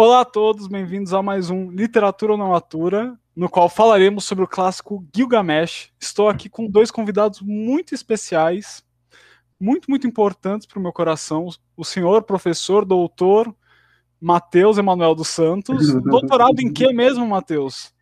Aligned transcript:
Olá 0.00 0.20
a 0.20 0.24
todos, 0.24 0.68
bem-vindos 0.68 1.12
a 1.12 1.20
mais 1.20 1.50
um 1.50 1.72
Literatura 1.72 2.30
ou 2.30 2.38
Não 2.38 2.54
Atura, 2.54 3.18
no 3.34 3.48
qual 3.48 3.68
falaremos 3.68 4.22
sobre 4.22 4.44
o 4.44 4.46
clássico 4.46 5.04
Gilgamesh. 5.12 5.90
Estou 5.98 6.28
aqui 6.28 6.48
com 6.48 6.70
dois 6.70 6.88
convidados 6.88 7.40
muito 7.40 7.96
especiais, 7.96 8.84
muito, 9.58 9.90
muito 9.90 10.06
importantes 10.06 10.68
para 10.68 10.78
o 10.78 10.82
meu 10.82 10.92
coração. 10.92 11.48
O 11.76 11.84
senhor 11.84 12.22
professor, 12.22 12.84
doutor 12.84 13.52
Matheus 14.20 14.78
Emanuel 14.78 15.16
dos 15.16 15.26
Santos. 15.26 15.92
Doutorado 16.04 16.60
em 16.60 16.72
que 16.72 16.92
mesmo, 16.92 17.26
Matheus? 17.26 17.92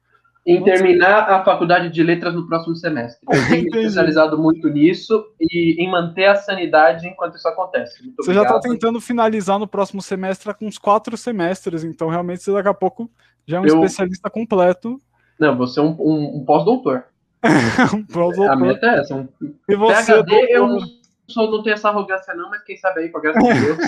Em 0.46 0.62
terminar 0.62 1.28
a 1.28 1.44
faculdade 1.44 1.90
de 1.90 2.02
letras 2.04 2.32
no 2.32 2.46
próximo 2.46 2.76
semestre. 2.76 3.20
Eu 3.28 3.48
tenho 3.48 3.62
me 3.64 3.68
especializado 3.68 4.38
muito 4.38 4.68
nisso 4.68 5.24
e 5.40 5.74
em 5.82 5.90
manter 5.90 6.26
a 6.26 6.36
sanidade 6.36 7.08
enquanto 7.08 7.36
isso 7.36 7.48
acontece. 7.48 8.00
Muito 8.00 8.22
você 8.22 8.30
obrigado. 8.30 8.52
já 8.52 8.56
está 8.56 8.68
tentando 8.68 9.00
finalizar 9.00 9.58
no 9.58 9.66
próximo 9.66 10.00
semestre 10.00 10.54
com 10.54 10.66
uns 10.66 10.78
quatro 10.78 11.16
semestres, 11.16 11.82
então 11.82 12.08
realmente 12.08 12.44
você 12.44 12.52
daqui 12.52 12.68
a 12.68 12.74
pouco 12.74 13.10
já 13.44 13.56
é 13.56 13.60
um 13.60 13.66
Eu... 13.66 13.74
especialista 13.74 14.30
completo. 14.30 15.00
Não, 15.36 15.56
você 15.56 15.80
é 15.80 15.82
um, 15.82 15.96
um, 15.98 16.36
um 16.36 16.44
pós-doutor. 16.44 17.06
um 17.92 18.04
pós-doutor. 18.04 18.52
A 18.52 18.56
meta 18.56 18.86
é 18.86 19.00
essa. 19.00 19.16
Um... 19.16 19.28
E 19.68 19.74
você, 19.74 20.12
PhD, 20.14 20.30
doutor... 20.30 20.48
eu 20.48 20.68
não, 20.68 20.80
sou, 21.26 21.50
não 21.50 21.62
tenho 21.64 21.74
essa 21.74 21.88
arrogância 21.88 22.34
não, 22.34 22.50
mas 22.50 22.62
quem 22.62 22.76
sabe 22.76 23.00
aí, 23.00 23.08
com 23.08 23.18
a 23.18 23.20
graça 23.20 23.40
de 23.40 23.60
Deus. 23.60 23.78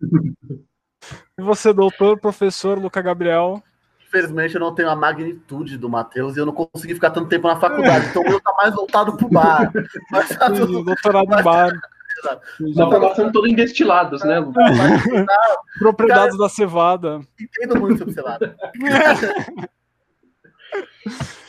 e 1.38 1.42
você, 1.42 1.72
doutor, 1.72 2.20
professor 2.20 2.78
Luca 2.78 3.02
Gabriel? 3.02 3.60
Infelizmente 4.14 4.54
eu 4.54 4.60
não 4.60 4.74
tenho 4.74 4.88
a 4.88 4.96
magnitude 4.96 5.76
do 5.76 5.88
Matheus 5.88 6.36
e 6.36 6.40
eu 6.40 6.46
não 6.46 6.52
consegui 6.52 6.94
ficar 6.94 7.10
tanto 7.10 7.28
tempo 7.28 7.48
na 7.48 7.56
faculdade. 7.56 8.06
Então 8.06 8.22
o 8.22 8.28
meu 8.28 8.40
tá 8.40 8.54
mais 8.56 8.74
voltado 8.74 9.16
pro 9.16 9.28
bar. 9.28 9.72
Mas 10.10 10.28
tá 10.28 10.50
tudo... 10.50 10.84
Doutorado 10.84 11.26
no 11.26 11.42
bar. 11.42 11.72
Uma 12.60 12.90
formação 12.90 13.32
toda 13.32 13.48
em 13.48 13.54
destilados, 13.54 14.22
né? 14.22 14.36
Propriedades 15.78 16.38
da 16.38 16.48
cevada. 16.48 17.20
Entendo 17.38 17.80
muito 17.80 17.98
sobre 17.98 18.14
cevada. 18.14 18.56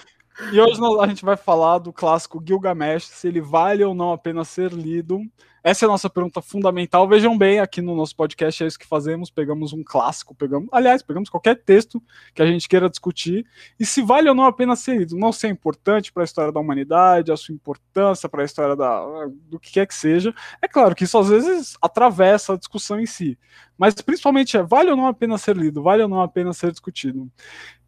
E 0.51 0.59
hoje 0.59 0.79
a 1.01 1.07
gente 1.07 1.23
vai 1.23 1.37
falar 1.37 1.79
do 1.79 1.93
clássico 1.93 2.43
Gilgamesh, 2.45 3.05
se 3.07 3.27
ele 3.27 3.39
vale 3.39 3.83
ou 3.83 3.93
não 3.93 4.11
a 4.11 4.17
pena 4.17 4.43
ser 4.43 4.71
lido. 4.71 5.21
Essa 5.65 5.83
é 5.83 5.87
a 5.87 5.89
nossa 5.89 6.07
pergunta 6.07 6.43
fundamental. 6.43 7.07
Vejam 7.07 7.35
bem, 7.35 7.59
aqui 7.59 7.81
no 7.81 7.95
nosso 7.95 8.15
podcast 8.15 8.63
é 8.63 8.67
isso 8.67 8.77
que 8.77 8.85
fazemos: 8.85 9.31
pegamos 9.31 9.73
um 9.73 9.83
clássico, 9.83 10.35
pegamos, 10.35 10.69
aliás, 10.71 11.01
pegamos 11.01 11.27
qualquer 11.27 11.55
texto 11.55 11.99
que 12.35 12.41
a 12.43 12.45
gente 12.45 12.69
queira 12.69 12.87
discutir, 12.87 13.47
e 13.79 13.83
se 13.83 14.03
vale 14.03 14.29
ou 14.29 14.35
não 14.35 14.43
a 14.43 14.53
pena 14.53 14.75
ser 14.75 14.99
lido. 14.99 15.17
Não 15.17 15.31
ser 15.31 15.47
importante 15.47 16.13
para 16.13 16.21
a 16.21 16.25
história 16.25 16.51
da 16.51 16.59
humanidade, 16.59 17.31
a 17.31 17.37
sua 17.37 17.55
importância 17.55 18.29
para 18.29 18.43
a 18.43 18.45
história 18.45 18.75
da, 18.75 19.27
do 19.49 19.59
que 19.59 19.71
quer 19.71 19.87
que 19.87 19.95
seja. 19.95 20.35
É 20.61 20.67
claro 20.67 20.93
que 20.93 21.05
isso 21.05 21.17
às 21.17 21.29
vezes 21.29 21.75
atravessa 21.81 22.53
a 22.53 22.57
discussão 22.57 22.99
em 22.99 23.07
si, 23.07 23.35
mas 23.75 23.95
principalmente 23.95 24.55
é: 24.55 24.61
vale 24.61 24.91
ou 24.91 24.97
não 24.97 25.07
a 25.07 25.15
pena 25.15 25.35
ser 25.35 25.57
lido, 25.57 25.81
vale 25.81 26.03
ou 26.03 26.09
não 26.09 26.21
a 26.21 26.27
pena 26.27 26.53
ser 26.53 26.69
discutido. 26.69 27.27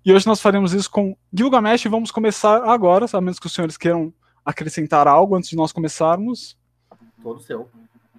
E 0.08 0.14
hoje 0.14 0.26
nós 0.26 0.40
faremos 0.40 0.74
isso 0.74 0.90
com 0.90 1.18
Gilgamesh 1.34 1.84
e 1.84 1.90
vamos 1.90 2.12
começar 2.12 2.64
agora, 2.64 3.06
a 3.12 3.20
menos 3.20 3.40
que 3.40 3.46
os 3.46 3.54
senhores 3.54 3.76
queiram 3.76 4.14
acrescentar 4.46 5.06
algo 5.06 5.36
antes 5.36 5.50
de 5.50 5.58
nós 5.58 5.74
começarmos 5.74 6.58
todo 7.22 7.42
seu. 7.42 7.68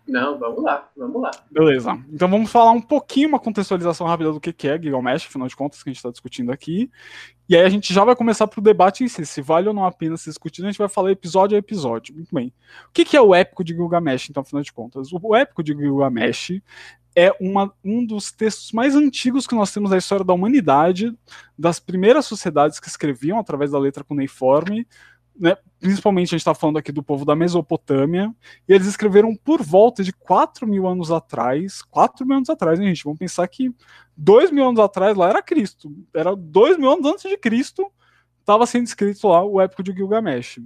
Não, 0.07 0.39
vamos 0.39 0.63
lá, 0.63 0.87
vamos 0.95 1.23
lá. 1.23 1.31
Beleza. 1.51 1.99
Então 2.13 2.29
vamos 2.29 2.53
falar 2.53 2.73
um 2.73 2.81
pouquinho, 2.83 3.31
uma 3.31 3.41
contextualização 3.41 4.07
rápida 4.07 4.31
do 4.31 4.39
que 4.39 4.69
é 4.69 4.79
Gilgamesh, 4.79 5.25
afinal 5.25 5.49
de 5.49 5.57
contas, 5.57 5.83
que 5.83 5.89
a 5.89 5.91
gente 5.91 5.97
está 5.97 6.11
discutindo 6.11 6.53
aqui. 6.53 6.91
E 7.49 7.57
aí 7.57 7.63
a 7.63 7.71
gente 7.71 7.95
já 7.95 8.05
vai 8.05 8.15
começar 8.15 8.47
para 8.47 8.61
o 8.61 8.63
debate 8.63 9.03
em 9.03 9.09
si, 9.09 9.25
se 9.25 9.41
vale 9.41 9.67
ou 9.67 9.73
não 9.73 9.87
a 9.87 9.91
pena 9.91 10.19
se 10.19 10.29
discutir, 10.29 10.63
a 10.63 10.67
gente 10.67 10.77
vai 10.77 10.91
falar 10.91 11.11
episódio 11.11 11.57
a 11.57 11.59
episódio. 11.59 12.15
Muito 12.15 12.35
bem. 12.35 12.53
O 12.91 12.93
que, 12.93 13.17
é 13.17 13.23
o 13.23 13.35
épico 13.35 13.65
de 13.65 13.73
Gilgamesh, 13.73 14.29
então, 14.29 14.43
afinal 14.43 14.63
de 14.63 14.75
contas? 14.75 15.09
O 15.11 15.35
épico 15.35 15.63
de 15.63 15.73
Gilgamesh 15.73 16.61
é 17.15 17.35
uma, 17.41 17.73
um 17.85 18.05
dos 18.05 18.31
textos 18.31 18.73
mais 18.73 18.95
antigos 18.95 19.47
que 19.47 19.55
nós 19.55 19.73
temos 19.73 19.91
da 19.91 19.97
história 19.97 20.25
da 20.25 20.33
humanidade, 20.33 21.13
das 21.59 21.81
primeiras 21.81 22.27
sociedades 22.27 22.79
que 22.79 22.89
escreviam 22.89 23.39
através 23.39 23.71
da 23.71 23.79
letra 23.79 24.05
cuneiforme, 24.05 24.87
né, 25.39 25.57
principalmente 25.79 26.29
a 26.29 26.31
gente 26.31 26.41
está 26.41 26.55
falando 26.55 26.79
aqui 26.79 26.91
do 26.91 27.03
povo 27.03 27.25
da 27.25 27.37
Mesopotâmia, 27.37 28.35
e 28.69 28.73
eles 28.73 28.87
escreveram 28.87 29.35
por 29.37 29.63
volta 29.63 30.03
de 30.03 30.13
4 30.13 30.67
mil 30.67 30.87
anos 30.87 31.11
atrás, 31.11 31.83
4 31.83 32.27
mil 32.27 32.37
anos 32.37 32.51
atrás, 32.51 32.79
né, 32.79 32.87
gente? 32.87 33.05
Vamos 33.05 33.19
pensar 33.19 33.47
que 33.47 33.73
2 34.17 34.51
mil 34.51 34.69
anos 34.69 34.81
atrás 34.81 35.17
lá 35.17 35.29
era 35.29 35.43
Cristo, 35.43 35.95
era 36.13 36.35
2 36.35 36.77
mil 36.77 36.91
anos 36.91 37.07
antes 37.07 37.31
de 37.31 37.37
Cristo, 37.37 37.91
estava 38.41 38.67
sendo 38.67 38.87
escrito 38.87 39.29
lá 39.29 39.45
o 39.45 39.61
épico 39.61 39.83
de 39.83 39.93
Gilgamesh. 39.93 40.61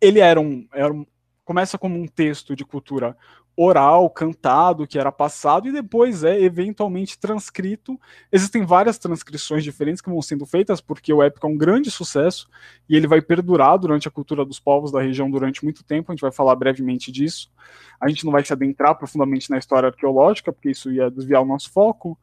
Ele 0.00 0.18
era 0.18 0.40
um, 0.40 0.66
era 0.72 0.92
um, 0.92 1.06
começa 1.44 1.78
como 1.78 1.96
um 1.96 2.08
texto 2.08 2.56
de 2.56 2.64
cultura 2.64 3.16
oral, 3.56 4.10
cantado, 4.10 4.86
que 4.86 4.98
era 4.98 5.10
passado, 5.10 5.66
e 5.66 5.72
depois 5.72 6.22
é 6.22 6.38
eventualmente 6.38 7.18
transcrito. 7.18 7.98
Existem 8.30 8.66
várias 8.66 8.98
transcrições 8.98 9.64
diferentes 9.64 10.02
que 10.02 10.10
vão 10.10 10.20
sendo 10.20 10.44
feitas, 10.44 10.78
porque 10.80 11.10
o 11.12 11.22
épico 11.22 11.46
é 11.46 11.50
um 11.50 11.56
grande 11.56 11.90
sucesso 11.90 12.46
e 12.86 12.94
ele 12.94 13.06
vai 13.06 13.22
perdurar 13.22 13.78
durante 13.78 14.06
a 14.06 14.10
cultura 14.10 14.44
dos 14.44 14.60
povos 14.60 14.92
da 14.92 15.00
região 15.00 15.30
durante 15.30 15.64
muito 15.64 15.82
tempo. 15.82 16.12
A 16.12 16.14
gente 16.14 16.20
vai 16.20 16.32
falar 16.32 16.54
brevemente 16.54 17.10
disso. 17.10 17.50
A 17.98 18.08
gente 18.08 18.26
não 18.26 18.32
vai 18.32 18.44
se 18.44 18.52
adentrar 18.52 18.94
profundamente 18.94 19.48
na 19.50 19.56
história 19.56 19.88
arqueológica, 19.88 20.52
porque 20.52 20.70
isso 20.70 20.92
ia 20.92 21.10
desviar 21.10 21.40
o 21.40 21.46
nosso 21.46 21.70
foco. 21.70 22.18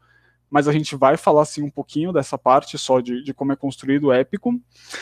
Mas 0.51 0.67
a 0.67 0.71
gente 0.71 0.95
vai 0.95 1.17
falar 1.17 1.41
assim 1.41 1.63
um 1.63 1.69
pouquinho 1.69 2.13
dessa 2.13 2.37
parte 2.37 2.77
só 2.77 2.99
de, 2.99 3.23
de 3.23 3.33
como 3.33 3.51
é 3.51 3.55
construído 3.55 4.05
o 4.05 4.13
épico. 4.13 4.53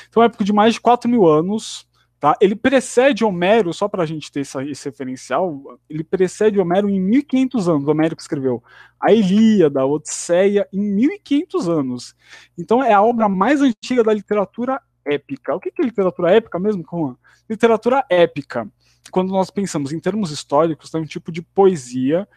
Então, 0.07 0.23
é 0.23 0.25
um 0.25 0.27
épico 0.27 0.45
de 0.45 0.53
mais 0.53 0.75
de 0.75 0.79
4 0.79 1.09
mil 1.09 1.27
anos, 1.27 1.85
Tá? 2.21 2.37
Ele 2.39 2.55
precede 2.55 3.25
Homero, 3.25 3.73
só 3.73 3.87
para 3.87 4.03
a 4.03 4.05
gente 4.05 4.31
ter 4.31 4.41
esse, 4.41 4.55
esse 4.69 4.87
referencial, 4.87 5.59
ele 5.89 6.03
precede 6.03 6.59
Homero 6.59 6.87
em 6.87 7.01
1500 7.01 7.67
anos. 7.67 7.87
Homero 7.87 8.15
que 8.15 8.21
escreveu 8.21 8.63
a 8.99 9.11
Ilíada, 9.11 9.81
a 9.81 9.87
Odisseia, 9.87 10.69
em 10.71 10.79
1500 10.79 11.67
anos. 11.67 12.15
Então 12.55 12.83
é 12.83 12.93
a 12.93 13.01
obra 13.01 13.27
mais 13.27 13.59
antiga 13.59 14.03
da 14.03 14.13
literatura 14.13 14.79
épica. 15.03 15.55
O 15.55 15.59
que 15.59 15.71
é 15.75 15.83
literatura 15.83 16.31
épica 16.31 16.59
mesmo, 16.59 16.85
Juan? 16.87 17.17
Literatura 17.49 18.05
épica. 18.07 18.71
Quando 19.09 19.31
nós 19.31 19.49
pensamos 19.49 19.91
em 19.91 19.99
termos 19.99 20.29
históricos, 20.29 20.91
tem 20.91 21.01
um 21.01 21.05
tipo 21.05 21.31
de 21.31 21.41
poesia 21.41 22.27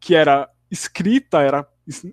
que 0.00 0.14
era 0.14 0.48
escrita, 0.70 1.42
era 1.42 1.68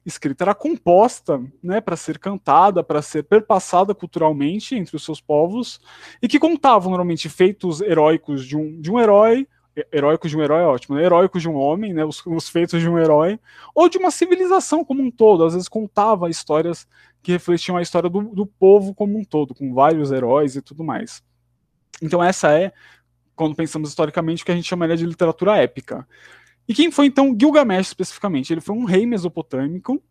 escrita 0.06 0.44
era 0.44 0.56
composta, 0.56 1.42
né, 1.64 1.80
para 1.80 1.96
ser 1.96 2.20
cantada, 2.20 2.84
para 2.84 3.02
ser 3.02 3.24
perpassada 3.24 3.96
culturalmente 3.96 4.76
entre 4.76 4.96
os 4.96 5.04
seus 5.04 5.22
povos 5.22 5.80
e 6.22 6.28
que 6.28 6.40
contavam 6.40 6.90
normalmente 6.90 7.30
feitos 7.30 7.82
heróicos 7.82 8.46
de 8.46 8.58
um, 8.58 8.80
de 8.82 8.92
um 8.92 9.00
herói, 9.00 9.48
heróicos 9.92 10.30
de 10.30 10.38
um 10.38 10.42
herói 10.42 10.64
é 10.64 10.66
ótimo, 10.66 10.96
né, 10.96 11.04
heróicos 11.04 11.42
de 11.42 11.50
um 11.50 11.56
homem, 11.56 11.94
né, 11.94 12.04
os, 12.04 12.26
os 12.26 12.50
feitos 12.50 12.82
de 12.82 12.90
um 12.90 13.00
herói 13.00 13.40
ou 13.74 13.88
de 13.88 13.98
uma 13.98 14.12
civilização 14.12 14.84
como 14.84 15.02
um 15.02 15.10
todo. 15.10 15.46
Às 15.46 15.54
vezes 15.54 15.70
contava 15.70 16.30
histórias 16.30 16.88
que 17.24 17.32
refletiam 17.32 17.78
a 17.78 17.82
história 17.82 18.10
do, 18.10 18.22
do 18.22 18.46
povo 18.46 18.94
como 18.94 19.18
um 19.18 19.24
todo, 19.24 19.54
com 19.54 19.74
vários 19.74 20.12
heróis 20.12 20.56
e 20.56 20.62
tudo 20.62 20.84
mais. 20.84 21.24
Então 22.02 22.22
essa 22.22 22.52
é 22.52 22.74
quando 23.36 23.56
pensamos 23.56 23.90
historicamente 23.90 24.44
o 24.44 24.46
que 24.46 24.52
a 24.52 24.56
gente 24.56 24.68
chamaria 24.68 24.98
de 24.98 25.06
literatura 25.06 25.58
épica. 25.58 26.08
E 26.68 26.74
quem 26.74 26.92
foi 26.92 27.08
então 27.08 27.36
Gilgamesh 27.38 27.88
especificamente? 27.88 28.54
Ele 28.54 28.62
foi 28.62 28.76
um 28.76 28.86
rei 28.86 29.06
mesopotâmico 29.06 30.02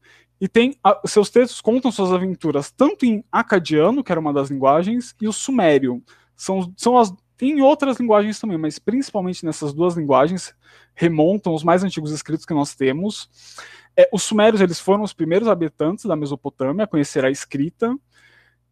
e 0.40 0.48
tem 0.48 0.74
a, 0.82 1.00
seus 1.06 1.30
textos 1.30 1.60
contam 1.60 1.92
suas 1.92 2.12
aventuras 2.12 2.70
tanto 2.70 3.04
em 3.04 3.24
acadiano, 3.30 4.02
que 4.02 4.10
era 4.10 4.20
uma 4.20 4.32
das 4.32 4.50
linguagens, 4.50 5.14
e 5.20 5.28
o 5.28 5.32
sumério. 5.32 6.02
São, 6.36 6.72
são 6.76 6.96
as 6.96 7.12
tem 7.40 7.62
outras 7.62 7.98
linguagens 7.98 8.38
também, 8.38 8.58
mas 8.58 8.78
principalmente 8.78 9.46
nessas 9.46 9.72
duas 9.72 9.96
linguagens 9.96 10.54
remontam 10.94 11.54
os 11.54 11.64
mais 11.64 11.82
antigos 11.82 12.12
escritos 12.12 12.44
que 12.44 12.52
nós 12.52 12.74
temos. 12.74 13.30
É, 13.96 14.06
os 14.12 14.22
sumérios 14.22 14.60
eles 14.60 14.78
foram 14.78 15.02
os 15.02 15.14
primeiros 15.14 15.48
habitantes 15.48 16.04
da 16.04 16.14
Mesopotâmia 16.14 16.84
a 16.84 16.86
conhecer 16.86 17.24
a 17.24 17.30
escrita 17.30 17.96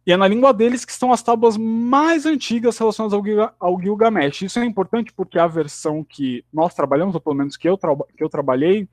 e 0.09 0.11
é 0.11 0.17
na 0.17 0.27
língua 0.27 0.51
deles 0.51 0.83
que 0.83 0.91
estão 0.91 1.13
as 1.13 1.21
tábuas 1.21 1.55
mais 1.55 2.25
antigas 2.25 2.79
relacionadas 2.79 3.13
ao, 3.13 3.23
Gil 3.23 3.47
ao 3.59 3.79
Gilgamesh. 3.79 4.41
Isso 4.41 4.57
é 4.57 4.65
importante 4.65 5.13
porque 5.13 5.37
a 5.37 5.45
versão 5.45 6.03
que 6.03 6.43
nós 6.51 6.73
trabalhamos, 6.73 7.13
ou 7.13 7.21
pelo 7.21 7.35
menos 7.35 7.55
que 7.55 7.69
eu, 7.69 7.77
que 7.77 8.23
eu 8.23 8.27
trabalhei, 8.27 8.89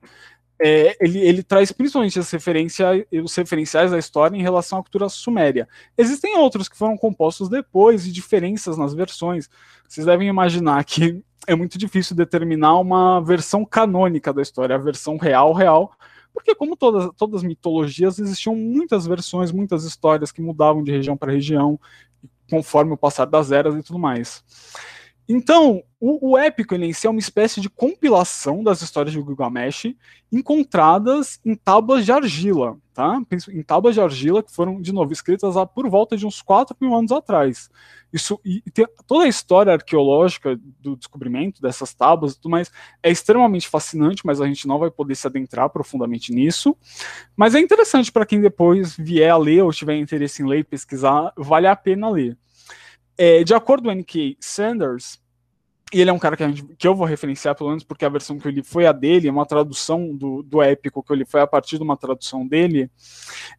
é, 0.61 0.95
ele, 1.03 1.17
ele, 1.17 1.41
traz 1.41 1.71
principalmente 1.71 2.19
as 2.19 2.29
referência, 2.29 2.85
os 3.23 3.35
referenciais 3.35 3.89
da 3.89 3.97
história 3.97 4.37
em 4.37 4.43
relação 4.43 4.77
à 4.77 4.83
cultura 4.83 5.09
suméria. 5.09 5.67
Existem 5.97 6.37
outros 6.37 6.69
que 6.69 6.77
foram 6.77 6.95
compostos 6.95 7.49
depois 7.49 8.05
e 8.05 8.11
diferenças 8.11 8.77
nas 8.77 8.93
versões. 8.93 9.49
Vocês 9.89 10.05
devem 10.05 10.27
imaginar 10.27 10.85
que 10.85 11.23
é 11.47 11.55
muito 11.55 11.79
difícil 11.79 12.15
determinar 12.15 12.79
uma 12.79 13.21
versão 13.21 13.65
canônica 13.65 14.31
da 14.31 14.43
história, 14.43 14.75
a 14.75 14.79
versão 14.79 15.17
real, 15.17 15.51
real, 15.51 15.91
porque, 16.37 16.53
como 16.53 16.77
todas, 16.77 17.09
todas 17.17 17.37
as 17.37 17.43
mitologias, 17.43 18.19
existiam 18.19 18.55
muitas 18.55 19.07
versões, 19.07 19.51
muitas 19.51 19.85
histórias 19.85 20.31
que 20.31 20.39
mudavam 20.39 20.83
de 20.83 20.91
região 20.91 21.17
para 21.17 21.31
região, 21.31 21.79
conforme 22.47 22.93
o 22.93 22.97
passar 22.97 23.25
das 23.25 23.51
eras 23.51 23.73
e 23.73 23.81
tudo 23.81 23.97
mais. 23.97 24.43
Então, 25.29 25.83
o, 25.99 26.31
o, 26.31 26.37
épico 26.37 26.73
ele 26.73 26.85
em 26.85 26.93
si 26.93 27.05
é 27.05 27.09
uma 27.09 27.19
espécie 27.19 27.59
de 27.59 27.69
compilação 27.69 28.63
das 28.63 28.81
histórias 28.81 29.13
de 29.13 29.19
Gilgamesh 29.19 29.93
encontradas 30.31 31.39
em 31.43 31.53
tábuas 31.53 32.05
de 32.05 32.11
argila, 32.11 32.77
tá? 32.93 33.19
Em 33.49 33.61
tábuas 33.61 33.95
de 33.95 34.01
argila 34.01 34.41
que 34.41 34.53
foram, 34.53 34.81
de 34.81 34.93
novo, 34.93 35.11
escritas 35.11 35.57
há 35.57 35.65
por 35.65 35.89
volta 35.89 36.15
de 36.15 36.25
uns 36.25 36.41
4 36.41 36.77
mil 36.79 36.95
anos 36.95 37.11
atrás. 37.11 37.69
Isso, 38.13 38.39
e, 38.45 38.63
e 38.65 38.71
toda 39.05 39.25
a 39.25 39.27
história 39.27 39.73
arqueológica 39.73 40.57
do 40.79 40.95
descobrimento 40.95 41.61
dessas 41.61 41.93
tábuas 41.93 42.33
e 42.33 42.35
tudo 42.39 42.51
mais 42.51 42.71
é 43.03 43.11
extremamente 43.11 43.67
fascinante, 43.67 44.25
mas 44.25 44.39
a 44.39 44.47
gente 44.47 44.65
não 44.65 44.79
vai 44.79 44.89
poder 44.89 45.15
se 45.15 45.27
adentrar 45.27 45.69
profundamente 45.69 46.31
nisso. 46.31 46.77
Mas 47.35 47.53
é 47.53 47.59
interessante 47.59 48.11
para 48.11 48.25
quem 48.25 48.39
depois 48.39 48.95
vier 48.95 49.31
a 49.31 49.37
ler 49.37 49.63
ou 49.63 49.73
tiver 49.73 49.97
interesse 49.97 50.41
em 50.41 50.47
ler 50.47 50.59
e 50.59 50.63
pesquisar, 50.63 51.33
vale 51.35 51.67
a 51.67 51.75
pena 51.75 52.09
ler. 52.09 52.37
É, 53.17 53.43
de 53.43 53.53
acordo 53.53 53.83
com 53.83 53.89
o 53.89 53.91
N.K. 53.91 54.37
Sanders, 54.39 55.19
e 55.93 56.01
ele 56.01 56.09
é 56.09 56.13
um 56.13 56.19
cara 56.19 56.35
que, 56.35 56.45
gente, 56.45 56.63
que, 56.77 56.85
eu 56.85 56.93
vou 56.93 57.07
referenciar, 57.07 57.55
pelo 57.55 57.69
menos 57.69 57.83
porque 57.83 58.03
a 58.03 58.09
versão 58.09 58.37
que 58.37 58.45
eu 58.45 58.51
li 58.51 58.61
foi 58.61 58.85
a 58.85 58.91
dele, 58.91 59.29
é 59.29 59.31
uma 59.31 59.45
tradução 59.45 60.13
do, 60.13 60.43
do 60.43 60.61
épico 60.61 61.01
que 61.01 61.13
eu 61.13 61.15
li 61.15 61.23
foi 61.23 61.39
a 61.39 61.47
partir 61.47 61.77
de 61.77 61.83
uma 61.83 61.95
tradução 61.95 62.45
dele. 62.45 62.91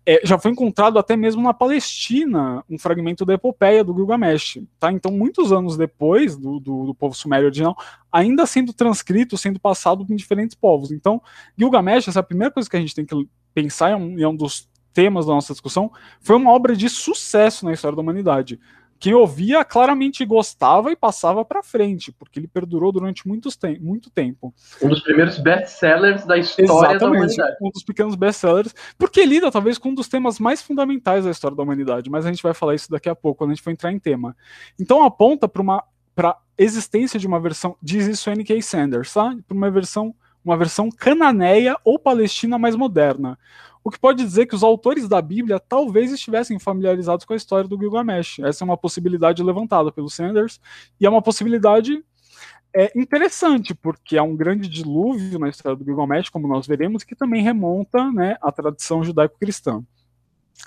É, 0.04 0.20
já 0.24 0.38
foi 0.38 0.50
encontrado 0.50 0.98
até 0.98 1.16
mesmo 1.16 1.40
na 1.42 1.54
Palestina 1.54 2.62
um 2.68 2.78
fragmento 2.78 3.24
da 3.24 3.32
epopeia 3.32 3.82
do 3.82 3.94
Gilgamesh. 3.94 4.58
Tá? 4.78 4.92
Então, 4.92 5.10
muitos 5.10 5.52
anos 5.52 5.78
depois 5.78 6.36
do, 6.36 6.60
do, 6.60 6.86
do 6.86 6.94
povo 6.94 7.14
sumério 7.14 7.46
original, 7.46 7.74
ainda 8.12 8.44
sendo 8.44 8.74
transcrito, 8.74 9.38
sendo 9.38 9.58
passado 9.58 10.04
em 10.10 10.14
diferentes 10.16 10.54
povos. 10.54 10.92
Então, 10.92 11.22
Gilgamesh, 11.56 12.08
essa 12.08 12.18
é 12.18 12.20
a 12.20 12.24
primeira 12.24 12.52
coisa 12.52 12.68
que 12.68 12.76
a 12.76 12.80
gente 12.80 12.94
tem 12.94 13.06
que 13.06 13.26
pensar, 13.54 13.90
é 13.90 13.96
um, 13.96 14.18
é 14.18 14.28
um 14.28 14.36
dos 14.36 14.68
temas 14.92 15.24
da 15.24 15.32
nossa 15.32 15.54
discussão, 15.54 15.90
foi 16.20 16.36
uma 16.36 16.50
obra 16.50 16.76
de 16.76 16.90
sucesso 16.90 17.64
na 17.64 17.72
história 17.72 17.96
da 17.96 18.02
humanidade 18.02 18.58
quem 18.98 19.14
ouvia 19.14 19.64
claramente 19.64 20.24
gostava 20.24 20.90
e 20.90 20.96
passava 20.96 21.44
para 21.44 21.62
frente, 21.62 22.12
porque 22.12 22.38
ele 22.38 22.48
perdurou 22.48 22.90
durante 22.90 23.26
muitos 23.26 23.56
te 23.56 23.78
muito 23.78 24.10
tempo. 24.10 24.52
Um 24.82 24.88
dos 24.88 25.00
primeiros 25.00 25.38
best-sellers 25.38 26.24
da 26.24 26.36
história 26.36 26.64
Exatamente, 26.64 27.00
da 27.00 27.06
humanidade. 27.06 27.56
Um 27.62 27.70
dos 27.70 27.84
pequenos 27.84 28.14
best-sellers, 28.14 28.74
porque 28.96 29.24
lida 29.24 29.50
talvez 29.50 29.78
com 29.78 29.90
um 29.90 29.94
dos 29.94 30.08
temas 30.08 30.38
mais 30.38 30.60
fundamentais 30.60 31.24
da 31.24 31.30
história 31.30 31.56
da 31.56 31.62
humanidade, 31.62 32.10
mas 32.10 32.26
a 32.26 32.28
gente 32.30 32.42
vai 32.42 32.54
falar 32.54 32.74
isso 32.74 32.90
daqui 32.90 33.08
a 33.08 33.14
pouco, 33.14 33.38
quando 33.38 33.50
a 33.50 33.54
gente 33.54 33.62
for 33.62 33.70
entrar 33.70 33.92
em 33.92 33.98
tema. 33.98 34.36
Então 34.78 35.04
aponta 35.04 35.48
para 35.48 35.62
uma 35.62 35.84
para 36.14 36.36
existência 36.58 37.20
de 37.20 37.28
uma 37.28 37.38
versão, 37.38 37.76
diz 37.80 38.08
isso 38.08 38.28
N.K. 38.28 38.60
Sanders, 38.60 39.12
tá? 39.12 39.36
Para 39.46 39.56
uma 39.56 39.70
versão 39.70 40.12
uma 40.44 40.56
versão 40.56 40.90
cananeia 40.90 41.76
ou 41.84 41.98
palestina 41.98 42.58
mais 42.58 42.74
moderna 42.74 43.38
o 43.82 43.90
que 43.90 43.98
pode 43.98 44.22
dizer 44.22 44.46
que 44.46 44.54
os 44.54 44.62
autores 44.62 45.08
da 45.08 45.20
Bíblia 45.22 45.60
talvez 45.60 46.12
estivessem 46.12 46.58
familiarizados 46.58 47.24
com 47.24 47.32
a 47.32 47.36
história 47.36 47.68
do 47.68 47.78
Gilgamesh. 47.78 48.38
Essa 48.40 48.62
é 48.62 48.66
uma 48.66 48.76
possibilidade 48.76 49.42
levantada 49.42 49.92
pelo 49.92 50.10
Sanders, 50.10 50.60
e 51.00 51.06
é 51.06 51.10
uma 51.10 51.22
possibilidade 51.22 52.02
é, 52.74 52.92
interessante, 52.98 53.74
porque 53.74 54.16
há 54.16 54.22
um 54.22 54.36
grande 54.36 54.68
dilúvio 54.68 55.38
na 55.38 55.48
história 55.48 55.76
do 55.76 55.84
Gilgamesh, 55.84 56.28
como 56.28 56.46
nós 56.46 56.66
veremos, 56.66 57.02
que 57.02 57.16
também 57.16 57.42
remonta 57.42 58.10
né, 58.12 58.36
à 58.42 58.52
tradição 58.52 59.02
judaico-cristã. 59.02 59.82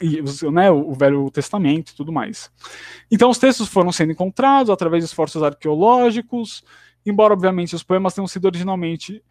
E, 0.01 0.21
né, 0.51 0.71
o 0.71 0.93
Velho 0.93 1.29
Testamento 1.29 1.91
e 1.91 1.95
tudo 1.95 2.11
mais. 2.11 2.49
Então, 3.11 3.29
os 3.29 3.37
textos 3.37 3.67
foram 3.67 3.91
sendo 3.91 4.13
encontrados 4.13 4.69
através 4.69 5.03
de 5.03 5.09
esforços 5.09 5.43
arqueológicos, 5.43 6.63
embora, 7.05 7.33
obviamente, 7.33 7.75
os 7.75 7.83
poemas 7.83 8.13
tenham 8.13 8.27
sido 8.27 8.45
originalmente 8.45 9.21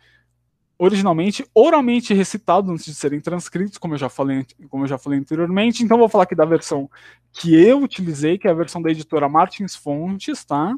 originalmente 0.80 1.44
oralmente 1.54 2.14
recitados 2.14 2.70
antes 2.70 2.86
de 2.86 2.94
serem 2.94 3.20
transcritos, 3.20 3.76
como 3.76 3.92
eu 3.92 3.98
já 3.98 4.08
falei, 4.08 4.46
como 4.70 4.84
eu 4.84 4.88
já 4.88 4.96
falei 4.96 5.18
anteriormente. 5.18 5.84
Então 5.84 5.98
vou 5.98 6.08
falar 6.08 6.24
aqui 6.24 6.34
da 6.34 6.46
versão 6.46 6.90
que 7.32 7.54
eu 7.54 7.82
utilizei, 7.82 8.38
que 8.38 8.48
é 8.48 8.50
a 8.50 8.54
versão 8.54 8.80
da 8.80 8.90
editora 8.90 9.28
Martins 9.28 9.76
Fontes, 9.76 10.42
tá? 10.42 10.74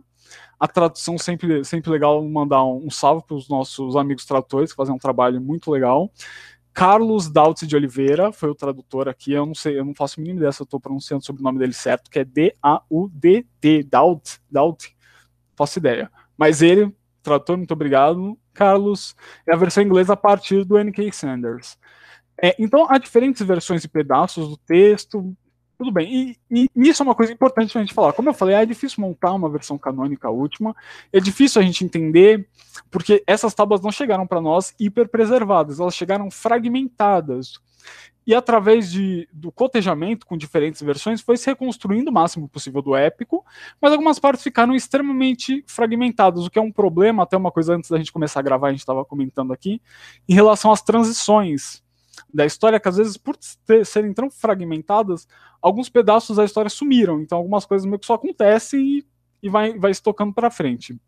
A 0.58 0.66
tradução 0.66 1.16
sempre 1.16 1.64
sempre 1.64 1.88
legal 1.88 2.20
mandar 2.25 2.64
um, 2.64 2.87
um 2.87 2.90
salve 2.90 3.25
para 3.25 3.37
os 3.37 3.49
nossos 3.49 3.94
amigos 3.94 4.26
tradutores 4.26 4.72
que 4.72 4.76
fazem 4.76 4.93
um 4.93 4.99
trabalho 4.99 5.40
muito 5.40 5.70
legal. 5.70 6.10
Carlos 6.75 7.31
Dautz 7.31 7.64
de 7.64 7.76
Oliveira 7.76 8.32
foi 8.32 8.50
o 8.50 8.56
tradutor 8.56 9.08
aqui. 9.08 9.32
Eu 9.32 9.46
não 9.46 9.54
sei, 9.54 9.78
eu 9.78 9.84
não 9.84 9.94
faço 9.94 10.19
a 10.19 10.20
mínima 10.20 10.40
ideia 10.40 10.50
se 10.50 10.62
eu 10.62 10.64
estou 10.64 10.81
pronunciando 10.81 11.25
sobre 11.25 11.43
o 11.43 11.44
nome 11.44 11.60
dele 11.60 11.75
certo, 11.75 12.10
que 12.10 12.19
é 12.19 12.25
D-A-U-D-T, 12.25 13.84
Daut, 13.84 14.40
Daut, 14.50 14.96
faço 15.54 15.78
ideia. 15.78 16.10
Mas 16.37 16.60
ele, 16.60 16.93
tradutor, 17.22 17.56
muito 17.56 17.72
obrigado. 17.72 18.37
Carlos, 18.52 19.14
é 19.46 19.52
a 19.52 19.56
versão 19.56 19.82
inglesa 19.82 20.12
a 20.12 20.16
partir 20.16 20.64
do 20.64 20.78
N.K. 20.78 21.12
Sanders. 21.12 21.78
É, 22.40 22.54
então, 22.58 22.87
há 22.88 22.99
diferentes 22.99 23.43
versões 23.46 23.84
e 23.84 23.88
pedaços 23.88 24.49
do 24.49 24.56
texto, 24.56 25.34
tudo 25.82 25.93
bem. 25.93 26.38
E, 26.50 26.69
e, 26.76 26.88
isso 26.88 27.02
é 27.02 27.05
uma 27.05 27.14
coisa 27.14 27.32
importante 27.32 27.76
a 27.76 27.81
gente 27.81 27.93
falar. 27.93 28.12
Como 28.12 28.29
eu 28.29 28.34
falei, 28.34 28.55
é 28.55 28.64
difícil 28.64 29.00
montar 29.00 29.32
uma 29.32 29.50
versão 29.50 29.76
canônica 29.76 30.31
última, 30.31 30.75
é 31.12 31.19
difícil 31.19 31.61
a 31.61 31.64
gente 31.64 31.84
entender, 31.84 32.49
porque 32.90 33.23
essas 33.26 33.52
tábuas 33.52 33.81
não 33.81 33.90
chegaram 33.90 34.26
para 34.26 34.40
nós 34.40 34.75
hiper 34.79 35.08
preservadas, 35.08 35.81
elas 35.81 35.94
chegaram 35.94 36.31
fragmentadas 36.31 37.61
e 38.25 38.32
através 38.34 38.90
de, 38.90 39.29
do 39.32 39.50
cotejamento 39.50 40.25
com 40.25 40.37
diferentes 40.37 40.81
versões 40.81 41.20
foi 41.20 41.37
se 41.37 41.46
reconstruindo 41.46 42.08
o 42.08 42.14
máximo 42.14 42.49
possível 42.49 42.81
do 42.81 42.94
épico, 42.94 43.44
mas 43.81 43.90
algumas 43.90 44.20
partes 44.20 44.44
ficaram 44.44 44.76
extremamente 44.76 45.64
fragmentadas, 45.67 46.46
o 46.46 46.50
que 46.50 46.58
é 46.58 46.62
um 46.62 46.70
problema, 46.70 47.25
até 47.25 47.37
uma 47.37 47.50
coisa 47.50 47.75
antes 47.75 47.90
da 47.90 47.99
gente 47.99 48.12
começar 48.12 48.38
a 48.38 48.43
gravar, 48.44 48.69
a 48.69 48.70
gente 48.70 48.81
estava 48.81 49.05
comentando 49.05 49.52
aqui, 49.52 49.82
em 50.28 50.35
relação 50.35 50.70
às 50.70 50.81
transições 50.81 51.81
da 52.32 52.44
história, 52.44 52.79
que 52.79 52.88
às 52.88 52.97
vezes, 52.97 53.17
por 53.17 53.37
ter, 53.67 53.85
serem 53.87 54.12
tão 54.12 54.31
fragmentadas, 54.31 55.26
alguns 55.61 55.88
pedaços 55.88 56.37
da 56.37 56.44
história 56.44 56.69
sumiram, 56.69 57.20
então 57.20 57.38
algumas 57.38 57.64
coisas 57.64 57.87
meio 57.87 57.99
que 57.99 58.06
só 58.06 58.14
acontecem 58.14 58.81
e, 58.81 59.06
e 59.43 59.49
vai, 59.49 59.79
vai 59.79 59.93
se 59.93 60.03
tocando 60.03 60.32
para 60.32 60.50
frente. 60.50 60.99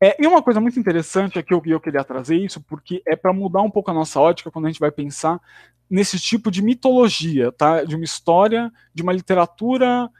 É, 0.00 0.16
e 0.20 0.26
uma 0.26 0.42
coisa 0.42 0.60
muito 0.60 0.80
interessante 0.80 1.38
é 1.38 1.42
que 1.42 1.54
eu, 1.54 1.62
eu 1.64 1.80
queria 1.80 2.02
trazer 2.02 2.36
isso, 2.36 2.60
porque 2.62 3.02
é 3.06 3.14
para 3.14 3.32
mudar 3.32 3.62
um 3.62 3.70
pouco 3.70 3.90
a 3.90 3.94
nossa 3.94 4.20
ótica 4.20 4.50
quando 4.50 4.64
a 4.64 4.68
gente 4.68 4.80
vai 4.80 4.90
pensar 4.90 5.40
nesse 5.88 6.18
tipo 6.18 6.50
de 6.50 6.60
mitologia, 6.60 7.52
tá? 7.52 7.84
De 7.84 7.94
uma 7.94 8.04
história, 8.04 8.72
de 8.92 9.02
uma 9.02 9.12
literatura 9.12 10.10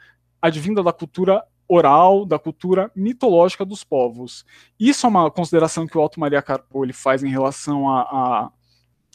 advinda 0.41 0.83
da 0.83 0.93
cultura 0.93 1.43
oral, 1.67 2.27
da 2.27 2.39
cultura 2.39 2.93
mitológica 2.95 3.65
dos 3.65 3.83
povos. 3.83 4.45
Isso 4.79 5.07
é 5.07 5.09
uma 5.09 5.31
consideração 5.31 5.87
que 5.87 5.97
o 5.97 6.01
Otto 6.01 6.21
Maria 6.21 6.43
Carpo 6.43 6.85
ele 6.85 6.93
faz 6.93 7.25
em 7.25 7.31
relação 7.31 7.89
a, 7.89 8.03
a 8.03 8.51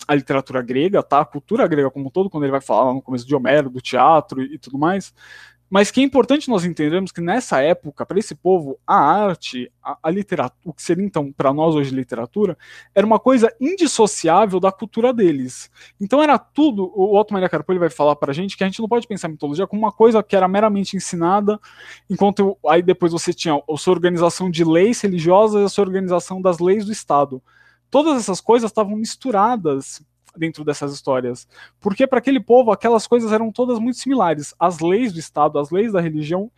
a 0.08 0.14
literatura 0.14 0.62
grega, 0.62 1.02
tá? 1.02 1.22
A 1.22 1.26
cultura 1.26 1.68
grega 1.68 1.90
como 1.90 2.08
um 2.08 2.10
todo, 2.10 2.30
quando 2.30 2.44
ele 2.44 2.52
vai 2.52 2.62
falar 2.62 2.94
no 2.94 3.02
começo 3.02 3.26
de 3.26 3.36
Homero, 3.36 3.70
do 3.70 3.82
teatro 3.82 4.42
e, 4.42 4.56
e 4.56 4.58
tudo 4.58 4.78
mais, 4.78 5.14
mas 5.70 5.92
que 5.92 6.00
é 6.00 6.04
importante 6.04 6.50
nós 6.50 6.64
entendermos 6.64 7.12
que 7.12 7.20
nessa 7.20 7.62
época, 7.62 8.06
para 8.06 8.18
esse 8.18 8.34
povo, 8.34 8.80
a 8.88 8.96
arte, 8.96 9.70
a, 9.84 9.98
a 10.02 10.10
literatura, 10.10 10.58
o 10.64 10.74
que 10.74 10.82
seria 10.82 11.04
então 11.04 11.32
para 11.32 11.54
nós 11.54 11.76
hoje 11.76 11.94
literatura, 11.94 12.58
era 12.96 13.06
uma 13.06 13.20
coisa 13.20 13.54
indissociável 13.60 14.60
da 14.60 14.72
cultura 14.72 15.14
deles. 15.14 15.70
Então 16.00 16.24
era 16.24 16.40
tudo, 16.40 16.90
o 16.96 17.18
Otto 17.18 17.34
Maria 17.34 17.50
Carpo 17.50 17.78
vai 17.78 17.90
falar 17.90 18.16
para 18.16 18.32
a 18.32 18.34
gente 18.34 18.56
que 18.56 18.64
a 18.64 18.68
gente 18.68 18.80
não 18.80 18.88
pode 18.88 19.08
pensar 19.08 19.28
a 19.28 19.32
mitologia 19.32 19.68
como 19.68 19.82
uma 19.82 19.92
coisa 19.92 20.24
que 20.24 20.36
era 20.36 20.48
meramente 20.48 20.96
ensinada, 20.96 21.60
enquanto 22.10 22.58
aí 22.66 22.82
depois 22.82 23.12
você 23.12 23.34
tinha 23.34 23.56
a 23.56 23.78
sua 23.78 23.94
organização 23.94 24.50
de 24.50 24.64
leis 24.64 25.02
religiosas 25.02 25.62
e 25.62 25.66
a 25.66 25.70
sua 25.70 25.84
organização 25.84 26.42
das 26.42 26.60
leis 26.60 26.86
do 26.86 26.94
Estado. 26.94 27.42
Todas 27.90 28.18
essas 28.18 28.42
coisas 28.42 28.70
estavam 28.70 28.96
misturadas 28.96 30.02
dentro 30.36 30.64
dessas 30.64 30.94
histórias. 30.94 31.48
Porque 31.80 32.06
para 32.06 32.20
aquele 32.20 32.40
povo 32.40 32.72
aquelas 32.72 33.08
coisas 33.08 33.32
eram 33.32 33.52
todas 33.52 33.80
muito 33.80 33.98
similares. 33.98 34.54
As 34.60 34.80
leis 34.80 35.12
do 35.12 35.20
Estado, 35.20 35.60
as 35.60 35.72
leis 35.72 35.92
da 35.92 36.02
religião 36.02 36.52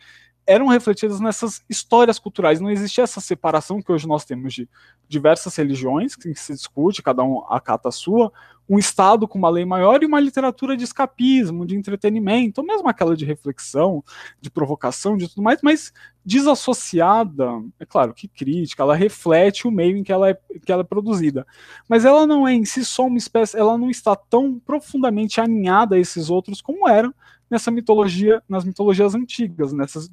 eram 0.50 0.66
refletidas 0.66 1.20
nessas 1.20 1.62
histórias 1.70 2.18
culturais. 2.18 2.60
Não 2.60 2.72
existia 2.72 3.04
essa 3.04 3.20
separação 3.20 3.80
que 3.80 3.92
hoje 3.92 4.08
nós 4.08 4.24
temos 4.24 4.52
de 4.52 4.68
diversas 5.08 5.54
religiões, 5.54 6.16
que 6.16 6.34
se 6.34 6.52
discute, 6.52 7.04
cada 7.04 7.22
um 7.22 7.44
acata 7.48 7.88
a 7.88 7.92
sua, 7.92 8.32
um 8.68 8.76
Estado 8.76 9.28
com 9.28 9.38
uma 9.38 9.48
lei 9.48 9.64
maior 9.64 10.02
e 10.02 10.06
uma 10.06 10.18
literatura 10.18 10.76
de 10.76 10.82
escapismo, 10.82 11.64
de 11.64 11.76
entretenimento, 11.76 12.60
ou 12.60 12.66
mesmo 12.66 12.88
aquela 12.88 13.16
de 13.16 13.24
reflexão, 13.24 14.02
de 14.40 14.50
provocação, 14.50 15.16
de 15.16 15.28
tudo 15.28 15.40
mais, 15.40 15.60
mas 15.62 15.92
desassociada, 16.24 17.48
é 17.78 17.86
claro 17.86 18.12
que 18.12 18.26
crítica, 18.26 18.82
ela 18.82 18.96
reflete 18.96 19.68
o 19.68 19.70
meio 19.70 19.96
em 19.96 20.02
que 20.02 20.10
ela, 20.10 20.30
é, 20.30 20.38
que 20.64 20.72
ela 20.72 20.82
é 20.82 20.84
produzida. 20.84 21.46
Mas 21.88 22.04
ela 22.04 22.26
não 22.26 22.46
é 22.46 22.52
em 22.52 22.64
si 22.64 22.84
só 22.84 23.06
uma 23.06 23.18
espécie, 23.18 23.56
ela 23.56 23.78
não 23.78 23.88
está 23.88 24.16
tão 24.16 24.58
profundamente 24.58 25.40
aninhada 25.40 25.94
a 25.94 25.98
esses 25.98 26.28
outros 26.28 26.60
como 26.60 26.88
era 26.88 27.14
nessa 27.50 27.70
mitologia, 27.70 28.42
nas 28.48 28.64
mitologias 28.64 29.14
antigas, 29.14 29.72
nessas 29.72 30.10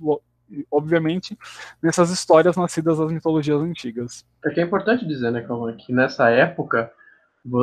obviamente, 0.72 1.38
nessas 1.84 2.10
histórias 2.10 2.56
nascidas 2.56 2.98
das 2.98 3.12
mitologias 3.12 3.62
antigas. 3.62 4.26
É 4.46 4.50
que 4.50 4.62
é 4.62 4.64
importante 4.64 5.06
dizer, 5.06 5.30
né, 5.30 5.42
Calma, 5.42 5.74
que 5.74 5.92
nessa 5.92 6.30
época 6.30 6.90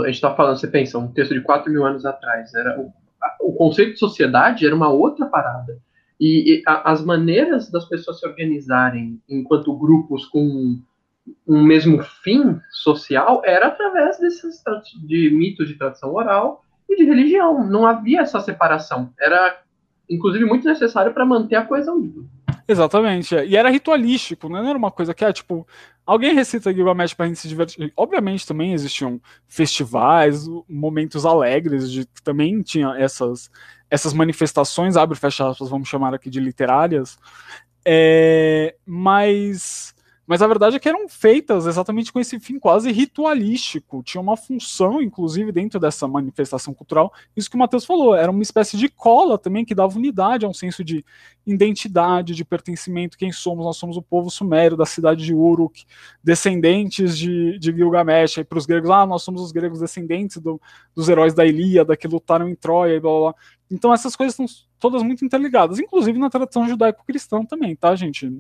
a 0.03 0.07
gente 0.07 0.17
está 0.17 0.35
falando, 0.35 0.59
você 0.59 0.69
pensa, 0.69 0.99
um 0.99 1.13
texto 1.13 1.35
de 1.35 1.41
4 1.41 1.71
mil 1.73 1.85
anos 1.85 2.05
atrás, 2.05 2.55
era 2.55 2.79
o, 2.79 2.93
o 3.41 3.53
conceito 3.55 3.93
de 3.93 3.99
sociedade 3.99 4.67
era 4.67 4.75
uma 4.75 4.89
outra 4.89 5.27
parada. 5.27 5.79
E, 6.19 6.59
e 6.59 6.63
a, 6.67 6.93
as 6.93 7.05
maneiras 7.05 7.71
das 7.71 7.87
pessoas 7.87 8.21
se 8.21 8.27
organizarem 8.27 9.21
enquanto 9.29 9.77
grupos 9.77 10.27
com 10.27 10.79
um 11.47 11.63
mesmo 11.63 12.03
fim 12.03 12.61
social 12.71 13.43
era 13.45 13.69
através 13.69 14.19
desses 14.19 14.63
de 15.07 15.31
mitos 15.31 15.69
de 15.69 15.75
tradição 15.75 16.15
oral 16.15 16.63
e 16.89 16.97
de 16.97 17.05
religião. 17.05 17.67
Não 17.67 17.87
havia 17.87 18.21
essa 18.21 18.41
separação. 18.41 19.13
Era, 19.19 19.61
inclusive, 20.09 20.45
muito 20.45 20.67
necessário 20.67 21.13
para 21.13 21.25
manter 21.25 21.57
a 21.57 21.65
coesão 21.65 22.01
grupo. 22.01 22.29
Exatamente. 22.67 23.37
é. 23.37 23.47
E 23.47 23.57
era 23.57 23.71
ritualístico, 23.71 24.49
né? 24.49 24.61
não 24.61 24.69
era 24.69 24.79
uma 24.79 24.91
coisa 24.91 25.15
que 25.15 25.25
é 25.25 25.33
tipo. 25.33 25.67
Alguém 26.07 26.35
recita 26.35 26.73
Gilgamesh 26.73 27.15
pra 27.15 27.27
gente 27.27 27.39
se 27.39 27.49
divertir. 27.49 27.93
Obviamente 27.97 28.47
também 28.47 28.73
existiam 28.75 29.21
festivais, 29.49 30.47
momentos 30.69 31.25
alegres, 31.25 31.91
de 31.91 32.05
também 32.23 32.61
tinha 32.61 32.95
essas, 32.99 33.51
essas 33.91 34.13
manifestações, 34.13 34.97
abre 34.97 35.17
e 35.17 35.21
fecha 35.21 35.49
aspas, 35.49 35.71
vamos 35.71 35.89
chamar 35.89 36.13
aqui 36.13 36.29
de 36.29 36.41
literárias. 36.41 37.19
É, 37.87 38.75
mas, 38.85 39.94
mas 40.27 40.41
a 40.41 40.47
verdade 40.47 40.77
é 40.77 40.79
que 40.79 40.89
eram 40.89 41.09
feitas 41.09 41.67
exatamente 41.67 42.13
com 42.13 42.19
esse 42.19 42.41
fim 42.41 42.59
quase 42.59 42.91
ritualístico. 42.91 44.03
Tinha 44.03 44.21
uma 44.21 44.37
função, 44.37 45.03
inclusive, 45.03 45.53
dentro 45.53 45.79
dessa 45.79 46.09
manifestação 46.09 46.73
cultural. 46.73 47.13
Isso 47.37 47.51
que 47.51 47.57
o 47.57 47.59
Matheus 47.59 47.85
falou, 47.85 48.15
era 48.15 48.31
uma 48.31 48.43
espécie 48.43 48.77
de 48.77 48.89
cola 48.89 49.37
também 49.39 49.65
que 49.65 49.75
dava 49.75 49.97
unidade 49.97 50.47
a 50.47 50.49
um 50.49 50.55
senso 50.55 50.83
de 50.83 51.05
identidade, 51.47 52.35
de 52.35 52.45
pertencimento. 52.45 53.19
Quem 53.19 53.31
somos? 53.33 53.65
Nós 53.65 53.77
somos 53.77 53.97
o 53.97 54.03
povo 54.03 54.31
sumério 54.31 54.77
da 54.77 54.87
cidade 54.87 55.25
de 55.25 55.35
Uruk, 55.35 55.85
descendentes 56.23 57.19
de, 57.19 57.59
de 57.59 57.73
Gilgamesh. 57.73 58.39
Aí 58.39 58.45
para 58.45 58.59
os 58.59 58.67
gregos, 58.67 58.91
ah, 58.91 59.05
nós 59.05 59.23
somos 59.23 59.43
os 59.43 59.53
gregos 59.53 59.81
descendentes 59.81 60.39
do, 60.39 60.61
dos 60.95 61.09
heróis 61.09 61.35
da 61.35 61.45
Ilíada 61.45 61.97
que 61.97 62.09
lutaram 62.09 62.49
em 62.49 62.55
Troia 62.55 62.97
e 62.97 63.01
blá 63.01 63.11
blá 63.11 63.21
blá. 63.21 63.35
Então 63.71 63.93
essas 63.93 64.15
coisas 64.15 64.39
estão 64.39 64.47
todas 64.79 65.03
muito 65.03 65.25
interligadas, 65.25 65.79
inclusive 65.79 66.19
na 66.19 66.29
tradição 66.29 66.69
judaico-cristã 66.69 67.45
também, 67.45 67.75
tá, 67.75 67.95
gente? 67.95 68.31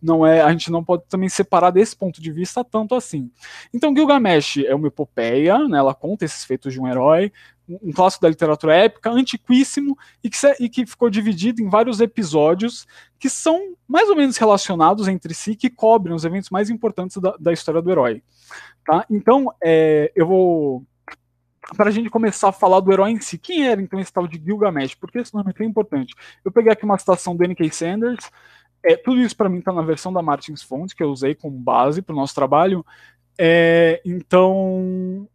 Não 0.00 0.26
é, 0.26 0.40
a 0.40 0.50
gente 0.50 0.70
não 0.70 0.82
pode 0.82 1.04
também 1.08 1.28
separar 1.28 1.70
desse 1.70 1.94
ponto 1.94 2.20
de 2.20 2.32
vista 2.32 2.64
tanto 2.64 2.94
assim. 2.94 3.30
Então 3.72 3.94
Gilgamesh 3.94 4.58
é 4.58 4.74
uma 4.74 4.88
epopeia, 4.88 5.58
né? 5.68 5.78
Ela 5.78 5.94
conta 5.94 6.24
esses 6.24 6.44
feitos 6.44 6.72
de 6.72 6.80
um 6.80 6.88
herói, 6.88 7.30
um 7.82 7.92
clássico 7.92 8.22
da 8.22 8.28
literatura 8.28 8.74
épica, 8.74 9.10
antiquíssimo 9.10 9.96
e 10.24 10.30
que, 10.30 10.36
e 10.58 10.68
que 10.68 10.86
ficou 10.86 11.10
dividido 11.10 11.62
em 11.62 11.68
vários 11.68 12.00
episódios 12.00 12.86
que 13.18 13.28
são 13.28 13.74
mais 13.86 14.08
ou 14.08 14.16
menos 14.16 14.36
relacionados 14.36 15.06
entre 15.06 15.34
si, 15.34 15.54
que 15.54 15.70
cobrem 15.70 16.14
os 16.14 16.24
eventos 16.24 16.50
mais 16.50 16.70
importantes 16.70 17.18
da, 17.18 17.36
da 17.38 17.52
história 17.52 17.82
do 17.82 17.90
herói. 17.90 18.22
Tá? 18.84 19.04
Então, 19.10 19.52
é, 19.62 20.10
eu 20.16 20.26
vou 20.26 20.84
para 21.76 21.88
a 21.88 21.92
gente 21.92 22.10
começar 22.10 22.48
a 22.48 22.52
falar 22.52 22.80
do 22.80 22.92
herói 22.92 23.10
em 23.10 23.20
si. 23.20 23.38
Quem 23.38 23.66
era 23.66 23.80
então 23.80 24.00
esse 24.00 24.12
tal 24.12 24.26
de 24.26 24.42
Gilgamesh? 24.42 24.94
Porque 24.94 25.18
esse 25.18 25.34
nome 25.34 25.52
é 25.58 25.64
importante. 25.64 26.14
Eu 26.44 26.50
peguei 26.50 26.72
aqui 26.72 26.84
uma 26.84 26.98
citação 26.98 27.36
do 27.36 27.44
N.K. 27.44 27.70
Sanders. 27.70 28.30
É, 28.82 28.96
tudo 28.96 29.20
isso 29.20 29.36
para 29.36 29.48
mim 29.48 29.58
está 29.58 29.72
na 29.72 29.82
versão 29.82 30.12
da 30.12 30.22
Martins 30.22 30.62
Fontes, 30.62 30.94
que 30.94 31.02
eu 31.02 31.10
usei 31.10 31.34
como 31.34 31.58
base 31.58 32.00
para 32.00 32.14
o 32.14 32.16
nosso 32.16 32.34
trabalho. 32.34 32.84
É, 33.38 34.00
então, 34.04 35.28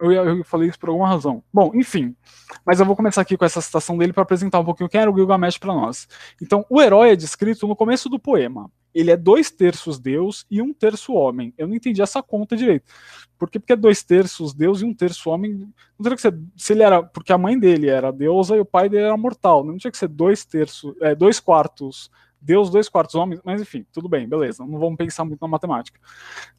eu, 0.00 0.12
eu, 0.12 0.44
falei 0.44 0.68
isso 0.68 0.78
por 0.78 0.88
alguma 0.88 1.08
razão. 1.08 1.42
Bom, 1.52 1.72
enfim. 1.74 2.16
Mas 2.64 2.80
eu 2.80 2.86
vou 2.86 2.96
começar 2.96 3.20
aqui 3.20 3.36
com 3.36 3.44
essa 3.44 3.60
citação 3.60 3.98
dele 3.98 4.12
para 4.12 4.22
apresentar 4.22 4.58
um 4.58 4.64
pouquinho 4.64 4.88
quem 4.88 5.00
era 5.00 5.10
o 5.10 5.14
Gilgamesh 5.14 5.58
para 5.58 5.74
nós. 5.74 6.08
Então, 6.40 6.64
o 6.70 6.80
herói 6.80 7.10
é 7.10 7.16
descrito 7.16 7.66
no 7.66 7.76
começo 7.76 8.08
do 8.08 8.18
poema. 8.18 8.70
Ele 8.94 9.10
é 9.10 9.16
dois 9.16 9.50
terços 9.50 9.98
Deus 9.98 10.44
e 10.50 10.60
um 10.60 10.72
terço 10.72 11.12
homem. 11.12 11.54
Eu 11.56 11.68
não 11.68 11.74
entendi 11.74 12.02
essa 12.02 12.22
conta 12.22 12.56
direito. 12.56 12.92
Por 13.38 13.48
que 13.48 13.58
porque 13.58 13.72
é 13.72 13.76
dois 13.76 14.02
terços 14.02 14.52
Deus 14.52 14.80
e 14.82 14.84
um 14.84 14.92
terço 14.92 15.30
homem? 15.30 15.52
Não 15.98 16.02
teria 16.02 16.16
que 16.16 16.22
ser. 16.22 16.36
Se 16.56 16.72
ele 16.72 16.82
era. 16.82 17.02
Porque 17.02 17.32
a 17.32 17.38
mãe 17.38 17.58
dele 17.58 17.88
era 17.88 18.10
deusa 18.10 18.56
e 18.56 18.60
o 18.60 18.64
pai 18.64 18.88
dele 18.88 19.04
era 19.04 19.16
mortal. 19.16 19.64
Não 19.64 19.76
tinha 19.76 19.90
que 19.90 19.98
ser 19.98 20.08
dois 20.08 20.44
terços. 20.44 20.94
É, 21.00 21.14
dois 21.14 21.38
quartos 21.38 22.10
Deus, 22.40 22.70
dois 22.70 22.88
quartos 22.88 23.14
homens, 23.14 23.40
mas 23.44 23.60
enfim, 23.60 23.84
tudo 23.92 24.08
bem, 24.08 24.26
beleza. 24.26 24.64
Não 24.64 24.78
vamos 24.78 24.96
pensar 24.96 25.24
muito 25.24 25.40
na 25.40 25.48
matemática. 25.48 26.00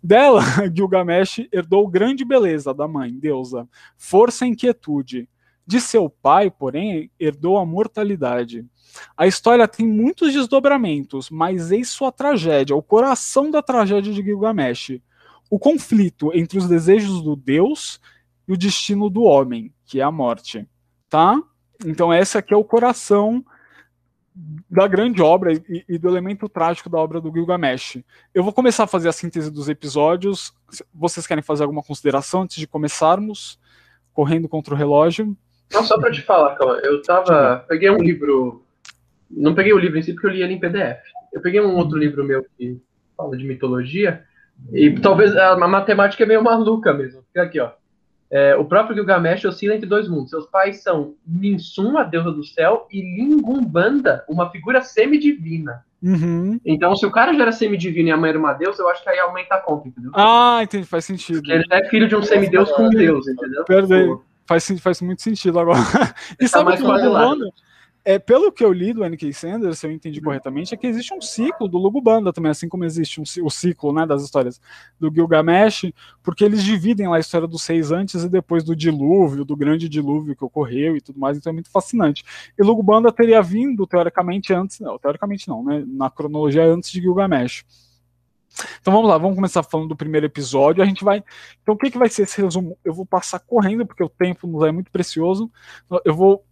Dela, 0.01 0.41
Gilgamesh 0.73 1.47
herdou 1.51 1.88
grande 1.88 2.23
beleza 2.23 2.73
da 2.73 2.88
mãe, 2.88 3.11
deusa, 3.11 3.67
força 3.97 4.45
e 4.45 4.50
inquietude. 4.50 5.27
De 5.65 5.79
seu 5.79 6.09
pai, 6.09 6.51
porém, 6.51 7.09
herdou 7.19 7.57
a 7.57 7.65
mortalidade. 7.65 8.65
A 9.15 9.25
história 9.25 9.67
tem 9.67 9.88
muitos 9.88 10.33
desdobramentos, 10.33 11.29
mas 11.29 11.71
eis 11.71 11.89
sua 11.89 12.11
tragédia, 12.11 12.75
o 12.75 12.83
coração 12.83 13.50
da 13.50 13.61
tragédia 13.61 14.11
de 14.11 14.21
Gilgamesh. 14.21 15.00
O 15.50 15.57
conflito 15.59 16.31
entre 16.33 16.57
os 16.57 16.67
desejos 16.67 17.21
do 17.21 17.35
Deus 17.35 18.00
e 18.47 18.53
o 18.53 18.57
destino 18.57 19.09
do 19.09 19.23
homem, 19.23 19.73
que 19.85 20.00
é 20.00 20.03
a 20.03 20.11
morte. 20.11 20.67
Tá? 21.09 21.41
Então, 21.85 22.13
esse 22.13 22.38
aqui 22.38 22.53
é 22.53 22.57
o 22.57 22.63
coração 22.63 23.43
da 24.69 24.88
grande 24.88 25.21
obra 25.21 25.53
e, 25.53 25.83
e, 25.88 25.98
do 25.98 26.10
elemento 26.10 26.50
trágico 26.50 26.89
da 26.89 26.98
obra 26.98 27.21
do 27.21 27.31
Gilgamesh. 27.31 28.01
Eu 28.33 28.43
vou 28.43 28.53
começar 28.53 28.86
a 28.86 28.88
fazer 28.88 29.10
a 29.10 29.12
síntese 29.12 29.51
dos 29.51 29.69
episódios. 29.69 30.53
Vocês 30.93 31.27
querem 31.27 31.43
fazer 31.43 31.63
alguma 31.63 31.83
consideração 31.83 32.41
antes 32.41 32.57
de 32.57 32.67
começarmos? 32.67 33.60
Correndo 34.13 34.50
contra 34.50 34.74
o 34.74 34.77
relógio. 34.77 35.36
Não, 35.71 35.83
só 35.83 36.00
para 36.00 36.12
te 36.12 36.21
falar, 36.21 36.55
calma. 36.55 36.75
Eu 36.83 37.01
tava. 37.01 37.65
Peguei 37.67 37.89
um 37.89 37.98
livro. 37.98 38.63
Não 39.29 39.55
peguei 39.55 39.74
o 39.74 39.79
livro 39.79 40.00
em 40.00 40.01
si 40.01 40.13
porque 40.13 40.27
eu 40.27 40.31
li 40.31 40.41
ele 40.41 40.53
em 40.53 40.60
PDF. 40.60 41.00
Eu 41.31 41.41
peguei 41.41 41.62
um 41.62 41.75
outro 41.75 41.98
livro 41.98 42.24
meu 42.24 42.45
que 42.57 42.81
fala 43.15 43.38
de 43.38 43.45
mitologia. 43.45 44.24
E 44.74 44.91
talvez 45.00 45.36
a 45.36 45.55
matemática 45.55 46.24
é 46.24 46.25
meio 46.25 46.43
maluca 46.43 46.93
mesmo. 46.93 47.24
Fica 47.24 47.43
aqui, 47.43 47.60
ó. 47.60 47.71
É, 48.31 48.55
o 48.55 48.63
próprio 48.63 48.95
Gilgamesh 48.95 49.43
oscila 49.43 49.75
entre 49.75 49.85
dois 49.85 50.07
mundos. 50.07 50.29
Seus 50.29 50.45
pais 50.45 50.81
são 50.81 51.15
Ninsum, 51.27 51.97
a 51.97 52.03
deusa 52.03 52.31
do 52.31 52.45
céu, 52.45 52.88
e 52.89 53.01
Lingumbanda, 53.01 54.23
uma 54.29 54.50
figura 54.50 54.81
semidivina. 54.81 55.83
Uhum. 56.01 56.59
Então, 56.65 56.95
se 56.95 57.05
o 57.05 57.11
cara 57.11 57.33
já 57.33 57.41
era 57.41 57.51
semidivino 57.51 58.07
e 58.07 58.11
a 58.11 58.17
mãe 58.17 58.29
era 58.29 58.39
uma 58.39 58.53
deusa, 58.53 58.81
eu 58.81 58.89
acho 58.89 59.03
que 59.03 59.09
aí 59.09 59.19
aumenta 59.19 59.55
a 59.55 59.59
conta, 59.59 59.89
entendeu? 59.89 60.11
Ah, 60.15 60.59
entendi, 60.63 60.85
faz 60.85 61.03
sentido. 61.03 61.39
Porque 61.39 61.51
ele 61.51 61.65
é 61.69 61.89
filho 61.89 62.07
de 62.07 62.15
um 62.15 62.23
semideus 62.23 62.71
com 62.71 62.83
um 62.83 62.89
deus, 62.89 63.27
entendeu? 63.27 63.65
Perdei. 63.65 64.07
Faz, 64.45 64.67
faz 64.79 65.01
muito 65.01 65.21
sentido 65.21 65.59
agora. 65.59 65.79
E 66.39 66.45
tá 66.45 66.47
sabe 66.47 66.77
que 66.77 66.83
o 66.83 66.95
Lingumbanda, 66.95 67.45
é, 68.03 68.17
pelo 68.17 68.51
que 68.51 68.63
eu 68.63 68.74
li 68.74 68.93
do 68.93 69.03
N.K. 69.03 69.31
Sanders, 69.34 69.79
se 69.79 69.86
eu 69.86 69.91
entendi 69.91 70.20
corretamente, 70.20 70.74
é 70.74 70.77
que 70.77 70.88
existe 70.88 71.13
um 71.13 71.22
ciclo 71.22 71.67
do 71.67 71.77
Lugubanda 71.77 72.34
também, 72.34 72.51
assim 72.51 72.67
como 72.67 72.84
existe 72.84 73.22
um, 73.22 73.24
o 73.46 73.50
ciclo 73.50 73.93
né, 73.93 74.05
das 74.05 74.24
histórias 74.24 74.60
do 75.00 75.13
Gilgamesh, 75.13 75.91
porque 76.24 76.43
eles 76.43 76.63
dividem 76.63 77.08
lá 77.08 77.17
a 77.17 77.20
história 77.20 77.48
dos 77.48 77.62
seis 77.62 77.91
antes 77.91 78.24
e 78.24 78.29
depois 78.29 78.63
do 78.63 78.75
dilúvio, 78.75 79.46
do 79.46 79.55
grande 79.55 79.88
dilúvio 79.88 80.36
que 80.36 80.43
ocorreu 80.43 80.98
e 80.98 81.01
tudo 81.01 81.20
mais, 81.20 81.38
então 81.38 81.51
é 81.51 81.53
muito 81.53 81.70
fascinante. 81.70 82.24
E 82.58 82.63
Lugubanda 82.63 83.12
teria 83.12 83.41
vindo, 83.41 83.86
teoricamente, 83.86 84.53
antes, 84.53 84.79
não, 84.79 84.98
teoricamente 84.98 85.48
não, 85.48 85.63
né, 85.63 85.84
na 85.86 86.10
cronologia 86.10 86.65
antes 86.65 86.91
de 86.91 87.01
Gilgamesh. 87.01 87.63
Então 88.81 88.93
vamos 88.93 89.10
lá, 89.10 89.17
vamos 89.17 89.36
começar 89.36 89.63
falando 89.63 89.89
do 89.89 89.96
primeiro 89.96 90.25
episódio. 90.25 90.84
A 90.84 90.86
gente 90.86 91.03
vai. 91.03 91.24
Então 91.62 91.75
o 91.75 91.77
que, 91.77 91.89
que 91.89 91.98
vai 91.98 92.10
ser 92.10 92.24
esse 92.24 92.41
resumo? 92.41 92.77
Eu 92.84 92.93
vou 92.93 93.05
passar 93.05 93.39
correndo, 93.39 93.86
porque 93.86 94.03
o 94.03 94.10
tempo 94.10 94.46
nos 94.46 94.63
é 94.63 94.72
muito 94.72 94.91
precioso. 94.91 95.50
Eu 96.03 96.13
vou 96.13 96.43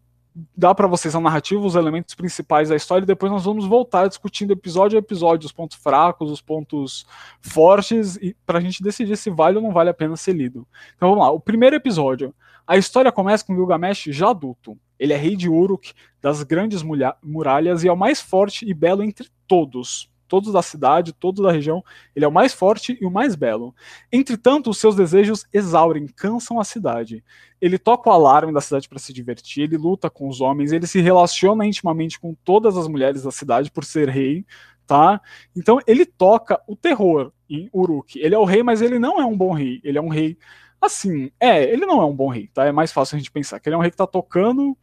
dar 0.56 0.76
para 0.76 0.88
vocês 0.88 1.16
a 1.16 1.20
narrativa, 1.20 1.66
os 1.66 1.76
elementos 1.76 2.16
principais 2.16 2.70
da 2.70 2.76
história, 2.76 3.04
e 3.04 3.08
depois 3.08 3.32
nós 3.32 3.46
vamos 3.46 3.66
voltar 3.66 4.08
discutindo 4.08 4.52
episódio 4.52 4.98
a 4.98 5.00
episódio, 5.00 5.46
os 5.46 5.52
pontos 5.52 5.78
fracos, 5.78 6.32
os 6.32 6.42
pontos 6.42 7.06
fortes, 7.42 8.18
para 8.46 8.60
a 8.60 8.62
gente 8.62 8.84
decidir 8.84 9.18
se 9.18 9.30
vale 9.30 9.58
ou 9.58 9.64
não 9.64 9.72
vale 9.72 9.90
a 9.90 9.94
pena 9.94 10.16
ser 10.16 10.34
lido. 10.34 10.68
Então 10.96 11.10
vamos 11.10 11.24
lá, 11.24 11.32
o 11.32 11.40
primeiro 11.40 11.76
episódio. 11.76 12.34
A 12.68 12.78
história 12.78 13.12
começa 13.12 13.44
com 13.46 13.56
Gilgamesh 13.56 14.06
já 14.10 14.30
adulto. 14.30 14.78
Ele 15.00 15.14
é 15.14 15.18
rei 15.18 15.36
de 15.36 15.50
Uruk, 15.50 15.94
das 16.22 16.44
grandes 16.44 16.84
muralhas, 17.24 17.84
e 17.84 17.88
é 17.88 17.92
o 17.92 17.98
mais 17.98 18.22
forte 18.22 18.70
e 18.70 18.74
belo 18.74 19.02
entre 19.02 19.28
todos 19.48 20.10
todos 20.30 20.54
da 20.54 20.62
cidade, 20.62 21.12
todos 21.12 21.44
da 21.44 21.52
região. 21.52 21.84
Ele 22.16 22.24
é 22.24 22.28
o 22.28 22.32
mais 22.32 22.54
forte 22.54 22.98
e 23.02 23.06
o 23.06 23.12
mais 23.12 23.36
belo. 23.36 23.76
Entretanto, 24.12 24.70
os 24.70 24.78
seus 24.78 24.96
desejos 24.96 25.46
exaurem, 25.52 26.08
cansam 26.08 26.60
a 26.60 26.64
cidade. 26.64 27.24
Ele 27.60 27.78
toca 27.78 28.10
o 28.10 28.14
alarme 28.14 28.54
da 28.54 28.62
cidade 28.62 28.88
para 28.88 29.00
se 29.00 29.12
divertir, 29.12 29.64
ele 29.64 29.78
luta 29.78 30.10
com 30.10 30.30
os 30.30 30.40
homens, 30.40 30.72
ele 30.72 30.88
se 30.88 31.02
relaciona 31.02 31.66
intimamente 31.66 32.18
com 32.18 32.34
todas 32.46 32.78
as 32.78 32.88
mulheres 32.88 33.24
da 33.24 33.32
cidade 33.32 33.70
por 33.70 33.84
ser 33.84 34.08
rei, 34.08 34.46
tá? 34.88 35.20
Então 35.54 35.80
ele 35.86 36.06
toca 36.06 36.62
o 36.66 36.76
terror 36.76 37.34
em 37.50 37.70
Uruk. 37.74 38.18
Ele 38.20 38.36
é 38.36 38.40
o 38.40 38.46
rei, 38.46 38.64
mas 38.64 38.82
ele 38.82 39.00
não 39.00 39.20
é 39.20 39.26
um 39.26 39.36
bom 39.36 39.52
rei. 39.52 39.82
Ele 39.84 39.98
é 39.98 40.02
um 40.02 40.08
rei 40.08 40.38
assim, 40.80 41.30
é, 41.40 41.64
ele 41.64 41.86
não 41.86 42.02
é 42.02 42.06
um 42.06 42.16
bom 42.16 42.30
rei, 42.30 42.48
tá? 42.54 42.66
É 42.66 42.72
mais 42.72 42.92
fácil 42.92 43.16
a 43.16 43.20
gente 43.20 43.32
pensar 43.32 43.60
que 43.60 43.68
ele 43.68 43.76
é 43.76 43.78
um 43.78 43.82
rei 43.82 43.92
que 43.92 43.98
tá 43.98 44.08
tocando 44.08 44.78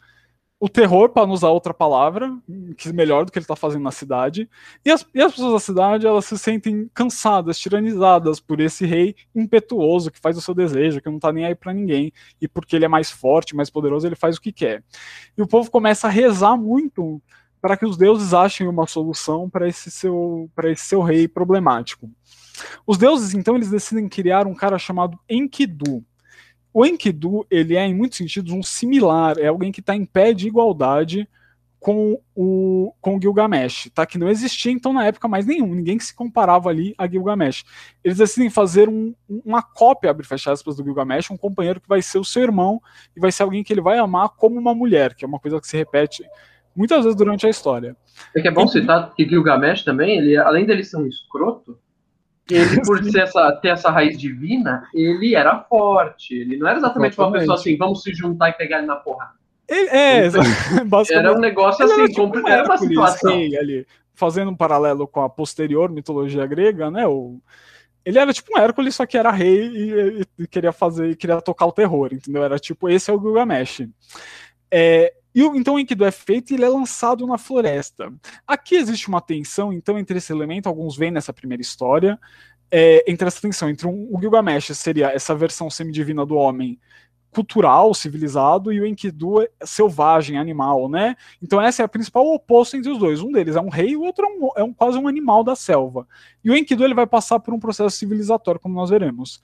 o 0.59 0.69
terror, 0.71 1.11
para 1.11 1.27
não 1.27 1.35
usar 1.35 1.51
outra 1.51 1.75
palavra, 1.75 2.35
que 2.79 2.89
é 2.89 2.93
melhor 2.93 3.25
do 3.25 3.33
que 3.33 3.39
ele 3.39 3.45
está 3.45 3.55
fazendo 3.55 3.83
na 3.83 3.91
cidade, 3.91 4.49
e 4.85 4.91
as, 4.91 5.07
e 5.15 5.21
as, 5.21 5.33
pessoas 5.33 5.53
da 5.53 5.61
cidade 5.61 6.07
elas 6.07 6.25
se 6.25 6.39
sentem 6.39 6.91
cansadas, 6.95 7.59
tiranizadas 7.59 8.41
por 8.41 8.59
esse 8.61 8.87
rei 8.87 9.15
impetuoso 9.35 10.11
que 10.11 10.19
faz 10.19 10.37
o 10.39 10.41
seu 10.41 10.55
desejo, 10.55 11.01
que 11.01 11.09
não 11.09 11.17
está 11.17 11.31
nem 11.31 11.45
aí 11.45 11.55
para 11.55 11.75
ninguém, 11.75 12.11
e 12.41 12.49
porque 12.49 12.75
ele 12.75 12.87
é 12.87 12.89
mais 12.89 13.11
forte, 13.11 13.55
mais 13.55 13.69
poderoso, 13.69 14.07
ele 14.07 14.17
faz 14.17 14.37
o 14.37 14.41
que 14.41 14.51
quer. 14.51 14.83
E 15.37 15.43
o 15.43 15.47
povo 15.47 15.71
começa 15.71 16.07
a 16.07 16.11
rezar 16.11 16.57
muito 16.57 17.21
para 17.61 17.77
que 17.77 17.85
os 17.85 17.97
deuses 17.97 18.33
achem 18.33 18.67
uma 18.67 18.87
solução 18.87 19.51
para 19.51 19.69
esse 19.69 19.91
seu 19.91 20.49
esse 20.65 20.85
seu 20.85 21.03
rei 21.03 21.29
problemático. 21.29 22.09
Os 22.87 22.97
deuses 22.97 23.35
então 23.35 23.57
eles 23.57 23.71
decidem 23.71 24.09
criar 24.09 24.47
um 24.47 24.55
cara 24.55 24.79
chamado 24.79 25.19
Enkidu 25.29 26.03
o 26.78 26.85
Enkidu, 26.85 27.47
ele 27.50 27.75
é, 27.75 27.87
em 27.87 27.95
muitos 27.95 28.18
sentidos, 28.18 28.52
um 28.52 28.62
similar, 28.62 29.38
é 29.38 29.47
alguém 29.47 29.73
que 29.73 29.80
está 29.80 29.97
em 29.97 30.04
pé 30.04 30.35
de 30.35 30.47
igualdade 30.47 31.26
com 31.80 32.21
o, 32.35 32.92
com 33.00 33.18
Gilgamesh, 33.18 33.90
tá? 33.95 34.04
Que 34.04 34.18
não 34.18 34.28
existia, 34.28 34.71
então, 34.71 34.92
na 34.92 35.06
época, 35.06 35.26
mais 35.26 35.47
nenhum, 35.47 35.75
ninguém 35.75 35.97
que 35.97 36.04
se 36.04 36.14
comparava 36.14 36.68
ali 36.68 36.95
a 36.99 37.09
Gilgamesh. 37.09 37.64
Eles 38.04 38.18
decidem 38.18 38.50
fazer 38.50 38.90
um, 38.90 39.14
uma 39.26 39.62
cópia, 39.62 40.11
abre 40.11 40.26
fecha 40.26 40.52
aspas, 40.52 40.76
do 40.76 40.85
Gilgamesh, 40.85 41.30
um 41.30 41.37
companheiro 41.38 41.80
que 41.80 41.88
vai 41.88 42.02
ser 42.02 42.18
o 42.18 42.25
seu 42.25 42.42
irmão 42.42 42.78
e 43.16 43.21
vai 43.21 43.33
ser 43.33 43.45
alguém 43.45 43.64
que 43.64 43.73
ele 43.73 43.80
vai 43.80 43.97
amar 43.97 44.28
como 44.37 44.61
uma 44.61 44.75
mulher, 44.75 45.14
que 45.14 45.25
é 45.25 45.28
uma 45.28 45.40
coisa 45.40 45.59
que 45.59 45.66
se 45.66 45.78
repete 45.78 46.23
muitas 46.76 47.04
vezes 47.04 47.16
durante 47.16 47.47
a 47.47 47.49
história. 47.49 47.97
É 48.37 48.42
que 48.42 48.49
é 48.49 48.50
bom 48.50 48.64
E- 48.64 48.68
citar 48.68 49.14
que 49.14 49.26
Gilgamesh 49.26 49.83
também, 49.83 50.18
ele, 50.18 50.37
além 50.37 50.66
dele 50.66 50.85
ser 50.85 50.99
um 50.99 51.06
escroto, 51.06 51.78
ele, 52.50 52.81
por 52.87 53.03
ser 53.05 53.21
essa, 53.23 53.53
ter 53.61 53.69
essa 53.69 53.91
raiz 53.91 54.19
divina, 54.19 54.87
ele 54.95 55.35
era 55.35 55.61
forte. 55.61 56.35
Ele 56.35 56.57
não 56.57 56.69
era 56.69 56.79
exatamente 56.79 57.19
uma 57.19 57.25
Exatamente. 57.26 57.41
pessoa 57.41 57.59
assim, 57.59 57.76
vamos 57.76 58.03
se 58.03 58.15
juntar 58.15 58.50
e 58.50 58.53
pegar 58.55 58.79
ele 58.79 58.87
na 58.87 58.97
porrada. 58.97 59.33
Ele- 59.69 59.88
é, 59.88 60.31
basicamente. 60.87 61.12
Era 61.12 61.33
um 61.35 61.38
negócio 61.41 61.85
assim, 61.85 62.00
era, 62.00 62.09
tipo 62.09 62.49
era 62.49 62.65
uma 62.65 62.79
situação. 62.79 63.33
rei 63.33 63.57
ali, 63.59 63.87
fazendo 64.15 64.50
um 64.50 64.57
paralelo 64.57 65.07
com 65.09 65.21
a 65.23 65.29
posterior 65.29 65.91
mitologia 65.91 66.47
grega, 66.47 66.91
né? 66.91 67.07
O, 67.07 67.41
ele 68.05 68.19
era 68.21 68.33
tipo 68.33 68.57
um 68.57 68.61
Hércules, 68.61 68.95
só 68.95 69.05
que 69.05 69.19
era 69.19 69.33
rei 69.33 69.67
e, 69.67 70.21
e- 70.21 70.43
e 70.45 70.47
queria 70.47 70.71
fazer, 70.73 71.11
e 71.11 71.17
queria 71.17 71.41
tocar 71.41 71.67
o 71.67 71.73
terror, 71.73 72.11
entendeu? 72.12 72.45
Era 72.45 72.59
tipo, 72.59 72.88
esse 72.88 73.11
é 73.11 73.15
o 73.15 73.21
Gilgamesh. 73.21 73.88
É, 74.71 75.12
e 75.37 75.43
então 75.43 75.75
o 75.75 75.78
Enkidu 75.78 76.05
é 76.05 76.11
feito 76.11 76.50
e 76.50 76.55
ele 76.55 76.64
é 76.64 76.69
lançado 76.69 77.26
na 77.26 77.37
floresta. 77.37 78.11
Aqui 78.47 78.75
existe 78.76 79.07
uma 79.09 79.21
tensão, 79.21 79.71
então, 79.73 79.99
entre 79.99 80.16
esse 80.16 80.33
elemento, 80.33 80.66
alguns 80.66 80.97
veem 80.97 81.11
nessa 81.12 81.33
primeira 81.33 81.61
história, 81.61 82.19
é, 82.71 83.05
entre 83.07 83.28
essa 83.28 83.40
tensão 83.40 83.69
entre 83.69 83.87
um, 83.87 84.09
o 84.11 84.19
Gilgamesh 84.19 84.75
seria 84.76 85.09
essa 85.11 85.35
versão 85.35 85.69
semidivina 85.71 86.25
do 86.25 86.35
homem 86.37 86.81
cultural, 87.31 87.93
civilizado, 87.93 88.73
e 88.73 88.81
o 88.81 88.87
Enkidu 88.87 89.43
é 89.43 89.49
selvagem, 89.62 90.38
animal, 90.38 90.88
né? 90.88 91.14
Então 91.43 91.61
essa 91.61 91.83
é 91.83 91.85
a 91.85 91.88
principal 91.88 92.25
oposto 92.33 92.78
entre 92.78 92.90
os 92.90 92.99
dois. 92.99 93.21
Um 93.21 93.31
deles 93.31 93.57
é 93.57 93.61
um 93.61 93.69
rei, 93.69 93.95
o 93.95 94.00
outro 94.00 94.25
é, 94.25 94.28
um, 94.28 94.49
é 94.57 94.64
um- 94.64 94.73
quase 94.73 94.97
um 94.97 95.07
animal 95.07 95.45
da 95.45 95.55
selva. 95.55 96.09
E 96.43 96.50
o 96.50 96.57
Enkidu 96.57 96.83
ele 96.83 96.95
vai 96.95 97.07
passar 97.07 97.38
por 97.40 97.52
um 97.52 97.59
processo 97.61 97.95
civilizatório, 97.95 98.59
como 98.59 98.75
nós 98.75 98.88
veremos. 98.88 99.43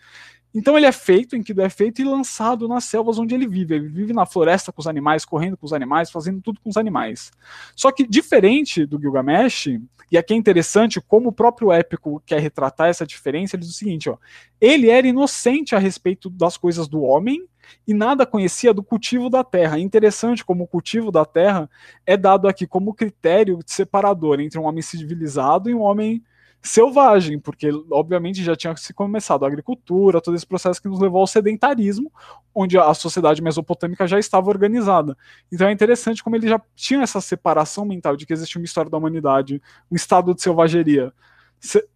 Então 0.55 0.77
ele 0.77 0.87
é 0.87 0.93
feito, 0.93 1.33
o 1.33 1.37
Enkidu 1.37 1.63
é 1.63 1.71
feito 1.71 2.03
e 2.03 2.05
lançado 2.05 2.69
nas 2.69 2.85
selvas 2.85 3.19
onde 3.19 3.35
ele 3.35 3.49
vive. 3.49 3.75
Ele 3.75 3.89
vive 3.89 4.13
na 4.13 4.27
floresta 4.27 4.71
com 4.71 4.81
os 4.81 4.87
animais, 4.87 5.25
correndo 5.25 5.57
com 5.57 5.65
os 5.65 5.73
animais, 5.73 6.11
fazendo 6.11 6.41
tudo 6.41 6.61
com 6.61 6.69
os 6.69 6.77
animais. 6.77 7.31
Só 7.75 7.91
que 7.91 8.07
diferente 8.07 8.85
do 8.85 9.01
Gilgamesh, 9.01 9.69
e 10.11 10.19
aqui 10.19 10.35
é 10.35 10.37
interessante 10.37 11.01
como 11.01 11.31
o 11.31 11.33
próprio 11.33 11.73
épico 11.73 12.23
quer 12.27 12.39
retratar 12.39 12.89
essa 12.89 13.07
diferença, 13.07 13.57
ele 13.57 13.63
diz 13.63 13.71
o 13.71 13.79
seguinte, 13.79 14.11
ó, 14.11 14.19
ele 14.61 14.91
era 14.91 15.07
inocente 15.07 15.75
a 15.75 15.79
respeito 15.79 16.29
das 16.29 16.59
coisas 16.59 16.87
do 16.87 17.01
homem 17.01 17.49
e 17.87 17.95
nada 17.95 18.27
conhecia 18.27 18.75
do 18.75 18.83
cultivo 18.83 19.31
da 19.31 19.43
terra. 19.43 19.79
É 19.79 19.81
interessante 19.81 20.45
como 20.45 20.65
o 20.65 20.67
cultivo 20.67 21.11
da 21.11 21.25
terra 21.25 21.71
é 22.05 22.15
dado 22.15 22.47
aqui 22.47 22.67
como 22.67 22.93
critério 22.93 23.59
separador 23.67 24.39
entre 24.39 24.59
um 24.59 24.65
homem 24.65 24.83
civilizado 24.83 25.71
e 25.71 25.75
um 25.75 25.81
homem 25.81 26.23
selvagem, 26.63 27.39
porque 27.41 27.71
obviamente 27.91 28.43
já 28.43 28.55
tinha 28.55 28.77
se 28.77 28.95
começado 28.95 29.45
a 29.45 29.49
agricultura, 29.49 30.21
todo 30.21 30.35
esse 30.37 30.47
processo 30.47 30.81
que 30.81 30.89
nos 30.89 31.01
levou 31.01 31.21
ao 31.21 31.27
sedentarismo, 31.27 32.11
onde 32.55 32.79
a 32.79 32.95
sociedade 32.95 33.43
mesopotâmica 33.43 34.07
já 34.07 34.19
estava 34.19 34.49
organizada. 34.49 35.17
Então 35.51 35.67
é 35.69 35.73
interessante 35.73 36.23
como 36.23 36.37
ele 36.37 36.49
já 36.49 36.61
tinha 36.75 37.03
essa 37.03 37.21
separação 37.21 37.85
mental 37.85 38.17
de 38.17 38.25
que 38.27 38.33
existe 38.33 38.59
uma 38.59 38.65
história 38.65 38.91
da 38.91 38.97
humanidade, 38.99 39.61
um 39.91 39.97
estado 39.97 40.35
de 40.35 40.43
selvageria, 40.43 41.13
se- 41.13 41.13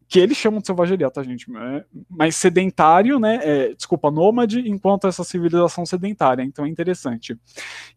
que 0.08 0.20
eles 0.20 0.36
chamam 0.36 0.60
de 0.60 0.66
selvageria, 0.66 1.10
tá, 1.10 1.22
gente? 1.22 1.46
É, 1.56 1.84
mas 2.08 2.36
sedentário, 2.36 3.18
né? 3.18 3.40
é, 3.42 3.74
desculpa, 3.74 4.10
nômade, 4.10 4.60
enquanto 4.60 5.06
essa 5.06 5.24
civilização 5.24 5.84
sedentária. 5.84 6.42
Então 6.42 6.64
é 6.64 6.68
interessante. 6.68 7.36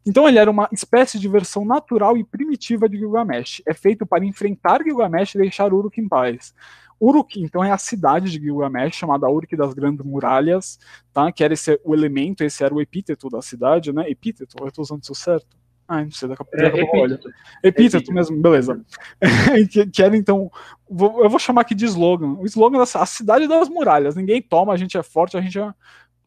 Então 0.06 0.28
ele 0.28 0.40
era 0.40 0.50
uma 0.50 0.68
espécie 0.72 1.20
de 1.20 1.28
versão 1.28 1.64
natural 1.64 2.18
e 2.18 2.24
primitiva 2.24 2.90
de 2.90 2.98
Gilgamesh. 2.98 3.62
É 3.68 3.74
feito 3.74 4.06
para 4.06 4.26
enfrentar 4.26 4.82
Gilgamesh 4.84 5.36
e 5.36 5.38
deixar 5.38 5.72
Uruk 5.72 6.02
em 6.02 6.08
paz. 6.08 6.54
Uruk, 7.00 7.42
então, 7.42 7.64
é 7.64 7.72
a 7.72 7.78
cidade 7.78 8.30
de 8.30 8.40
Gilgamesh, 8.40 8.96
chamada 8.96 9.30
Uruk 9.30 9.56
das 9.56 9.74
Grandes 9.74 10.06
Muralhas, 10.06 10.78
tá? 11.14 11.32
que 11.32 11.44
era 11.44 11.54
esse, 11.54 11.80
o 11.86 11.94
elemento, 11.94 12.44
esse 12.44 12.62
era 12.62 12.74
o 12.74 12.82
epíteto 12.82 13.30
da 13.30 13.42
cidade, 13.42 13.94
né? 13.94 14.10
Epíteto, 14.10 14.58
eu 14.60 14.68
estou 14.68 14.84
usando 14.84 15.02
isso 15.04 15.16
certo? 15.16 15.59
Ah, 15.92 16.04
não 16.04 16.12
sei, 16.12 16.30
daqui 16.30 16.44
a 16.44 16.46
pouco 16.46 16.58
É, 16.60 16.70
daqui 16.70 16.82
a 16.82 16.86
pouco 16.86 17.20
epíteto. 17.64 18.14
Mesmo, 18.14 18.40
beleza. 18.40 18.80
que, 19.72 19.88
que 19.88 20.04
era 20.04 20.16
então. 20.16 20.52
vou- 20.88 21.24
eu 21.24 21.30
vou 21.30 21.40
chamar 21.40 21.62
aqui 21.62 21.74
de 21.74 21.86
slogan. 21.86 22.36
O 22.40 22.46
slogan 22.46 22.78
da 22.78 22.84
a 22.84 23.06
cidade 23.08 23.48
das 23.48 23.68
muralhas. 23.68 24.16
Ninguém 24.16 24.40
toma, 24.40 24.72
a 24.72 24.78
gente 24.78 24.96
é 24.98 25.02
forte, 25.02 25.36
a 25.36 25.42
gente 25.42 25.58
é 25.60 25.74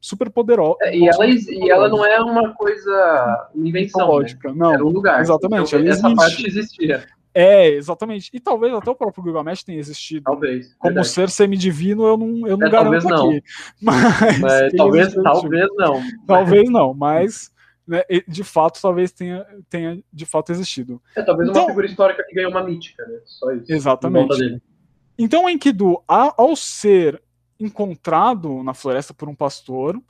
super 0.00 0.28
poderoso. 0.30 0.78
É, 0.82 0.96
e, 0.96 1.08
ela, 1.08 1.24
e 1.26 1.70
ela 1.70 1.88
não 1.88 2.04
é 2.04 2.20
uma 2.20 2.52
coisa, 2.54 3.48
uma 3.54 3.68
invenção, 3.68 4.00
né? 4.00 4.12
lógica, 4.12 4.52
não. 4.52 4.74
Era 4.74 4.84
um 4.84 4.88
lugar. 4.88 5.20
Exatamente, 5.20 5.76
Então, 5.76 5.88
essa 5.88 6.06
existe. 6.08 6.16
parte 6.16 6.46
existia, 6.46 7.04
É, 7.32 7.68
exatamente. 7.68 8.30
E 8.34 8.40
talvez 8.40 8.74
até 8.74 8.90
o 8.90 8.96
próprio 8.96 9.22
Gilgamesh 9.22 9.62
tenha 9.62 9.78
existido. 9.78 10.24
talvez. 10.24 10.74
Como 10.76 10.94
verdade. 10.94 11.08
ser 11.08 11.30
semidivino, 11.30 12.04
eu 12.04 12.16
não, 12.16 12.48
eu 12.48 12.56
não 12.56 12.66
É, 12.66 12.70
garanto 12.70 13.00
talvez 13.00 13.04
não. 13.04 13.28
aqui. 13.30 13.42
Mas, 13.80 14.40
Mas 14.40 14.60
ele 14.62 14.76
talvez, 14.76 15.14
talvez 15.14 15.68
não. 15.76 16.02
Talvez 16.26 16.68
não, 16.68 16.92
mas 16.92 17.52
né, 17.86 18.02
de 18.28 18.44
fato, 18.44 18.80
talvez 18.80 19.12
tenha, 19.12 19.44
tenha 19.68 20.02
de 20.12 20.26
fato 20.26 20.52
existido. 20.52 21.02
É, 21.16 21.22
talvez 21.22 21.48
Então- 21.50 21.62
uma 21.62 21.68
figura 21.68 21.86
histórica 21.86 22.24
que 22.26 22.34
ganhou 22.34 22.50
uma 22.50 22.62
mítica, 22.64 23.04
né? 23.06 23.20
Só 23.24 23.50
isso. 23.52 23.72
Exatamente. 23.72 24.62
Então, 25.18 25.44
o 25.44 25.50
Enkidu, 25.50 26.02
ao 26.08 26.56
ser 26.56 27.22
encontrado 27.58 28.62
na 28.62 28.74
floresta 28.74 29.12
por 29.14 29.28
um 29.28 29.34
pastor, 29.34 30.00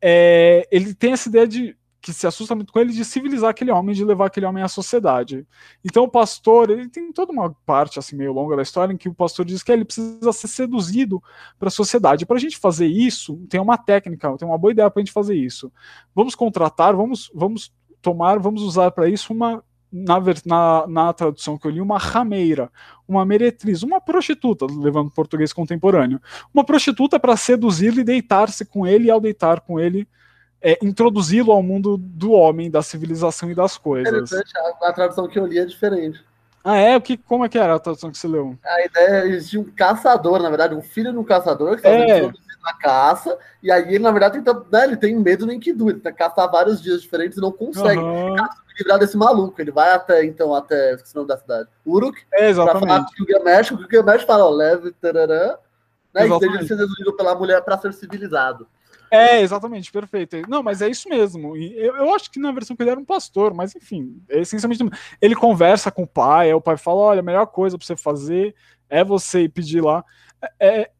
é, 0.00 0.66
ele 0.70 0.94
tem 0.94 1.12
essa 1.12 1.28
ideia 1.28 1.46
de 1.46 1.76
que 2.04 2.12
se 2.12 2.26
assusta 2.26 2.54
muito 2.54 2.70
com 2.70 2.78
ele 2.78 2.92
de 2.92 3.02
civilizar 3.02 3.48
aquele 3.48 3.70
homem, 3.70 3.94
de 3.94 4.04
levar 4.04 4.26
aquele 4.26 4.44
homem 4.44 4.62
à 4.62 4.68
sociedade. 4.68 5.46
Então, 5.82 6.04
o 6.04 6.08
pastor, 6.08 6.68
ele 6.68 6.86
tem 6.86 7.10
toda 7.10 7.32
uma 7.32 7.50
parte 7.64 7.98
assim 7.98 8.14
meio 8.14 8.30
longa 8.30 8.54
da 8.56 8.60
história 8.62 8.92
em 8.92 8.96
que 8.98 9.08
o 9.08 9.14
pastor 9.14 9.46
diz 9.46 9.62
que 9.62 9.72
ele 9.72 9.86
precisa 9.86 10.30
ser 10.30 10.48
seduzido 10.48 11.22
para 11.58 11.68
a 11.68 11.70
sociedade. 11.70 12.26
Para 12.26 12.36
a 12.36 12.40
gente 12.40 12.58
fazer 12.58 12.86
isso, 12.86 13.40
tem 13.48 13.58
uma 13.58 13.78
técnica, 13.78 14.36
tem 14.36 14.46
uma 14.46 14.58
boa 14.58 14.72
ideia 14.72 14.90
para 14.90 15.00
a 15.00 15.02
gente 15.02 15.14
fazer 15.14 15.34
isso. 15.34 15.72
Vamos 16.14 16.34
contratar, 16.34 16.94
vamos, 16.94 17.30
vamos 17.34 17.72
tomar, 18.02 18.38
vamos 18.38 18.60
usar 18.60 18.90
para 18.90 19.08
isso 19.08 19.32
uma 19.32 19.64
na, 19.90 20.20
na, 20.44 20.86
na 20.86 21.12
tradução 21.14 21.56
que 21.56 21.66
eu 21.66 21.70
li, 21.70 21.80
uma 21.80 21.96
rameira, 21.96 22.70
uma 23.08 23.24
meretriz, 23.24 23.82
uma 23.82 23.98
prostituta, 23.98 24.66
levando 24.68 25.10
português 25.10 25.54
contemporâneo. 25.54 26.20
Uma 26.52 26.64
prostituta 26.64 27.18
para 27.18 27.34
seduzi-lo 27.34 28.00
e 28.00 28.04
deitar-se 28.04 28.66
com 28.66 28.86
ele, 28.86 29.06
e 29.06 29.10
ao 29.10 29.20
deitar 29.20 29.60
com 29.62 29.80
ele, 29.80 30.06
é, 30.64 30.78
introduzi-lo 30.82 31.52
ao 31.52 31.62
mundo 31.62 31.98
do 31.98 32.32
homem, 32.32 32.70
da 32.70 32.82
civilização 32.82 33.50
e 33.50 33.54
das 33.54 33.76
coisas. 33.76 34.08
Interessante, 34.08 34.50
a, 34.56 34.88
a 34.88 34.92
tradução 34.94 35.28
que 35.28 35.38
eu 35.38 35.46
li 35.46 35.58
é 35.58 35.64
diferente. 35.66 36.24
Ah, 36.64 36.78
é? 36.78 36.96
O 36.96 37.00
que, 37.02 37.18
como 37.18 37.44
é 37.44 37.48
que 37.50 37.58
era 37.58 37.74
a 37.74 37.78
tradução 37.78 38.10
que 38.10 38.16
você 38.16 38.26
leu? 38.26 38.56
A 38.64 38.84
ideia 38.86 39.36
é 39.36 39.36
de 39.36 39.58
um 39.58 39.64
caçador, 39.64 40.42
na 40.42 40.48
verdade, 40.48 40.74
um 40.74 40.80
filho 40.80 41.12
de 41.12 41.18
um 41.18 41.24
caçador 41.24 41.72
que 41.72 41.76
está 41.76 41.90
É. 41.90 42.16
introduzido 42.16 42.42
na 42.64 42.72
caça, 42.72 43.36
e 43.62 43.70
aí 43.70 43.82
ele, 43.88 43.98
na 43.98 44.10
verdade, 44.10 44.40
tenta, 44.40 44.54
né, 44.72 44.84
ele 44.84 44.96
tem 44.96 45.14
medo 45.14 45.44
do 45.44 45.52
Enkidu, 45.52 45.90
ele 45.90 46.00
tenta 46.00 46.10
caçar 46.10 46.50
vários 46.50 46.80
dias 46.80 47.02
diferentes 47.02 47.36
e 47.36 47.40
não 47.42 47.52
consegue 47.52 48.00
se 48.00 48.78
livrar 48.78 48.98
desse 48.98 49.18
maluco. 49.18 49.60
Ele 49.60 49.70
vai 49.70 49.90
até, 49.90 50.24
então, 50.24 50.54
até, 50.54 50.94
esqueci 50.94 51.12
o 51.14 51.18
nome 51.18 51.28
da 51.28 51.36
cidade, 51.36 51.68
Uruk, 51.84 52.18
É, 52.32 52.54
pra 52.54 52.72
falar 52.72 52.72
exatamente. 52.72 53.16
com 53.18 53.22
o 53.22 53.26
Gilgamesh, 53.26 53.70
o 53.72 53.76
Gilgamesh 53.76 54.22
fala, 54.22 54.46
ó, 54.46 54.50
leve, 54.50 54.92
tararã, 54.92 55.56
né, 56.14 56.22
e 56.22 56.24
Exatamente. 56.24 56.66
ser 56.66 56.78
seduzido 56.78 57.12
pela 57.14 57.34
mulher 57.34 57.60
para 57.60 57.76
ser 57.76 57.92
civilizado. 57.92 58.66
É, 59.14 59.40
exatamente, 59.40 59.92
perfeito. 59.92 60.42
Não, 60.48 60.62
mas 60.62 60.82
é 60.82 60.88
isso 60.88 61.08
mesmo. 61.08 61.56
Eu, 61.56 61.96
eu 61.96 62.14
acho 62.14 62.30
que 62.30 62.40
na 62.40 62.50
versão 62.50 62.74
que 62.74 62.82
ele 62.82 62.90
era 62.90 62.98
um 62.98 63.04
pastor, 63.04 63.54
mas 63.54 63.74
enfim, 63.76 64.20
é 64.28 64.40
essencialmente. 64.40 64.82
Ele 65.20 65.36
conversa 65.36 65.90
com 65.90 66.02
o 66.02 66.06
pai, 66.06 66.48
aí 66.48 66.54
o 66.54 66.60
pai 66.60 66.76
fala: 66.76 67.00
olha, 67.00 67.20
a 67.20 67.22
melhor 67.22 67.46
coisa 67.46 67.78
pra 67.78 67.86
você 67.86 67.96
fazer 67.96 68.54
é 68.88 69.04
você 69.04 69.42
ir 69.42 69.50
pedir 69.50 69.80
lá. 69.80 70.04
É, 70.58 70.90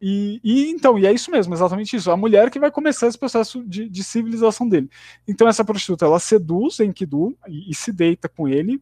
e, 0.00 0.40
e 0.44 0.70
então, 0.70 0.98
e 0.98 1.06
é 1.06 1.12
isso 1.12 1.30
mesmo, 1.30 1.54
exatamente 1.54 1.96
isso. 1.96 2.10
A 2.10 2.16
mulher 2.16 2.50
que 2.50 2.60
vai 2.60 2.70
começar 2.70 3.08
esse 3.08 3.18
processo 3.18 3.64
de, 3.64 3.88
de 3.88 4.04
civilização 4.04 4.68
dele. 4.68 4.88
Então, 5.26 5.48
essa 5.48 5.64
prostituta 5.64 6.04
ela 6.04 6.20
seduz 6.20 6.78
Enkidu 6.80 7.36
e, 7.48 7.70
e 7.70 7.74
se 7.74 7.92
deita 7.92 8.28
com 8.28 8.46
ele. 8.46 8.80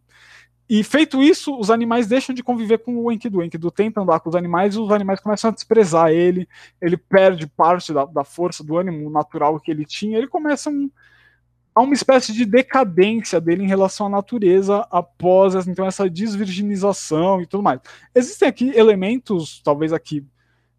E 0.68 0.82
feito 0.82 1.22
isso, 1.22 1.58
os 1.58 1.70
animais 1.70 2.06
deixam 2.06 2.34
de 2.34 2.42
conviver 2.42 2.78
com 2.78 2.96
o 2.96 3.12
Enkidu. 3.12 3.38
O 3.38 3.42
Enkidu 3.42 3.70
tenta 3.70 4.00
andar 4.00 4.20
com 4.20 4.30
os 4.30 4.34
animais 4.34 4.74
e 4.74 4.78
os 4.78 4.90
animais 4.90 5.20
começam 5.20 5.50
a 5.50 5.52
desprezar 5.52 6.10
ele. 6.10 6.48
Ele 6.80 6.96
perde 6.96 7.46
parte 7.46 7.92
da, 7.92 8.04
da 8.06 8.24
força, 8.24 8.64
do 8.64 8.76
ânimo 8.78 9.10
natural 9.10 9.60
que 9.60 9.70
ele 9.70 9.84
tinha. 9.84 10.16
Ele 10.16 10.26
começa 10.26 10.70
um, 10.70 10.90
a 11.74 11.82
uma 11.82 11.92
espécie 11.92 12.32
de 12.32 12.46
decadência 12.46 13.40
dele 13.40 13.64
em 13.64 13.68
relação 13.68 14.06
à 14.06 14.08
natureza 14.08 14.86
após 14.90 15.54
então 15.66 15.86
essa 15.86 16.08
desvirginização 16.08 17.42
e 17.42 17.46
tudo 17.46 17.62
mais. 17.62 17.80
Existem 18.14 18.48
aqui 18.48 18.70
elementos, 18.74 19.60
talvez 19.62 19.92
aqui 19.92 20.24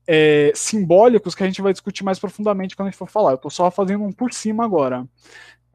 é, 0.07 0.51
simbólicos 0.55 1.35
que 1.35 1.43
a 1.43 1.45
gente 1.45 1.61
vai 1.61 1.73
discutir 1.73 2.03
mais 2.03 2.19
profundamente 2.19 2.75
quando 2.75 2.87
a 2.87 2.91
gente 2.91 2.97
for 2.97 3.09
falar. 3.09 3.31
Eu 3.31 3.35
estou 3.35 3.51
só 3.51 3.69
fazendo 3.69 4.03
um 4.03 4.11
por 4.11 4.31
cima 4.31 4.63
agora. 4.63 5.05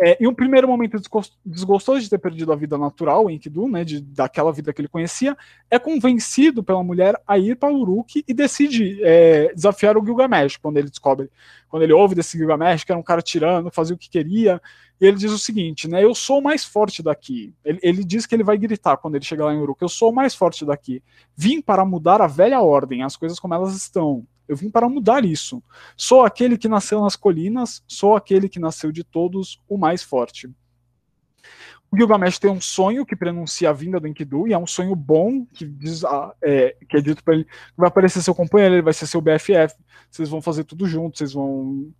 É, 0.03 0.17
em 0.19 0.27
um 0.27 0.33
primeiro 0.33 0.67
momento 0.67 0.97
desgos- 0.97 1.37
desgostoso 1.45 2.01
de 2.01 2.09
ter 2.09 2.17
perdido 2.17 2.51
a 2.51 2.57
vida 2.57 2.79
natural, 2.79 3.27
o 3.27 3.31
Enkidu, 3.31 3.69
né, 3.69 3.85
de, 3.85 4.01
daquela 4.01 4.51
vida 4.51 4.73
que 4.73 4.81
ele 4.81 4.89
conhecia, 4.89 5.37
é 5.71 5.79
convencido 5.79 6.65
pela 6.65 6.83
mulher 6.83 7.21
a 7.27 7.39
ir 7.39 7.55
para 7.57 7.71
Uruk 7.71 8.25
e 8.27 8.33
decide 8.33 8.99
é, 9.03 9.53
desafiar 9.55 9.99
o 9.99 10.05
Gilgamesh 10.05 10.57
quando 10.57 10.79
ele 10.79 10.89
descobre, 10.89 11.31
quando 11.69 11.83
ele 11.83 11.93
ouve 11.93 12.15
desse 12.15 12.39
Gilgamesh, 12.39 12.83
que 12.83 12.91
era 12.91 12.99
um 12.99 13.03
cara 13.03 13.21
tirano, 13.21 13.71
fazia 13.71 13.95
o 13.95 13.99
que 13.99 14.09
queria, 14.09 14.59
e 14.99 15.07
ele 15.07 15.19
diz 15.19 15.33
o 15.33 15.39
seguinte, 15.39 15.87
né, 15.87 16.03
eu 16.03 16.15
sou 16.15 16.41
mais 16.41 16.65
forte 16.65 17.03
daqui. 17.03 17.53
Ele, 17.63 17.79
ele 17.83 18.05
diz 18.05 18.25
que 18.25 18.35
ele 18.35 18.43
vai 18.43 18.57
gritar 18.57 18.97
quando 18.97 19.17
ele 19.17 19.25
chegar 19.25 19.45
lá 19.45 19.55
em 19.55 19.59
Uruk, 19.59 19.83
eu 19.83 19.89
sou 19.89 20.11
mais 20.13 20.35
forte 20.35 20.65
daqui. 20.65 21.03
Vim 21.37 21.61
para 21.61 21.85
mudar 21.85 22.23
a 22.23 22.27
velha 22.27 22.63
ordem, 22.63 23.03
as 23.03 23.17
coisas 23.17 23.39
como 23.39 23.53
elas 23.53 23.77
estão. 23.77 24.25
Eu 24.51 24.57
vim 24.57 24.69
para 24.69 24.89
mudar 24.89 25.25
isso. 25.25 25.63
Sou 25.97 26.25
aquele 26.25 26.59
que 26.59 26.67
nasceu 26.67 27.01
nas 27.01 27.15
colinas, 27.15 27.85
sou 27.87 28.17
aquele 28.17 28.49
que 28.49 28.59
nasceu 28.59 28.91
de 28.91 29.05
todos 29.05 29.63
o 29.69 29.79
mais 29.79 30.03
forte. 30.03 30.51
O 31.89 31.97
Gilgamesh 31.97 32.41
tem 32.41 32.51
um 32.51 32.61
sonho 32.61 33.07
que 33.07 33.15
prenuncia 33.15 33.71
a 33.71 33.73
vinda 33.73 34.01
do 34.01 34.09
Enkidu, 34.09 34.49
e 34.49 34.53
é 34.53 34.59
um 34.59 34.67
sonho 34.67 34.97
bom, 34.97 35.47
que, 35.47 35.65
diz, 35.65 36.05
ah, 36.05 36.35
é, 36.43 36.77
que 36.89 36.97
é 36.97 37.01
dito 37.01 37.23
para 37.23 37.35
ele: 37.35 37.47
vai 37.77 37.87
aparecer 37.87 38.21
seu 38.23 38.35
companheiro, 38.35 38.75
ele 38.75 38.83
vai 38.83 38.93
ser 38.93 39.07
seu 39.07 39.21
BFF, 39.21 39.73
vocês 40.11 40.29
vão 40.29 40.43
fazer 40.43 40.65
tudo 40.65 40.85
juntos, 40.85 41.19
vocês 41.19 41.33
vão 41.33 41.95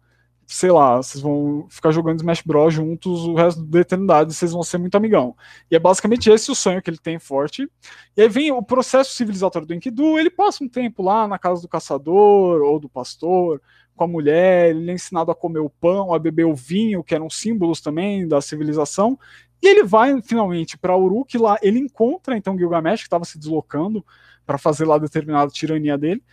sei 0.53 0.73
lá, 0.73 0.97
vocês 0.97 1.23
vão 1.23 1.65
ficar 1.71 1.93
jogando 1.93 2.19
Smash 2.19 2.43
Bros 2.43 2.75
juntos 2.75 3.21
o 3.21 3.35
resto 3.35 3.63
da 3.63 3.81
eternidade, 3.81 4.35
vocês 4.35 4.51
vão 4.51 4.65
ser 4.65 4.79
muito 4.79 4.97
amigão. 4.97 5.37
E 5.71 5.77
é 5.77 5.79
basicamente 5.79 6.29
esse 6.29 6.51
o 6.51 6.57
sonho 6.57 6.83
que 6.83 6.91
ele 6.91 6.99
tem 6.99 7.21
forte. 7.21 7.71
E 8.17 8.23
aí 8.23 8.29
vem 8.29 8.51
o 8.51 8.61
processo 8.61 9.15
civilizatório 9.15 9.67
do 9.67 9.73
Enkidu, 9.73 10.19
ele 10.19 10.29
passa 10.29 10.65
um 10.65 10.69
tempo 10.69 11.05
lá 11.05 11.29
na 11.29 11.39
casa 11.39 11.63
do 11.63 11.69
caçador 11.69 12.63
ou 12.63 12.81
do 12.81 12.89
pastor, 12.89 13.63
com 13.95 14.03
a 14.03 14.09
mulher, 14.09 14.71
ele 14.71 14.91
é 14.91 14.95
ensinado 14.95 15.31
a 15.31 15.37
comer 15.37 15.61
o 15.61 15.71
pão, 15.71 16.13
a 16.13 16.19
beber 16.19 16.47
o 16.47 16.55
vinho, 16.55 17.05
que 17.05 17.15
eram 17.15 17.31
símbolos 17.31 17.81
também 17.81 18.27
da 18.27 18.41
civilização. 18.41 19.17
E 19.63 19.69
ele 19.69 19.85
vai 19.85 20.21
finalmente 20.21 20.77
para 20.77 20.97
Uruk, 20.97 21.39
lá 21.39 21.59
ele 21.63 21.79
encontra 21.79 22.37
então 22.37 22.59
Gilgamesh, 22.59 23.03
que 23.03 23.07
estava 23.07 23.25
se 23.25 23.39
deslocando 23.39 24.05
para 24.45 24.59
fazer 24.59 24.85
lá 24.85 24.99
determinada 24.99 25.53
tirania 25.53 25.97
dele. 25.97 26.25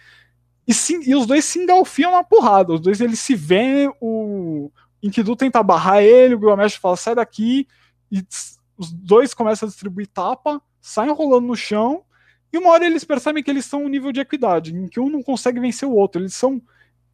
E, 0.67 0.73
sim, 0.73 0.99
e 1.06 1.15
os 1.15 1.25
dois 1.25 1.45
se 1.45 1.60
engalfiam 1.60 2.12
na 2.12 2.23
porrada. 2.23 2.73
Os 2.73 2.82
dois 2.82 2.99
eles 2.99 3.19
se 3.19 3.36
veem, 3.36 3.91
o 4.01 4.69
Enkidu 5.01 5.36
tenta 5.36 5.63
barrar 5.63 6.03
ele, 6.03 6.36
o 6.36 6.39
Gilgamesh 6.39 6.75
fala, 6.75 6.97
sai 6.97 7.15
daqui, 7.15 7.67
e 8.12 8.23
os 8.77 8.91
dois 8.91 9.34
começam 9.34 9.67
a 9.67 9.69
distribuir 9.69 10.08
tapa, 10.08 10.62
saem 10.82 11.12
rolando 11.12 11.47
no 11.47 11.56
chão, 11.56 12.03
e 12.51 12.58
uma 12.58 12.71
hora 12.71 12.86
eles 12.86 13.03
percebem 13.03 13.43
que 13.43 13.49
eles 13.49 13.65
estão 13.65 13.84
um 13.84 13.89
nível 13.89 14.12
de 14.12 14.19
equidade, 14.19 14.75
em 14.75 14.88
que 14.88 14.99
um 14.99 15.10
não 15.10 15.21
consegue 15.21 15.60
vencer 15.60 15.88
o 15.88 15.93
outro. 15.93 16.21
Eles 16.21 16.34
são. 16.34 16.62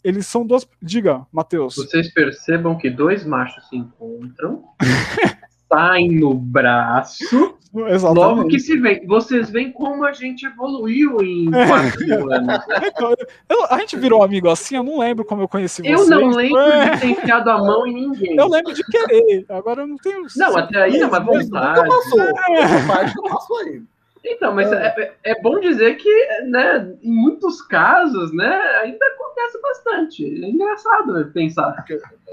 Eles 0.04 0.28
são 0.28 0.46
duas. 0.46 0.68
Diga, 0.82 1.26
Matheus. 1.32 1.76
Vocês 1.76 2.14
percebam 2.14 2.78
que 2.78 2.90
dois 2.90 3.26
machos 3.26 3.68
se 3.70 3.78
encontram, 3.78 4.64
saem 5.72 6.20
no 6.20 6.34
braço 6.34 7.58
Exatamente. 7.76 8.20
Logo 8.20 8.48
que 8.48 8.60
se 8.60 8.78
vê, 8.78 9.04
vocês 9.08 9.50
veem 9.50 9.72
como 9.72 10.06
a 10.06 10.14
gente 10.14 10.46
evoluiu 10.46 11.18
em 11.24 11.50
é. 11.54 11.68
quatro 11.68 12.30
anos. 12.32 12.60
Então, 12.86 13.16
eu, 13.50 13.66
a 13.66 13.80
gente 13.80 13.98
virou 13.98 14.24
amigo 14.24 14.48
assim, 14.48 14.76
eu 14.76 14.84
não 14.84 15.00
lembro 15.00 15.26
como 15.26 15.42
eu 15.42 15.48
conheci 15.48 15.82
eu 15.84 15.98
vocês. 15.98 16.10
Eu 16.12 16.22
não 16.22 16.30
lembro 16.30 16.60
é. 16.60 16.92
de 16.92 17.02
ter 17.02 17.08
enfiado 17.08 17.50
a 17.50 17.58
mão 17.58 17.88
em 17.88 17.94
ninguém. 17.94 18.38
Eu 18.38 18.48
lembro 18.48 18.74
de 18.74 18.84
querer, 18.84 19.46
agora 19.50 19.82
eu 19.82 19.88
não 19.88 19.98
tenho. 19.98 20.24
Não, 20.36 20.56
até 20.56 20.84
aí 20.84 21.00
é 21.00 21.08
uma 21.08 21.20
vontade. 21.20 21.50
Nunca 21.50 21.88
passou. 21.88 22.22
É. 22.22 22.88
Parte 22.88 23.14
passou 23.30 23.58
aí. 23.58 23.82
Então, 24.26 24.54
mas 24.54 24.72
é. 24.72 24.94
É, 25.24 25.32
é. 25.32 25.42
bom 25.42 25.60
dizer 25.60 25.96
que, 25.96 26.44
né, 26.46 26.96
em 27.02 27.12
muitos 27.12 27.62
casos, 27.62 28.34
né, 28.34 28.56
ainda 28.84 29.06
acontece 29.06 29.62
bastante. 29.62 30.46
É 30.46 30.48
engraçado 30.48 31.32
pensar. 31.34 31.84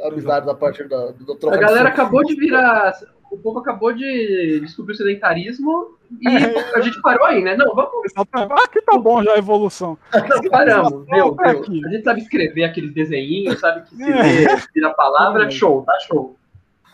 Amizade 0.04 0.46
da, 0.46 0.52
do 0.52 1.50
A 1.50 1.56
galera 1.56 1.88
acabou 1.88 2.22
de 2.24 2.36
virar 2.36 2.94
o 3.30 3.38
povo 3.38 3.60
acabou 3.60 3.92
de 3.92 4.60
descobrir 4.60 4.94
o 4.94 4.96
sedentarismo 4.96 5.96
e 6.20 6.28
é, 6.28 6.74
a 6.74 6.80
gente 6.80 7.00
parou 7.00 7.24
aí, 7.24 7.42
né? 7.42 7.56
Não, 7.56 7.74
vamos. 7.74 8.12
Ah, 8.16 8.68
que 8.68 8.82
tá 8.82 8.98
bom 8.98 9.22
já 9.22 9.34
a 9.34 9.38
evolução. 9.38 9.96
Não, 10.12 10.50
paramos, 10.50 11.06
meu, 11.06 11.34
meu. 11.34 11.86
A 11.86 11.90
gente 11.90 12.02
sabe 12.02 12.20
escrever 12.20 12.64
aqueles 12.64 12.92
desenhinhos, 12.92 13.60
sabe 13.60 13.88
que 13.88 13.96
se 13.96 14.02
é. 14.02 14.56
vê 14.74 14.84
a 14.84 14.90
palavra, 14.90 15.46
é. 15.46 15.50
show, 15.50 15.82
tá 15.82 15.96
show. 16.00 16.36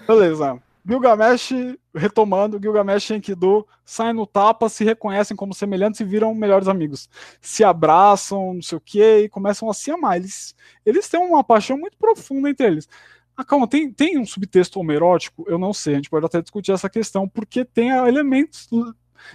Beleza. 0.07 0.61
Gilgamesh, 0.89 1.53
retomando, 1.93 2.61
Gilgamesh 2.63 3.11
e 3.11 3.15
Enkidu 3.15 3.67
saem 3.85 4.13
no 4.13 4.25
tapa, 4.25 4.69
se 4.69 4.85
reconhecem 4.85 5.37
como 5.37 5.53
semelhantes 5.53 5.99
e 5.99 6.05
viram 6.05 6.33
melhores 6.33 6.69
amigos. 6.69 7.09
Se 7.41 7.65
abraçam, 7.65 8.55
não 8.55 8.63
sei 8.63 8.79
o 8.79 8.81
que, 8.81 9.19
e 9.19 9.29
começam 9.29 9.69
a 9.69 9.75
se 9.75 9.91
amar. 9.91 10.17
Eles, 10.17 10.55
eles 10.85 11.09
têm 11.09 11.19
uma 11.19 11.43
paixão 11.43 11.77
muito 11.77 11.97
profunda 11.97 12.49
entre 12.49 12.67
eles. 12.69 12.89
Ah, 13.37 13.45
calma, 13.45 13.69
tem, 13.69 13.93
tem 13.93 14.19
um 14.19 14.25
subtexto 14.25 14.81
homerótico? 14.81 15.45
Eu 15.47 15.59
não 15.59 15.73
sei, 15.73 15.95
a 15.95 15.97
gente 15.97 16.09
pode 16.09 16.25
até 16.25 16.41
discutir 16.41 16.73
essa 16.73 16.89
questão, 16.89 17.29
porque 17.29 17.65
tem 17.65 17.91
elementos 17.91 18.69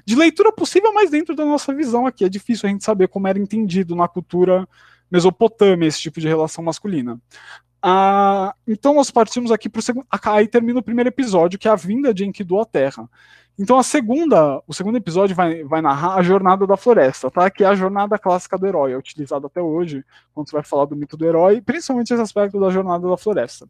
de 0.06 0.16
leitura 0.16 0.52
possível, 0.52 0.94
mas 0.94 1.12
dentro 1.12 1.36
da 1.36 1.46
nossa 1.46 1.74
visão 1.74 2.06
aqui. 2.06 2.26
É 2.26 2.30
difícil 2.30 2.68
a 2.68 2.72
gente 2.72 2.84
saber 2.84 3.08
como 3.08 3.28
era 3.28 3.40
entendido 3.40 3.96
na 3.96 4.08
cultura 4.08 4.68
mesopotâmia 5.10 5.88
esse 5.88 6.02
tipo 6.02 6.20
de 6.20 6.28
relação 6.28 6.64
masculina. 6.64 7.20
Ah, 7.82 8.56
então 8.68 8.94
nós 8.94 9.10
partimos 9.10 9.52
aqui 9.52 9.68
para 9.68 9.80
o 9.80 9.82
segundo. 9.82 10.06
Aí 10.10 10.48
termina 10.48 10.80
o 10.80 10.84
primeiro 10.84 11.10
episódio, 11.10 11.60
que 11.60 11.68
é 11.68 11.72
a 11.72 11.76
vinda 11.76 12.14
de 12.14 12.26
Enkidu 12.26 12.60
à 12.60 12.66
Terra. 12.66 13.10
Então 13.60 13.78
a 13.78 13.84
segunda, 13.84 14.62
o 14.68 14.74
segundo 14.74 14.98
episódio 14.98 15.36
vai, 15.36 15.64
vai 15.64 15.82
narrar 15.82 16.16
a 16.16 16.22
jornada 16.24 16.66
da 16.66 16.78
floresta, 16.78 17.30
tá? 17.30 17.50
Que 17.50 17.64
é 17.64 17.68
a 17.68 17.76
jornada 17.76 18.18
clássica 18.18 18.58
do 18.58 18.66
herói, 18.66 18.94
é 18.94 18.98
utilizado 18.98 19.48
até 19.48 19.62
hoje 19.62 20.04
quando 20.34 20.50
você 20.50 20.56
vai 20.56 20.64
falar 20.64 20.86
do 20.86 20.96
mito 20.96 21.18
do 21.18 21.26
herói, 21.26 21.62
principalmente 21.62 22.14
esse 22.14 22.22
aspecto 22.22 22.60
da 22.60 22.70
jornada 22.70 23.08
da 23.08 23.18
floresta. 23.18 23.68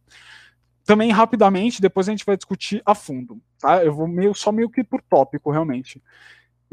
Também 0.85 1.11
rapidamente, 1.11 1.81
depois 1.81 2.07
a 2.07 2.11
gente 2.11 2.25
vai 2.25 2.37
discutir 2.37 2.81
a 2.85 2.95
fundo, 2.95 3.39
tá? 3.59 3.83
Eu 3.83 3.93
vou 3.93 4.07
meio 4.07 4.33
só 4.33 4.51
meio 4.51 4.69
que 4.69 4.83
por 4.83 5.01
tópico 5.01 5.51
realmente. 5.51 6.01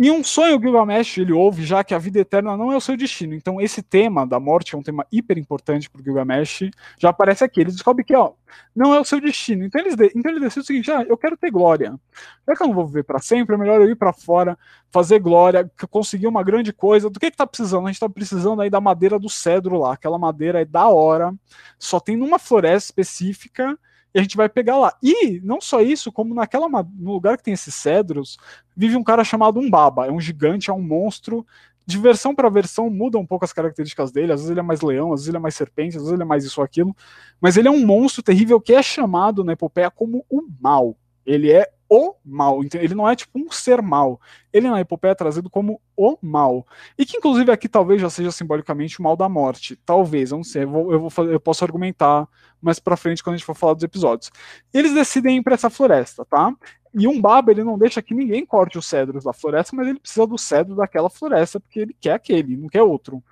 Em 0.00 0.12
um 0.12 0.22
sonho, 0.22 0.60
Gilgamesh 0.60 1.18
ele 1.18 1.32
ouve 1.32 1.64
já 1.66 1.82
que 1.82 1.92
a 1.92 1.98
vida 1.98 2.20
eterna 2.20 2.56
não 2.56 2.70
é 2.72 2.76
o 2.76 2.80
seu 2.80 2.96
destino. 2.96 3.34
Então, 3.34 3.60
esse 3.60 3.82
tema 3.82 4.24
da 4.24 4.38
morte 4.38 4.76
é 4.76 4.78
um 4.78 4.82
tema 4.82 5.04
hiper 5.10 5.36
importante 5.36 5.90
para 5.90 6.00
Gilgamesh. 6.00 6.70
Já 7.00 7.08
aparece 7.08 7.42
aqui. 7.42 7.62
Ele 7.62 7.72
descobre 7.72 8.04
que 8.04 8.14
ó, 8.14 8.34
não 8.76 8.94
é 8.94 9.00
o 9.00 9.04
seu 9.04 9.20
destino. 9.20 9.64
Então, 9.64 9.80
ele, 9.80 9.90
então 10.14 10.30
ele 10.30 10.38
decide 10.38 10.60
o 10.60 10.64
seguinte: 10.64 10.92
ah, 10.92 11.02
eu 11.02 11.16
quero 11.16 11.36
ter 11.36 11.50
glória. 11.50 11.98
Já 12.46 12.54
que 12.54 12.62
eu 12.62 12.68
não 12.68 12.74
vou 12.74 12.86
viver 12.86 13.02
para 13.02 13.18
sempre, 13.18 13.56
é 13.56 13.58
melhor 13.58 13.80
eu 13.80 13.90
ir 13.90 13.96
para 13.96 14.12
fora, 14.12 14.56
fazer 14.88 15.18
glória, 15.18 15.68
conseguir 15.90 16.28
uma 16.28 16.44
grande 16.44 16.72
coisa. 16.72 17.10
Do 17.10 17.18
que 17.18 17.26
está 17.26 17.44
precisando? 17.44 17.86
A 17.86 17.88
gente 17.88 17.96
está 17.96 18.08
precisando 18.08 18.62
aí 18.62 18.70
da 18.70 18.80
madeira 18.80 19.18
do 19.18 19.28
cedro 19.28 19.78
lá. 19.78 19.94
Aquela 19.94 20.16
madeira 20.16 20.60
é 20.60 20.64
da 20.64 20.86
hora. 20.86 21.34
Só 21.76 21.98
tem 21.98 22.16
numa 22.16 22.38
floresta 22.38 22.86
específica 22.86 23.76
e 24.14 24.18
a 24.18 24.22
gente 24.22 24.36
vai 24.36 24.48
pegar 24.48 24.78
lá. 24.78 24.96
E 25.02 25.40
não 25.40 25.60
só 25.60 25.80
isso, 25.80 26.10
como 26.10 26.34
naquela 26.34 26.68
no 26.68 27.12
lugar 27.12 27.36
que 27.36 27.42
tem 27.42 27.54
esses 27.54 27.74
cedros, 27.74 28.38
vive 28.76 28.96
um 28.96 29.04
cara 29.04 29.22
chamado 29.24 29.60
Umbaba. 29.60 30.06
É 30.06 30.10
um 30.10 30.20
gigante, 30.20 30.70
é 30.70 30.72
um 30.72 30.82
monstro. 30.82 31.46
De 31.86 31.96
versão 31.96 32.34
para 32.34 32.50
versão 32.50 32.90
muda 32.90 33.16
um 33.16 33.24
pouco 33.24 33.44
as 33.44 33.52
características 33.52 34.12
dele. 34.12 34.32
Às 34.32 34.40
vezes 34.40 34.50
ele 34.50 34.60
é 34.60 34.62
mais 34.62 34.80
leão, 34.80 35.12
às 35.12 35.20
vezes 35.20 35.28
ele 35.28 35.36
é 35.38 35.40
mais 35.40 35.54
serpente, 35.54 35.96
às 35.96 36.02
vezes 36.02 36.12
ele 36.12 36.22
é 36.22 36.26
mais 36.26 36.44
isso 36.44 36.60
aquilo. 36.60 36.94
Mas 37.40 37.56
ele 37.56 37.68
é 37.68 37.70
um 37.70 37.86
monstro 37.86 38.22
terrível 38.22 38.60
que 38.60 38.74
é 38.74 38.82
chamado 38.82 39.42
na 39.42 39.52
epopeia 39.52 39.90
como 39.90 40.24
o 40.28 40.42
mal. 40.60 40.96
Ele 41.24 41.50
é 41.50 41.70
o 41.88 42.14
mal. 42.24 42.60
Ele 42.74 42.94
não 42.94 43.08
é 43.08 43.16
tipo 43.16 43.38
um 43.38 43.50
ser 43.50 43.80
mal. 43.80 44.20
Ele 44.52 44.68
na 44.70 44.80
epopeia 44.80 45.12
é 45.12 45.14
trazido 45.14 45.48
como 45.48 45.80
o 45.96 46.16
mal. 46.20 46.66
E 46.98 47.06
que 47.06 47.16
inclusive 47.16 47.50
aqui 47.50 47.68
talvez 47.68 48.00
já 48.00 48.10
seja 48.10 48.30
simbolicamente 48.30 49.00
o 49.00 49.02
mal 49.02 49.16
da 49.16 49.28
morte. 49.28 49.76
Talvez, 49.86 50.30
eu 50.30 50.38
não 50.38 50.44
sei. 50.44 50.64
Eu, 50.64 50.70
vou, 50.70 50.92
eu, 50.92 51.08
vou, 51.08 51.24
eu 51.26 51.40
posso 51.40 51.64
argumentar 51.64 52.28
mais 52.60 52.78
pra 52.78 52.96
frente 52.96 53.22
quando 53.22 53.34
a 53.34 53.36
gente 53.38 53.46
for 53.46 53.54
falar 53.54 53.74
dos 53.74 53.84
episódios. 53.84 54.30
Eles 54.72 54.92
decidem 54.92 55.38
ir 55.38 55.42
pra 55.42 55.54
essa 55.54 55.70
floresta, 55.70 56.24
tá? 56.24 56.52
E 56.94 57.06
um 57.06 57.20
baba, 57.20 57.50
ele 57.50 57.62
não 57.62 57.78
deixa 57.78 58.02
que 58.02 58.14
ninguém 58.14 58.44
corte 58.44 58.78
os 58.78 58.86
cedros 58.86 59.24
da 59.24 59.32
floresta, 59.32 59.76
mas 59.76 59.86
ele 59.88 60.00
precisa 60.00 60.26
do 60.26 60.38
cedro 60.38 60.74
daquela 60.74 61.10
floresta, 61.10 61.60
porque 61.60 61.80
ele 61.80 61.96
quer 62.00 62.12
aquele, 62.12 62.56
não 62.56 62.68
quer 62.68 62.82
outro. 62.82 63.22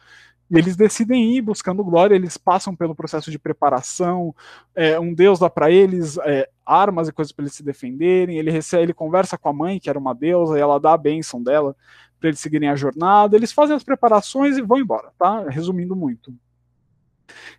E 0.51 0.57
eles 0.57 0.77
decidem 0.77 1.37
ir 1.37 1.43
buscando 1.43 1.83
glória, 1.83 2.15
eles 2.15 2.37
passam 2.37 2.75
pelo 2.75 2.95
processo 2.95 3.31
de 3.31 3.39
preparação, 3.39 4.35
é, 4.75 4.99
um 4.99 5.13
deus 5.13 5.41
dá 5.41 5.51
para 5.51 5.71
eles 5.71 6.19
é, 6.19 6.49
armas 6.65 7.09
e 7.09 7.13
coisas 7.13 7.33
para 7.33 7.45
eles 7.45 7.55
se 7.55 7.65
defenderem, 7.65 8.39
ele 8.39 8.51
recebe, 8.51 8.85
ele 8.85 8.95
conversa 8.95 9.37
com 9.37 9.49
a 9.49 9.53
mãe, 9.53 9.81
que 9.81 9.91
era 9.91 9.99
uma 9.99 10.15
deusa, 10.15 10.57
e 10.57 10.61
ela 10.61 10.79
dá 10.79 10.93
a 10.93 10.99
bênção 10.99 11.43
dela 11.43 11.75
para 12.21 12.29
eles 12.29 12.41
seguirem 12.41 12.69
a 12.69 12.77
jornada, 12.77 13.37
eles 13.37 13.53
fazem 13.53 13.75
as 13.75 13.83
preparações 13.83 14.57
e 14.57 14.63
vão 14.63 14.79
embora, 14.79 15.11
tá? 15.19 15.49
Resumindo 15.49 15.97
muito. 15.97 16.33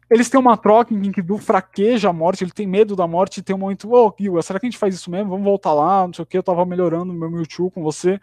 Eles 0.09 0.29
têm 0.29 0.39
uma 0.39 0.55
troca 0.55 0.93
em 0.93 1.11
que 1.11 1.21
Du 1.21 1.37
fraqueja 1.37 2.09
a 2.09 2.13
morte, 2.13 2.43
ele 2.43 2.51
tem 2.51 2.65
medo 2.65 2.95
da 2.95 3.05
morte 3.05 3.39
e 3.39 3.43
tem 3.43 3.55
um 3.55 3.59
momento, 3.59 3.91
ô, 3.91 4.07
oh, 4.07 4.15
Gil, 4.17 4.41
será 4.41 4.59
que 4.59 4.65
a 4.65 4.69
gente 4.69 4.79
faz 4.79 4.95
isso 4.95 5.11
mesmo? 5.11 5.29
Vamos 5.29 5.43
voltar 5.43 5.73
lá, 5.73 6.07
não 6.07 6.13
sei 6.13 6.23
o 6.23 6.25
que, 6.25 6.37
eu 6.37 6.43
tava 6.43 6.65
melhorando 6.65 7.13
meu 7.13 7.29
Mewtwo 7.29 7.69
com 7.69 7.83
você, 7.83 8.19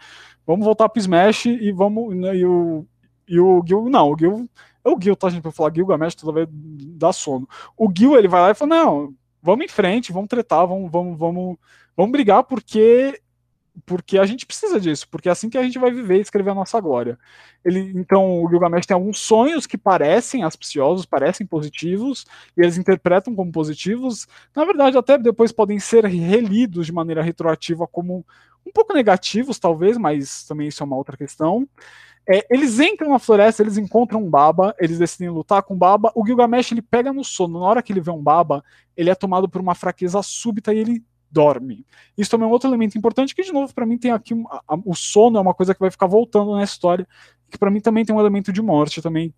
vamos 0.46 0.64
voltar 0.64 0.88
pro 0.88 0.98
Smash 0.98 1.46
e 1.46 1.70
vamos, 1.72 2.16
né, 2.16 2.34
e 2.34 2.46
o 2.46 2.86
e 3.28 3.40
o 3.40 3.62
Gil, 3.66 3.88
não, 3.88 4.10
o 4.12 4.18
Gil. 4.18 4.48
É 4.84 4.88
o 4.88 5.00
Gil, 5.00 5.16
tá, 5.16 5.30
gente? 5.30 5.42
Pra 5.42 5.52
falar 5.52 5.72
Gilgamesh 5.74 6.14
toda 6.14 6.32
vez 6.32 6.48
dá 6.50 7.12
sono. 7.12 7.48
O 7.76 7.90
Gil, 7.96 8.16
ele 8.16 8.28
vai 8.28 8.40
lá 8.40 8.50
e 8.50 8.54
fala: 8.54 8.76
não, 8.76 9.14
vamos 9.42 9.64
em 9.64 9.68
frente, 9.68 10.12
vamos 10.12 10.28
tretar, 10.28 10.66
vamos, 10.66 10.90
vamos, 10.90 11.18
vamos, 11.18 11.56
vamos 11.96 12.12
brigar, 12.12 12.44
porque 12.44 13.20
porque 13.84 14.18
a 14.18 14.24
gente 14.24 14.46
precisa 14.46 14.78
disso, 14.78 15.08
porque 15.10 15.28
é 15.28 15.32
assim 15.32 15.50
que 15.50 15.58
a 15.58 15.62
gente 15.62 15.78
vai 15.78 15.90
viver 15.90 16.18
e 16.18 16.20
escrever 16.20 16.50
a 16.50 16.54
nossa 16.54 16.80
glória. 16.80 17.18
Ele, 17.64 17.80
então, 17.96 18.42
o 18.42 18.48
Gilgamesh 18.48 18.86
tem 18.86 18.94
alguns 18.94 19.18
sonhos 19.18 19.66
que 19.66 19.76
parecem 19.76 20.42
auspiciosos, 20.42 21.04
parecem 21.04 21.46
positivos, 21.46 22.24
e 22.56 22.62
eles 22.62 22.78
interpretam 22.78 23.34
como 23.34 23.50
positivos. 23.50 24.28
Na 24.54 24.64
verdade, 24.64 24.96
até 24.96 25.18
depois 25.18 25.50
podem 25.50 25.78
ser 25.80 26.04
relidos 26.04 26.86
de 26.86 26.92
maneira 26.92 27.22
retroativa 27.22 27.86
como 27.86 28.24
um 28.64 28.72
pouco 28.72 28.94
negativos, 28.94 29.58
talvez, 29.58 29.98
mas 29.98 30.44
também 30.44 30.68
isso 30.68 30.82
é 30.82 30.86
uma 30.86 30.96
outra 30.96 31.16
questão. 31.16 31.68
É, 32.28 32.46
eles 32.50 32.80
entram 32.80 33.10
na 33.10 33.18
floresta, 33.18 33.62
eles 33.62 33.76
encontram 33.76 34.22
um 34.22 34.30
baba, 34.30 34.74
eles 34.78 34.98
decidem 34.98 35.28
lutar 35.28 35.62
com 35.62 35.74
o 35.74 35.76
baba. 35.76 36.10
O 36.14 36.24
Gilgamesh 36.24 36.72
ele 36.72 36.82
pega 36.82 37.12
no 37.12 37.22
sono. 37.22 37.60
Na 37.60 37.66
hora 37.66 37.82
que 37.82 37.92
ele 37.92 38.00
vê 38.00 38.10
um 38.10 38.22
baba, 38.22 38.64
ele 38.96 39.10
é 39.10 39.14
tomado 39.14 39.48
por 39.48 39.60
uma 39.60 39.74
fraqueza 39.74 40.22
súbita 40.22 40.72
e 40.72 40.78
ele 40.78 41.04
dorme. 41.30 41.84
Isso 42.16 42.30
também 42.30 42.46
é 42.46 42.48
um 42.48 42.52
outro 42.52 42.70
elemento 42.70 42.96
importante 42.96 43.34
que, 43.34 43.42
de 43.42 43.52
novo, 43.52 43.74
para 43.74 43.84
mim 43.84 43.98
tem 43.98 44.12
aqui 44.12 44.32
um, 44.32 44.46
a, 44.48 44.78
o 44.84 44.94
sono 44.94 45.36
é 45.36 45.40
uma 45.40 45.52
coisa 45.52 45.74
que 45.74 45.80
vai 45.80 45.90
ficar 45.90 46.06
voltando 46.06 46.52
na 46.52 46.62
história, 46.62 47.06
que 47.50 47.58
para 47.58 47.70
mim 47.70 47.80
também 47.80 48.04
tem 48.04 48.14
um 48.14 48.20
elemento 48.20 48.52
de 48.52 48.62
morte 48.62 49.02
também 49.02 49.34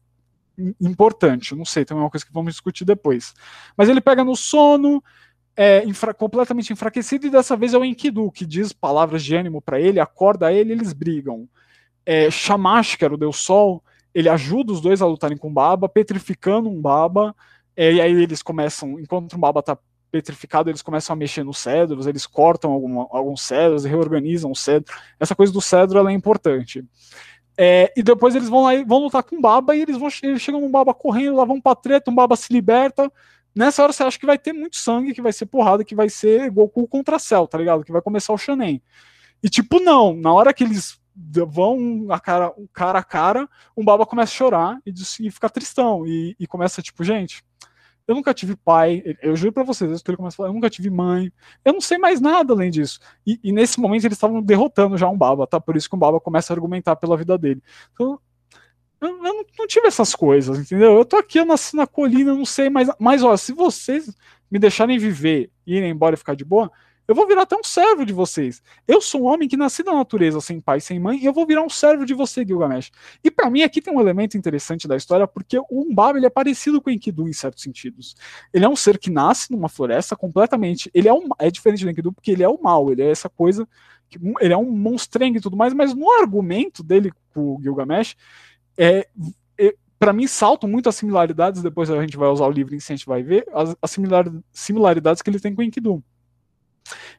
importante. 0.81 1.55
Não 1.55 1.65
sei, 1.65 1.85
também 1.85 2.03
é 2.03 2.05
uma 2.05 2.11
coisa 2.11 2.25
que 2.25 2.33
vamos 2.33 2.53
discutir 2.53 2.85
depois. 2.85 3.35
Mas 3.77 3.89
ele 3.89 4.01
pega 4.01 4.23
no 4.23 4.37
sono, 4.37 5.03
é 5.57 5.85
infra 5.85 6.13
completamente 6.13 6.73
enfraquecido 6.73 7.27
e 7.27 7.31
dessa 7.31 7.57
vez 7.57 7.73
é 7.73 7.79
o 7.79 7.85
Enkidu 7.85 8.31
que 8.31 8.45
diz 8.45 8.73
palavras 8.73 9.25
de 9.25 9.35
ânimo 9.35 9.63
para 9.63 9.81
ele, 9.81 9.99
acorda 9.99 10.53
ele, 10.53 10.73
eles 10.73 10.93
brigam. 10.93 11.49
É, 12.07 12.31
Shamash, 12.31 12.95
que 12.95 13.05
era 13.05 13.13
o 13.13 13.19
Deus 13.19 13.37
Sol, 13.37 13.83
ele 14.15 14.29
ajuda 14.29 14.73
os 14.73 14.81
dois 14.81 15.03
a 15.03 15.07
lutarem 15.07 15.37
com 15.37 15.53
Baba, 15.53 15.89
petrificando 15.89 16.71
um 16.71 16.81
Baba, 16.81 17.35
é, 17.77 17.93
e 17.93 18.01
aí 18.01 18.13
eles 18.13 18.41
começam, 18.41 18.99
enquanto 18.99 19.35
o 19.35 19.39
Baba 19.39 19.63
tá 19.63 19.77
petrificado, 20.11 20.71
eles 20.71 20.81
começam 20.81 21.13
a 21.13 21.17
mexer 21.17 21.45
nos 21.45 21.59
cedros, 21.59 22.07
eles 22.07 22.27
cortam 22.27 22.73
alguns 23.11 23.43
cedros, 23.43 23.85
reorganizam 23.85 24.51
o 24.51 24.57
cedro. 24.57 24.95
Essa 25.21 25.35
coisa 25.35 25.53
do 25.53 25.61
cedro 25.61 26.09
é 26.09 26.13
importante. 26.13 26.83
É, 27.59 27.93
e 27.97 28.03
depois 28.03 28.35
eles 28.35 28.49
vão 28.49 28.63
lá 28.63 28.73
vão 28.85 28.99
lutar 28.99 29.23
com 29.23 29.41
Baba 29.41 29.75
e 29.75 29.81
eles 29.81 29.97
vão 29.97 30.09
eles 30.23 30.43
chegam 30.43 30.63
um 30.63 30.71
Baba 30.71 30.93
correndo, 30.93 31.37
lá 31.37 31.45
vão 31.45 31.61
pra 31.61 31.75
treta, 31.75 32.11
um 32.11 32.15
Baba 32.15 32.37
se 32.37 32.53
liberta. 32.53 33.11
Nessa 33.55 33.83
hora 33.83 33.93
você 33.93 34.03
acha 34.03 34.19
que 34.19 34.27
vai 34.27 34.39
ter 34.39 34.53
muito 34.53 34.77
sangue, 34.77 35.15
que 35.15 35.23
vai 35.23 35.33
ser 35.33 35.47
porrada, 35.47 35.85
que 35.85 35.95
vai 35.95 36.11
ser 36.11 36.51
Goku 36.51 36.87
contra 36.87 37.19
Cell, 37.19 37.47
tá 37.47 37.57
ligado? 37.57 37.85
Que 37.85 37.93
vai 37.93 38.03
começar 38.03 38.33
o 38.33 38.39
Shanen. 38.39 38.83
E 39.43 39.49
tipo, 39.49 39.81
não, 39.81 40.15
na 40.15 40.33
hora 40.33 40.53
que 40.53 40.65
eles 40.65 40.99
vão 41.47 42.07
a 42.11 42.21
cara, 42.21 42.53
cara 42.73 42.99
a 42.99 43.05
cara, 43.05 43.49
um 43.77 43.85
Baba 43.85 44.05
começa 44.05 44.33
a 44.33 44.37
chorar 44.37 44.79
e, 44.85 44.93
e 45.21 45.31
fica 45.31 45.49
tristão. 45.49 46.07
E, 46.07 46.37
e 46.39 46.47
começa, 46.47 46.83
tipo, 46.83 47.03
gente, 47.03 47.43
eu 48.07 48.15
nunca 48.15 48.33
tive 48.33 48.55
pai, 48.55 49.03
eu 49.21 49.35
juro 49.35 49.53
pra 49.53 49.65
vocês, 49.65 50.03
ele 50.07 50.17
começa 50.17 50.35
a 50.35 50.39
falar, 50.39 50.49
eu 50.51 50.55
nunca 50.55 50.71
tive 50.71 50.89
mãe, 50.91 51.33
eu 51.65 51.73
não 51.73 51.81
sei 51.81 51.99
mais 51.99 52.21
nada 52.21 52.53
além 52.53 52.71
disso. 52.71 53.01
E, 53.27 53.41
e 53.43 53.53
nesse 53.53 53.81
momento 53.81 54.05
eles 54.05 54.17
estavam 54.17 54.41
derrotando 54.41 54.97
já 54.97 55.09
um 55.09 55.19
Baba, 55.19 55.47
tá? 55.47 55.61
Por 55.61 55.77
isso 55.77 55.89
que 55.89 55.97
o 55.97 55.99
Baba 55.99 56.21
começa 56.21 56.53
a 56.53 56.55
argumentar 56.55 56.95
pela 56.97 57.17
vida 57.17 57.37
dele. 57.37 57.63
Então, 57.93 58.21
eu, 59.01 59.09
eu 59.09 59.19
não, 59.19 59.45
não, 59.59 59.67
tive 59.67 59.89
essas 59.89 60.15
coisas, 60.15 60.59
entendeu? 60.59 60.97
Eu 60.97 61.05
tô 61.05 61.17
aqui, 61.17 61.39
eu 61.39 61.45
nasci 61.45 61.75
na 61.75 61.87
colina, 61.87 62.33
não 62.33 62.45
sei, 62.45 62.71
mas, 62.71 62.89
mas 62.99 63.23
ó, 63.23 63.37
se 63.37 63.53
vocês 63.53 64.15
me 64.51 64.59
deixarem 64.59 64.99
viver 64.99 65.51
e 65.67 65.77
irem 65.77 65.91
embora 65.91 66.15
e 66.15 66.19
ficar 66.19 66.37
de 66.37 66.45
boa, 66.45 66.71
eu 67.09 67.15
vou 67.15 67.27
virar 67.27 67.43
até 67.43 67.57
um 67.57 67.63
servo 67.63 68.05
de 68.05 68.13
vocês. 68.13 68.63
Eu 68.87 69.01
sou 69.01 69.23
um 69.23 69.25
homem 69.27 69.49
que 69.49 69.57
nasci 69.57 69.83
da 69.83 69.93
natureza, 69.93 70.41
sem 70.41 70.61
pai, 70.61 70.81
sem 70.81 70.99
mãe, 70.99 71.19
e 71.19 71.25
eu 71.25 71.33
vou 71.33 71.47
virar 71.47 71.63
um 71.63 71.69
servo 71.69 72.05
de 72.05 72.15
você, 72.15 72.45
Gilgamesh. 72.45 72.91
E 73.23 73.31
para 73.31 73.49
mim 73.49 73.63
aqui 73.63 73.81
tem 73.81 73.95
um 73.95 74.01
elemento 74.01 74.37
interessante 74.37 74.89
da 74.89 74.97
história, 74.97 75.27
porque 75.27 75.59
o 75.59 75.67
Umbaba 75.71 76.19
ele 76.19 76.27
é 76.27 76.31
parecido 76.31 76.81
com 76.81 76.91
o 76.91 76.93
Enkidu 76.93 77.29
em 77.29 77.33
certos 77.33 77.63
sentidos. 77.63 78.17
Ele 78.53 78.65
é 78.65 78.69
um 78.69 78.77
ser 78.77 78.99
que 78.99 79.11
nasce 79.11 79.53
numa 79.53 79.69
floresta 79.69 80.17
completamente. 80.17 80.91
Ele 80.93 81.09
é, 81.09 81.15
um, 81.15 81.29
é 81.39 81.51
diferente 81.51 81.85
do 81.85 81.91
Enkidu 81.91 82.13
porque 82.13 82.33
ele 82.33 82.43
é 82.43 82.49
o 82.49 82.61
mal, 82.61 82.91
ele 82.91 83.03
é 83.03 83.11
essa 83.11 83.29
coisa. 83.29 83.69
Que, 84.09 84.19
ele 84.41 84.53
é 84.53 84.57
um 84.57 84.71
monstrengo 84.71 85.39
e 85.39 85.41
tudo 85.41 85.57
mais, 85.57 85.73
mas 85.73 85.95
no 85.95 86.11
argumento 86.11 86.83
dele 86.83 87.13
com 87.33 87.57
o 87.57 87.63
Gilgamesh, 87.63 88.17
é, 88.77 89.07
é 89.59 89.75
para 89.99 90.13
mim 90.13 90.27
saltam 90.27 90.69
muito 90.69 90.89
as 90.89 90.97
similaridades, 90.97 91.63
depois 91.63 91.91
a 91.91 92.01
gente 92.01 92.17
vai 92.17 92.29
usar 92.29 92.47
o 92.47 92.51
livro 92.51 92.75
e 92.75 92.79
a 92.79 92.81
gente 92.81 93.07
vai 93.07 93.23
ver, 93.23 93.47
as, 93.53 93.77
as 93.81 93.97
similaridades 94.53 95.23
que 95.23 95.31
ele 95.31 95.41
tem 95.41 95.55
com 95.55 95.63
o 95.63 95.65
Enkidu. 95.65 96.03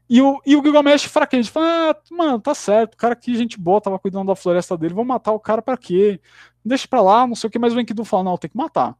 E 0.10 0.22
o, 0.22 0.42
e 0.46 0.56
o 0.56 0.64
Gilgamesh 0.64 1.06
fraqueja, 1.06 1.52
fala, 1.52 1.92
ah, 1.92 1.96
mano, 2.12 2.40
tá 2.40 2.56
certo, 2.56 2.94
o 2.94 2.98
cara 2.98 3.16
que 3.16 3.36
gente 3.36 3.60
boa, 3.60 3.82
tava 3.82 4.00
cuidando 4.00 4.28
da 4.28 4.36
floresta 4.36 4.78
dele, 4.78 4.94
vou 4.94 5.06
matar 5.06 5.32
o 5.32 5.40
cara 5.40 5.62
para 5.62 5.78
quê? 5.78 6.20
Deixa 6.64 6.88
pra 6.88 7.02
lá, 7.02 7.28
não 7.28 7.36
sei 7.36 7.48
o 7.48 7.52
que, 7.52 7.60
mas 7.60 7.74
o 7.74 7.80
Enkidu 7.80 8.06
fala, 8.06 8.24
não, 8.24 8.38
tem 8.38 8.50
que 8.50 8.58
matar. 8.58 8.96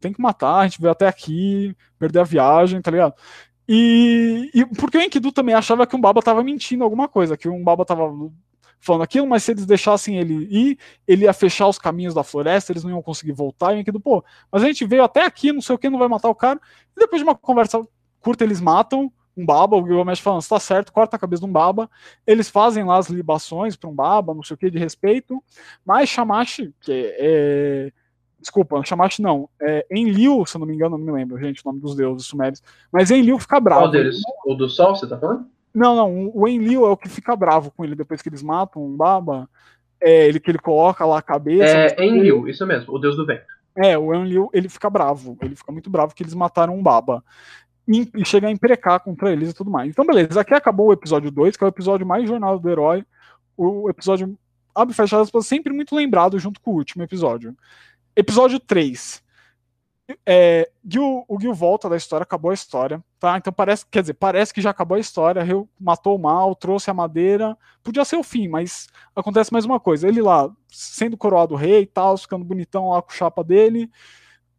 Tem 0.00 0.12
que 0.12 0.20
matar, 0.20 0.56
a 0.56 0.66
gente 0.66 0.80
veio 0.80 0.92
até 0.92 1.06
aqui, 1.06 1.74
perder 1.98 2.20
a 2.20 2.24
viagem, 2.24 2.80
tá 2.82 2.90
ligado? 2.90 3.14
E, 3.68 4.50
e 4.54 4.66
porque 4.66 4.98
o 4.98 5.02
Enkidu 5.02 5.32
também 5.32 5.54
achava 5.54 5.86
que 5.86 5.96
o 5.96 5.98
Baba 5.98 6.22
tava 6.22 6.42
mentindo 6.44 6.84
alguma 6.84 7.08
coisa, 7.08 7.36
que 7.36 7.48
o 7.48 7.64
Baba 7.64 7.84
tava 7.84 8.12
falando 8.84 9.02
aquilo, 9.02 9.26
mas 9.26 9.42
se 9.42 9.52
eles 9.52 9.64
deixassem 9.64 10.18
ele 10.18 10.46
ir, 10.50 10.78
ele 11.08 11.24
ia 11.24 11.32
fechar 11.32 11.66
os 11.66 11.78
caminhos 11.78 12.12
da 12.12 12.22
floresta, 12.22 12.70
eles 12.70 12.84
não 12.84 12.90
iam 12.90 13.02
conseguir 13.02 13.32
voltar, 13.32 13.72
e 13.72 13.76
o 13.76 13.80
Enkidu, 13.80 13.98
pô, 13.98 14.22
mas 14.52 14.62
a 14.62 14.66
gente 14.66 14.84
veio 14.84 15.02
até 15.02 15.24
aqui, 15.24 15.52
não 15.52 15.62
sei 15.62 15.74
o 15.74 15.78
que, 15.78 15.88
não 15.88 15.98
vai 15.98 16.08
matar 16.08 16.28
o 16.28 16.34
cara, 16.34 16.60
e 16.94 17.00
depois 17.00 17.22
de 17.22 17.26
uma 17.26 17.34
conversa 17.34 17.82
curta 18.20 18.44
eles 18.44 18.60
matam, 18.60 19.10
um 19.36 19.44
baba, 19.44 19.76
o 19.76 19.86
Gilgamesh 19.86 20.20
falando, 20.20 20.42
está 20.42 20.60
certo, 20.60 20.92
corta 20.92 21.16
a 21.16 21.18
cabeça 21.18 21.42
de 21.42 21.48
um 21.48 21.52
baba. 21.52 21.90
Eles 22.26 22.48
fazem 22.48 22.84
lá 22.84 22.98
as 22.98 23.08
libações 23.08 23.76
para 23.76 23.90
um 23.90 23.94
baba, 23.94 24.34
não 24.34 24.42
sei 24.42 24.54
o 24.54 24.58
que, 24.58 24.70
de 24.70 24.78
respeito. 24.78 25.42
Mas 25.84 26.08
Shamash, 26.08 26.68
que 26.80 26.92
é, 26.92 27.16
é 27.18 27.92
desculpa, 28.40 28.84
Shamash 28.84 29.18
não, 29.18 29.48
é 29.60 29.86
Enlil, 29.90 30.44
se 30.46 30.56
eu 30.56 30.60
não 30.60 30.66
me 30.66 30.74
engano, 30.74 30.98
não 30.98 31.04
me 31.04 31.12
lembro, 31.12 31.38
gente, 31.38 31.62
o 31.64 31.68
nome 31.68 31.80
dos 31.80 31.96
deuses 31.96 32.26
sumérios. 32.26 32.62
Mas 32.92 33.10
Enlil 33.10 33.38
fica 33.38 33.58
bravo. 33.58 33.82
Qual 33.82 33.90
deles? 33.90 34.20
O 34.44 34.54
do 34.54 34.68
sol, 34.68 34.94
você 34.94 35.08
tá 35.08 35.18
falando? 35.18 35.46
Não, 35.74 35.96
não, 35.96 36.30
o 36.32 36.46
Enlil 36.46 36.86
é 36.86 36.90
o 36.90 36.96
que 36.96 37.08
fica 37.08 37.34
bravo 37.34 37.72
com 37.72 37.84
ele 37.84 37.96
depois 37.96 38.22
que 38.22 38.28
eles 38.28 38.42
matam 38.42 38.84
um 38.84 38.96
baba. 38.96 39.48
É 40.00 40.28
ele 40.28 40.38
que 40.38 40.50
ele 40.50 40.58
coloca 40.58 41.04
lá 41.04 41.18
a 41.18 41.22
cabeça. 41.22 41.94
É 41.98 42.04
Enlil, 42.04 42.46
isso 42.46 42.64
mesmo, 42.66 42.94
o 42.94 42.98
deus 42.98 43.16
do 43.16 43.26
vento. 43.26 43.42
É, 43.76 43.98
o 43.98 44.14
Enlil, 44.14 44.48
ele 44.52 44.68
fica 44.68 44.88
bravo, 44.88 45.36
ele 45.42 45.56
fica 45.56 45.72
muito 45.72 45.90
bravo 45.90 46.14
que 46.14 46.22
eles 46.22 46.34
mataram 46.34 46.76
um 46.76 46.82
baba 46.82 47.24
e 47.86 48.24
chega 48.24 48.48
a 48.48 48.50
imprecar 48.50 49.00
contra 49.00 49.30
eles 49.30 49.50
e 49.50 49.54
tudo 49.54 49.70
mais. 49.70 49.90
Então, 49.90 50.06
beleza, 50.06 50.40
aqui 50.40 50.54
acabou 50.54 50.88
o 50.88 50.92
episódio 50.92 51.30
2, 51.30 51.56
que 51.56 51.64
é 51.64 51.66
o 51.66 51.68
episódio 51.68 52.06
mais 52.06 52.26
jornal 52.26 52.58
do 52.58 52.70
herói. 52.70 53.04
O 53.56 53.88
episódio 53.88 54.36
abre 54.74 54.92
e 54.92 54.96
fecha 54.96 55.20
aspas, 55.20 55.46
sempre 55.46 55.72
muito 55.72 55.94
lembrado 55.94 56.38
junto 56.38 56.60
com 56.60 56.72
o 56.72 56.74
último 56.74 57.02
episódio. 57.02 57.56
Episódio 58.16 58.58
3. 58.58 59.22
É, 60.26 60.70
Gil, 60.86 61.24
o 61.26 61.40
Gil 61.40 61.54
volta 61.54 61.88
da 61.88 61.96
história, 61.96 62.24
acabou 62.24 62.50
a 62.50 62.54
história, 62.54 63.02
tá? 63.18 63.38
Então 63.38 63.52
parece, 63.52 63.86
quer 63.90 64.02
dizer, 64.02 64.14
parece 64.14 64.52
que 64.52 64.60
já 64.60 64.68
acabou 64.68 64.96
a 64.96 65.00
história, 65.00 65.42
Rio 65.42 65.66
matou 65.80 66.16
o 66.16 66.18
mal, 66.18 66.54
trouxe 66.54 66.90
a 66.90 66.94
madeira, 66.94 67.56
podia 67.82 68.04
ser 68.04 68.16
o 68.16 68.22
fim, 68.22 68.46
mas 68.46 68.86
acontece 69.16 69.50
mais 69.50 69.64
uma 69.64 69.80
coisa, 69.80 70.06
ele 70.06 70.20
lá, 70.20 70.50
sendo 70.68 71.16
coroado 71.16 71.54
rei 71.54 71.82
e 71.82 71.86
tal, 71.86 72.18
ficando 72.18 72.44
bonitão 72.44 72.90
lá 72.90 73.00
com 73.00 73.10
a 73.10 73.14
chapa 73.14 73.42
dele, 73.42 73.90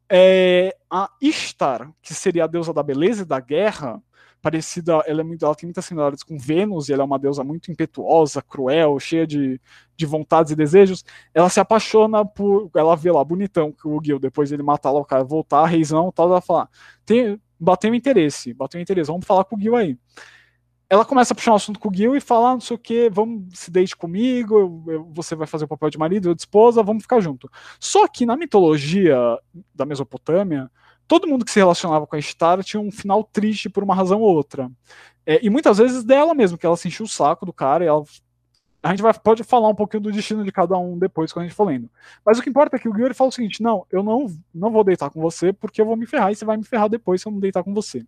é, 0.09 0.75
a 0.89 1.09
Ishtar, 1.21 1.91
que 2.01 2.13
seria 2.13 2.43
a 2.43 2.47
deusa 2.47 2.73
da 2.73 2.83
beleza 2.83 3.23
e 3.23 3.25
da 3.25 3.39
guerra, 3.39 4.01
parecida, 4.41 5.01
ela, 5.07 5.21
é 5.21 5.23
muito, 5.23 5.43
ela 5.43 5.55
tem 5.55 5.65
muitas 5.65 5.85
similaridades 5.85 6.23
com 6.23 6.37
Vênus, 6.37 6.87
e 6.87 6.93
ela 6.93 7.01
é 7.01 7.05
uma 7.05 7.17
deusa 7.17 7.43
muito 7.43 7.71
impetuosa, 7.71 8.43
cruel, 8.43 8.99
cheia 8.99 9.25
de, 9.25 9.59
de 9.97 10.05
vontades 10.05 10.51
e 10.51 10.55
desejos. 10.55 11.03
Ela 11.33 11.49
se 11.49 11.59
apaixona 11.59 12.23
por. 12.23 12.69
Ela 12.75 12.95
vê 12.95 13.11
lá, 13.11 13.23
bonitão, 13.23 13.71
que 13.71 13.87
o 13.87 13.99
Gil, 14.03 14.19
depois 14.19 14.51
ele 14.51 14.61
matar 14.61 14.91
lá 14.91 14.99
o 14.99 15.05
cara, 15.05 15.23
voltar, 15.23 15.65
reizão 15.65 16.11
tal, 16.11 16.29
ela 16.29 16.41
fala: 16.41 16.69
tem, 17.03 17.41
bateu 17.59 17.95
interesse, 17.95 18.53
bateu 18.53 18.79
interesse, 18.79 19.07
vamos 19.07 19.25
falar 19.25 19.45
com 19.45 19.55
o 19.55 19.59
Gil 19.59 19.75
aí 19.75 19.97
ela 20.89 21.05
começa 21.05 21.33
a 21.33 21.35
puxar 21.35 21.51
um 21.51 21.55
assunto 21.55 21.79
com 21.79 21.89
o 21.89 21.93
Gil 21.93 22.15
e 22.15 22.21
falar, 22.21 22.51
ah, 22.51 22.53
não 22.53 22.61
sei 22.61 22.75
o 22.75 22.79
que, 22.79 23.09
vamos 23.09 23.57
se 23.57 23.71
deite 23.71 23.95
comigo, 23.95 24.59
eu, 24.59 24.93
eu, 24.93 25.11
você 25.11 25.35
vai 25.35 25.47
fazer 25.47 25.65
o 25.65 25.67
papel 25.67 25.89
de 25.89 25.97
marido, 25.97 26.29
eu 26.29 26.35
de 26.35 26.41
esposa, 26.41 26.83
vamos 26.83 27.03
ficar 27.03 27.19
junto. 27.19 27.49
Só 27.79 28.07
que 28.07 28.25
na 28.25 28.37
mitologia 28.37 29.17
da 29.73 29.85
Mesopotâmia, 29.85 30.69
todo 31.07 31.27
mundo 31.27 31.45
que 31.45 31.51
se 31.51 31.59
relacionava 31.59 32.05
com 32.05 32.15
a 32.15 32.21
Star 32.21 32.63
tinha 32.63 32.79
um 32.79 32.91
final 32.91 33.23
triste 33.23 33.69
por 33.69 33.83
uma 33.83 33.95
razão 33.95 34.21
ou 34.21 34.35
outra. 34.35 34.69
É, 35.25 35.43
e 35.43 35.49
muitas 35.49 35.77
vezes 35.77 36.03
dela 36.03 36.33
mesmo, 36.35 36.57
que 36.57 36.65
ela 36.65 36.77
se 36.77 36.87
o 37.01 37.07
saco 37.07 37.45
do 37.45 37.53
cara 37.53 37.83
e 37.83 37.87
ela. 37.87 38.03
A 38.85 38.89
gente 38.89 39.01
vai, 39.01 39.11
pode 39.15 39.43
falar 39.43 39.67
um 39.67 39.73
pouquinho 39.73 40.03
do 40.03 40.11
destino 40.11 40.43
de 40.43 40.51
cada 40.51 40.77
um 40.77 40.95
depois, 40.95 41.33
quando 41.33 41.45
a 41.45 41.47
gente 41.47 41.57
for 41.57 41.65
lendo. 41.65 41.89
Mas 42.23 42.37
o 42.37 42.43
que 42.43 42.51
importa 42.51 42.75
é 42.75 42.79
que 42.79 42.87
o 42.87 42.95
Gil 42.95 43.11
fala 43.15 43.29
o 43.29 43.31
seguinte: 43.31 43.63
não, 43.63 43.83
eu 43.91 44.03
não, 44.03 44.27
não 44.53 44.69
vou 44.69 44.83
deitar 44.83 45.09
com 45.09 45.19
você 45.19 45.51
porque 45.51 45.81
eu 45.81 45.87
vou 45.87 45.95
me 45.95 46.05
ferrar 46.05 46.31
e 46.31 46.35
você 46.35 46.45
vai 46.45 46.55
me 46.55 46.63
ferrar 46.63 46.87
depois 46.87 47.19
se 47.19 47.27
eu 47.27 47.31
não 47.31 47.39
deitar 47.39 47.63
com 47.63 47.73
você. 47.73 48.05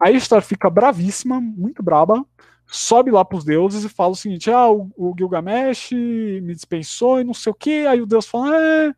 A 0.00 0.10
Ishtar 0.10 0.42
fica 0.42 0.68
bravíssima, 0.68 1.40
muito 1.40 1.84
braba, 1.84 2.26
sobe 2.66 3.12
lá 3.12 3.24
pros 3.24 3.44
deuses 3.44 3.84
e 3.84 3.88
fala 3.88 4.10
o 4.10 4.16
seguinte: 4.16 4.50
ah, 4.50 4.68
o, 4.68 4.90
o 4.96 5.14
Gilgamesh 5.16 5.92
me 5.92 6.52
dispensou 6.52 7.20
e 7.20 7.24
não 7.24 7.32
sei 7.32 7.52
o 7.52 7.54
que. 7.54 7.86
Aí 7.86 8.00
o 8.00 8.06
deus 8.06 8.26
fala: 8.26 8.56
é. 8.56 8.94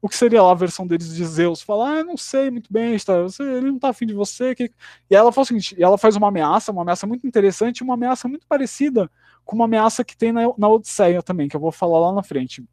O 0.00 0.08
que 0.08 0.16
seria 0.16 0.42
lá 0.42 0.52
a 0.52 0.54
versão 0.54 0.86
deles 0.86 1.14
de 1.14 1.24
Zeus? 1.24 1.62
Fala, 1.62 2.00
ah, 2.00 2.04
não 2.04 2.14
sei 2.14 2.50
muito 2.50 2.70
bem, 2.70 2.94
você, 2.98 3.42
ele 3.42 3.70
não 3.70 3.78
tá 3.78 3.88
afim 3.88 4.04
de 4.04 4.12
você. 4.12 4.54
Que... 4.54 4.70
E 5.10 5.16
ela 5.16 5.32
fala 5.32 5.42
o 5.42 5.46
seguinte: 5.46 5.74
ela 5.82 5.98
faz 5.98 6.14
uma 6.14 6.28
ameaça, 6.28 6.70
uma 6.70 6.82
ameaça 6.82 7.06
muito 7.06 7.26
interessante, 7.26 7.82
uma 7.82 7.94
ameaça 7.94 8.28
muito 8.28 8.46
parecida 8.46 9.10
com 9.44 9.56
uma 9.56 9.66
ameaça 9.66 10.04
que 10.04 10.16
tem 10.16 10.32
na, 10.32 10.42
na 10.56 10.68
Odisseia 10.68 11.22
também, 11.22 11.48
que 11.48 11.56
eu 11.56 11.60
vou 11.60 11.72
falar 11.72 11.98
lá 11.98 12.12
na 12.12 12.22
frente 12.22 12.64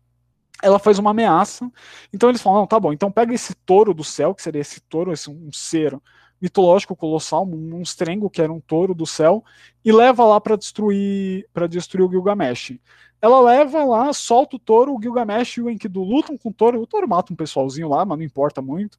ela 0.62 0.80
faz 0.80 1.00
uma 1.00 1.12
ameaça. 1.12 1.70
Então 2.14 2.30
eles 2.30 2.42
falam: 2.42 2.60
não, 2.60 2.68
tá 2.68 2.80
bom, 2.80 2.94
então 2.94 3.12
pega 3.12 3.34
esse 3.34 3.56
touro 3.56 3.94
do 3.94 4.04
céu, 4.04 4.36
que 4.36 4.42
seria 4.42 4.62
esse 4.62 4.80
touro, 4.82 5.12
esse 5.12 5.30
um 5.30 5.52
ser 5.52 5.98
mitológico 6.42 6.96
colossal, 6.96 7.44
um 7.44 7.70
monstrengo 7.70 8.30
que 8.30 8.42
era 8.42 8.52
um 8.52 8.60
touro 8.60 8.96
do 8.96 9.06
céu, 9.06 9.44
e 9.86 9.92
leva 9.92 10.24
lá 10.26 10.42
para 10.42 10.56
destruir 10.56 11.48
para 11.54 11.68
destruir 11.68 12.06
o 12.06 12.10
Gilgamesh. 12.10 12.80
Ela 13.22 13.40
leva 13.40 13.84
lá, 13.84 14.12
solta 14.14 14.56
o 14.56 14.60
touro, 14.60 14.96
o 14.96 15.02
Gilgamesh 15.02 15.58
e 15.58 15.62
o 15.62 15.70
Enkidu 15.70 16.04
lutam 16.04 16.36
com 16.38 16.50
o 16.50 16.54
touro, 16.54 16.82
o 16.82 16.88
touro 16.88 17.08
mata 17.08 17.32
um 17.32 17.36
pessoalzinho 17.36 17.88
lá, 17.88 18.04
mas 18.04 18.18
não 18.18 18.26
importa 18.26 18.62
muito. 18.62 18.98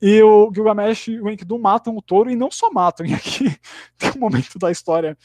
E 0.00 0.22
o 0.22 0.52
Gilgamesh 0.54 1.08
e 1.08 1.20
o 1.20 1.28
Enkidu 1.28 1.58
matam 1.58 1.96
o 1.96 2.02
touro, 2.02 2.30
e 2.30 2.36
não 2.36 2.50
só 2.50 2.70
matam, 2.70 3.04
e 3.06 3.14
aqui 3.14 3.56
tem 3.98 4.12
um 4.16 4.20
momento 4.20 4.56
da 4.58 4.70
história 4.70 5.18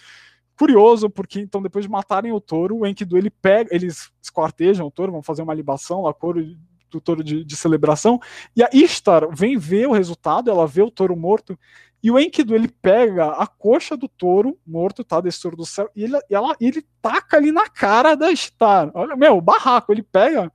curioso, 0.61 1.09
porque 1.09 1.39
então 1.39 1.59
depois 1.59 1.83
de 1.83 1.89
matarem 1.89 2.31
o 2.31 2.39
touro, 2.39 2.77
o 2.77 2.85
Enkidu 2.85 3.17
ele 3.17 3.31
pega, 3.31 3.73
eles 3.73 4.11
esquartejam 4.21 4.85
o 4.85 4.91
touro, 4.91 5.11
vão 5.11 5.23
fazer 5.23 5.41
uma 5.41 5.55
libação 5.55 6.03
lá, 6.03 6.13
couro 6.13 6.55
do 6.91 7.01
touro 7.01 7.23
de, 7.23 7.43
de, 7.43 7.55
celebração, 7.55 8.19
e 8.55 8.61
a 8.61 8.69
Ishtar 8.71 9.27
vem 9.33 9.57
ver 9.57 9.87
o 9.87 9.91
resultado, 9.91 10.51
ela 10.51 10.67
vê 10.67 10.83
o 10.83 10.91
touro 10.91 11.15
morto, 11.15 11.57
e 12.03 12.11
o 12.11 12.19
Enkidu 12.19 12.53
ele 12.53 12.67
pega 12.67 13.31
a 13.31 13.47
coxa 13.47 13.97
do 13.97 14.07
touro 14.07 14.55
morto, 14.63 15.03
tá, 15.03 15.19
desse 15.19 15.41
touro 15.41 15.57
do 15.57 15.65
céu, 15.65 15.89
e 15.95 16.03
ele, 16.03 16.19
ela, 16.29 16.55
ele 16.61 16.85
taca 17.01 17.37
ali 17.37 17.51
na 17.51 17.67
cara 17.67 18.13
da 18.13 18.29
Ishtar. 18.31 18.91
Olha, 18.93 19.15
meu, 19.15 19.41
barraco, 19.41 19.91
ele 19.91 20.03
pega 20.03 20.51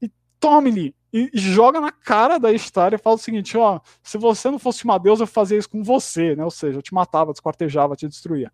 e 0.00 0.10
tome-lhe. 0.40 0.94
E, 1.12 1.30
e 1.32 1.38
joga 1.38 1.80
na 1.80 1.92
cara 1.92 2.38
da 2.38 2.50
história 2.50 2.96
e 2.96 2.98
fala 2.98 3.16
o 3.16 3.18
seguinte: 3.18 3.56
ó, 3.58 3.80
se 4.02 4.16
você 4.16 4.50
não 4.50 4.58
fosse 4.58 4.84
uma 4.84 4.98
deusa, 4.98 5.24
eu 5.24 5.26
fazia 5.26 5.58
isso 5.58 5.68
com 5.68 5.82
você, 5.82 6.34
né? 6.34 6.44
Ou 6.44 6.50
seja, 6.50 6.78
eu 6.78 6.82
te 6.82 6.94
matava, 6.94 7.32
desquartejava, 7.32 7.94
te 7.94 8.08
destruía. 8.08 8.50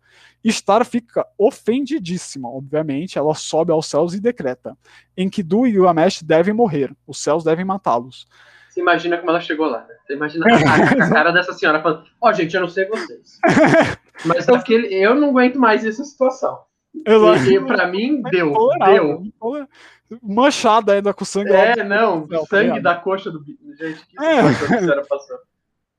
Star 0.47 0.85
fica 0.85 1.25
ofendidíssima, 1.37 2.49
obviamente, 2.49 3.17
ela 3.17 3.33
sobe 3.33 3.71
aos 3.71 3.85
céus 3.85 4.13
e 4.13 4.19
decreta: 4.19 4.77
Enkidu 5.17 5.65
e 5.65 5.71
Gilgamesh 5.71 6.21
devem 6.21 6.53
morrer, 6.53 6.93
os 7.07 7.21
céus 7.21 7.43
devem 7.43 7.63
matá-los. 7.63 8.27
Você 8.69 8.81
imagina 8.81 9.17
como 9.17 9.31
ela 9.31 9.41
chegou 9.41 9.67
lá, 9.67 9.79
né? 9.79 9.95
Você 10.05 10.13
imagina 10.13 10.45
a, 10.45 11.05
a 11.05 11.09
cara 11.09 11.31
dessa 11.31 11.53
senhora 11.53 11.81
falando: 11.81 12.03
Ó, 12.21 12.29
oh, 12.29 12.33
gente, 12.33 12.53
eu 12.53 12.61
não 12.61 12.67
sei 12.67 12.85
vocês. 12.87 13.39
Mas 14.25 14.49
aquele, 14.49 14.93
eu 14.93 15.15
não 15.15 15.29
aguento 15.29 15.57
mais 15.57 15.85
essa 15.85 16.03
situação. 16.03 16.59
Exato. 17.05 17.51
E, 17.51 17.59
pra 17.65 17.87
mim, 17.87 18.21
deu. 18.23 18.53
Deu. 18.85 19.23
Manchada 20.21 20.93
ainda 20.93 21.13
com 21.13 21.23
sangue. 21.25 21.51
É, 21.51 21.75
do- 21.75 21.83
não, 21.83 22.27
céu, 22.27 22.39
tá 22.41 22.45
sangue 22.47 22.63
ligado? 22.67 22.81
da 22.83 22.95
coxa 22.95 23.29
do 23.31 23.39
bicho. 23.39 23.59
Gente, 23.77 24.05
que 24.07 24.23
É. 24.23 24.41
passou. 25.03 25.37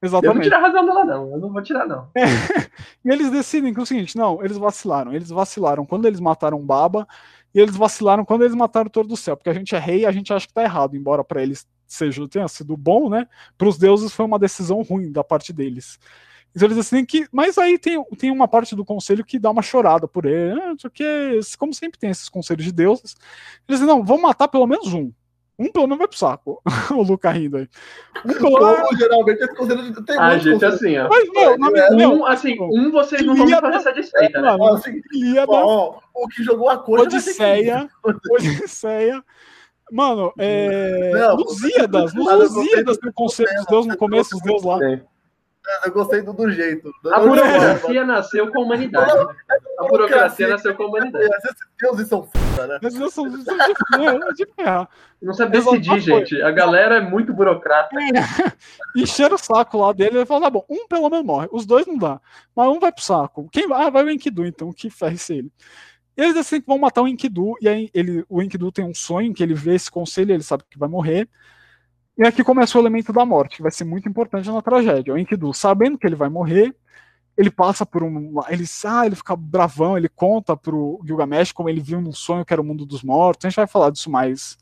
Eu 0.03 0.09
não 0.11 0.19
Exatamente. 0.19 0.45
tiro 0.45 0.57
a 0.57 0.59
razão 0.61 0.87
dela, 0.87 1.05
não. 1.05 1.31
Eu 1.33 1.39
não 1.39 1.53
vou 1.53 1.61
tirar, 1.63 1.87
não. 1.87 2.09
E 3.05 3.11
eles 3.11 3.31
decidem 3.31 3.75
que 3.75 3.81
é 3.81 3.83
o 3.83 3.87
seguinte: 3.87 4.17
não, 4.17 4.43
eles 4.43 4.57
vacilaram. 4.57 5.13
Eles 5.15 5.29
vacilaram 5.29 5.85
quando 5.85 6.07
eles 6.07 6.19
mataram 6.21 6.59
o 6.59 6.63
Baba, 6.65 7.07
e 7.55 7.61
eles 7.61 7.77
vacilaram 7.77 8.25
quando 8.25 8.43
eles 8.43 8.55
mataram 8.55 8.87
o 8.87 8.91
Toro 8.91 9.07
do 9.07 9.17
Céu, 9.17 9.37
porque 9.37 9.51
a 9.51 9.53
gente 9.55 9.75
é 9.75 9.79
rei 9.79 10.01
e 10.01 10.07
a 10.07 10.11
gente 10.11 10.33
acha 10.33 10.47
que 10.47 10.55
tá 10.55 10.63
errado, 10.63 10.97
embora 10.97 11.23
para 11.23 11.43
eles 11.43 11.69
seja, 11.87 12.27
tenha 12.29 12.49
sido 12.49 12.77
bom, 12.79 13.11
né? 13.11 13.27
Para 13.59 13.69
os 13.69 13.77
deuses 13.77 14.11
foi 14.13 14.25
uma 14.25 14.39
decisão 14.39 14.81
ruim 14.81 15.13
da 15.13 15.23
parte 15.23 15.53
deles. 15.53 15.99
Então 16.55 16.67
eles 16.67 16.77
decidem 16.77 17.05
que. 17.05 17.27
Mas 17.33 17.57
aí 17.59 17.79
tem, 17.79 18.03
tem 18.19 18.31
uma 18.31 18.49
parte 18.49 18.75
do 18.75 18.85
conselho 18.85 19.25
que 19.25 19.39
dá 19.39 19.51
uma 19.51 19.63
chorada 19.63 20.09
por 20.09 20.25
ele. 20.25 20.61
Ah, 20.61 20.69
não 20.69 20.79
sei 20.79 20.89
o 20.89 20.91
que, 20.91 21.41
como 21.59 21.73
sempre 21.73 21.99
tem 21.99 22.11
esses 22.11 22.29
conselhos 22.29 22.65
de 22.65 22.73
deuses. 22.73 23.15
Eles 23.69 23.81
dizem, 23.81 23.87
não, 23.87 24.05
vamos 24.05 24.23
matar 24.23 24.49
pelo 24.49 24.67
menos 24.67 24.93
um. 24.93 25.13
Um 25.59 25.71
pelo 25.71 25.87
menos 25.87 25.99
vai 25.99 26.09
pro 26.09 26.17
saco. 26.17 26.63
o 26.91 27.03
Luca 27.03 27.31
rindo 27.31 27.59
aí. 27.59 27.69
Um 28.25 28.33
pelo 28.33 28.59
menos. 28.59 28.99
Geralmente 28.99 29.45
esse 29.45 29.55
conselho 29.55 30.05
tem 30.05 30.19
Ah, 30.19 30.39
gente, 30.39 30.65
assim, 30.65 30.97
ó. 30.97 31.09
Mas, 31.09 31.29
meu, 31.31 31.59
minha, 31.59 31.83
É, 31.85 31.95
meu, 31.95 32.13
Um, 32.13 32.27
assim, 32.27 32.57
um 32.59 32.91
vocês 32.91 33.23
não 33.23 33.37
vão 33.37 33.49
fazer 33.49 33.81
satisfeita, 33.81 34.41
né? 34.41 34.51
mano, 34.53 34.65
Ó, 34.65 34.75
assim, 34.75 35.03
Ilíada, 35.13 35.53
ó, 35.53 35.99
o 36.15 36.29
que 36.29 36.43
jogou 36.43 36.71
a 36.71 36.79
coisa. 36.79 37.05
Odisseia, 37.05 37.89
Odisseia. 38.33 39.23
Mano, 39.93 40.33
é. 40.39 41.11
Não, 41.13 41.37
Lusíadas, 41.37 42.15
Lusíadas 42.15 42.97
tem 42.97 43.11
o 43.11 43.13
conceito 43.13 43.55
dos 43.57 43.67
deuses 43.67 43.91
no 43.91 43.97
começo, 43.99 44.37
os 44.37 44.43
deuses 44.43 44.65
lá. 44.65 44.79
Sim. 44.79 45.01
Eu 45.85 45.93
gostei 45.93 46.23
do, 46.23 46.33
do 46.33 46.51
jeito. 46.51 46.91
A 47.13 47.21
burocracia 47.21 48.05
nasceu 48.05 48.51
com 48.51 48.61
a 48.61 48.65
humanidade. 48.65 49.15
né? 49.15 49.35
A 49.79 49.85
burocracia 49.85 50.49
nasceu 50.49 50.75
com 50.75 50.85
a 50.85 50.87
humanidade. 50.87 51.25
Esses 51.27 51.57
deuses 51.81 52.09
são 52.09 52.23
foda, 52.25 52.67
né? 52.67 52.79
Esses 52.83 52.99
deuses 52.99 53.15
são 53.15 53.31
são 53.31 53.57
de 53.57 54.35
de 54.35 54.47
ferro. 54.55 54.89
Não 55.23 55.35
sabe 55.35 55.59
decidir, 55.59 56.01
gente. 56.01 56.43
A 56.43 56.51
galera 56.51 56.97
é 56.97 57.01
muito 57.01 57.33
burocrata. 57.33 57.91
Encheram 58.97 59.37
o 59.37 59.39
saco 59.39 59.79
lá 59.79 59.93
dele, 59.93 60.19
ele 60.19 60.27
falou: 60.27 60.43
tá 60.43 60.51
bom, 60.51 60.65
um 60.69 60.89
pelo 60.89 61.09
menos 61.09 61.27
morre, 61.27 61.49
os 61.53 61.67
dois 61.67 61.87
não 61.87 61.97
dá. 61.99 62.21
Mas 62.55 62.69
um 62.69 62.81
vai 62.81 62.91
pro 62.91 63.05
saco. 63.05 63.49
Quem 63.53 63.69
vai? 63.69 63.87
Ah, 63.87 63.91
vai 63.91 64.05
o 64.05 64.11
Enkidu, 64.11 64.45
então, 64.47 64.73
que 64.73 64.91
ferre 64.91 65.19
se 65.19 65.35
ele. 65.35 65.53
Eles 66.17 66.35
decidem 66.35 66.61
que 66.63 66.67
vão 66.67 66.79
matar 66.79 67.03
o 67.03 67.09
Enkidu, 67.09 67.55
e 67.61 67.69
aí 67.69 67.91
ele, 67.95 68.25
o 68.29 68.43
Enkidu 68.43 68.73
tem 68.73 68.85
um 68.85 68.95
sonho 68.95 69.33
que 69.33 69.43
ele 69.43 69.55
vê 69.55 69.75
esse 69.75 69.91
conselho, 69.91 70.33
ele 70.33 70.43
sabe 70.43 70.65
que 70.69 70.79
vai 70.79 70.89
morrer. 70.89 71.29
E 72.21 72.25
aqui 72.27 72.45
começa 72.45 72.77
o 72.77 72.83
elemento 72.83 73.15
da 73.15 73.25
morte, 73.25 73.57
que 73.57 73.63
vai 73.63 73.71
ser 73.71 73.85
muito 73.85 74.07
importante 74.07 74.47
na 74.51 74.61
tragédia. 74.61 75.15
O 75.15 75.17
Enkidu, 75.17 75.55
sabendo 75.55 75.97
que 75.97 76.07
ele 76.07 76.15
vai 76.15 76.29
morrer, 76.29 76.77
ele 77.35 77.51
passa 77.51 77.87
por 77.87 78.03
um. 78.03 78.35
Ele, 78.51 78.65
ah, 78.85 79.07
ele 79.07 79.17
fica 79.17 79.35
bravão, 79.35 79.97
ele 79.97 80.07
conta 80.11 80.55
pro 80.55 81.01
Gilgamesh 81.03 81.51
como 81.51 81.71
ele 81.71 81.81
viu 81.81 81.99
num 81.99 82.13
sonho 82.13 82.45
que 82.45 82.53
era 82.53 82.61
o 82.61 82.65
mundo 82.65 82.85
dos 82.85 83.03
mortos. 83.03 83.47
A 83.47 83.49
gente 83.49 83.57
vai 83.57 83.67
falar 83.67 83.89
disso 83.89 84.11
mais, 84.11 84.59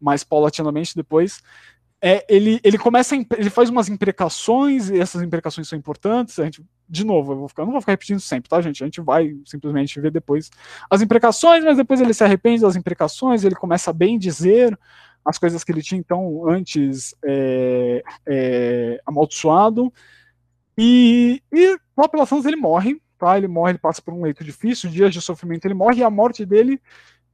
mais 0.00 0.24
paulatinamente 0.24 0.96
depois. 0.96 1.40
É, 2.02 2.26
ele, 2.28 2.58
ele 2.64 2.76
começa 2.76 3.14
a, 3.14 3.18
ele 3.38 3.50
faz 3.50 3.70
umas 3.70 3.88
imprecações, 3.88 4.90
e 4.90 4.98
essas 4.98 5.22
imprecações 5.22 5.68
são 5.68 5.78
importantes. 5.78 6.40
A 6.40 6.44
gente, 6.44 6.60
de 6.88 7.04
novo, 7.04 7.34
eu 7.34 7.36
vou 7.36 7.48
ficar, 7.48 7.62
eu 7.62 7.66
não 7.66 7.72
vou 7.72 7.80
ficar 7.80 7.92
repetindo 7.92 8.18
sempre, 8.18 8.50
tá, 8.50 8.60
gente? 8.60 8.82
A 8.82 8.86
gente 8.86 9.00
vai 9.00 9.32
simplesmente 9.44 10.00
ver 10.00 10.10
depois 10.10 10.50
as 10.90 11.00
imprecações, 11.02 11.62
mas 11.62 11.76
depois 11.76 12.00
ele 12.00 12.12
se 12.12 12.24
arrepende 12.24 12.62
das 12.62 12.74
imprecações, 12.74 13.44
ele 13.44 13.54
começa 13.54 13.90
a 13.90 13.94
bem 13.94 14.18
dizer 14.18 14.76
as 15.26 15.38
coisas 15.38 15.64
que 15.64 15.72
ele 15.72 15.82
tinha 15.82 15.98
então 15.98 16.48
antes 16.48 17.14
é, 17.24 18.02
é, 18.24 19.00
amaldiçoado. 19.04 19.92
E, 20.78 21.42
e 21.52 21.76
lá 21.96 22.08
ele 22.46 22.56
morre, 22.56 23.00
tá? 23.18 23.36
Ele 23.36 23.48
morre, 23.48 23.72
ele 23.72 23.78
passa 23.78 24.00
por 24.00 24.14
um 24.14 24.22
leito 24.22 24.44
difícil, 24.44 24.88
dias 24.88 25.12
de 25.12 25.20
sofrimento 25.20 25.64
ele 25.64 25.74
morre, 25.74 25.98
e 25.98 26.04
a 26.04 26.10
morte 26.10 26.46
dele 26.46 26.80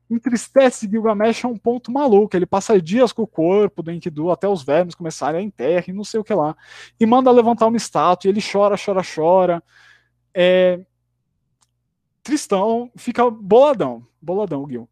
entristece 0.09 0.89
Gilgamesh 0.89 1.45
a 1.45 1.49
um 1.49 1.57
ponto 1.57 1.93
maluco. 1.93 2.35
Ele 2.35 2.47
passa 2.47 2.81
dias 2.81 3.13
com 3.13 3.23
o 3.23 3.27
corpo 3.27 3.83
do 3.83 3.93
Enkidu 3.93 4.31
até 4.31 4.49
os 4.49 4.63
vermes 4.63 4.95
começarem 4.95 5.41
a 5.41 5.45
enterrar 5.45 5.85
e 5.87 5.93
não 5.93 6.05
sei 6.05 6.19
o 6.21 6.25
que 6.25 6.33
lá. 6.33 6.57
E 6.99 7.05
manda 7.05 7.31
levantar 7.31 7.67
uma 7.67 7.77
estátua, 7.77 8.29
e 8.29 8.33
ele 8.33 8.41
chora, 8.41 8.77
chora, 8.83 9.03
chora. 9.03 9.63
É... 10.33 10.81
Tristão, 12.23 12.91
fica 12.97 13.29
boladão, 13.31 14.07
boladão, 14.21 14.67
Gil. 14.67 14.89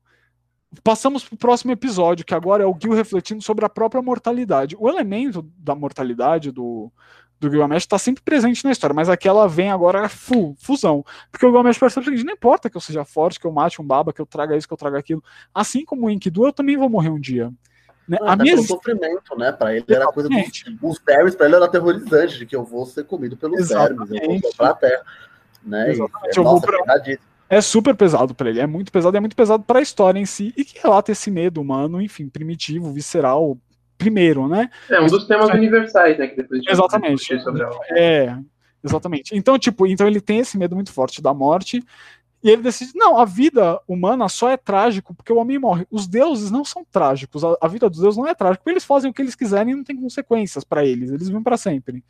Passamos 0.84 1.24
pro 1.24 1.36
próximo 1.36 1.72
episódio, 1.72 2.24
que 2.24 2.34
agora 2.34 2.62
é 2.62 2.66
o 2.66 2.76
Gil 2.80 2.92
refletindo 2.94 3.42
sobre 3.42 3.64
a 3.64 3.68
própria 3.68 4.00
mortalidade. 4.00 4.76
O 4.78 4.88
elemento 4.88 5.42
da 5.58 5.74
mortalidade 5.74 6.52
do, 6.52 6.92
do 7.40 7.50
Gilgamesh 7.50 7.82
está 7.82 7.98
sempre 7.98 8.22
presente 8.22 8.64
na 8.64 8.70
história, 8.70 8.94
mas 8.94 9.08
aqui 9.08 9.26
ela 9.26 9.48
vem 9.48 9.68
agora 9.70 10.08
full, 10.08 10.54
fusão. 10.60 11.04
Porque 11.30 11.44
o 11.44 11.48
Gilgamesh 11.48 11.76
percebe 11.76 12.06
o 12.06 12.10
seguinte: 12.10 12.24
não 12.24 12.34
importa 12.34 12.70
que 12.70 12.76
eu 12.76 12.80
seja 12.80 13.04
forte, 13.04 13.40
que 13.40 13.46
eu 13.46 13.52
mate 13.52 13.82
um 13.82 13.84
baba, 13.84 14.12
que 14.12 14.20
eu 14.20 14.26
traga 14.26 14.56
isso, 14.56 14.68
que 14.68 14.72
eu 14.72 14.78
traga 14.78 14.96
aquilo. 14.98 15.22
Assim 15.52 15.84
como 15.84 16.06
o 16.06 16.10
Enkidu, 16.10 16.46
eu 16.46 16.52
também 16.52 16.76
vou 16.76 16.88
morrer 16.88 17.10
um 17.10 17.18
dia. 17.20 17.52
Né? 18.08 18.16
Ah, 18.22 18.32
a 18.32 18.36
minha 18.36 18.54
pelo 18.54 18.66
sofrimento, 18.66 19.36
né? 19.36 19.50
Pra 19.50 19.74
ele 19.74 19.84
era 19.88 20.06
coisa 20.06 20.28
dos 20.28 20.38
Exatamente. 20.38 20.78
os 20.82 21.00
vermes, 21.04 21.34
pra 21.34 21.46
ele 21.46 21.56
era 21.56 21.64
aterrorizante, 21.64 22.38
de 22.38 22.46
que 22.46 22.54
eu 22.54 22.64
vou 22.64 22.86
ser 22.86 23.04
comido 23.04 23.36
pelos 23.36 23.68
vermes, 23.68 23.90
eu 23.90 24.06
vou 24.06 24.16
Exatamente. 24.16 24.46
soprar 24.48 24.70
a 24.70 24.74
terra. 24.74 25.02
Né? 25.64 25.90
Exatamente, 25.90 26.36
E, 26.36 26.38
eu 26.38 26.44
vou 26.44 26.52
nossa, 26.54 26.66
pra- 26.66 26.78
pesadíssimo. 26.78 27.29
É 27.50 27.60
super 27.60 27.96
pesado 27.96 28.32
para 28.32 28.48
ele, 28.48 28.60
é 28.60 28.66
muito 28.66 28.92
pesado, 28.92 29.16
é 29.16 29.20
muito 29.20 29.34
pesado 29.34 29.64
para 29.64 29.80
a 29.80 29.82
história 29.82 30.20
em 30.20 30.24
si 30.24 30.54
e 30.56 30.64
que 30.64 30.80
relata 30.80 31.10
esse 31.10 31.32
medo 31.32 31.60
humano, 31.60 32.00
enfim, 32.00 32.28
primitivo, 32.28 32.92
visceral, 32.92 33.58
primeiro, 33.98 34.46
né? 34.46 34.70
É 34.88 35.00
um 35.00 35.06
dos 35.08 35.26
temas 35.26 35.50
universais, 35.50 36.16
né? 36.16 36.28
Que 36.28 36.36
depois 36.36 36.62
Exatamente. 36.66 37.34
É, 37.90 38.38
exatamente. 38.84 39.36
Então, 39.36 39.58
tipo, 39.58 39.84
então 39.84 40.06
ele 40.06 40.20
tem 40.20 40.38
esse 40.38 40.56
medo 40.56 40.76
muito 40.76 40.92
forte 40.92 41.20
da 41.20 41.34
morte 41.34 41.84
e 42.42 42.48
ele 42.48 42.62
decide, 42.62 42.92
não, 42.94 43.18
a 43.18 43.24
vida 43.24 43.80
humana 43.86 44.28
só 44.28 44.48
é 44.48 44.56
trágico 44.56 45.12
porque 45.12 45.32
o 45.32 45.36
homem 45.36 45.58
morre. 45.58 45.84
Os 45.90 46.06
deuses 46.06 46.52
não 46.52 46.64
são 46.64 46.86
trágicos, 46.88 47.44
a, 47.44 47.56
a 47.60 47.66
vida 47.66 47.90
dos 47.90 47.98
deuses 47.98 48.16
não 48.16 48.28
é 48.28 48.34
trágica, 48.34 48.58
porque 48.62 48.70
eles 48.70 48.84
fazem 48.84 49.10
o 49.10 49.14
que 49.14 49.20
eles 49.20 49.34
quiserem 49.34 49.72
e 49.72 49.76
não 49.76 49.84
tem 49.84 50.00
consequências 50.00 50.62
para 50.62 50.84
eles, 50.84 51.10
eles 51.10 51.26
vivem 51.26 51.42
para 51.42 51.56
sempre. 51.56 52.04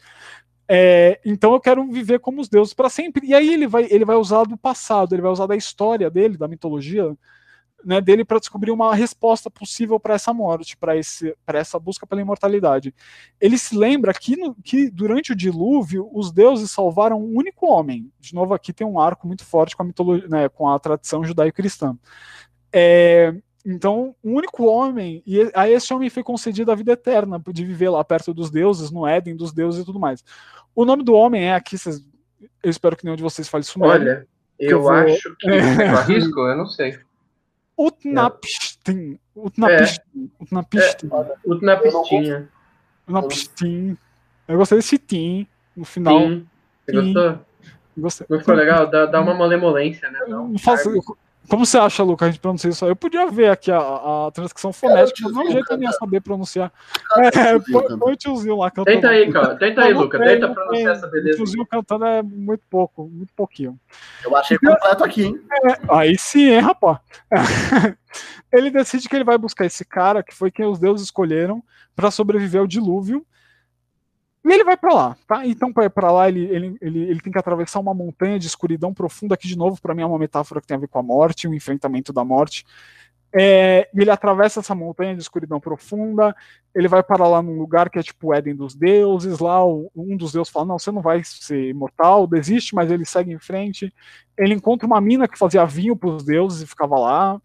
É, 0.73 1.21
então 1.25 1.53
eu 1.53 1.61
quero 1.61 1.85
viver 1.91 2.21
como 2.21 2.41
os 2.41 2.49
deuses 2.49 2.73
para 2.73 2.89
sempre. 2.89 3.27
E 3.27 3.35
aí 3.35 3.53
ele 3.53 3.67
vai, 3.67 3.89
ele 3.91 4.05
vai 4.05 4.15
usar 4.15 4.45
do 4.45 4.57
passado, 4.57 5.13
ele 5.15 5.23
vai 5.23 5.33
usar 5.33 5.47
da 5.47 5.57
história 5.57 6.09
dele, 6.09 6.39
da 6.39 6.47
mitologia 6.47 7.13
né, 7.85 8.01
dele 8.01 8.25
para 8.25 8.39
descobrir 8.39 8.71
uma 8.71 8.95
resposta 8.95 9.51
possível 9.51 9.99
para 9.99 10.15
essa 10.15 10.33
morte, 10.33 10.77
para 10.77 10.95
essa 11.59 11.79
busca 11.79 12.07
pela 12.07 12.21
imortalidade. 12.21 12.95
Ele 13.41 13.59
se 13.59 13.77
lembra 13.77 14.15
que, 14.15 14.37
no- 14.37 14.55
que 14.63 14.89
durante 14.91 15.33
o 15.33 15.37
dilúvio 15.37 16.09
os 16.13 16.31
deuses 16.31 16.71
salvaram 16.71 17.21
um 17.21 17.37
único 17.37 17.67
homem. 17.67 18.13
De 18.21 18.33
novo 18.33 18.55
aqui 18.55 18.73
tem 18.73 18.87
um 18.87 19.01
arco 19.01 19.27
muito 19.27 19.45
forte 19.45 19.77
com 19.77 19.83
a 19.83 19.87
mitologia, 19.87 20.29
né, 20.29 20.49
com 20.49 20.69
a 20.69 20.79
tradição 20.79 21.25
judaico-cristã. 21.25 21.99
É, 22.73 23.35
então, 23.65 24.15
um 24.25 24.35
único 24.37 24.65
homem, 24.65 25.23
e 25.27 25.51
a 25.55 25.69
esse 25.69 25.93
homem 25.93 26.09
foi 26.11 26.23
concedida 26.23 26.73
a 26.73 26.77
vida 26.77 26.93
eterna, 26.93 27.41
de 27.53 27.65
viver 27.65 27.91
lá 27.91 28.03
perto 28.05 28.33
dos 28.33 28.51
deuses, 28.51 28.91
no 28.91 29.07
Éden 29.07 29.37
dos 29.37 29.53
deuses 29.53 29.83
e 29.83 29.85
tudo 29.85 29.99
mais. 30.01 30.25
O 30.75 30.85
nome 30.85 31.03
do 31.03 31.13
homem 31.15 31.45
é 31.45 31.55
aqui, 31.55 31.77
vocês, 31.77 32.01
eu 32.63 32.71
espero 32.71 32.97
que 32.97 33.05
nenhum 33.05 33.17
de 33.17 33.23
vocês 33.23 33.49
fale 33.49 33.65
sumério. 33.65 34.01
Olha, 34.03 34.27
eu 34.59 34.71
eu 34.71 34.83
vou- 34.83 34.91
acho 34.93 35.37
que. 35.41 35.47
Eu 35.49 35.97
arrisco? 35.99 36.41
Eu 36.41 36.57
não 36.57 36.67
sei. 36.67 36.99
Utnapishtim. 37.79 39.19
Utnapishtim. 39.35 40.31
Utnapishtim. 40.41 41.11
Utnapistinha. 41.47 42.49
Utnapishtim. 43.07 43.97
Eu 44.49 44.59
gostei 44.59 44.79
desse 44.79 44.99
tim 44.99 45.47
no 45.77 45.85
final. 45.85 46.19
Sim. 46.21 46.47
Você 46.87 46.93
gostou? 46.93 47.39
Gostei. 47.97 48.27
Não 48.31 48.39
ficou 48.39 48.55
legal? 48.55 48.87
Dá, 48.91 49.07
dá 49.07 49.21
uma 49.21 49.35
malemolência, 49.35 50.11
né? 50.11 50.21
Não 50.29 50.57
faz- 50.59 50.83
charme. 50.83 51.01
Como 51.51 51.67
você 51.67 51.77
acha, 51.79 52.05
Lucas, 52.05 52.29
a 52.29 52.31
gente 52.31 52.41
pronuncia 52.41 52.71
isso? 52.71 52.85
aí? 52.85 52.93
Eu 52.93 52.97
podia 52.97 53.27
ver 53.27 53.51
aqui 53.51 53.73
a, 53.73 53.79
a 53.79 54.31
transcrição 54.33 54.73
fonética, 54.73 55.19
mas 55.25 55.33
não 55.33 55.43
é 55.43 55.51
jeito 55.51 55.73
eu 55.73 55.83
ia 55.83 55.91
saber 55.91 56.21
pronunciar. 56.21 56.73
É, 57.19 57.59
põe 57.59 57.99
põe 57.99 58.13
o 58.13 58.17
tiozinho 58.17 58.57
lá 58.57 58.71
cantando. 58.71 58.95
Tenta 58.95 59.09
aí, 59.09 59.33
cara. 59.33 59.57
Tenta 59.57 59.83
aí, 59.83 59.93
Luca. 59.93 60.17
Tenta 60.19 60.49
pronunciar 60.49 60.93
essa 60.95 61.09
O 61.09 61.11
beleza. 61.11 61.39
tiozinho 61.39 61.67
cantando 61.67 62.05
é 62.05 62.23
muito 62.23 62.63
pouco, 62.71 63.09
muito 63.09 63.35
pouquinho. 63.35 63.77
Eu 64.25 64.37
achei 64.37 64.57
completo 64.59 65.03
aqui, 65.03 65.25
hein? 65.25 65.41
Aí 65.91 66.17
sim, 66.17 66.51
hein, 66.51 66.61
rapaz? 66.61 66.99
ele 68.53 68.71
decide 68.71 69.09
que 69.09 69.17
ele 69.17 69.25
vai 69.25 69.37
buscar 69.37 69.67
esse 69.67 69.85
cara, 69.85 70.23
que 70.23 70.33
foi 70.33 70.53
quem 70.53 70.67
os 70.67 70.79
deuses 70.79 71.07
escolheram, 71.07 71.61
para 71.97 72.13
sobreviver 72.13 72.61
ao 72.61 72.67
dilúvio. 72.67 73.27
E 74.45 74.53
ele 74.53 74.65
vai 74.65 74.77
para 74.77 74.95
lá, 74.95 75.17
tá? 75.27 75.47
Então, 75.47 75.73
para 75.73 75.85
ir 75.85 75.91
para 75.91 76.11
lá, 76.11 76.29
ele, 76.29 76.45
ele, 76.47 76.77
ele, 76.81 77.03
ele 77.11 77.21
tem 77.21 77.33
que 77.33 77.39
atravessar 77.39 77.79
uma 77.79 77.93
montanha 77.93 78.39
de 78.39 78.47
escuridão 78.47 78.93
profunda, 78.95 79.37
que, 79.37 79.47
de 79.47 79.57
novo, 79.57 79.81
para 79.81 79.95
mim 79.95 80.03
é 80.03 80.07
uma 80.07 80.19
metáfora 80.19 80.61
que 80.61 80.67
tem 80.67 80.77
a 80.77 80.81
ver 80.81 80.89
com 80.89 80.99
a 80.99 81.03
morte, 81.03 81.47
o 81.47 81.55
enfrentamento 81.55 82.13
da 82.13 82.25
morte. 82.25 82.65
É, 83.33 83.89
ele 83.95 84.11
atravessa 84.11 84.59
essa 84.59 84.75
montanha 84.75 85.15
de 85.15 85.23
escuridão 85.23 85.61
profunda, 85.61 86.35
ele 86.75 86.89
vai 86.89 87.03
para 87.03 87.29
lá 87.29 87.41
num 87.41 87.59
lugar 87.59 87.89
que 87.89 87.99
é 87.99 88.03
tipo 88.03 88.29
o 88.29 88.35
Éden 88.35 88.57
dos 88.57 88.75
deuses, 88.75 89.39
lá 89.39 89.65
um 89.65 90.17
dos 90.17 90.33
deuses 90.33 90.53
fala, 90.53 90.67
não, 90.67 90.79
você 90.79 90.91
não 90.91 91.01
vai 91.01 91.23
ser 91.23 91.69
imortal, 91.69 92.27
desiste, 92.27 92.75
mas 92.75 92.91
ele 92.91 93.05
segue 93.05 93.33
em 93.33 93.39
frente. 93.39 93.93
Ele 94.37 94.55
encontra 94.55 94.87
uma 94.87 95.01
mina 95.01 95.29
que 95.29 95.39
fazia 95.39 95.65
vinho 95.65 95.95
para 95.95 96.09
os 96.11 96.25
deuses 96.25 96.63
e 96.63 96.67
ficava 96.67 96.99
lá, 96.99 97.41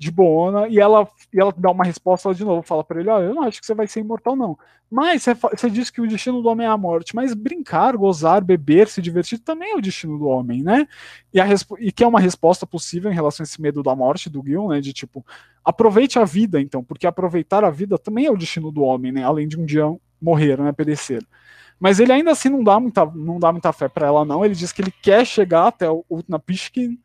de 0.00 0.10
boona, 0.10 0.66
e 0.66 0.80
ela, 0.80 1.06
e 1.30 1.38
ela 1.38 1.52
dá 1.54 1.70
uma 1.70 1.84
resposta 1.84 2.32
de 2.32 2.42
novo, 2.42 2.62
fala 2.62 2.82
para 2.82 3.00
ele, 3.00 3.10
olha, 3.10 3.24
eu 3.24 3.34
não 3.34 3.42
acho 3.42 3.60
que 3.60 3.66
você 3.66 3.74
vai 3.74 3.86
ser 3.86 4.00
imortal 4.00 4.34
não, 4.34 4.58
mas 4.90 5.26
você, 5.52 5.68
diz 5.68 5.90
que 5.90 6.00
o 6.00 6.08
destino 6.08 6.40
do 6.40 6.48
homem 6.48 6.66
é 6.66 6.70
a 6.70 6.76
morte, 6.76 7.14
mas 7.14 7.34
brincar, 7.34 7.98
gozar, 7.98 8.42
beber, 8.42 8.88
se 8.88 9.02
divertir 9.02 9.40
também 9.40 9.72
é 9.72 9.76
o 9.76 9.80
destino 9.82 10.18
do 10.18 10.24
homem, 10.24 10.62
né? 10.62 10.88
E, 11.34 11.38
a, 11.38 11.46
e 11.78 11.92
que 11.92 12.02
é 12.02 12.06
uma 12.06 12.18
resposta 12.18 12.66
possível 12.66 13.12
em 13.12 13.14
relação 13.14 13.44
a 13.44 13.46
esse 13.46 13.60
medo 13.60 13.82
da 13.82 13.94
morte 13.94 14.30
do 14.30 14.42
Gil, 14.42 14.68
né, 14.68 14.80
de 14.80 14.94
tipo, 14.94 15.22
aproveite 15.62 16.18
a 16.18 16.24
vida 16.24 16.58
então, 16.58 16.82
porque 16.82 17.06
aproveitar 17.06 17.62
a 17.62 17.68
vida 17.68 17.98
também 17.98 18.24
é 18.24 18.30
o 18.30 18.38
destino 18.38 18.72
do 18.72 18.80
homem, 18.80 19.12
né, 19.12 19.22
além 19.22 19.46
de 19.46 19.60
um 19.60 19.66
dia 19.66 19.84
morrer, 20.18 20.58
né, 20.58 20.72
perecer. 20.72 21.22
Mas 21.78 22.00
ele 22.00 22.10
ainda 22.10 22.30
assim 22.30 22.48
não 22.48 22.64
dá 22.64 22.80
muita, 22.80 23.04
não 23.04 23.38
dá 23.38 23.52
muita 23.52 23.70
fé 23.70 23.86
para 23.86 24.06
ela 24.06 24.24
não, 24.24 24.42
ele 24.42 24.54
diz 24.54 24.72
que 24.72 24.80
ele 24.80 24.94
quer 25.02 25.26
chegar 25.26 25.66
até 25.66 25.90
o 25.90 26.06
Utnapishtim, 26.08 26.98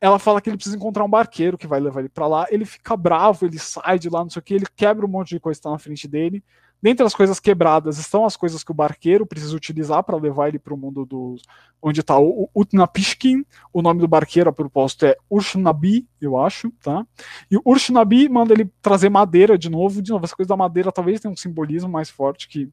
ela 0.00 0.18
fala 0.18 0.40
que 0.40 0.50
ele 0.50 0.56
precisa 0.56 0.76
encontrar 0.76 1.04
um 1.04 1.08
barqueiro 1.08 1.56
que 1.56 1.66
vai 1.66 1.80
levar 1.80 2.00
ele 2.00 2.08
para 2.08 2.26
lá. 2.26 2.46
Ele 2.50 2.64
fica 2.64 2.96
bravo, 2.96 3.46
ele 3.46 3.58
sai 3.58 3.98
de 3.98 4.08
lá, 4.08 4.20
não 4.20 4.30
sei 4.30 4.40
o 4.40 4.42
que, 4.42 4.54
ele 4.54 4.66
quebra 4.76 5.06
um 5.06 5.08
monte 5.08 5.30
de 5.30 5.40
coisa 5.40 5.56
que 5.56 5.60
está 5.60 5.70
na 5.70 5.78
frente 5.78 6.06
dele. 6.06 6.42
Dentre 6.82 7.06
as 7.06 7.14
coisas 7.14 7.40
quebradas 7.40 7.98
estão 7.98 8.24
as 8.26 8.36
coisas 8.36 8.62
que 8.62 8.70
o 8.70 8.74
barqueiro 8.74 9.26
precisa 9.26 9.56
utilizar 9.56 10.02
para 10.04 10.16
levar 10.16 10.48
ele 10.48 10.58
para 10.58 10.74
o 10.74 10.76
mundo 10.76 11.06
dos. 11.06 11.42
onde 11.82 12.00
está 12.00 12.18
o 12.18 12.50
Utnapishkin. 12.54 13.44
O 13.72 13.80
nome 13.80 14.00
do 14.00 14.08
barqueiro, 14.08 14.50
a 14.50 14.52
propósito, 14.52 15.06
é 15.06 15.16
Urshnabi, 15.30 16.06
eu 16.20 16.36
acho, 16.38 16.70
tá? 16.82 17.06
E 17.50 17.56
o 17.56 17.62
Urshnabi 17.64 18.28
manda 18.28 18.52
ele 18.52 18.70
trazer 18.82 19.08
madeira 19.08 19.56
de 19.56 19.70
novo. 19.70 20.02
De 20.02 20.10
novo, 20.10 20.26
essa 20.26 20.36
coisa 20.36 20.50
da 20.50 20.56
madeira 20.56 20.92
talvez 20.92 21.20
tenha 21.20 21.32
um 21.32 21.36
simbolismo 21.36 21.88
mais 21.88 22.10
forte 22.10 22.46
que 22.46 22.68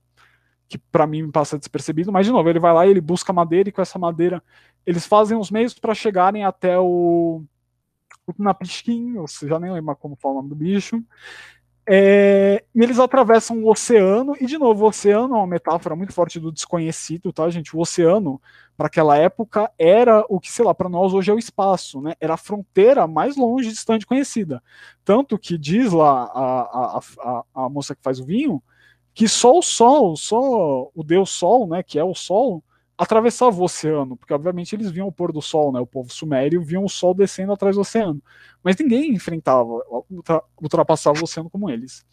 que 0.67 0.77
para 0.77 1.05
mim 1.05 1.29
passa 1.29 1.57
despercebido, 1.57 2.11
mas 2.11 2.25
de 2.25 2.31
novo, 2.31 2.49
ele 2.49 2.59
vai 2.59 2.73
lá 2.73 2.85
e 2.85 2.89
ele 2.89 3.01
busca 3.01 3.31
madeira 3.31 3.69
e 3.69 3.71
com 3.71 3.81
essa 3.81 3.99
madeira 3.99 4.41
eles 4.85 5.05
fazem 5.05 5.37
os 5.37 5.51
meios 5.51 5.73
para 5.73 5.93
chegarem 5.93 6.43
até 6.43 6.77
o, 6.77 7.43
o 8.27 8.33
Napishkin, 8.37 9.17
ou 9.17 9.27
seja, 9.27 9.59
nem 9.59 9.71
lembro 9.71 9.95
como 9.95 10.15
fala 10.15 10.35
o 10.35 10.37
nome 10.37 10.49
do 10.49 10.55
bicho. 10.55 11.03
É, 11.85 12.63
e 12.73 12.81
eles 12.81 12.97
atravessam 12.97 13.61
o 13.61 13.69
oceano, 13.69 14.35
e 14.39 14.45
de 14.45 14.57
novo, 14.57 14.85
o 14.85 14.87
oceano 14.87 15.35
é 15.35 15.37
uma 15.37 15.47
metáfora 15.47 15.95
muito 15.95 16.13
forte 16.13 16.39
do 16.39 16.51
desconhecido, 16.51 17.33
tá, 17.33 17.49
gente? 17.49 17.75
O 17.75 17.79
oceano, 17.79 18.41
para 18.77 18.87
aquela 18.87 19.17
época, 19.17 19.69
era 19.77 20.23
o 20.29 20.39
que, 20.39 20.49
sei 20.49 20.63
lá, 20.63 20.73
para 20.73 20.87
nós 20.87 21.13
hoje 21.13 21.29
é 21.29 21.33
o 21.33 21.39
espaço, 21.39 22.01
né? 22.01 22.13
Era 22.21 22.35
a 22.35 22.37
fronteira 22.37 23.05
mais 23.05 23.35
longe, 23.35 23.69
distante 23.69 24.05
conhecida. 24.05 24.63
Tanto 25.03 25.37
que 25.37 25.57
diz 25.57 25.91
lá 25.91 26.23
a, 26.33 26.61
a, 26.61 27.01
a, 27.19 27.43
a 27.65 27.69
moça 27.69 27.93
que 27.93 28.01
faz 28.01 28.19
o 28.19 28.25
vinho 28.25 28.63
que 29.13 29.27
só 29.27 29.57
o 29.57 29.61
Sol, 29.61 30.15
só 30.15 30.89
o 30.93 31.03
Deus 31.03 31.29
Sol, 31.29 31.67
né, 31.67 31.83
que 31.83 31.99
é 31.99 32.03
o 32.03 32.15
Sol, 32.15 32.63
atravessava 32.97 33.59
o 33.59 33.63
oceano, 33.63 34.15
porque 34.15 34.33
obviamente 34.33 34.75
eles 34.75 34.91
viam 34.91 35.07
o 35.07 35.11
pôr 35.11 35.31
do 35.31 35.41
sol, 35.41 35.71
né? 35.71 35.79
O 35.79 35.85
povo 35.85 36.13
sumério 36.13 36.63
viam 36.63 36.85
o 36.85 36.89
sol 36.89 37.13
descendo 37.13 37.51
atrás 37.51 37.75
do 37.75 37.81
oceano, 37.81 38.21
mas 38.63 38.77
ninguém 38.77 39.11
enfrentava, 39.11 39.81
ultra, 40.09 40.41
ultrapassava 40.61 41.19
o 41.19 41.23
oceano 41.23 41.49
como 41.49 41.69
eles. 41.69 42.05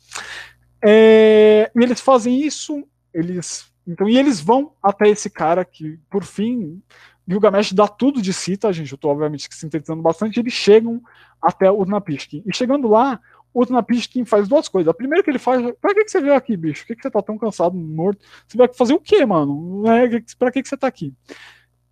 É, 0.83 1.71
e 1.77 1.83
eles 1.83 2.01
fazem 2.01 2.41
isso, 2.41 2.83
eles 3.13 3.71
então 3.87 4.09
e 4.09 4.17
eles 4.17 4.41
vão 4.41 4.73
até 4.83 5.09
esse 5.09 5.29
cara 5.29 5.65
que, 5.65 5.99
por 6.11 6.25
fim, 6.25 6.83
Gilgamesh 7.27 7.73
dá 7.73 7.89
tudo 7.89 8.21
de 8.21 8.33
si, 8.33 8.57
tá, 8.57 8.71
gente? 8.73 8.93
Eu 8.93 8.99
tô 8.99 9.09
obviamente 9.09 9.49
sintetizando 9.51 10.03
bastante. 10.03 10.39
Eles 10.39 10.53
chegam 10.53 11.01
até 11.41 11.71
o 11.71 11.85
Napishkin. 11.85 12.43
E 12.47 12.55
chegando 12.55 12.89
lá, 12.89 13.21
o 13.53 13.65
Napishkin 13.65 14.25
faz 14.25 14.49
duas 14.49 14.69
coisas. 14.69 14.89
A 14.89 14.95
primeira 14.95 15.23
que 15.23 15.31
ele 15.31 15.39
faz, 15.39 15.61
pra 15.81 15.95
que, 15.95 16.05
que 16.05 16.11
você 16.11 16.21
veio 16.21 16.35
aqui, 16.35 16.57
bicho? 16.57 16.83
Por 16.83 16.89
que, 16.89 16.97
que 16.97 17.03
você 17.03 17.11
tá 17.11 17.21
tão 17.21 17.37
cansado, 17.37 17.77
morto? 17.77 18.25
Você 18.47 18.57
vai 18.57 18.69
fazer 18.73 18.95
o 18.95 19.01
quê, 19.01 19.27
mano? 19.27 19.85
É, 19.87 20.23
pra 20.39 20.51
que, 20.51 20.63
que 20.63 20.69
você 20.69 20.77
tá 20.77 20.87
aqui? 20.87 21.13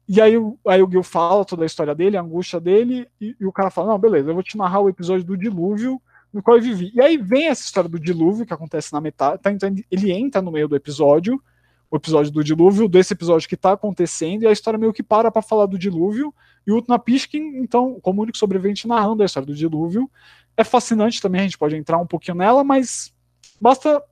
E 0.09 0.21
aí, 0.21 0.35
aí 0.67 0.83
o 0.83 0.91
Gil 0.91 1.03
fala 1.03 1.45
toda 1.45 1.65
a 1.65 1.67
história 1.67 1.95
dele, 1.95 2.17
a 2.17 2.23
angústia 2.23 2.59
dele, 2.59 3.07
e, 3.21 3.37
e, 3.39 3.47
o 3.47 3.53
cara 3.53 3.71
fala: 3.71 3.89
Não, 3.89 3.99
beleza, 3.99 4.31
eu 4.31 4.35
vou 4.35 4.43
te 4.43 4.57
narrar 4.57 4.81
o 4.81 4.89
episódio 4.89 5.25
do 5.25 5.37
dilúvio 5.37 6.01
no 6.33 6.43
qual 6.43 6.57
eu 6.57 6.63
vivi. 6.63 6.93
E 6.95 7.01
aí 7.01 7.17
vem 7.17 7.49
essa 7.49 7.63
história 7.63 7.89
do 7.89 7.99
dilúvio 7.99 8.47
que 8.47 8.53
acontece 8.53 8.93
na 8.93 9.01
metade. 9.01 9.43
Tá, 9.43 9.51
então 9.51 9.75
ele 9.91 10.13
entra 10.13 10.41
no 10.41 10.53
meio 10.53 10.69
do 10.69 10.77
episódio, 10.77 11.43
o 11.91 11.97
episódio 11.97 12.31
do 12.33 12.45
dilúvio, 12.45 12.89
desse 12.89 13.13
episódio 13.15 13.49
que 13.49 13.57
tá 13.57 13.73
acontecendo, 13.73 14.43
e 14.43 14.47
a 14.47 14.53
história 14.53 14.79
meio 14.79 14.93
que 14.93 15.03
para 15.03 15.31
pra 15.31 15.43
falar 15.43 15.67
do 15.67 15.79
dilúvio. 15.79 16.35
E 16.67 16.73
o 16.73 16.79
Utnapishkin, 16.79 17.59
então, 17.59 17.99
como 18.01 18.23
único 18.23 18.37
sobrevivente, 18.37 18.87
narrando 18.87 19.23
a 19.23 19.27
história 19.27 19.47
do 19.47 19.55
dilúvio 19.55 20.11
é 20.59 20.65
fascinante 20.65 21.23
também, 21.23 21.41
a 21.41 21.45
gente 21.45 21.57
pode 21.57 21.77
entrar 21.77 21.99
um 21.99 22.07
pouquinho 22.07 22.37
nela, 22.37 22.65
mas 22.65 23.15
basta, 23.61 24.03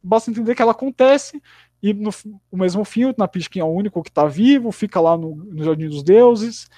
basta 0.00 0.30
entender 0.30 0.54
que 0.54 0.62
ela 0.62 0.70
acontece 0.70 1.42
e 1.82 1.92
no 1.92 2.10
o 2.50 2.56
mesmo 2.56 2.84
fim, 2.84 3.06
o 3.06 3.14
Napishkin 3.18 3.58
é 3.58 3.64
o 3.64 3.66
único 3.66 4.00
que 4.02 4.08
está 4.08 4.24
vivo, 4.24 4.70
fica 4.70 5.00
lá 5.00 5.16
no, 5.16 5.34
no 5.34 5.64
Jardim 5.64 5.88
dos 5.88 6.04
Deuses, 6.04 6.70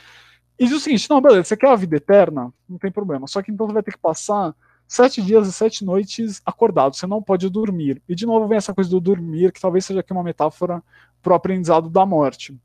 e 0.59 0.65
diz 0.65 0.75
o 0.75 0.81
seguinte, 0.81 1.09
não, 1.09 1.21
beleza, 1.21 1.45
você 1.45 1.57
quer 1.57 1.69
a 1.69 1.77
vida 1.77 1.97
eterna? 1.97 2.53
Não 2.67 2.79
tem 2.79 2.91
problema, 2.91 3.27
só 3.27 3.43
que 3.43 3.53
então 3.53 3.67
você 3.67 3.75
vai 3.75 3.83
ter 3.83 3.93
que 3.93 3.99
passar 3.99 4.55
sete 4.89 5.21
dias 5.23 5.47
e 5.47 5.53
sete 5.53 5.85
noites 5.85 6.41
acordado, 6.45 6.97
você 6.97 7.07
não 7.07 7.23
pode 7.23 7.49
dormir. 7.51 8.03
E 8.09 8.15
de 8.15 8.25
novo 8.25 8.49
vem 8.49 8.57
essa 8.57 8.75
coisa 8.75 8.89
do 8.89 9.01
dormir, 9.01 9.53
que 9.53 9.61
talvez 9.61 9.85
seja 9.85 10.01
aqui 10.01 10.13
uma 10.13 10.25
metáfora 10.25 10.83
para 11.23 11.33
o 11.33 11.37
aprendizado 11.37 11.91
da 11.91 12.07
morte 12.07 12.59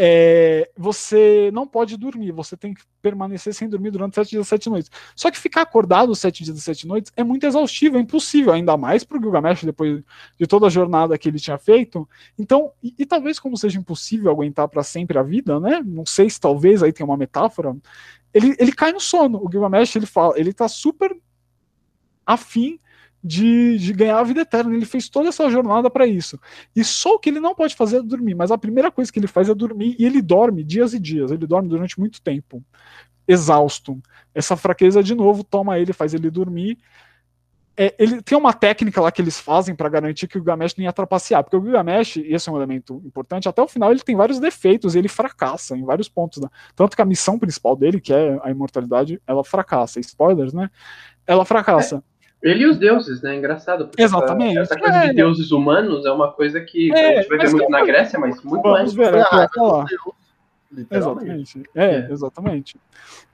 é, 0.00 0.70
você 0.76 1.50
não 1.52 1.66
pode 1.66 1.96
dormir, 1.96 2.30
você 2.30 2.56
tem 2.56 2.72
que 2.72 2.82
permanecer 3.02 3.52
sem 3.52 3.68
dormir 3.68 3.90
durante 3.90 4.14
sete 4.14 4.30
dias 4.30 4.46
e 4.46 4.48
sete 4.48 4.70
noites. 4.70 4.88
Só 5.16 5.28
que 5.28 5.36
ficar 5.36 5.62
acordado 5.62 6.14
sete 6.14 6.44
dias 6.44 6.56
e 6.56 6.60
sete 6.60 6.86
noites 6.86 7.12
é 7.16 7.24
muito 7.24 7.44
exaustivo, 7.44 7.96
é 7.96 8.00
impossível, 8.00 8.52
ainda 8.52 8.76
mais 8.76 9.02
para 9.02 9.18
o 9.18 9.20
Gilgamesh 9.20 9.64
depois 9.64 10.04
de 10.38 10.46
toda 10.46 10.68
a 10.68 10.70
jornada 10.70 11.18
que 11.18 11.28
ele 11.28 11.40
tinha 11.40 11.58
feito. 11.58 12.08
Então, 12.38 12.70
e, 12.80 12.94
e 12.96 13.04
talvez 13.04 13.40
como 13.40 13.56
seja 13.56 13.76
impossível 13.76 14.30
aguentar 14.30 14.68
para 14.68 14.84
sempre 14.84 15.18
a 15.18 15.22
vida, 15.24 15.58
né? 15.58 15.82
Não 15.84 16.06
sei 16.06 16.30
se 16.30 16.38
talvez 16.38 16.80
aí 16.80 16.92
tem 16.92 17.04
uma 17.04 17.16
metáfora. 17.16 17.76
Ele, 18.32 18.54
ele 18.56 18.70
cai 18.70 18.92
no 18.92 19.00
sono. 19.00 19.44
O 19.44 19.50
Gilgamesh 19.50 19.96
ele 19.96 20.06
fala, 20.06 20.38
ele 20.38 20.52
tá 20.52 20.68
super 20.68 21.12
afim 22.24 22.78
de, 23.22 23.78
de, 23.78 23.92
ganhar 23.92 24.18
a 24.18 24.22
vida 24.22 24.40
eterna. 24.40 24.74
Ele 24.74 24.84
fez 24.84 25.08
toda 25.08 25.28
essa 25.28 25.50
jornada 25.50 25.90
para 25.90 26.06
isso. 26.06 26.38
E 26.74 26.84
só 26.84 27.14
o 27.14 27.18
que 27.18 27.30
ele 27.30 27.40
não 27.40 27.54
pode 27.54 27.74
fazer 27.74 27.98
é 27.98 28.02
dormir. 28.02 28.34
Mas 28.34 28.50
a 28.50 28.58
primeira 28.58 28.90
coisa 28.90 29.12
que 29.12 29.18
ele 29.18 29.26
faz 29.26 29.48
é 29.48 29.54
dormir. 29.54 29.96
E 29.98 30.04
ele 30.04 30.22
dorme 30.22 30.62
dias 30.64 30.94
e 30.94 30.98
dias. 30.98 31.30
Ele 31.30 31.46
dorme 31.46 31.68
durante 31.68 31.98
muito 31.98 32.22
tempo. 32.22 32.62
Exausto. 33.26 34.00
Essa 34.34 34.56
fraqueza, 34.56 35.02
de 35.02 35.14
novo, 35.14 35.44
toma 35.44 35.78
ele, 35.78 35.92
faz 35.92 36.14
ele 36.14 36.30
dormir. 36.30 36.78
É, 37.80 37.94
ele 37.96 38.20
tem 38.20 38.36
uma 38.36 38.52
técnica 38.52 39.00
lá 39.00 39.12
que 39.12 39.22
eles 39.22 39.38
fazem 39.38 39.72
para 39.72 39.88
garantir 39.88 40.26
que 40.26 40.36
o 40.36 40.40
Gilgamesh 40.40 40.74
nem 40.74 40.86
ia 40.86 40.92
trapacear, 40.92 41.44
porque 41.44 41.56
o 41.56 41.62
Gilgamesh, 41.62 42.16
esse 42.16 42.48
é 42.48 42.52
um 42.52 42.56
elemento 42.56 43.00
importante, 43.06 43.48
até 43.48 43.62
o 43.62 43.68
final 43.68 43.92
ele 43.92 44.00
tem 44.00 44.16
vários 44.16 44.40
defeitos, 44.40 44.96
ele 44.96 45.06
fracassa 45.06 45.76
em 45.76 45.84
vários 45.84 46.08
pontos, 46.08 46.42
né? 46.42 46.48
tanto 46.74 46.96
que 46.96 47.02
a 47.02 47.04
missão 47.04 47.38
principal 47.38 47.76
dele, 47.76 48.00
que 48.00 48.12
é 48.12 48.36
a 48.42 48.50
imortalidade, 48.50 49.22
ela 49.24 49.44
fracassa, 49.44 50.00
spoilers, 50.00 50.52
né? 50.52 50.68
Ela 51.24 51.44
fracassa. 51.44 52.02
Ele 52.42 52.64
e 52.64 52.66
os 52.66 52.78
deuses, 52.78 53.20
né? 53.20 53.36
Engraçado. 53.36 53.90
Exatamente. 53.98 54.58
Essa, 54.58 54.74
essa 54.74 54.80
coisa 54.80 54.98
é. 54.98 55.08
de 55.08 55.14
deuses 55.14 55.50
humanos 55.50 56.06
é 56.06 56.10
uma 56.10 56.32
coisa 56.32 56.60
que 56.60 56.92
é, 56.92 57.18
a 57.18 57.22
gente 57.22 57.28
vai 57.28 57.38
ver 57.38 57.50
muito 57.50 57.70
na 57.70 57.84
Grécia, 57.84 58.18
mas 58.18 58.42
muito 58.42 58.62
Vamos 58.62 58.94
mais. 58.94 58.94
Ver, 58.94 59.26
ah, 59.32 59.48
Exatamente. 60.90 61.62
É, 61.74 61.84
é, 61.84 62.12
exatamente. 62.12 62.76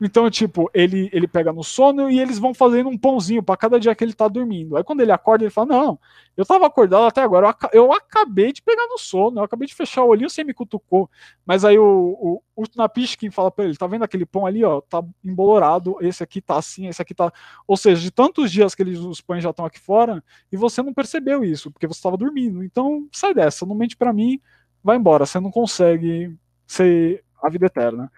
Então, 0.01 0.31
tipo, 0.31 0.71
ele, 0.73 1.11
ele 1.13 1.27
pega 1.27 1.53
no 1.53 1.65
sono 1.65 2.09
e 2.09 2.21
eles 2.21 2.39
vão 2.39 2.55
fazendo 2.55 2.89
um 2.89 2.97
pãozinho 2.97 3.43
para 3.43 3.57
cada 3.57 3.81
dia 3.81 3.95
que 3.95 4.05
ele 4.05 4.13
tá 4.13 4.29
dormindo. 4.29 4.77
Aí 4.77 4.85
quando 4.85 5.01
ele 5.01 5.11
acorda, 5.11 5.43
ele 5.43 5.51
fala: 5.51 5.67
Não, 5.67 5.99
eu 6.37 6.47
tava 6.47 6.67
acordado 6.67 7.05
até 7.07 7.23
agora, 7.23 7.55
eu, 7.73 7.87
eu 7.87 7.93
acabei 7.93 8.53
de 8.53 8.63
pegar 8.63 8.87
no 8.87 8.99
sono, 8.99 9.41
eu 9.41 9.45
acabei 9.45 9.67
de 9.67 9.75
fechar 9.75 10.05
o 10.05 10.09
olhinho, 10.09 10.31
você 10.31 10.45
me 10.45 10.55
cutucou. 10.55 11.11
Mas 11.45 11.65
aí 11.65 11.77
o, 11.77 12.41
o, 12.55 12.63
o 12.63 12.65
Napishkin 12.77 13.31
fala 13.33 13.51
para 13.51 13.65
ele: 13.65 13.77
Tá 13.77 13.89
vendo 13.89 14.05
aquele 14.05 14.25
pão 14.25 14.47
ali, 14.47 14.63
ó? 14.63 14.81
Tá 14.81 15.03
embolorado, 15.25 15.97
esse 16.01 16.23
aqui 16.23 16.41
tá 16.41 16.57
assim, 16.57 16.87
esse 16.87 17.03
aqui 17.03 17.15
tá. 17.15 17.33
Ou 17.67 17.77
seja, 17.77 18.01
de 18.01 18.13
tantos 18.13 18.53
dias 18.53 18.77
que 18.77 18.83
eles, 18.83 19.01
os 19.01 19.21
pães 19.21 19.43
já 19.43 19.51
estão 19.51 19.65
aqui 19.65 19.81
fora 19.81 20.23
e 20.53 20.57
você 20.57 20.83
não 20.83 20.95
percebeu 20.95 21.43
isso, 21.43 21.69
porque 21.73 21.87
você 21.89 21.99
estava 21.99 22.17
dormindo. 22.17 22.63
Então 22.63 23.09
sai 23.11 23.35
dessa, 23.35 23.67
não 23.67 23.75
mente 23.75 23.97
para 23.97 24.13
mim, 24.13 24.41
vai 24.85 24.97
embora, 24.97 25.27
você 25.27 25.41
não 25.41 25.51
consegue 25.51 26.37
ser 26.67 27.24
a 27.45 27.51
vida 27.51 27.67
eterna. 27.67 28.11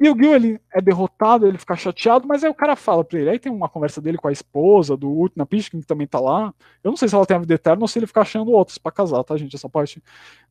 E 0.00 0.08
o 0.08 0.16
Gil 0.16 0.32
ele 0.32 0.60
é 0.72 0.80
derrotado, 0.80 1.44
ele 1.44 1.58
fica 1.58 1.74
chateado, 1.74 2.26
mas 2.26 2.44
aí 2.44 2.50
o 2.50 2.54
cara 2.54 2.76
fala 2.76 3.02
pra 3.02 3.18
ele. 3.18 3.30
Aí 3.30 3.38
tem 3.38 3.50
uma 3.50 3.68
conversa 3.68 4.00
dele 4.00 4.16
com 4.16 4.28
a 4.28 4.32
esposa 4.32 4.96
do 4.96 5.10
Utna 5.10 5.44
Pishkin, 5.44 5.80
que 5.80 5.86
também 5.86 6.06
tá 6.06 6.20
lá. 6.20 6.54
Eu 6.84 6.92
não 6.92 6.96
sei 6.96 7.08
se 7.08 7.16
ela 7.16 7.26
tem 7.26 7.36
a 7.36 7.40
vida 7.40 7.54
eterna 7.54 7.82
ou 7.82 7.88
se 7.88 7.98
ele 7.98 8.06
fica 8.06 8.20
achando 8.20 8.52
outros 8.52 8.78
para 8.78 8.92
casar, 8.92 9.24
tá, 9.24 9.36
gente? 9.36 9.56
Essa 9.56 9.68
parte 9.68 10.00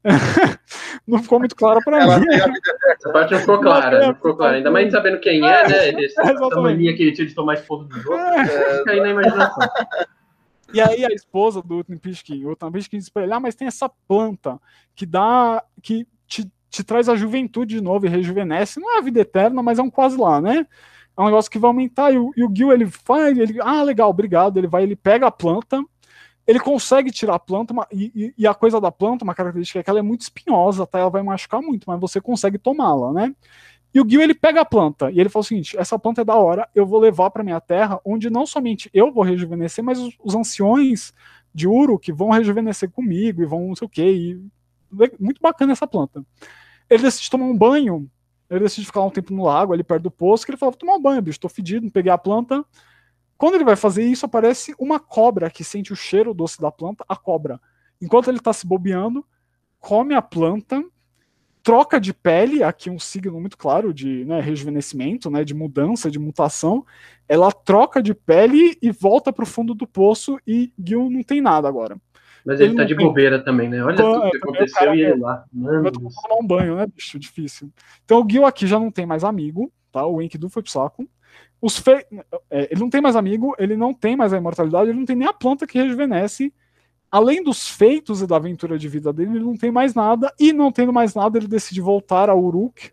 não 1.08 1.24
ficou 1.24 1.40
muito 1.40 1.56
clara 1.56 1.80
pra 1.82 2.02
ela 2.02 2.20
mim. 2.20 2.26
Essa 2.30 3.10
parte 3.14 3.32
não 3.32 3.40
ficou 3.40 3.62
clara, 3.62 4.08
não 4.08 4.16
ficou 4.16 4.36
clara. 4.36 4.58
Ainda 4.58 4.70
mais 4.70 4.92
sabendo 4.92 5.20
quem 5.22 5.38
é, 5.38 5.68
né? 5.68 5.88
Ele, 5.88 6.06
essa, 6.06 6.24
essa 6.24 6.62
mania 6.62 6.94
que 6.94 7.04
ele 7.04 7.14
tinha 7.14 7.28
de 7.28 7.34
tomar 7.34 7.54
esposa 7.54 7.86
dos 7.86 8.06
outros, 8.06 8.30
é. 8.30 8.78
fica 8.80 8.92
aí 8.92 9.00
na 9.00 9.10
imaginação. 9.10 9.70
E 10.74 10.82
aí 10.82 11.06
a 11.06 11.10
esposa 11.14 11.62
do 11.62 11.78
Utna 11.78 11.98
Pishkin, 11.98 12.44
o 12.44 12.52
Utna 12.52 12.70
Pishkin 12.70 12.98
diz 12.98 13.08
pra 13.08 13.24
ele, 13.24 13.32
ah, 13.32 13.40
mas 13.40 13.56
tem 13.56 13.70
essa 13.70 13.90
planta 14.06 14.60
que 14.94 15.06
dá, 15.06 15.64
que 15.82 16.06
te 16.78 16.84
traz 16.84 17.10
a 17.10 17.16
juventude 17.16 17.76
de 17.76 17.82
novo 17.82 18.06
e 18.06 18.10
rejuvenesce. 18.10 18.80
Não 18.80 18.96
é 18.96 19.00
a 19.00 19.02
vida 19.02 19.20
eterna, 19.20 19.62
mas 19.62 19.80
é 19.80 19.82
um 19.82 19.90
quase 19.90 20.18
lá, 20.18 20.42
né? 20.42 20.66
é 21.18 21.22
um 21.22 21.26
negócio 21.26 21.50
que 21.50 21.58
vai 21.58 21.70
aumentar. 21.70 22.14
E 22.14 22.18
o, 22.18 22.32
e 22.38 22.44
o 22.44 22.52
Gil, 22.54 22.72
ele 22.72 22.86
vai, 23.06 23.32
ele, 23.32 23.60
ah, 23.62 23.82
legal, 23.82 24.10
obrigado. 24.10 24.58
Ele 24.58 24.68
vai, 24.68 24.84
ele 24.84 24.96
pega 24.96 25.28
a 25.28 25.32
planta, 25.32 25.84
ele 26.46 26.60
consegue 26.60 27.12
tirar 27.12 27.36
a 27.36 27.40
planta, 27.40 27.74
e, 27.92 28.34
e, 28.38 28.48
a 28.48 28.54
coisa 28.54 28.80
da 28.80 28.92
planta, 28.92 29.24
uma 29.24 29.34
característica 29.34 29.80
é 29.80 29.84
que 29.84 29.90
ela 29.90 30.00
é 30.00 30.04
muito 30.04 30.22
espinhosa, 30.22 30.86
tá? 30.86 31.00
Ela 31.00 31.10
vai 31.10 31.24
machucar 31.24 31.62
muito, 31.62 31.86
mas 31.88 32.00
você 32.00 32.22
consegue 32.22 32.58
tomá-la, 32.58 33.12
né? 33.12 33.36
E 33.94 34.00
o 34.00 34.08
Gil 34.08 34.22
ele 34.22 34.36
pega 34.36 34.62
a 34.62 34.66
planta 34.66 35.10
e 35.10 35.20
ele 35.20 35.30
fala 35.30 35.42
o 35.42 35.46
seguinte: 35.46 35.76
essa 35.78 35.98
planta 35.98 36.22
é 36.22 36.26
da 36.26 36.36
hora, 36.36 36.70
eu 36.76 36.86
vou 36.86 37.00
levar 37.00 37.32
para 37.32 37.44
minha 37.44 37.60
terra, 37.60 38.00
onde 38.06 38.30
não 38.30 38.46
somente 38.46 38.90
eu 38.94 39.12
vou 39.12 39.24
rejuvenescer, 39.24 39.84
mas 39.84 39.98
os, 39.98 40.16
os 40.24 40.36
anciões 40.36 41.14
de 41.54 41.68
Uru 41.68 41.98
que 41.98 42.14
vão 42.14 42.30
rejuvenescer 42.30 42.92
comigo 42.92 43.42
e 43.42 43.46
vão 43.46 43.70
não 43.70 43.76
sei 43.76 43.86
o 43.88 43.90
que. 43.90 44.04
E... 44.04 44.42
Muito 45.20 45.42
bacana 45.42 45.74
essa 45.74 45.88
planta. 45.88 46.24
Ele 46.90 47.04
decide 47.04 47.30
tomar 47.30 47.46
um 47.46 47.58
banho, 47.58 48.10
ele 48.50 48.62
decide 48.62 48.86
ficar 48.88 49.02
um 49.02 49.10
tempo 49.10 49.34
no 49.34 49.44
lago, 49.44 49.74
ali 49.74 49.84
perto 49.84 50.04
do 50.04 50.12
poço, 50.12 50.46
que 50.46 50.52
ele 50.52 50.58
fala: 50.58 50.72
vou 50.72 50.80
tomar 50.80 50.96
um 50.96 51.02
banho, 51.02 51.22
bicho, 51.22 51.40
tô 51.40 51.50
fedido, 51.50 51.92
peguei 51.92 52.12
a 52.12 52.18
planta. 52.18 52.64
Quando 53.38 53.56
ele 53.56 53.64
vai 53.64 53.76
fazer 53.76 54.04
isso, 54.04 54.26
aparece 54.26 54.74
uma 54.80 55.00
cobra 55.00 55.50
que 55.50 55.64
sente 55.64 55.94
o 55.94 55.96
cheiro 55.96 56.34
doce 56.34 56.60
da 56.60 56.72
planta, 56.72 57.06
a 57.08 57.16
cobra. 57.16 57.62
Enquanto 58.02 58.30
ele 58.30 58.38
está 58.38 58.52
se 58.52 58.66
bobeando, 58.66 59.26
come 59.80 60.16
a 60.16 60.22
planta, 60.22 60.84
troca 61.62 62.00
de 62.00 62.14
pele, 62.14 62.64
aqui 62.64 62.90
um 62.90 62.98
signo 62.98 63.40
muito 63.40 63.58
claro 63.58 63.94
de 63.94 64.24
né, 64.26 64.40
rejuvenescimento, 64.40 65.30
né, 65.30 65.44
de 65.44 65.54
mudança, 65.54 66.10
de 66.10 66.18
mutação. 66.18 66.86
Ela 67.28 67.52
troca 67.52 68.02
de 68.02 68.14
pele 68.14 68.78
e 68.82 68.90
volta 68.90 69.34
para 69.34 69.44
o 69.44 69.48
fundo 69.48 69.76
do 69.76 69.86
poço 69.86 70.40
e 70.48 70.72
Gil 70.84 71.10
não 71.10 71.22
tem 71.22 71.42
nada 71.42 71.68
agora. 71.68 72.00
Mas 72.48 72.62
ele, 72.62 72.70
ele 72.70 72.78
tá 72.78 72.86
de 72.86 72.96
bobeira 72.96 73.44
também, 73.44 73.68
né? 73.68 73.84
Olha 73.84 73.98
tudo 73.98 74.32
que 74.32 74.38
aconteceu 74.38 74.96
e 74.96 75.02
ele 75.02 75.20
lá. 75.20 75.44
Mano. 75.52 75.92
tomar 75.92 76.36
um 76.42 76.48
banho, 76.48 76.78
né, 76.78 76.88
bicho? 76.88 77.20
Difícil. 77.20 77.70
Então 78.06 78.22
o 78.22 78.28
Gil 78.30 78.46
aqui 78.46 78.66
já 78.66 78.80
não 78.80 78.90
tem 78.90 79.06
mais 79.06 79.26
amigo, 79.26 79.70
tá? 79.92 80.06
O 80.06 80.22
Enkidu 80.22 80.48
foi 80.48 80.64
pro 80.64 80.72
saco. 80.72 81.06
Os 81.62 81.78
fe... 81.78 82.06
É, 82.50 82.70
ele 82.72 82.80
não 82.80 82.90
tem 82.90 83.02
mais 83.02 83.18
amigo, 83.18 83.54
ele 83.60 83.76
não 83.76 83.94
tem 83.94 84.16
mais 84.16 84.32
a 84.32 84.38
imortalidade, 84.38 84.90
ele 84.90 84.98
não 84.98 85.06
tem 85.06 85.18
nem 85.18 85.28
a 85.28 85.34
planta 85.34 85.68
que 85.68 85.78
rejuvenesce. 85.78 86.54
Além 87.12 87.44
dos 87.44 87.68
feitos 87.68 88.22
e 88.22 88.28
da 88.28 88.38
aventura 88.38 88.80
de 88.80 88.88
vida 88.88 89.12
dele, 89.12 89.32
ele 89.32 89.44
não 89.44 89.58
tem 89.58 89.70
mais 89.70 89.94
nada, 89.94 90.34
e 90.40 90.54
não 90.54 90.72
tendo 90.72 90.94
mais 90.94 91.14
nada, 91.14 91.38
ele 91.38 91.50
decide 91.50 91.82
voltar 91.82 92.30
a 92.30 92.36
Uruk, 92.36 92.92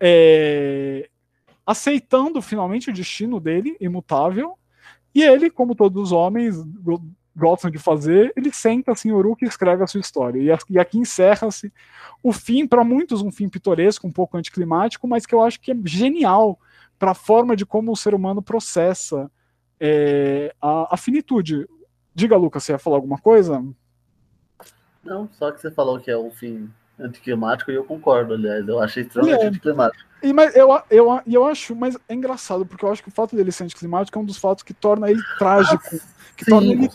é... 0.00 1.10
aceitando 1.66 2.40
finalmente 2.40 2.88
o 2.88 2.94
destino 2.94 3.38
dele, 3.38 3.76
imutável, 3.78 4.58
e 5.14 5.22
ele, 5.22 5.50
como 5.50 5.74
todos 5.74 6.04
os 6.04 6.12
homens 6.12 6.64
gostam 7.38 7.70
de 7.70 7.78
fazer, 7.78 8.32
ele 8.36 8.52
senta 8.52 8.92
assim, 8.92 9.12
Uruk 9.12 9.44
e 9.44 9.48
escreve 9.48 9.82
a 9.82 9.86
sua 9.86 10.00
história. 10.00 10.58
E 10.68 10.78
aqui 10.78 10.98
encerra-se 10.98 11.72
o 12.22 12.32
fim, 12.32 12.66
para 12.66 12.82
muitos, 12.82 13.22
um 13.22 13.30
fim 13.30 13.48
pitoresco, 13.48 14.06
um 14.06 14.12
pouco 14.12 14.36
anticlimático, 14.36 15.06
mas 15.06 15.24
que 15.24 15.34
eu 15.34 15.42
acho 15.42 15.60
que 15.60 15.72
é 15.72 15.76
genial 15.84 16.58
para 16.98 17.12
a 17.12 17.14
forma 17.14 17.54
de 17.54 17.64
como 17.64 17.92
o 17.92 17.96
ser 17.96 18.14
humano 18.14 18.42
processa 18.42 19.30
é, 19.80 20.52
a, 20.60 20.94
a, 20.94 20.96
finitude. 20.96 21.66
Diga, 22.14 22.36
Lucas, 22.36 22.64
você 22.64 22.72
ia 22.72 22.78
falar 22.78 22.96
alguma 22.96 23.18
coisa? 23.18 23.64
Não, 25.04 25.28
só 25.32 25.52
que 25.52 25.60
você 25.60 25.70
falou 25.70 26.00
que 26.00 26.10
é 26.10 26.18
um 26.18 26.30
fim 26.30 26.68
anticlimático 26.98 27.70
e 27.70 27.74
eu 27.74 27.84
concordo, 27.84 28.34
aliás. 28.34 28.66
Eu 28.66 28.80
achei 28.80 29.04
extremamente 29.04 29.44
é. 29.44 29.46
anticlimático. 29.46 30.08
E, 30.20 30.32
mas 30.32 30.56
eu, 30.56 30.68
eu, 30.90 31.22
eu 31.26 31.44
acho, 31.44 31.76
mas 31.76 31.96
é 32.08 32.14
engraçado, 32.14 32.66
porque 32.66 32.84
eu 32.84 32.90
acho 32.90 33.02
que 33.02 33.08
o 33.08 33.12
fato 33.12 33.36
dele 33.36 33.52
ser 33.52 33.64
anticlimático 33.64 34.18
é 34.18 34.20
um 34.20 34.24
dos 34.24 34.36
fatos 34.36 34.64
que 34.64 34.74
torna 34.74 35.08
ele 35.08 35.22
trágico. 35.38 35.84
Ah, 35.86 35.98
que 36.36 36.44
sim, 36.44 36.50
torna 36.50 36.72
ele, 36.72 36.88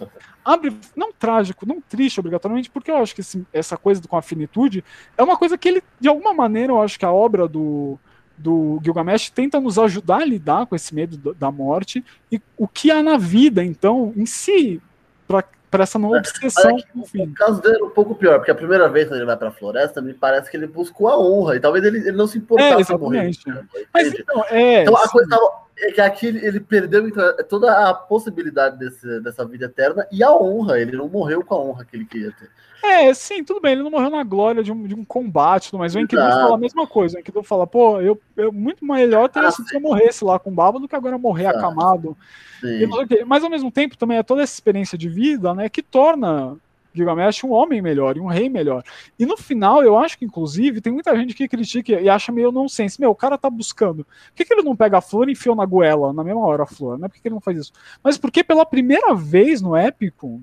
abre, 0.43 0.75
não 0.95 1.11
trágico, 1.11 1.65
não 1.65 1.81
triste 1.81 2.19
obrigatoriamente, 2.19 2.69
porque 2.69 2.91
eu 2.91 2.97
acho 2.97 3.15
que 3.15 3.21
esse, 3.21 3.45
essa 3.53 3.77
coisa 3.77 4.01
com 4.07 4.17
a 4.17 4.21
finitude 4.21 4.83
é 5.17 5.23
uma 5.23 5.37
coisa 5.37 5.57
que 5.57 5.67
ele, 5.67 5.83
de 5.99 6.07
alguma 6.07 6.33
maneira, 6.33 6.73
eu 6.73 6.81
acho 6.81 6.97
que 6.97 7.05
a 7.05 7.11
obra 7.11 7.47
do, 7.47 7.97
do 8.37 8.79
Gilgamesh 8.83 9.29
tenta 9.29 9.59
nos 9.59 9.79
ajudar 9.79 10.21
a 10.21 10.25
lidar 10.25 10.65
com 10.65 10.75
esse 10.75 10.93
medo 10.93 11.33
da 11.33 11.51
morte 11.51 12.03
e 12.31 12.41
o 12.57 12.67
que 12.67 12.91
há 12.91 13.01
na 13.01 13.17
vida, 13.17 13.63
então, 13.63 14.13
em 14.15 14.25
si, 14.25 14.81
para 15.27 15.83
essa 15.83 15.97
não 15.97 16.15
é, 16.15 16.19
obsessão. 16.19 16.77
É 16.77 17.23
o 17.23 17.33
caso 17.33 17.61
dele 17.61 17.79
é 17.81 17.83
um 17.83 17.89
pouco 17.89 18.13
pior, 18.13 18.37
porque 18.37 18.51
a 18.51 18.55
primeira 18.55 18.87
vez 18.87 19.07
que 19.07 19.13
ele 19.15 19.25
vai 19.25 19.35
para 19.35 19.47
a 19.47 19.51
floresta, 19.51 20.01
me 20.01 20.13
parece 20.13 20.51
que 20.51 20.55
ele 20.55 20.67
buscou 20.67 21.07
a 21.07 21.19
honra, 21.19 21.55
e 21.55 21.59
talvez 21.59 21.83
ele, 21.83 21.97
ele 21.97 22.11
não 22.11 22.27
se 22.27 22.37
importasse 22.37 22.93
é, 22.93 22.97
morrer. 22.97 23.31
Mas, 23.93 24.13
então, 24.13 24.45
é, 24.49 24.81
então 24.83 24.95
a 24.95 25.09
coisa 25.09 25.29
tava, 25.29 25.62
é 25.77 25.91
que 25.91 26.01
aqui 26.01 26.27
ele 26.27 26.59
perdeu 26.59 27.07
então, 27.07 27.35
toda 27.49 27.89
a 27.89 27.93
possibilidade 27.93 28.77
desse, 28.77 29.19
dessa 29.21 29.45
vida 29.45 29.65
eterna 29.65 30.07
e 30.11 30.23
a 30.23 30.31
honra, 30.31 30.79
ele 30.79 30.95
não 30.95 31.07
morreu 31.07 31.43
com 31.43 31.55
a 31.55 31.59
honra 31.59 31.85
que 31.85 31.95
ele 31.95 32.05
queria 32.05 32.31
ter. 32.31 32.49
É, 32.83 33.13
sim, 33.13 33.45
tudo 33.45 33.61
bem, 33.61 33.71
ele 33.71 33.83
não 33.83 33.89
morreu 33.89 34.09
na 34.09 34.23
glória 34.23 34.61
de 34.61 34.69
um, 34.69 34.85
de 34.85 34.93
um 34.93 35.05
combate, 35.05 35.73
mas 35.73 35.95
o 35.95 35.99
Enkidu 35.99 36.21
fala 36.21 36.55
a 36.55 36.57
mesma 36.57 36.85
coisa. 36.85 37.15
O 37.15 37.19
Enkidu 37.21 37.41
fala, 37.41 37.65
pô, 37.65 38.01
eu, 38.01 38.19
eu 38.35 38.51
muito 38.51 38.85
melhor 38.85 39.29
teria 39.29 39.47
ah, 39.47 39.51
sido 39.51 39.69
se 39.69 39.75
eu 39.75 39.79
morresse 39.79 40.25
lá 40.25 40.37
com 40.37 40.51
o 40.51 40.53
Baba 40.53 40.79
do 40.79 40.87
que 40.87 40.95
agora 40.95 41.17
morrer 41.17 41.47
acamado. 41.47 42.17
Mas 43.25 43.41
ao 43.41 43.49
mesmo 43.49 43.71
tempo 43.71 43.97
também 43.97 44.17
é 44.17 44.23
toda 44.23 44.43
essa 44.43 44.53
experiência 44.53 44.97
de 44.97 45.07
vida, 45.07 45.53
né, 45.53 45.69
que 45.69 45.81
torna 45.81 46.57
Gilgamesh 46.93 47.43
um 47.43 47.51
homem 47.51 47.81
melhor 47.81 48.17
e 48.17 48.19
um 48.19 48.27
rei 48.27 48.49
melhor. 48.49 48.83
E 49.17 49.25
no 49.25 49.37
final, 49.37 49.83
eu 49.83 49.97
acho 49.97 50.17
que, 50.17 50.25
inclusive, 50.25 50.81
tem 50.81 50.93
muita 50.93 51.15
gente 51.15 51.33
que 51.33 51.47
critica 51.47 51.99
e 51.99 52.09
acha 52.09 52.31
meio 52.31 52.51
nonsense. 52.51 52.99
Meu, 52.99 53.11
o 53.11 53.15
cara 53.15 53.37
tá 53.37 53.49
buscando. 53.49 54.05
Por 54.05 54.35
que, 54.35 54.45
que 54.45 54.53
ele 54.53 54.63
não 54.63 54.75
pega 54.75 54.97
a 54.97 55.01
flor 55.01 55.27
e 55.27 55.33
enfia 55.33 55.55
na 55.55 55.65
goela 55.65 56.13
na 56.13 56.23
mesma 56.23 56.41
hora 56.45 56.63
a 56.63 56.67
flor? 56.67 56.97
Né? 56.97 57.07
Por 57.07 57.15
que, 57.15 57.21
que 57.21 57.27
ele 57.27 57.35
não 57.35 57.41
faz 57.41 57.57
isso? 57.57 57.73
Mas 58.03 58.17
porque 58.17 58.43
pela 58.43 58.65
primeira 58.65 59.13
vez 59.15 59.61
no 59.61 59.75
épico, 59.75 60.41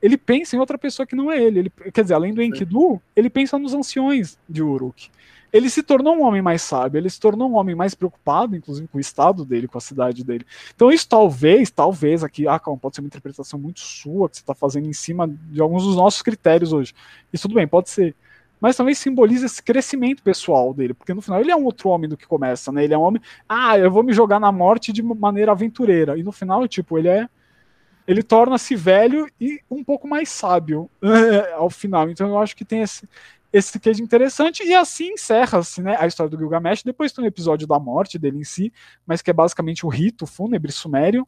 ele 0.00 0.16
pensa 0.16 0.56
em 0.56 0.58
outra 0.58 0.78
pessoa 0.78 1.06
que 1.06 1.16
não 1.16 1.30
é 1.30 1.42
ele. 1.42 1.58
ele 1.58 1.72
quer 1.92 2.02
dizer, 2.02 2.14
além 2.14 2.32
do 2.32 2.42
Enkidu, 2.42 3.00
ele 3.14 3.28
pensa 3.28 3.58
nos 3.58 3.74
anciões 3.74 4.38
de 4.48 4.62
Uruk. 4.62 5.10
Ele 5.52 5.70
se 5.70 5.82
tornou 5.82 6.16
um 6.16 6.22
homem 6.22 6.42
mais 6.42 6.62
sábio, 6.62 6.98
ele 6.98 7.08
se 7.08 7.18
tornou 7.18 7.50
um 7.50 7.56
homem 7.56 7.74
mais 7.74 7.94
preocupado, 7.94 8.54
inclusive 8.54 8.86
com 8.88 8.98
o 8.98 9.00
estado 9.00 9.44
dele, 9.44 9.66
com 9.66 9.78
a 9.78 9.80
cidade 9.80 10.22
dele. 10.24 10.44
Então, 10.74 10.90
isso 10.90 11.08
talvez, 11.08 11.70
talvez, 11.70 12.22
aqui, 12.22 12.46
ah, 12.46 12.58
calma, 12.58 12.78
pode 12.78 12.96
ser 12.96 13.00
uma 13.00 13.06
interpretação 13.06 13.58
muito 13.58 13.80
sua 13.80 14.28
que 14.28 14.36
você 14.36 14.42
está 14.42 14.54
fazendo 14.54 14.88
em 14.88 14.92
cima 14.92 15.28
de 15.28 15.60
alguns 15.60 15.84
dos 15.84 15.96
nossos 15.96 16.22
critérios 16.22 16.72
hoje. 16.72 16.94
Isso 17.32 17.48
tudo 17.48 17.54
bem, 17.54 17.66
pode 17.66 17.88
ser. 17.90 18.14
Mas 18.60 18.76
também 18.76 18.94
simboliza 18.94 19.46
esse 19.46 19.62
crescimento 19.62 20.22
pessoal 20.22 20.74
dele, 20.74 20.92
porque 20.92 21.14
no 21.14 21.22
final 21.22 21.40
ele 21.40 21.50
é 21.50 21.56
um 21.56 21.64
outro 21.64 21.88
homem 21.88 22.08
do 22.08 22.16
que 22.16 22.26
começa, 22.26 22.72
né? 22.72 22.84
Ele 22.84 22.94
é 22.94 22.98
um 22.98 23.02
homem, 23.02 23.22
ah, 23.48 23.78
eu 23.78 23.90
vou 23.90 24.02
me 24.02 24.12
jogar 24.12 24.40
na 24.40 24.50
morte 24.50 24.92
de 24.92 25.02
maneira 25.02 25.52
aventureira. 25.52 26.18
E 26.18 26.22
no 26.22 26.32
final, 26.32 26.66
tipo, 26.66 26.98
ele 26.98 27.08
é 27.08 27.28
ele 28.08 28.22
torna-se 28.22 28.74
velho 28.74 29.28
e 29.38 29.60
um 29.70 29.84
pouco 29.84 30.08
mais 30.08 30.30
sábio 30.30 30.90
ao 31.54 31.68
final. 31.68 32.08
Então 32.08 32.26
eu 32.26 32.38
acho 32.38 32.56
que 32.56 32.64
tem 32.64 32.80
esse, 32.80 33.06
esse 33.52 33.78
queijo 33.80 34.02
interessante, 34.02 34.62
e 34.62 34.74
assim 34.74 35.12
encerra-se 35.12 35.82
né, 35.82 35.96
a 35.98 36.06
história 36.06 36.30
do 36.30 36.38
Gilgamesh. 36.38 36.82
Depois 36.82 37.12
tem 37.12 37.24
um 37.24 37.28
episódio 37.28 37.66
da 37.66 37.78
morte 37.78 38.18
dele 38.18 38.38
em 38.38 38.44
si, 38.44 38.72
mas 39.06 39.22
que 39.22 39.30
é 39.30 39.32
basicamente 39.32 39.86
o 39.86 39.88
rito 39.88 40.26
fúnebre 40.26 40.70
sumério, 40.70 41.26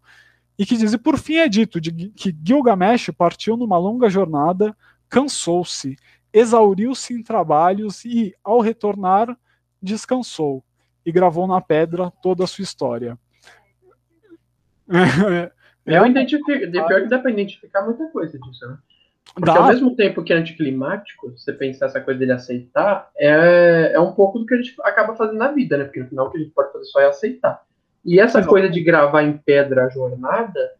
e 0.58 0.66
que 0.66 0.76
diz: 0.76 0.92
e 0.92 0.98
por 0.98 1.18
fim 1.18 1.36
é 1.36 1.48
dito 1.48 1.80
de, 1.80 2.10
que 2.10 2.36
Gilgamesh 2.44 3.10
partiu 3.16 3.56
numa 3.56 3.78
longa 3.78 4.10
jornada, 4.10 4.76
cansou-se, 5.08 5.96
exauriu-se 6.32 7.14
em 7.14 7.22
trabalhos 7.22 8.04
e, 8.04 8.34
ao 8.44 8.60
retornar, 8.60 9.36
descansou 9.82 10.62
e 11.04 11.10
gravou 11.10 11.46
na 11.46 11.60
pedra 11.60 12.12
toda 12.22 12.44
a 12.44 12.46
sua 12.46 12.62
história. 12.62 13.18
Eu 15.86 16.06
identifico, 16.06 16.44
pior 16.46 17.02
que 17.02 17.08
dá 17.08 17.18
pra 17.18 17.30
identificar 17.30 17.82
muita 17.82 18.06
coisa 18.08 18.38
disso, 18.38 18.68
né? 18.68 18.78
Porque 19.34 19.50
dá. 19.50 19.58
ao 19.58 19.68
mesmo 19.68 19.94
tempo 19.94 20.24
que 20.24 20.32
é 20.32 20.36
anticlimático, 20.36 21.30
você 21.30 21.52
pensar 21.52 21.86
essa 21.86 22.00
coisa 22.00 22.18
dele 22.18 22.32
aceitar, 22.32 23.10
é, 23.16 23.92
é 23.94 24.00
um 24.00 24.12
pouco 24.12 24.38
do 24.38 24.46
que 24.46 24.54
a 24.54 24.56
gente 24.56 24.74
acaba 24.82 25.14
fazendo 25.14 25.38
na 25.38 25.52
vida, 25.52 25.76
né? 25.76 25.84
Porque 25.84 26.00
no 26.00 26.08
final 26.08 26.26
o 26.26 26.30
que 26.30 26.38
a 26.38 26.40
gente 26.40 26.52
pode 26.52 26.72
fazer 26.72 26.84
só 26.86 27.00
é 27.00 27.06
aceitar. 27.06 27.62
E 28.04 28.18
essa 28.18 28.38
Exato. 28.38 28.48
coisa 28.52 28.68
de 28.68 28.82
gravar 28.82 29.22
em 29.22 29.36
pedra 29.36 29.84
a 29.84 29.88
jornada, 29.88 30.72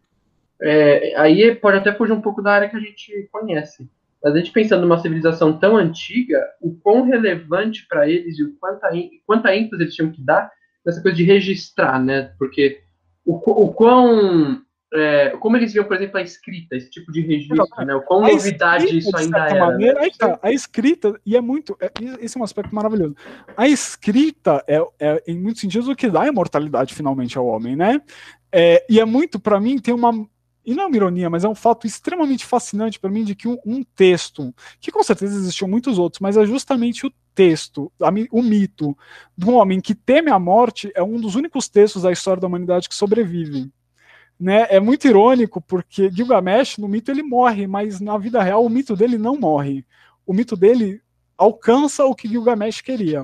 é, 0.61 1.15
aí 1.17 1.55
pode 1.55 1.79
até 1.79 1.93
fugir 1.93 2.13
um 2.13 2.21
pouco 2.21 2.43
da 2.43 2.53
área 2.53 2.69
que 2.69 2.77
a 2.77 2.81
gente 2.81 3.29
conhece. 3.31 3.89
Mas 4.23 4.35
a 4.35 4.39
gente 4.39 4.53
pensando 4.53 4.83
numa 4.83 4.99
civilização 4.99 5.59
tão 5.59 5.77
antiga, 5.77 6.47
o 6.61 6.75
quão 6.75 7.03
relevante 7.03 7.87
para 7.89 8.09
eles 8.09 8.39
e 8.39 8.45
o 8.45 8.55
quanta, 8.57 8.91
quanta 9.27 9.55
ênfase 9.55 9.83
eles 9.83 9.95
tinham 9.95 10.11
que 10.11 10.23
dar 10.23 10.51
nessa 10.85 11.01
coisa 11.01 11.17
de 11.17 11.25
registrar, 11.25 12.03
né? 12.03 12.33
Porque 12.39 12.81
o, 13.25 13.37
o 13.37 13.73
quão 13.73 14.61
é, 14.93 15.31
como 15.39 15.57
eles 15.57 15.73
viam, 15.73 15.85
por 15.85 15.97
exemplo, 15.97 16.19
a 16.19 16.23
escrita, 16.23 16.75
esse 16.75 16.91
tipo 16.91 17.13
de 17.13 17.21
registro, 17.21 17.65
né? 17.87 17.95
O 17.95 18.03
quão 18.03 18.23
novidade 18.23 18.85
escrita, 18.85 19.09
isso 19.09 19.17
ainda 19.17 19.39
era. 19.47 19.67
Maneira, 19.67 20.01
né? 20.01 20.09
tá, 20.19 20.39
a 20.43 20.51
escrita, 20.51 21.19
e 21.25 21.37
é 21.37 21.41
muito. 21.41 21.77
É, 21.81 21.91
esse 22.21 22.37
é 22.37 22.41
um 22.41 22.45
aspecto 22.45 22.75
maravilhoso. 22.75 23.15
A 23.57 23.69
escrita 23.69 24.65
é, 24.67 24.85
é, 24.99 25.23
em 25.29 25.39
muitos 25.39 25.61
sentidos, 25.61 25.87
o 25.87 25.95
que 25.95 26.11
dá 26.11 26.27
imortalidade 26.27 26.93
finalmente 26.93 27.39
ao 27.39 27.47
homem, 27.47 27.77
né? 27.77 28.03
É, 28.51 28.85
e 28.91 28.99
é 28.99 29.05
muito, 29.05 29.39
para 29.39 29.61
mim, 29.61 29.79
tem 29.79 29.95
uma. 29.95 30.13
E 30.65 30.75
não 30.75 30.85
é 30.85 30.87
uma 30.87 30.97
ironia, 30.97 31.31
mas 31.31 31.45
é 31.45 31.49
um 31.49 31.55
fato 31.55 31.87
extremamente 31.87 32.45
fascinante 32.45 32.99
para 32.99 33.11
mim 33.11 33.25
de 33.25 33.35
que 33.35 33.49
um, 33.49 33.57
um, 33.65 33.83
texto, 33.83 34.55
que 34.79 34.91
com 34.91 35.03
certeza 35.03 35.37
existiam 35.37 35.69
muitos 35.69 35.99
outros, 35.99 36.21
mas 36.21 36.37
é 36.37 36.45
justamente 36.45 37.07
o 37.07 37.13
texto, 37.35 37.91
o 38.31 38.43
mito 38.43 38.97
um 39.43 39.55
homem 39.55 39.81
que 39.81 39.95
teme 39.95 40.31
a 40.31 40.39
morte, 40.39 40.93
é 40.95 41.03
um 41.03 41.19
dos 41.19 41.35
únicos 41.35 41.67
textos 41.67 42.03
da 42.03 42.13
história 42.13 42.41
da 42.41 42.47
humanidade 42.47 42.89
que 42.89 42.95
sobrevive 42.95 43.71
né, 44.41 44.67
é 44.71 44.81
muito 44.81 45.07
irônico 45.07 45.61
porque 45.61 46.11
Gilgamesh 46.11 46.79
no 46.79 46.89
mito 46.89 47.11
ele 47.11 47.23
morre, 47.23 47.67
mas 47.67 48.01
na 48.01 48.17
vida 48.17 48.43
real 48.43 48.65
o 48.65 48.71
mito 48.71 48.97
dele 48.97 49.19
não 49.19 49.37
morre. 49.37 49.85
O 50.27 50.33
mito 50.33 50.57
dele 50.57 51.03
alcança 51.37 52.05
o 52.07 52.15
que 52.15 52.27
Gilgamesh 52.27 52.81
queria. 52.81 53.23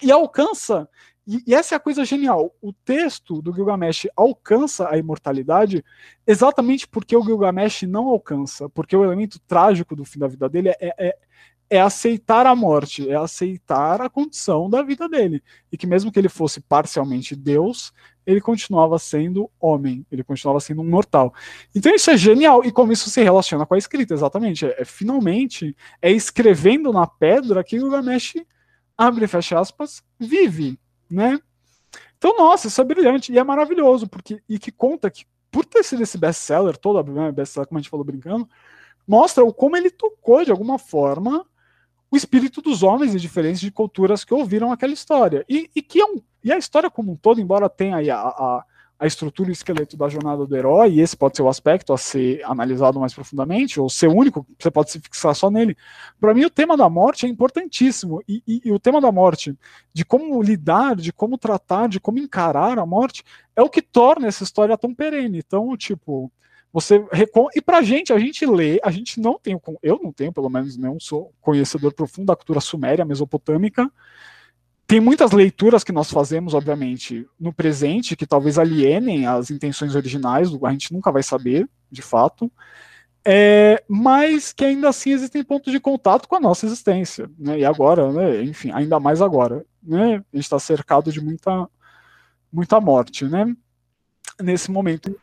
E 0.00 0.12
alcança 0.12 0.88
e, 1.28 1.42
e, 1.46 1.54
essa 1.54 1.74
é 1.74 1.76
a 1.76 1.80
coisa 1.80 2.06
genial. 2.06 2.56
O 2.62 2.72
texto 2.72 3.42
do 3.42 3.52
Gilgamesh 3.52 4.08
alcança 4.16 4.88
a 4.88 4.96
imortalidade 4.96 5.84
exatamente 6.26 6.88
porque 6.88 7.14
o 7.14 7.22
Gilgamesh 7.22 7.82
não 7.82 8.08
alcança. 8.08 8.66
Porque 8.70 8.96
o 8.96 9.04
elemento 9.04 9.38
trágico 9.40 9.94
do 9.94 10.06
fim 10.06 10.18
da 10.18 10.26
vida 10.26 10.48
dele 10.48 10.70
é, 10.70 10.76
é, 10.80 11.18
é 11.68 11.80
aceitar 11.82 12.46
a 12.46 12.56
morte, 12.56 13.10
é 13.10 13.14
aceitar 13.14 14.00
a 14.00 14.08
condição 14.08 14.70
da 14.70 14.82
vida 14.82 15.06
dele. 15.06 15.42
E 15.70 15.76
que 15.76 15.86
mesmo 15.86 16.10
que 16.10 16.18
ele 16.18 16.30
fosse 16.30 16.62
parcialmente 16.62 17.36
Deus, 17.36 17.92
ele 18.28 18.42
continuava 18.42 18.98
sendo 18.98 19.50
homem, 19.58 20.04
ele 20.12 20.22
continuava 20.22 20.60
sendo 20.60 20.82
um 20.82 20.84
mortal. 20.84 21.32
Então 21.74 21.94
isso 21.94 22.10
é 22.10 22.16
genial, 22.16 22.62
e 22.62 22.70
como 22.70 22.92
isso 22.92 23.08
se 23.08 23.22
relaciona 23.22 23.64
com 23.64 23.72
a 23.72 23.78
escrita, 23.78 24.12
exatamente. 24.12 24.66
É, 24.66 24.82
é 24.82 24.84
finalmente, 24.84 25.74
é 26.02 26.12
escrevendo 26.12 26.92
na 26.92 27.06
pedra 27.06 27.64
que 27.64 27.78
Gilgamesh, 27.78 28.34
abre 28.98 29.24
e 29.24 29.28
fecha 29.28 29.58
aspas, 29.58 30.02
vive, 30.20 30.78
né? 31.10 31.40
Então, 32.18 32.36
nossa, 32.36 32.66
isso 32.66 32.78
é 32.78 32.84
brilhante, 32.84 33.32
e 33.32 33.38
é 33.38 33.42
maravilhoso, 33.44 34.06
porque, 34.06 34.42
e 34.46 34.58
que 34.58 34.70
conta 34.70 35.10
que, 35.10 35.24
por 35.50 35.64
ter 35.64 35.82
sido 35.82 36.02
esse 36.02 36.18
best-seller, 36.18 36.76
todo 36.76 37.02
né, 37.10 37.32
best-seller, 37.32 37.66
como 37.66 37.78
a 37.78 37.80
gente 37.80 37.90
falou 37.90 38.04
brincando, 38.04 38.46
mostra 39.06 39.42
o 39.42 39.54
como 39.54 39.74
ele 39.74 39.90
tocou, 39.90 40.44
de 40.44 40.50
alguma 40.50 40.78
forma, 40.78 41.46
o 42.10 42.16
espírito 42.16 42.62
dos 42.62 42.82
homens 42.82 43.12
de 43.12 43.20
diferentes 43.20 43.60
de 43.60 43.70
culturas 43.70 44.24
que 44.24 44.34
ouviram 44.34 44.72
aquela 44.72 44.92
história. 44.92 45.44
E, 45.48 45.70
e 45.74 45.82
que 45.82 46.00
é 46.00 46.04
um, 46.04 46.20
e 46.42 46.52
a 46.52 46.58
história 46.58 46.90
como 46.90 47.12
um 47.12 47.16
todo, 47.16 47.40
embora 47.40 47.68
tenha 47.68 47.96
aí 47.96 48.10
a, 48.10 48.18
a, 48.18 48.64
a 48.98 49.06
estrutura 49.06 49.48
e 49.48 49.52
o 49.52 49.52
esqueleto 49.52 49.96
da 49.96 50.08
jornada 50.08 50.46
do 50.46 50.56
herói, 50.56 50.90
e 50.90 51.00
esse 51.00 51.16
pode 51.16 51.36
ser 51.36 51.42
o 51.42 51.48
aspecto 51.48 51.92
a 51.92 51.98
ser 51.98 52.42
analisado 52.44 52.98
mais 52.98 53.14
profundamente, 53.14 53.78
ou 53.78 53.88
ser 53.88 54.08
único, 54.08 54.46
você 54.58 54.70
pode 54.70 54.90
se 54.90 54.98
fixar 54.98 55.34
só 55.34 55.50
nele. 55.50 55.76
Para 56.20 56.34
mim, 56.34 56.44
o 56.44 56.50
tema 56.50 56.76
da 56.76 56.88
morte 56.88 57.26
é 57.26 57.28
importantíssimo, 57.28 58.22
e, 58.26 58.42
e, 58.46 58.62
e, 58.64 58.72
o 58.72 58.78
tema 58.78 59.00
da 59.00 59.12
morte, 59.12 59.56
de 59.92 60.04
como 60.04 60.42
lidar, 60.42 60.96
de 60.96 61.12
como 61.12 61.36
tratar, 61.36 61.88
de 61.88 62.00
como 62.00 62.18
encarar 62.18 62.78
a 62.78 62.86
morte, 62.86 63.22
é 63.54 63.62
o 63.62 63.68
que 63.68 63.82
torna 63.82 64.26
essa 64.26 64.42
história 64.42 64.76
tão 64.76 64.94
perene. 64.94 65.38
Então, 65.38 65.76
tipo, 65.76 66.32
você 66.72 67.04
recon... 67.10 67.48
E 67.54 67.60
pra 67.60 67.82
gente, 67.82 68.12
a 68.12 68.18
gente 68.18 68.44
lê, 68.44 68.78
a 68.82 68.90
gente 68.90 69.20
não 69.20 69.38
tem, 69.38 69.58
eu 69.82 70.00
não 70.02 70.12
tenho, 70.12 70.32
pelo 70.32 70.48
menos, 70.48 70.76
não 70.76 71.00
sou 71.00 71.32
conhecedor 71.40 71.92
profundo 71.92 72.26
da 72.26 72.36
cultura 72.36 72.60
suméria, 72.60 73.04
mesopotâmica. 73.04 73.90
Tem 74.86 75.00
muitas 75.00 75.32
leituras 75.32 75.84
que 75.84 75.92
nós 75.92 76.10
fazemos, 76.10 76.54
obviamente, 76.54 77.26
no 77.38 77.52
presente, 77.52 78.16
que 78.16 78.26
talvez 78.26 78.58
alienem 78.58 79.26
as 79.26 79.50
intenções 79.50 79.94
originais, 79.94 80.48
a 80.62 80.70
gente 80.70 80.92
nunca 80.92 81.12
vai 81.12 81.22
saber, 81.22 81.68
de 81.90 82.02
fato. 82.02 82.50
É, 83.24 83.82
mas 83.86 84.54
que 84.54 84.64
ainda 84.64 84.88
assim 84.88 85.10
existem 85.10 85.44
pontos 85.44 85.70
de 85.70 85.78
contato 85.78 86.26
com 86.26 86.36
a 86.36 86.40
nossa 86.40 86.64
existência. 86.64 87.30
Né? 87.38 87.58
E 87.58 87.64
agora, 87.64 88.10
né? 88.10 88.42
enfim, 88.42 88.70
ainda 88.72 88.98
mais 88.98 89.20
agora. 89.20 89.64
Né? 89.82 90.16
A 90.32 90.36
gente 90.36 90.44
está 90.44 90.58
cercado 90.58 91.12
de 91.12 91.20
muita, 91.20 91.68
muita 92.50 92.80
morte 92.80 93.26
né? 93.26 93.54
nesse 94.40 94.70
momento. 94.70 95.14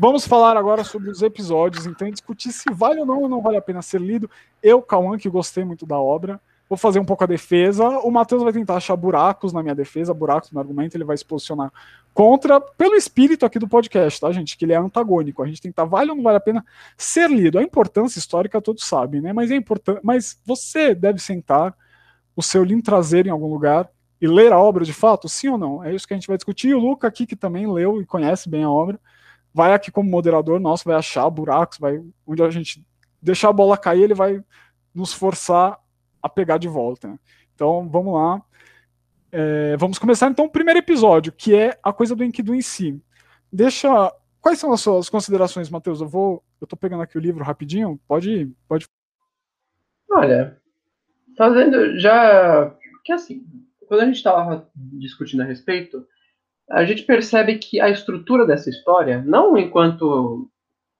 Vamos 0.00 0.26
falar 0.26 0.56
agora 0.56 0.82
sobre 0.82 1.10
os 1.10 1.20
episódios, 1.20 1.84
então, 1.84 2.10
discutir 2.10 2.52
se 2.52 2.72
vale 2.72 3.00
ou 3.00 3.04
não 3.04 3.20
ou 3.20 3.28
não 3.28 3.42
vale 3.42 3.58
a 3.58 3.60
pena 3.60 3.82
ser 3.82 4.00
lido. 4.00 4.30
Eu, 4.62 4.80
Cauã, 4.80 5.18
que 5.18 5.28
gostei 5.28 5.62
muito 5.62 5.84
da 5.84 5.98
obra, 5.98 6.40
vou 6.70 6.78
fazer 6.78 6.98
um 6.98 7.04
pouco 7.04 7.22
a 7.22 7.26
defesa. 7.26 7.86
O 7.86 8.10
Matheus 8.10 8.42
vai 8.42 8.50
tentar 8.50 8.76
achar 8.76 8.96
buracos 8.96 9.52
na 9.52 9.62
minha 9.62 9.74
defesa, 9.74 10.14
buracos 10.14 10.52
no 10.52 10.58
argumento, 10.58 10.96
ele 10.96 11.04
vai 11.04 11.18
se 11.18 11.24
posicionar 11.26 11.70
contra, 12.14 12.58
pelo 12.58 12.94
espírito 12.94 13.44
aqui 13.44 13.58
do 13.58 13.68
podcast, 13.68 14.18
tá, 14.18 14.32
gente? 14.32 14.56
Que 14.56 14.64
ele 14.64 14.72
é 14.72 14.76
antagônico. 14.76 15.42
A 15.42 15.46
gente 15.46 15.60
tentar 15.60 15.84
vale 15.84 16.08
ou 16.08 16.16
não 16.16 16.22
vale 16.22 16.38
a 16.38 16.40
pena 16.40 16.64
ser 16.96 17.28
lido. 17.28 17.58
A 17.58 17.62
importância 17.62 18.18
histórica 18.18 18.58
todos 18.58 18.86
sabem, 18.86 19.20
né? 19.20 19.34
Mas 19.34 19.50
é 19.50 19.56
importante. 19.56 20.00
Mas 20.02 20.40
você 20.46 20.94
deve 20.94 21.18
sentar 21.18 21.76
o 22.34 22.42
seu 22.42 22.64
link 22.64 22.82
traseiro 22.82 23.28
em 23.28 23.32
algum 23.32 23.52
lugar 23.52 23.86
e 24.18 24.26
ler 24.26 24.50
a 24.50 24.58
obra 24.58 24.82
de 24.82 24.94
fato, 24.94 25.28
sim 25.28 25.48
ou 25.48 25.58
não? 25.58 25.84
É 25.84 25.94
isso 25.94 26.08
que 26.08 26.14
a 26.14 26.16
gente 26.16 26.26
vai 26.26 26.38
discutir. 26.38 26.68
E 26.68 26.74
o 26.74 26.78
Luca 26.78 27.06
aqui, 27.06 27.26
que 27.26 27.36
também 27.36 27.70
leu 27.70 28.00
e 28.00 28.06
conhece 28.06 28.48
bem 28.48 28.64
a 28.64 28.70
obra, 28.70 28.98
vai 29.52 29.72
aqui 29.72 29.90
como 29.90 30.08
moderador 30.08 30.60
nosso, 30.60 30.84
vai 30.84 30.96
achar 30.96 31.28
buracos, 31.28 31.78
vai 31.78 32.02
onde 32.26 32.42
a 32.42 32.50
gente 32.50 32.84
deixar 33.20 33.48
a 33.50 33.52
bola 33.52 33.76
cair, 33.76 34.02
ele 34.02 34.14
vai 34.14 34.42
nos 34.94 35.12
forçar 35.12 35.78
a 36.22 36.28
pegar 36.28 36.58
de 36.58 36.68
volta. 36.68 37.18
Então 37.54 37.88
vamos 37.88 38.14
lá. 38.14 38.42
É, 39.32 39.76
vamos 39.76 39.98
começar 39.98 40.28
então 40.28 40.46
o 40.46 40.50
primeiro 40.50 40.80
episódio, 40.80 41.32
que 41.32 41.54
é 41.54 41.78
a 41.82 41.92
coisa 41.92 42.16
do 42.16 42.24
Enkidu 42.24 42.54
em 42.54 42.62
si. 42.62 43.00
Deixa. 43.52 43.88
Quais 44.40 44.58
são 44.58 44.72
as 44.72 44.80
suas 44.80 45.08
considerações, 45.10 45.68
Matheus? 45.68 46.00
Eu 46.00 46.08
vou. 46.08 46.42
Eu 46.60 46.66
tô 46.66 46.76
pegando 46.76 47.02
aqui 47.02 47.18
o 47.18 47.20
livro 47.20 47.44
rapidinho. 47.44 48.00
Pode. 48.08 48.50
pode... 48.66 48.86
Olha, 50.10 50.58
fazendo 51.36 51.98
já. 51.98 52.74
Que 53.04 53.12
assim, 53.12 53.44
quando 53.86 54.00
a 54.00 54.06
gente 54.06 54.16
estava 54.16 54.68
discutindo 54.74 55.42
a 55.42 55.46
respeito, 55.46 56.06
a 56.70 56.84
gente 56.84 57.02
percebe 57.02 57.58
que 57.58 57.80
a 57.80 57.88
estrutura 57.88 58.46
dessa 58.46 58.70
história, 58.70 59.22
não 59.26 59.58
enquanto 59.58 60.48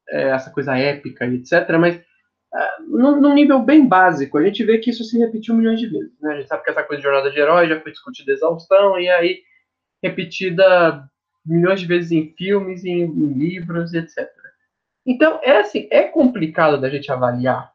é, 0.08 0.30
essa 0.30 0.50
coisa 0.50 0.76
épica 0.76 1.24
e 1.26 1.36
etc., 1.36 1.78
mas 1.78 1.96
uh, 1.96 2.98
num, 2.98 3.32
nível 3.32 3.60
bem 3.60 3.86
básico, 3.86 4.36
a 4.36 4.42
gente 4.44 4.64
vê 4.64 4.78
que 4.78 4.90
isso 4.90 5.04
se 5.04 5.18
repetiu 5.18 5.54
milhões 5.54 5.78
de 5.78 5.86
vezes. 5.86 6.20
Né? 6.20 6.32
A 6.32 6.36
gente 6.36 6.48
sabe 6.48 6.64
que 6.64 6.70
essa 6.70 6.82
coisa 6.82 7.00
de 7.00 7.06
jornada 7.06 7.30
de 7.30 7.38
herói 7.38 7.68
já 7.68 7.80
foi 7.80 7.92
discutida 7.92 8.32
exaustão, 8.32 8.98
e 8.98 9.08
aí 9.08 9.42
repetida 10.02 11.08
milhões 11.46 11.80
de 11.80 11.86
vezes 11.86 12.10
em 12.10 12.34
filmes, 12.36 12.84
em, 12.84 13.02
em 13.02 13.32
livros, 13.32 13.94
etc. 13.94 14.28
Então, 15.06 15.40
é 15.42 15.58
assim, 15.58 15.88
é 15.90 16.02
complicado 16.02 16.80
da 16.80 16.90
gente 16.90 17.10
avaliar 17.10 17.72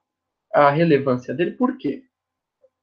a 0.54 0.70
relevância 0.70 1.34
dele, 1.34 1.52
por 1.52 1.78
quê? 1.78 2.04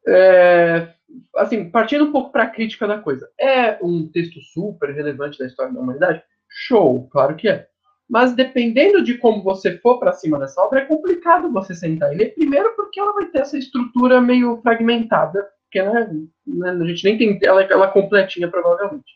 É, 0.06 0.88
assim, 1.36 1.70
partindo 1.70 2.04
um 2.04 2.12
pouco 2.12 2.32
para 2.32 2.44
a 2.44 2.50
crítica 2.50 2.86
da 2.86 2.98
coisa, 2.98 3.28
é 3.38 3.78
um 3.82 4.08
texto 4.08 4.40
super 4.52 4.90
relevante 4.90 5.38
da 5.38 5.46
história 5.46 5.72
da 5.72 5.80
humanidade? 5.80 6.22
Show, 6.48 7.08
claro 7.10 7.36
que 7.36 7.48
é. 7.48 7.66
Mas 8.08 8.34
dependendo 8.34 9.02
de 9.02 9.16
como 9.16 9.42
você 9.42 9.78
for 9.78 9.98
para 9.98 10.12
cima 10.12 10.38
dessa 10.38 10.60
obra, 10.60 10.80
é 10.80 10.84
complicado 10.84 11.50
você 11.50 11.74
sentar 11.74 12.12
e 12.12 12.16
ler. 12.16 12.34
Primeiro, 12.34 12.74
porque 12.76 13.00
ela 13.00 13.12
vai 13.12 13.26
ter 13.26 13.38
essa 13.38 13.56
estrutura 13.56 14.20
meio 14.20 14.60
fragmentada, 14.60 15.48
porque 15.64 15.82
né, 15.82 16.68
a 16.68 16.84
gente 16.84 17.04
nem 17.04 17.16
tem 17.16 17.38
ela, 17.42 17.62
ela 17.62 17.88
completinha, 17.88 18.48
provavelmente. 18.48 19.10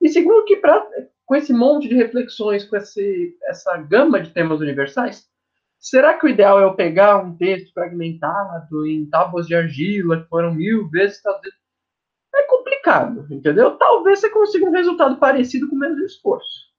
E 0.00 0.08
segundo, 0.08 0.44
que 0.44 0.56
pra, 0.56 0.84
com 1.24 1.36
esse 1.36 1.52
monte 1.52 1.88
de 1.88 1.94
reflexões, 1.94 2.64
com 2.64 2.76
esse, 2.76 3.36
essa 3.44 3.76
gama 3.76 4.20
de 4.20 4.30
temas 4.30 4.60
universais, 4.60 5.28
Será 5.82 6.16
que 6.16 6.24
o 6.24 6.28
ideal 6.28 6.60
é 6.60 6.64
eu 6.64 6.74
pegar 6.74 7.16
um 7.16 7.36
texto 7.36 7.72
fragmentado 7.74 8.86
em 8.86 9.04
tábuas 9.06 9.48
de 9.48 9.54
argila 9.56 10.22
que 10.22 10.28
foram 10.28 10.54
mil 10.54 10.88
vezes 10.88 11.20
traduzidos? 11.20 11.58
É 12.32 12.42
complicado, 12.46 13.26
entendeu? 13.28 13.76
Talvez 13.76 14.20
você 14.20 14.30
consiga 14.30 14.64
um 14.64 14.70
resultado 14.70 15.16
parecido 15.18 15.68
com 15.68 15.74
menos 15.74 15.98
esforço. 16.00 16.70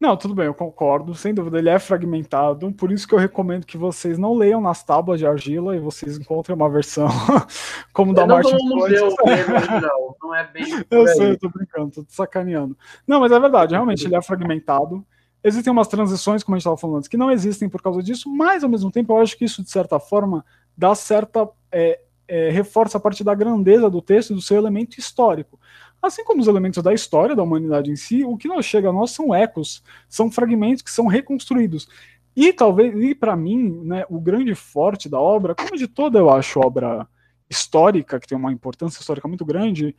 Não, 0.00 0.16
tudo 0.16 0.36
bem, 0.36 0.46
eu 0.46 0.54
concordo. 0.54 1.14
Sem 1.16 1.34
dúvida, 1.34 1.58
ele 1.58 1.68
é 1.68 1.80
fragmentado. 1.80 2.72
Por 2.72 2.92
isso 2.92 3.08
que 3.08 3.14
eu 3.14 3.18
recomendo 3.18 3.66
que 3.66 3.76
vocês 3.76 4.18
não 4.18 4.34
leiam 4.34 4.60
nas 4.60 4.84
tábuas 4.84 5.18
de 5.18 5.26
argila 5.26 5.74
e 5.74 5.80
vocês 5.80 6.16
encontrem 6.16 6.54
uma 6.54 6.70
versão 6.70 7.08
como 7.92 8.14
da 8.14 8.24
Martin 8.24 8.54
Não 8.54 8.76
museu 8.76 9.08
original, 9.20 10.16
não 10.22 10.34
é 10.34 10.46
bem. 10.46 10.64
eu 10.88 11.08
sei, 11.08 11.30
eu 11.32 11.38
tô 11.38 11.48
brincando, 11.48 11.90
tô 11.90 12.04
sacaneando. 12.08 12.78
Não, 13.04 13.18
mas 13.18 13.32
é 13.32 13.40
verdade, 13.40 13.74
realmente 13.74 14.06
ele 14.06 14.14
é 14.14 14.22
fragmentado. 14.22 15.04
Existem 15.44 15.72
umas 15.72 15.88
transições, 15.88 16.42
como 16.42 16.54
a 16.54 16.58
gente 16.58 16.62
estava 16.62 16.76
falando 16.76 16.98
antes, 16.98 17.08
que 17.08 17.16
não 17.16 17.30
existem 17.30 17.68
por 17.68 17.82
causa 17.82 18.02
disso, 18.02 18.30
mas 18.30 18.62
ao 18.62 18.70
mesmo 18.70 18.90
tempo 18.90 19.12
eu 19.12 19.18
acho 19.18 19.36
que 19.36 19.44
isso, 19.44 19.62
de 19.62 19.70
certa 19.70 19.98
forma, 19.98 20.44
dá 20.76 20.94
certa. 20.94 21.48
É, 21.70 22.00
é, 22.28 22.48
reforça 22.50 22.96
a 22.96 23.00
parte 23.00 23.22
da 23.22 23.34
grandeza 23.34 23.90
do 23.90 24.00
texto 24.00 24.34
do 24.34 24.40
seu 24.40 24.56
elemento 24.56 24.98
histórico. 24.98 25.60
Assim 26.00 26.24
como 26.24 26.40
os 26.40 26.48
elementos 26.48 26.82
da 26.82 26.94
história 26.94 27.36
da 27.36 27.42
humanidade 27.42 27.90
em 27.90 27.96
si, 27.96 28.24
o 28.24 28.38
que 28.38 28.48
não 28.48 28.62
chega 28.62 28.88
a 28.88 28.92
nós 28.92 29.10
são 29.10 29.34
ecos, 29.34 29.82
são 30.08 30.30
fragmentos 30.30 30.82
que 30.82 30.90
são 30.90 31.06
reconstruídos. 31.06 31.86
E 32.34 32.52
talvez, 32.52 32.94
e 32.94 33.14
para 33.14 33.36
mim, 33.36 33.82
né, 33.84 34.04
o 34.08 34.18
grande 34.18 34.54
forte 34.54 35.08
da 35.08 35.20
obra, 35.20 35.54
como 35.54 35.76
de 35.76 35.86
toda 35.86 36.18
eu 36.18 36.30
acho 36.30 36.58
obra 36.58 37.06
histórica, 37.50 38.18
que 38.18 38.26
tem 38.26 38.38
uma 38.38 38.52
importância 38.52 38.98
histórica 38.98 39.28
muito 39.28 39.44
grande, 39.44 39.94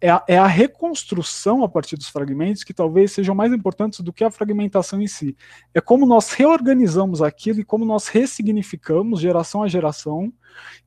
é 0.00 0.10
a, 0.10 0.24
é 0.28 0.38
a, 0.38 0.46
reconstrução 0.46 1.64
a 1.64 1.68
partir 1.68 1.96
dos 1.96 2.08
fragmentos 2.08 2.62
que 2.62 2.72
talvez 2.72 3.12
sejam 3.12 3.34
mais 3.34 3.52
importantes 3.52 4.00
do 4.00 4.12
que 4.12 4.22
a 4.22 4.30
fragmentação 4.30 5.00
em 5.00 5.06
si. 5.06 5.36
É 5.74 5.80
como 5.80 6.06
nós 6.06 6.32
reorganizamos 6.32 7.20
aquilo 7.20 7.60
e 7.60 7.64
como 7.64 7.84
nós 7.84 8.08
ressignificamos 8.08 9.20
geração 9.20 9.62
a 9.62 9.68
geração 9.68 10.32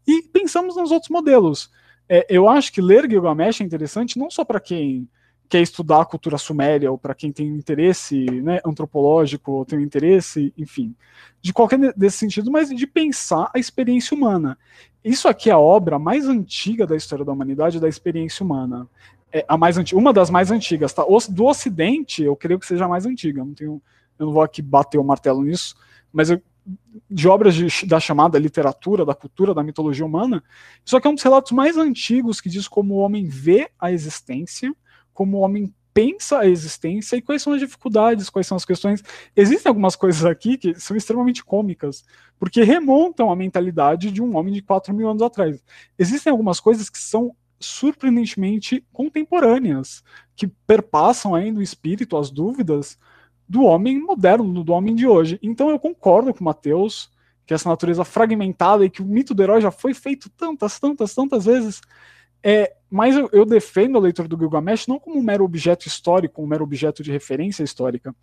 e 0.07 0.21
pensamos 0.21 0.75
nos 0.75 0.91
outros 0.91 1.09
modelos. 1.09 1.69
É, 2.07 2.25
eu 2.29 2.49
acho 2.49 2.71
que 2.71 2.81
ler 2.81 3.09
Gilgamesh 3.09 3.61
é 3.61 3.63
interessante 3.63 4.17
não 4.17 4.29
só 4.29 4.43
para 4.43 4.59
quem 4.59 5.09
quer 5.51 5.61
estudar 5.61 5.99
a 5.99 6.05
cultura 6.05 6.37
suméria 6.37 6.89
ou 6.89 6.97
para 6.97 7.13
quem 7.13 7.29
tem 7.29 7.45
interesse 7.45 8.25
né, 8.41 8.61
antropológico 8.65 9.65
tem 9.65 9.81
interesse, 9.81 10.53
enfim, 10.57 10.95
de 11.41 11.51
qualquer 11.51 11.93
desse 11.93 12.19
sentido, 12.19 12.49
mas 12.49 12.69
de 12.69 12.87
pensar 12.87 13.51
a 13.53 13.59
experiência 13.59 14.15
humana. 14.15 14.57
Isso 15.03 15.27
aqui 15.27 15.49
é 15.49 15.53
a 15.53 15.59
obra 15.59 15.99
mais 15.99 16.25
antiga 16.25 16.87
da 16.87 16.95
história 16.95 17.25
da 17.25 17.33
humanidade 17.33 17.81
da 17.81 17.89
experiência 17.89 18.45
humana. 18.45 18.87
É 19.29 19.43
a 19.45 19.57
mais 19.57 19.77
antiga, 19.77 19.99
uma 19.99 20.13
das 20.13 20.29
mais 20.29 20.51
antigas, 20.51 20.93
tá? 20.93 21.03
Do 21.29 21.45
Ocidente, 21.45 22.23
eu 22.23 22.35
creio 22.35 22.57
que 22.57 22.65
seja 22.65 22.85
a 22.85 22.87
mais 22.87 23.05
antiga. 23.05 23.43
Não 23.43 23.53
tenho, 23.53 23.81
eu 24.17 24.27
não 24.27 24.31
vou 24.31 24.41
aqui 24.41 24.61
bater 24.61 24.99
o 24.99 25.03
martelo 25.03 25.43
nisso, 25.43 25.75
mas 26.13 26.29
eu, 26.29 26.41
de 27.09 27.27
obras 27.27 27.55
de, 27.55 27.85
da 27.85 27.99
chamada 27.99 28.39
literatura, 28.39 29.05
da 29.05 29.13
cultura, 29.13 29.53
da 29.53 29.63
mitologia 29.63 30.05
humana. 30.05 30.41
Isso 30.85 30.95
aqui 30.95 31.07
é 31.07 31.09
um 31.09 31.15
dos 31.15 31.23
relatos 31.23 31.51
mais 31.51 31.75
antigos 31.75 32.39
que 32.39 32.49
diz 32.49 32.69
como 32.69 32.93
o 32.93 32.97
homem 32.99 33.25
vê 33.25 33.69
a 33.77 33.91
existência, 33.91 34.73
como 35.13 35.37
o 35.37 35.41
homem 35.41 35.73
pensa 35.93 36.39
a 36.39 36.47
existência 36.47 37.15
e 37.15 37.21
quais 37.21 37.41
são 37.41 37.53
as 37.53 37.59
dificuldades, 37.59 38.29
quais 38.29 38.47
são 38.47 38.55
as 38.55 38.65
questões. 38.65 39.03
Existem 39.35 39.69
algumas 39.69 39.95
coisas 39.95 40.25
aqui 40.25 40.57
que 40.57 40.79
são 40.79 40.95
extremamente 40.95 41.43
cômicas, 41.43 42.03
porque 42.39 42.63
remontam 42.63 43.31
à 43.31 43.35
mentalidade 43.35 44.11
de 44.11 44.21
um 44.21 44.35
homem 44.37 44.53
de 44.53 44.61
4 44.61 44.93
mil 44.93 45.09
anos 45.09 45.21
atrás. 45.21 45.61
Existem 45.97 46.31
algumas 46.31 46.59
coisas 46.59 46.89
que 46.89 46.99
são 46.99 47.35
surpreendentemente 47.59 48.83
contemporâneas, 48.91 50.03
que 50.35 50.47
perpassam 50.47 51.35
ainda 51.35 51.59
o 51.59 51.63
espírito, 51.63 52.17
as 52.17 52.31
dúvidas 52.31 52.97
do 53.47 53.63
homem 53.63 53.99
moderno, 53.99 54.63
do 54.63 54.73
homem 54.73 54.95
de 54.95 55.05
hoje. 55.05 55.37
Então 55.43 55.69
eu 55.69 55.77
concordo 55.77 56.33
com 56.33 56.39
o 56.39 56.43
Mateus 56.43 57.11
que 57.45 57.53
essa 57.53 57.69
natureza 57.69 58.05
fragmentada 58.05 58.85
e 58.85 58.89
que 58.89 59.01
o 59.01 59.05
mito 59.05 59.33
do 59.33 59.43
herói 59.43 59.61
já 59.61 59.71
foi 59.71 59.93
feito 59.93 60.29
tantas, 60.29 60.79
tantas, 60.79 61.13
tantas 61.13 61.45
vezes. 61.45 61.81
É, 62.43 62.73
mas 62.89 63.15
eu, 63.15 63.29
eu 63.31 63.45
defendo 63.45 63.97
a 63.97 64.01
leitura 64.01 64.27
do 64.27 64.37
Gilgamesh 64.37 64.87
não 64.87 64.99
como 64.99 65.17
um 65.17 65.23
mero 65.23 65.45
objeto 65.45 65.87
histórico, 65.87 66.41
um 66.41 66.47
mero 66.47 66.63
objeto 66.63 67.03
de 67.03 67.11
referência 67.11 67.63
histórica, 67.63 68.15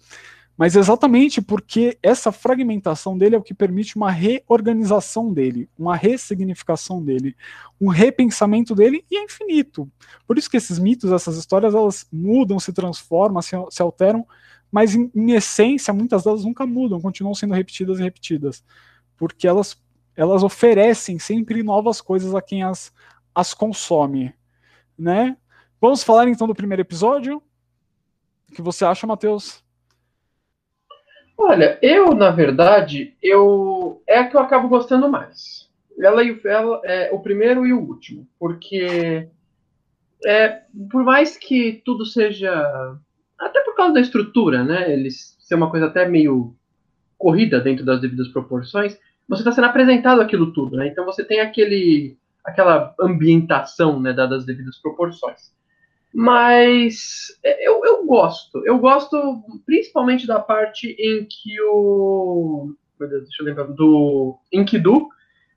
mas 0.58 0.74
exatamente 0.74 1.40
porque 1.40 1.96
essa 2.02 2.32
fragmentação 2.32 3.16
dele 3.16 3.36
é 3.36 3.38
o 3.38 3.42
que 3.42 3.54
permite 3.54 3.94
uma 3.94 4.10
reorganização 4.10 5.32
dele, 5.32 5.70
uma 5.78 5.94
ressignificação 5.94 7.00
dele, 7.00 7.36
um 7.80 7.86
repensamento 7.88 8.74
dele 8.74 9.04
e 9.08 9.16
é 9.16 9.22
infinito. 9.22 9.88
Por 10.26 10.36
isso 10.36 10.50
que 10.50 10.56
esses 10.56 10.80
mitos, 10.80 11.12
essas 11.12 11.36
histórias, 11.36 11.76
elas 11.76 12.08
mudam, 12.12 12.58
se 12.58 12.72
transformam, 12.72 13.40
se, 13.40 13.54
se 13.70 13.80
alteram, 13.80 14.26
mas 14.70 14.96
em, 14.96 15.08
em, 15.14 15.30
essência, 15.30 15.94
muitas 15.94 16.24
delas 16.24 16.44
nunca 16.44 16.66
mudam, 16.66 17.00
continuam 17.00 17.36
sendo 17.36 17.54
repetidas 17.54 18.00
e 18.00 18.02
repetidas, 18.02 18.64
porque 19.16 19.46
elas, 19.46 19.80
elas 20.16 20.42
oferecem 20.42 21.20
sempre 21.20 21.62
novas 21.62 22.00
coisas 22.00 22.34
a 22.34 22.42
quem 22.42 22.64
as, 22.64 22.92
as 23.34 23.54
consome, 23.54 24.34
né? 24.98 25.36
Vamos 25.80 26.02
falar 26.02 26.28
então 26.28 26.46
do 26.46 26.54
primeiro 26.54 26.82
episódio? 26.82 27.42
O 28.50 28.54
que 28.54 28.62
você 28.62 28.84
acha, 28.84 29.06
Matheus? 29.06 29.62
Olha, 31.36 31.78
eu, 31.80 32.14
na 32.14 32.30
verdade, 32.30 33.16
eu 33.22 34.02
é 34.06 34.18
a 34.18 34.28
que 34.28 34.36
eu 34.36 34.40
acabo 34.40 34.68
gostando 34.68 35.08
mais. 35.08 35.70
Ela 36.00 36.24
e 36.24 36.40
ela 36.44 36.80
é 36.84 37.10
o 37.12 37.20
primeiro 37.20 37.66
e 37.66 37.72
o 37.72 37.80
último, 37.80 38.26
porque 38.38 39.28
é, 40.26 40.62
por 40.90 41.04
mais 41.04 41.36
que 41.36 41.82
tudo 41.84 42.04
seja 42.04 42.98
até 43.38 43.60
por 43.60 43.76
causa 43.76 43.94
da 43.94 44.00
estrutura, 44.00 44.64
né? 44.64 44.92
Eles 44.92 45.36
ser 45.38 45.54
uma 45.54 45.70
coisa 45.70 45.86
até 45.86 46.08
meio 46.08 46.54
corrida 47.16 47.60
dentro 47.60 47.84
das 47.84 48.00
devidas 48.00 48.28
proporções, 48.28 48.98
você 49.28 49.42
está 49.42 49.52
sendo 49.52 49.66
apresentado 49.66 50.20
aquilo 50.20 50.52
tudo, 50.52 50.76
né? 50.76 50.88
Então 50.88 51.04
você 51.04 51.24
tem 51.24 51.40
aquele 51.40 52.16
aquela 52.48 52.94
ambientação, 53.00 54.00
né, 54.00 54.12
dadas 54.12 54.40
as 54.40 54.46
devidas 54.46 54.78
proporções. 54.78 55.52
Mas 56.12 57.38
é, 57.44 57.68
eu, 57.68 57.84
eu 57.84 58.06
gosto. 58.06 58.66
Eu 58.66 58.78
gosto 58.78 59.42
principalmente 59.66 60.26
da 60.26 60.40
parte 60.40 60.96
em 60.98 61.26
que 61.26 61.60
o. 61.60 62.74
Meu 62.98 63.08
Deus, 63.08 63.24
deixa 63.24 63.42
eu 63.42 63.46
lembrar. 63.46 63.64
Do 63.64 64.38
Enkidu, 64.52 65.08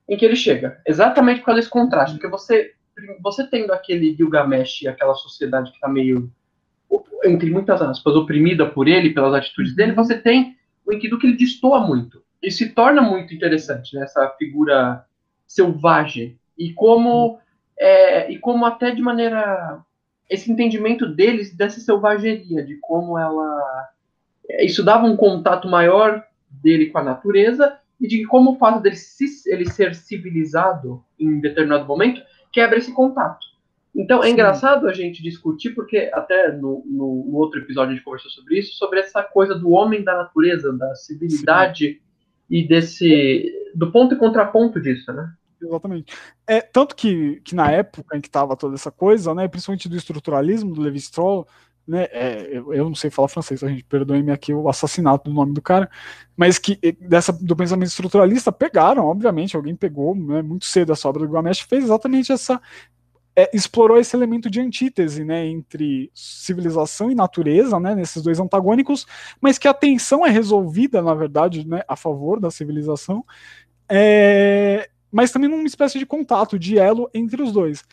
em 0.07 0.17
que 0.17 0.25
ele 0.25 0.35
chega. 0.35 0.79
Exatamente 0.85 1.39
por 1.39 1.47
causa 1.47 1.61
desse 1.61 1.71
contraste. 1.71 2.15
Porque 2.15 2.27
você, 2.27 2.73
você 3.21 3.47
tendo 3.47 3.71
aquele 3.71 4.13
Gilgamesh, 4.13 4.85
aquela 4.87 5.15
sociedade 5.15 5.71
que 5.71 5.77
está 5.77 5.87
meio, 5.87 6.29
entre 7.23 7.49
muitas 7.49 7.81
aspas, 7.81 8.13
oprimida 8.15 8.69
por 8.69 8.87
ele, 8.87 9.13
pelas 9.13 9.33
atitudes 9.33 9.73
dele, 9.73 9.93
você 9.93 10.17
tem 10.17 10.57
o 10.85 10.91
Enkidu 10.91 11.17
que 11.17 11.27
ele 11.27 11.37
destoa 11.37 11.79
muito. 11.79 12.21
E 12.43 12.51
se 12.51 12.73
torna 12.73 13.01
muito 13.01 13.33
interessante, 13.33 13.95
né? 13.95 14.03
Essa 14.03 14.29
figura 14.37 15.05
selvagem. 15.47 16.39
E 16.61 16.73
como, 16.73 17.39
é, 17.79 18.31
e 18.31 18.37
como 18.37 18.65
até 18.65 18.91
de 18.91 19.01
maneira 19.01 19.83
esse 20.29 20.51
entendimento 20.51 21.07
deles 21.07 21.55
dessa 21.55 21.79
selvageria, 21.79 22.63
de 22.63 22.75
como 22.75 23.17
ela. 23.17 23.89
Isso 24.59 24.83
dava 24.83 25.05
um 25.05 25.17
contato 25.17 25.67
maior 25.67 26.23
dele 26.49 26.87
com 26.87 26.99
a 26.99 27.03
natureza 27.03 27.77
e 27.99 28.07
de 28.07 28.25
como 28.25 28.51
o 28.51 28.57
fato 28.57 28.81
dele 28.81 28.95
se, 28.95 29.25
ele 29.47 29.69
ser 29.69 29.95
civilizado 29.95 31.03
em 31.19 31.39
determinado 31.39 31.85
momento 31.85 32.21
quebra 32.51 32.77
esse 32.77 32.93
contato. 32.93 33.45
Então 33.95 34.23
é 34.23 34.27
Sim. 34.27 34.33
engraçado 34.33 34.87
a 34.87 34.93
gente 34.93 35.23
discutir, 35.23 35.71
porque 35.71 36.09
até 36.13 36.51
no, 36.51 36.83
no, 36.85 37.25
no, 37.27 37.35
outro 37.35 37.59
episódio 37.59 37.91
a 37.91 37.95
gente 37.95 38.03
conversou 38.03 38.31
sobre 38.31 38.59
isso, 38.59 38.75
sobre 38.75 38.99
essa 38.99 39.23
coisa 39.23 39.55
do 39.55 39.71
homem 39.71 40.03
da 40.03 40.15
natureza, 40.15 40.71
da 40.71 40.93
civilidade 40.95 41.93
Sim. 41.93 41.99
e 42.49 42.67
desse. 42.67 43.51
do 43.73 43.91
ponto 43.91 44.13
e 44.13 44.17
contraponto 44.17 44.79
disso, 44.79 45.11
né? 45.11 45.33
Exatamente. 45.61 46.13
É, 46.47 46.61
tanto 46.61 46.95
que, 46.95 47.39
que 47.41 47.55
na 47.55 47.71
época 47.71 48.17
em 48.17 48.21
que 48.21 48.27
estava 48.27 48.55
toda 48.55 48.75
essa 48.75 48.91
coisa, 48.91 49.33
né, 49.33 49.47
principalmente 49.47 49.87
do 49.87 49.95
estruturalismo, 49.95 50.73
do 50.73 50.81
Levi 50.81 50.97
Strauss, 50.97 51.45
né, 51.87 52.07
é, 52.11 52.47
eu, 52.51 52.73
eu, 52.73 52.85
não 52.85 52.95
sei 52.95 53.09
falar 53.09 53.27
francês, 53.27 53.63
a 53.63 53.67
gente 53.67 53.83
perdoe-me 53.83 54.31
aqui 54.31 54.53
o 54.53 54.69
assassinato 54.69 55.29
do 55.29 55.35
nome 55.35 55.53
do 55.53 55.61
cara, 55.61 55.89
mas 56.35 56.57
que 56.57 56.79
dessa, 56.99 57.33
do 57.33 57.55
pensamento 57.55 57.89
estruturalista 57.89 58.51
pegaram, 58.51 59.05
obviamente, 59.05 59.55
alguém 59.55 59.75
pegou 59.75 60.15
né, 60.15 60.41
muito 60.41 60.65
cedo 60.65 60.91
essa 60.93 61.07
obra 61.09 61.19
do 61.21 61.25
Gilgamesh 61.25 61.61
fez 61.61 61.83
exatamente 61.83 62.31
essa 62.31 62.61
é, 63.35 63.49
explorou 63.53 63.97
esse 63.97 64.15
elemento 64.15 64.49
de 64.49 64.59
antítese 64.59 65.23
né, 65.23 65.45
entre 65.45 66.11
civilização 66.13 67.09
e 67.09 67.15
natureza, 67.15 67.79
né, 67.79 67.95
nesses 67.95 68.21
dois 68.21 68.39
antagônicos, 68.39 69.05
mas 69.39 69.57
que 69.57 69.67
a 69.67 69.73
tensão 69.73 70.25
é 70.25 70.29
resolvida, 70.29 71.01
na 71.01 71.13
verdade, 71.13 71.67
né, 71.67 71.81
a 71.87 71.95
favor 71.95 72.39
da 72.39 72.51
civilização, 72.51 73.25
é, 73.89 74.89
mas 75.11 75.31
também 75.31 75.49
numa 75.49 75.67
espécie 75.67 75.99
de 75.99 76.05
contato, 76.05 76.57
de 76.57 76.77
elo 76.77 77.09
entre 77.13 77.41
os 77.41 77.51
dois. 77.51 77.83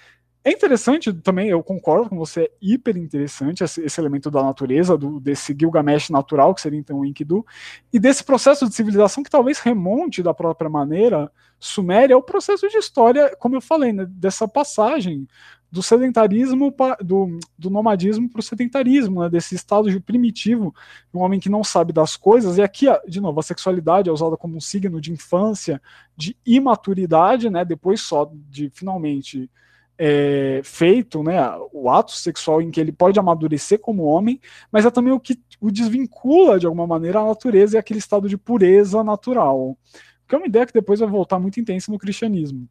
É 0.45 0.53
interessante 0.53 1.13
também, 1.13 1.49
eu 1.49 1.63
concordo 1.63 2.09
com 2.09 2.17
você, 2.17 2.43
é 2.43 2.51
hiper 2.63 2.97
interessante 2.97 3.63
esse, 3.65 3.83
esse 3.83 4.01
elemento 4.01 4.31
da 4.31 4.43
natureza, 4.43 4.97
do, 4.97 5.21
desse 5.21 5.55
Gilgamesh 5.59 6.11
natural, 6.11 6.55
que 6.55 6.61
seria 6.61 6.79
então 6.79 7.01
o 7.01 7.05
Enkidu, 7.05 7.45
e 7.93 7.99
desse 7.99 8.25
processo 8.25 8.67
de 8.67 8.75
civilização 8.75 9.23
que 9.23 9.31
talvez 9.31 9.59
remonte 9.59 10.23
da 10.23 10.33
própria 10.33 10.71
maneira 10.71 11.31
Suméria, 11.61 12.15
é 12.15 12.17
o 12.17 12.23
processo 12.23 12.69
de 12.69 12.79
história, 12.79 13.37
como 13.37 13.57
eu 13.57 13.61
falei, 13.61 13.93
né, 13.93 14.07
dessa 14.09 14.47
passagem 14.47 15.27
do 15.71 15.83
sedentarismo, 15.83 16.75
do, 17.05 17.39
do 17.59 17.71
nomadismo 17.71 18.29
para 18.29 18.41
o 18.41 18.43
sedentarismo, 18.43 19.23
né, 19.23 19.29
desse 19.29 19.55
estado 19.55 19.91
de 19.91 20.01
primitivo, 20.01 20.75
um 21.13 21.21
homem 21.21 21.39
que 21.39 21.51
não 21.51 21.63
sabe 21.63 21.93
das 21.93 22.17
coisas, 22.17 22.57
e 22.57 22.63
aqui, 22.63 22.87
de 23.07 23.21
novo, 23.21 23.39
a 23.39 23.43
sexualidade 23.43 24.09
é 24.09 24.13
usada 24.13 24.37
como 24.37 24.57
um 24.57 24.61
signo 24.61 25.01
de 25.01 25.13
infância, 25.13 25.81
de 26.17 26.37
imaturidade, 26.45 27.51
né, 27.51 27.65
depois 27.65 28.01
só 28.01 28.31
de 28.49 28.71
finalmente 28.71 29.51
é, 29.99 30.61
feito, 30.65 31.23
né, 31.23 31.39
o 31.73 31.91
ato 31.91 32.13
sexual 32.13 32.63
em 32.63 32.71
que 32.71 32.81
ele 32.81 32.93
pode 32.93 33.19
amadurecer 33.19 33.79
como 33.79 34.05
homem, 34.05 34.41
mas 34.73 34.87
é 34.87 34.91
também 34.91 35.13
o 35.13 35.21
que 35.21 35.39
o 35.61 35.71
desvincula 35.71 36.59
de 36.59 36.67
alguma 36.67 36.87
maneira 36.87 37.19
a 37.19 37.27
natureza 37.27 37.77
e 37.77 37.79
aquele 37.79 37.99
estado 37.99 38.29
de 38.29 38.39
pureza 38.39 39.03
natural. 39.03 39.77
Que 40.27 40.35
é 40.35 40.39
uma 40.39 40.47
ideia 40.47 40.67
que 40.67 40.73
depois 40.73 41.01
vai 41.01 41.09
voltar 41.09 41.39
muito 41.39 41.59
intensa 41.59 41.91
no 41.91 41.99
cristianismo. 41.99 42.69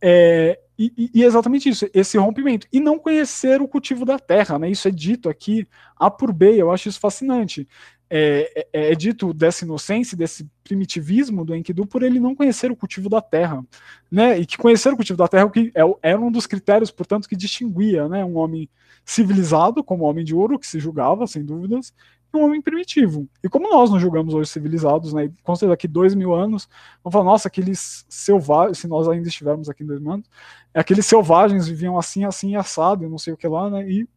É, 0.00 0.60
e, 0.80 1.10
e, 1.14 1.24
exatamente 1.24 1.68
isso, 1.68 1.86
esse 1.92 2.16
rompimento. 2.16 2.66
E 2.72 2.80
não 2.80 2.98
conhecer 2.98 3.60
o 3.60 3.68
cultivo 3.68 4.06
da 4.06 4.18
terra, 4.18 4.58
né? 4.58 4.70
Isso 4.70 4.88
é 4.88 4.90
dito 4.90 5.28
aqui 5.28 5.68
A 5.94 6.10
por 6.10 6.32
B, 6.32 6.54
eu 6.56 6.70
acho 6.72 6.88
isso 6.88 6.98
fascinante. 6.98 7.68
É, 8.08 8.66
é, 8.72 8.92
é, 8.92 8.94
dito 8.94 9.34
dessa 9.34 9.64
inocência, 9.64 10.16
desse 10.16 10.48
primitivismo 10.64 11.44
do 11.44 11.54
Enkidu 11.54 11.86
por 11.86 12.02
ele 12.02 12.18
não 12.18 12.34
conhecer 12.34 12.72
o 12.72 12.76
cultivo 12.76 13.10
da 13.10 13.20
terra, 13.20 13.62
né? 14.10 14.38
E 14.38 14.46
que 14.46 14.56
conhecer 14.56 14.90
o 14.90 14.96
cultivo 14.96 15.18
da 15.18 15.28
terra 15.28 15.52
é, 15.54 15.82
é 15.82 15.94
era 16.02 16.18
um 16.18 16.32
dos 16.32 16.46
critérios, 16.46 16.90
portanto, 16.90 17.28
que 17.28 17.36
distinguia, 17.36 18.08
né, 18.08 18.24
um 18.24 18.36
homem 18.38 18.68
civilizado 19.04 19.84
como 19.84 20.04
homem 20.04 20.24
de 20.24 20.34
ouro 20.34 20.58
que 20.58 20.66
se 20.66 20.80
julgava, 20.80 21.26
sem 21.26 21.44
dúvidas, 21.44 21.92
um 22.32 22.44
homem 22.44 22.62
primitivo. 22.62 23.28
E 23.42 23.48
como 23.48 23.68
nós 23.68 23.90
nos 23.90 24.00
julgamos 24.00 24.34
hoje 24.34 24.50
civilizados, 24.50 25.12
né? 25.12 25.30
Com 25.42 25.54
certeza 25.54 25.70
daqui 25.70 25.88
dois 25.88 26.14
mil 26.14 26.34
anos, 26.34 26.68
vamos 27.02 27.12
falar, 27.12 27.24
nossa, 27.24 27.48
aqueles 27.48 28.04
selvagens, 28.08 28.78
se 28.78 28.88
nós 28.88 29.08
ainda 29.08 29.28
estivermos 29.28 29.68
aqui 29.68 29.82
em 29.82 29.86
dois 29.86 30.00
mil 30.00 30.12
anos, 30.12 30.30
aqueles 30.72 31.06
selvagens 31.06 31.66
viviam 31.66 31.98
assim, 31.98 32.24
assim, 32.24 32.54
assado, 32.56 33.08
não 33.08 33.18
sei 33.18 33.32
o 33.32 33.36
que 33.36 33.48
lá, 33.48 33.68
né? 33.68 33.88
E 33.90 34.08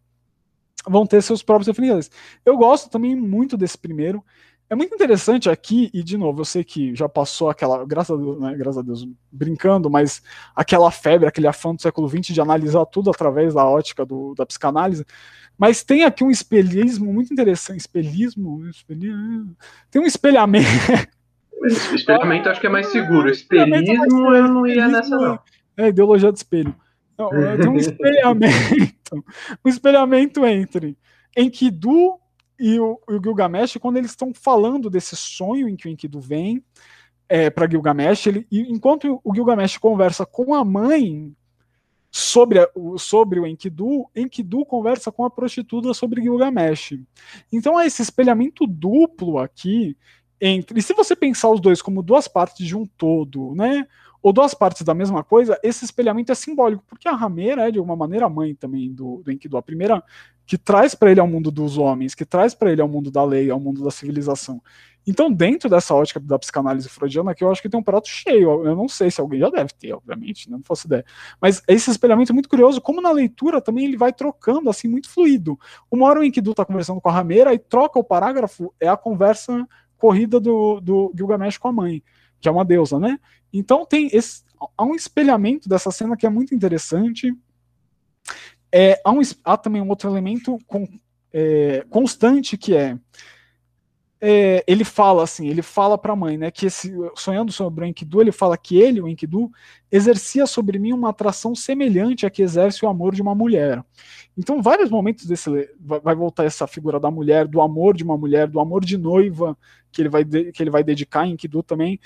vão 0.88 1.06
ter 1.06 1.22
seus 1.22 1.42
próprios 1.42 1.68
definidores. 1.68 2.12
Eu 2.46 2.58
gosto 2.58 2.90
também 2.90 3.16
muito 3.16 3.58
desse 3.58 3.78
primeiro. 3.78 4.24
É 4.74 4.76
muito 4.76 4.96
interessante 4.96 5.52
aqui, 5.52 5.92
e 5.94 6.02
de 6.02 6.18
novo, 6.18 6.42
eu 6.42 6.46
sei 6.46 6.64
que 6.64 6.96
já 6.96 7.08
passou 7.08 7.48
aquela, 7.48 7.86
graças 7.86 8.18
a 8.18 8.20
Deus, 8.20 8.42
né, 8.42 8.56
graças 8.56 8.80
a 8.80 8.82
Deus 8.82 9.08
brincando, 9.32 9.88
mas 9.88 10.24
aquela 10.56 10.90
febre, 10.90 11.28
aquele 11.28 11.46
afã 11.46 11.76
do 11.76 11.82
século 11.82 12.10
XX 12.10 12.34
de 12.34 12.42
analisar 12.42 12.84
tudo 12.88 13.12
através 13.12 13.54
da 13.54 13.64
ótica 13.64 14.04
do, 14.04 14.34
da 14.34 14.48
psicanálise. 14.48 15.06
Mas 15.56 15.84
tem 15.84 16.06
aqui 16.06 16.24
um 16.24 16.32
espelhismo 16.32 17.14
muito 17.14 17.32
interessante. 17.32 17.82
Espelhismo? 17.82 18.68
espelhismo 18.68 19.56
tem 19.92 20.02
um 20.02 20.08
espelhamento. 20.08 20.68
Espelhamento 21.94 22.50
acho 22.50 22.60
que 22.60 22.66
é 22.66 22.72
mais 22.72 22.88
seguro. 22.88 23.30
Espelhismo 23.30 24.34
eu 24.34 24.48
não 24.48 24.66
ia 24.66 24.88
nessa, 24.88 25.16
não. 25.16 25.40
É 25.78 25.90
ideologia 25.90 26.32
de 26.32 26.40
espelho. 26.40 26.76
Não, 27.16 27.30
tem 27.30 27.70
um 27.70 27.78
espelhamento. 27.78 29.24
um 29.64 29.70
espelhamento 29.70 30.44
entre 30.48 30.98
Enkidu 31.38 32.23
e 32.66 32.80
o, 32.80 32.98
o 33.06 33.22
Gilgamesh, 33.22 33.76
quando 33.76 33.98
eles 33.98 34.12
estão 34.12 34.34
falando 34.34 34.90
desse 34.90 35.18
sonho 35.18 35.68
em 35.68 35.76
que 35.76 35.86
o 35.86 35.92
Enkidu 35.92 36.22
vem, 36.22 36.64
é, 37.28 37.50
para 37.50 37.70
Gilgamesh, 37.70 38.28
ele, 38.28 38.48
enquanto 38.50 39.20
o 39.22 39.36
Gilgamesh 39.36 39.78
conversa 39.78 40.26
com 40.26 40.54
a 40.54 40.64
mãe 40.64 41.36
sobre, 42.10 42.60
a, 42.60 42.70
sobre 42.98 43.42
o 43.42 43.46
Enkidu, 43.46 44.10
Enkidu 44.16 44.66
conversa 44.66 45.12
com 45.12 45.26
a 45.26 45.30
prostituta 45.30 45.94
sobre 45.94 46.22
Gilgamesh. 46.22 47.00
Então 47.52 47.78
é 47.78 47.86
esse 47.86 48.02
espelhamento 48.02 48.66
duplo 48.66 49.40
aqui 49.40 49.98
entre. 50.40 50.80
E 50.80 50.82
se 50.82 50.94
você 50.94 51.18
pensar 51.18 51.50
os 51.50 51.60
dois 51.60 51.82
como 51.82 52.02
duas 52.02 52.30
partes 52.30 52.66
de 52.66 52.78
um 52.78 52.86
todo, 52.86 53.54
né? 53.56 53.86
Ou 54.22 54.32
duas 54.32 54.54
partes 54.54 54.84
da 54.84 54.94
mesma 54.94 55.22
coisa, 55.22 55.60
esse 55.62 55.84
espelhamento 55.84 56.32
é 56.32 56.36
simbólico, 56.36 56.86
porque 56.88 57.10
a 57.10 57.14
rameira 57.14 57.68
é, 57.68 57.72
de 57.72 57.78
alguma 57.78 57.98
maneira, 57.98 58.26
a 58.26 58.30
mãe 58.30 58.56
também 58.56 58.90
do, 58.90 59.22
do 59.22 59.30
Enkidu. 59.30 59.58
A 59.58 59.62
primeira 59.62 60.02
que 60.46 60.58
traz 60.58 60.94
para 60.94 61.12
ele 61.12 61.20
ao 61.20 61.28
mundo 61.28 61.50
dos 61.50 61.78
homens, 61.78 62.14
que 62.14 62.26
traz 62.26 62.54
para 62.54 62.72
ele 62.72 62.82
ao 62.82 62.88
mundo 62.88 63.10
da 63.10 63.24
lei, 63.24 63.50
ao 63.50 63.60
mundo 63.60 63.84
da 63.84 63.92
civilização. 63.92 64.62
Então, 65.06 65.32
dentro 65.32 65.70
dessa 65.70 65.94
ótica 65.94 66.20
da 66.20 66.40
psicanálise 66.40 66.88
freudiana, 66.88 67.36
que 67.36 67.44
eu 67.44 67.52
acho 67.52 67.62
que 67.62 67.68
tem 67.68 67.80
um 67.80 67.84
prato 67.84 68.08
cheio, 68.08 68.66
eu 68.66 68.76
não 68.76 68.88
sei 68.88 69.12
se 69.12 69.20
alguém 69.20 69.40
já 69.40 69.50
deve 69.50 69.74
ter, 69.74 69.94
obviamente, 69.94 70.50
né? 70.50 70.56
não 70.56 70.64
faço 70.64 70.88
ideia. 70.88 71.06
Mas 71.42 71.62
esse 71.68 71.92
espelhamento 71.92 72.32
é 72.32 72.34
muito 72.34 72.48
curioso, 72.48 72.80
como 72.80 73.02
na 73.02 73.12
leitura 73.12 73.62
também 73.62 73.86
ele 73.86 73.98
vai 73.98 74.14
trocando, 74.14 74.70
assim, 74.70 74.88
muito 74.88 75.10
fluido. 75.10 75.60
Uma 75.92 76.08
hora 76.08 76.22
o 76.22 76.24
Enkidu 76.24 76.52
está 76.52 76.64
conversando 76.64 77.02
com 77.02 77.10
a 77.10 77.12
rameira 77.12 77.54
e 77.54 77.60
troca 77.60 78.00
o 78.00 78.04
parágrafo, 78.04 78.74
é 78.80 78.88
a 78.88 78.96
conversa 78.96 79.68
corrida 79.98 80.40
do, 80.40 80.80
do 80.80 81.12
Gilgamesh 81.16 81.58
com 81.58 81.68
a 81.68 81.74
mãe, 81.74 82.02
que 82.40 82.48
é 82.48 82.52
uma 82.52 82.66
deusa, 82.66 83.00
né? 83.00 83.20
Então 83.52 83.86
tem 83.86 84.10
esse, 84.12 84.44
há 84.78 84.84
um 84.84 84.96
espelhamento 84.96 85.68
dessa 85.68 85.92
cena 85.92 86.16
que 86.16 86.26
é 86.26 86.30
muito 86.30 86.56
interessante. 86.56 87.34
É, 88.74 89.00
há, 89.04 89.12
um, 89.12 89.22
há 89.44 89.56
também 89.56 89.82
um 89.82 89.90
outro 89.90 90.10
elemento 90.10 90.58
com, 90.66 90.88
é, 91.32 91.86
constante 91.90 92.58
que 92.58 92.76
é 92.76 92.98
é, 94.26 94.64
ele 94.66 94.86
fala 94.86 95.22
assim, 95.22 95.50
ele 95.50 95.62
fala 95.62 95.98
para 95.98 96.14
a 96.14 96.16
mãe, 96.16 96.38
né, 96.38 96.50
que 96.50 96.68
esse, 96.68 96.94
sonhando 97.14 97.52
sobre 97.52 97.84
o 97.84 97.88
Enkidu, 97.88 98.22
ele 98.22 98.32
fala 98.32 98.58
que 98.58 98.80
ele, 98.80 99.02
o 99.02 99.08
Enkidu, 99.10 99.52
exercia 99.92 100.48
sobre 100.48 100.80
mim 100.80 100.94
uma 100.94 101.10
atração 101.10 101.54
semelhante 101.54 102.26
a 102.26 102.30
que 102.30 102.42
exerce 102.42 102.86
o 102.86 102.88
amor 102.88 103.14
de 103.14 103.22
uma 103.22 103.36
mulher. 103.36 103.84
Então, 104.38 104.62
vários 104.62 104.90
momentos 104.90 105.26
desse 105.26 105.50
vai 105.78 106.16
voltar 106.16 106.46
essa 106.46 106.66
figura 106.66 107.02
da 107.02 107.12
mulher, 107.12 107.46
do 107.50 107.60
amor 107.60 107.98
de 107.98 108.06
uma 108.06 108.18
mulher, 108.18 108.48
do 108.48 108.62
amor 108.62 108.86
de 108.86 108.98
noiva 108.98 109.58
que 109.92 110.02
ele 110.02 110.10
vai 110.10 110.24
que 110.24 110.64
ele 110.64 110.70
vai 110.70 110.86
dedicar 110.86 111.28
em 111.28 111.34
Enkidu 111.34 111.62
também. 111.62 112.00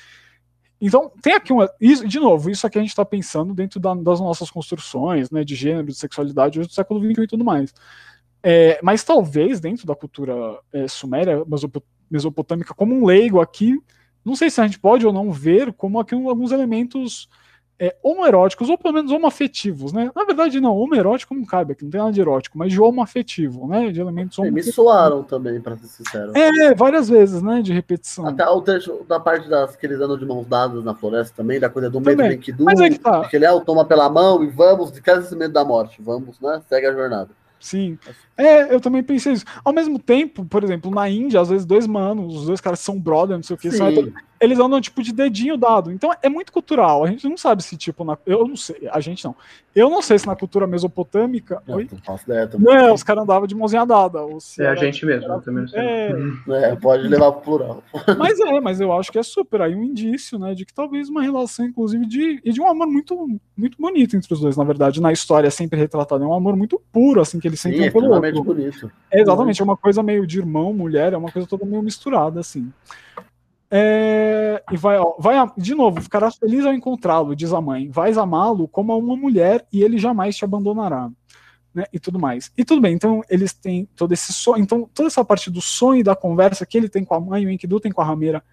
Então, 0.79 1.11
tem 1.21 1.33
aqui 1.33 1.51
uma. 1.51 1.69
Isso, 1.81 2.07
de 2.07 2.19
novo, 2.19 2.49
isso 2.49 2.67
aqui 2.67 2.77
a 2.77 2.81
gente 2.81 2.91
está 2.91 3.03
pensando 3.03 3.53
dentro 3.53 3.79
da, 3.79 3.93
das 3.95 4.19
nossas 4.19 4.51
construções, 4.51 5.31
né, 5.31 5.43
de 5.43 5.55
gênero, 5.55 5.87
de 5.87 5.95
sexualidade, 5.95 6.59
hoje 6.59 6.69
do 6.69 6.73
século 6.73 6.99
XXI 6.99 7.23
e 7.23 7.27
tudo 7.27 7.43
mais. 7.43 7.73
É, 8.43 8.79
mas 8.83 9.03
talvez 9.03 9.59
dentro 9.59 9.87
da 9.87 9.95
cultura 9.95 10.33
é, 10.71 10.87
suméria, 10.87 11.43
mesopotâmica, 12.09 12.73
como 12.73 12.95
um 12.95 13.05
leigo 13.05 13.41
aqui, 13.41 13.77
não 14.23 14.35
sei 14.35 14.49
se 14.49 14.61
a 14.61 14.65
gente 14.65 14.79
pode 14.79 15.05
ou 15.05 15.11
não 15.11 15.31
ver 15.31 15.73
como 15.73 15.99
aqui 15.99 16.13
alguns 16.13 16.51
elementos 16.51 17.27
é, 17.79 17.95
homoeróticos, 18.01 18.69
ou 18.69 18.77
pelo 18.77 18.93
menos 18.93 19.11
homoafetivos, 19.11 19.93
né? 19.93 20.11
Na 20.15 20.25
verdade, 20.25 20.59
não, 20.59 20.75
homoerótico 20.75 21.35
não 21.35 21.45
cabe 21.45 21.73
aqui, 21.73 21.83
não 21.83 21.91
tem 21.91 21.99
nada 21.99 22.11
de 22.11 22.19
erótico, 22.19 22.57
mas 22.57 22.71
de 22.71 22.81
homoafetivo, 22.81 23.67
né? 23.67 23.91
De 23.91 24.01
elementos 24.01 24.37
Me 24.39 24.63
soaram 24.63 25.23
também, 25.23 25.61
para 25.61 25.77
ser 25.77 25.87
sincero. 25.87 26.31
É, 26.35 26.73
várias 26.73 27.07
vezes, 27.07 27.41
né? 27.41 27.61
De 27.61 27.71
repetição. 27.71 28.25
Até 28.25 28.47
o 28.47 28.61
trecho 28.61 29.05
da 29.07 29.19
parte 29.19 29.47
das 29.47 29.75
que 29.75 29.85
eles 29.85 29.99
andam 30.01 30.17
de 30.17 30.25
mãos 30.25 30.45
dadas 30.47 30.83
na 30.83 30.95
floresta 30.95 31.35
também, 31.37 31.59
da 31.59 31.69
coisa 31.69 31.89
do 31.89 32.01
medo 32.01 32.23
do 32.23 32.31
Enkidu, 32.31 32.63
mas 32.63 32.79
é 32.79 32.89
que, 32.89 32.99
tá. 32.99 33.27
que 33.27 33.35
ele 33.35 33.45
é, 33.45 33.59
toma 33.61 33.85
pela 33.85 34.09
mão 34.09 34.43
e 34.43 34.47
vamos, 34.47 34.91
de 34.91 35.01
casa 35.01 35.25
esse 35.25 35.35
medo 35.35 35.53
da 35.53 35.63
morte, 35.63 36.01
vamos, 36.01 36.39
né? 36.39 36.61
Segue 36.67 36.87
a 36.87 36.93
jornada. 36.93 37.29
Sim. 37.59 37.97
É, 38.35 38.73
eu 38.73 38.79
também 38.79 39.03
pensei 39.03 39.33
isso. 39.33 39.45
Ao 39.63 39.73
mesmo 39.73 39.97
tempo, 39.97 40.45
por 40.45 40.63
exemplo, 40.63 40.91
na 40.91 41.09
Índia, 41.09 41.41
às 41.41 41.49
vezes 41.49 41.65
dois 41.65 41.87
manos, 41.87 42.35
os 42.35 42.45
dois 42.45 42.61
caras 42.61 42.79
são 42.79 42.99
brother, 42.99 43.35
não 43.35 43.43
sei 43.43 43.55
o 43.55 43.59
que, 43.59 43.69
eles 44.39 44.59
andam 44.59 44.79
tipo 44.79 45.01
de 45.01 45.13
dedinho 45.13 45.57
dado. 45.57 45.91
Então 45.91 46.11
é 46.21 46.29
muito 46.29 46.51
cultural. 46.51 47.03
A 47.03 47.07
gente 47.07 47.27
não 47.27 47.37
sabe 47.37 47.63
se, 47.63 47.75
tipo, 47.77 48.03
na, 48.03 48.17
eu 48.25 48.47
não 48.47 48.55
sei, 48.55 48.87
a 48.91 48.99
gente 48.99 49.23
não. 49.25 49.35
Eu 49.75 49.89
não 49.89 50.01
sei 50.01 50.17
se 50.17 50.25
na 50.25 50.35
cultura 50.35 50.65
mesopotâmica. 50.65 51.61
Não, 51.67 51.75
oi? 51.75 51.87
Não, 52.07 52.15
ideia, 52.15 52.47
também. 52.47 52.75
não 52.75 52.93
os 52.93 53.03
caras 53.03 53.23
andavam 53.23 53.47
de 53.47 53.55
mãozinha 53.55 53.85
dada. 53.85 54.21
Ou 54.23 54.39
se 54.39 54.63
é 54.63 54.67
a 54.67 54.75
gente 54.75 55.05
mesmo, 55.05 55.31
eu 55.31 55.41
também 55.41 55.61
não 55.61 55.67
sei. 55.67 55.79
É... 55.79 56.11
é, 56.71 56.75
pode 56.75 57.07
levar 57.07 57.31
pro 57.33 57.41
plural. 57.41 57.83
Mas 58.17 58.39
é, 58.39 58.59
mas 58.59 58.81
eu 58.81 58.91
acho 58.91 59.11
que 59.11 59.19
é 59.19 59.23
super 59.23 59.61
aí 59.61 59.75
um 59.75 59.83
indício, 59.83 60.39
né, 60.39 60.53
de 60.53 60.65
que 60.65 60.73
talvez 60.73 61.09
uma 61.09 61.21
relação, 61.21 61.65
inclusive, 61.65 62.05
de, 62.05 62.41
e 62.43 62.51
de 62.51 62.59
um 62.59 62.67
amor 62.67 62.87
muito, 62.87 63.39
muito 63.55 63.77
bonito 63.79 64.15
entre 64.15 64.33
os 64.33 64.39
dois, 64.39 64.57
na 64.57 64.63
verdade. 64.63 65.01
Na 65.01 65.11
história 65.11 65.47
é 65.47 65.51
sempre 65.51 65.79
retratado. 65.79 66.23
É 66.23 66.27
um 66.27 66.33
amor 66.33 66.55
muito 66.55 66.81
puro, 66.91 67.21
assim, 67.21 67.39
que 67.39 67.47
eles 67.47 67.59
sentem 67.59 67.83
Sim, 67.83 67.89
um 67.89 67.91
pelo 67.91 68.13
outro. 68.13 68.43
bonito. 68.43 68.91
É, 69.11 69.21
exatamente, 69.21 69.61
é 69.61 69.63
uma 69.63 69.77
coisa 69.77 70.01
meio 70.01 70.25
de 70.25 70.39
irmão, 70.39 70.73
mulher, 70.73 71.13
é 71.13 71.17
uma 71.17 71.31
coisa 71.31 71.47
toda 71.47 71.65
meio 71.65 71.83
misturada, 71.83 72.39
assim. 72.39 72.71
É, 73.69 74.63
e 74.71 74.77
vai, 74.77 74.97
ó, 74.97 75.15
vai, 75.19 75.35
de 75.57 75.75
novo, 75.75 76.01
ficarás 76.01 76.35
feliz 76.35 76.65
ao 76.65 76.73
encontrá-lo, 76.73 77.35
diz 77.35 77.51
a 77.51 77.61
mãe. 77.61 77.89
Vais 77.89 78.17
amá-lo 78.17 78.67
como 78.67 78.93
a 78.93 78.97
uma 78.97 79.15
mulher 79.15 79.65
e 79.71 79.83
ele 79.83 79.97
jamais 79.97 80.35
te 80.35 80.45
abandonará. 80.45 81.09
Né, 81.77 81.85
e 81.93 81.99
tudo 81.99 82.17
mais. 82.17 82.51
E 82.57 82.65
tudo 82.65 82.81
bem, 82.81 82.95
então 82.95 83.21
eles 83.29 83.53
têm 83.53 83.87
todo 83.95 84.11
esse 84.11 84.33
sonho, 84.33 84.63
então 84.63 84.89
toda 84.93 85.07
essa 85.07 85.23
parte 85.23 85.51
do 85.51 85.61
sonho 85.61 85.99
e 85.99 86.03
da 86.03 86.15
conversa 86.15 86.65
que 86.65 86.75
ele 86.75 86.89
tem 86.89 87.05
com 87.05 87.13
a 87.13 87.19
mãe, 87.19 87.45
o 87.45 87.51
Enkidu 87.51 87.79
tem 87.79 87.91
com 87.91 88.01
a 88.01 88.03
rameira, 88.03 88.43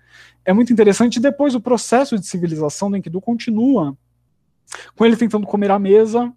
é 0.45 0.53
muito 0.53 0.73
interessante. 0.73 1.19
Depois 1.19 1.55
o 1.55 1.61
processo 1.61 2.19
de 2.19 2.27
civilização 2.27 2.91
do 2.91 2.99
Enkidu 2.99 3.23
continua 3.23 3.97
com 4.95 5.07
ele 5.07 5.17
tentando 5.17 5.47
comer 5.47 5.71
à 5.71 5.79
mesa, 5.79 6.31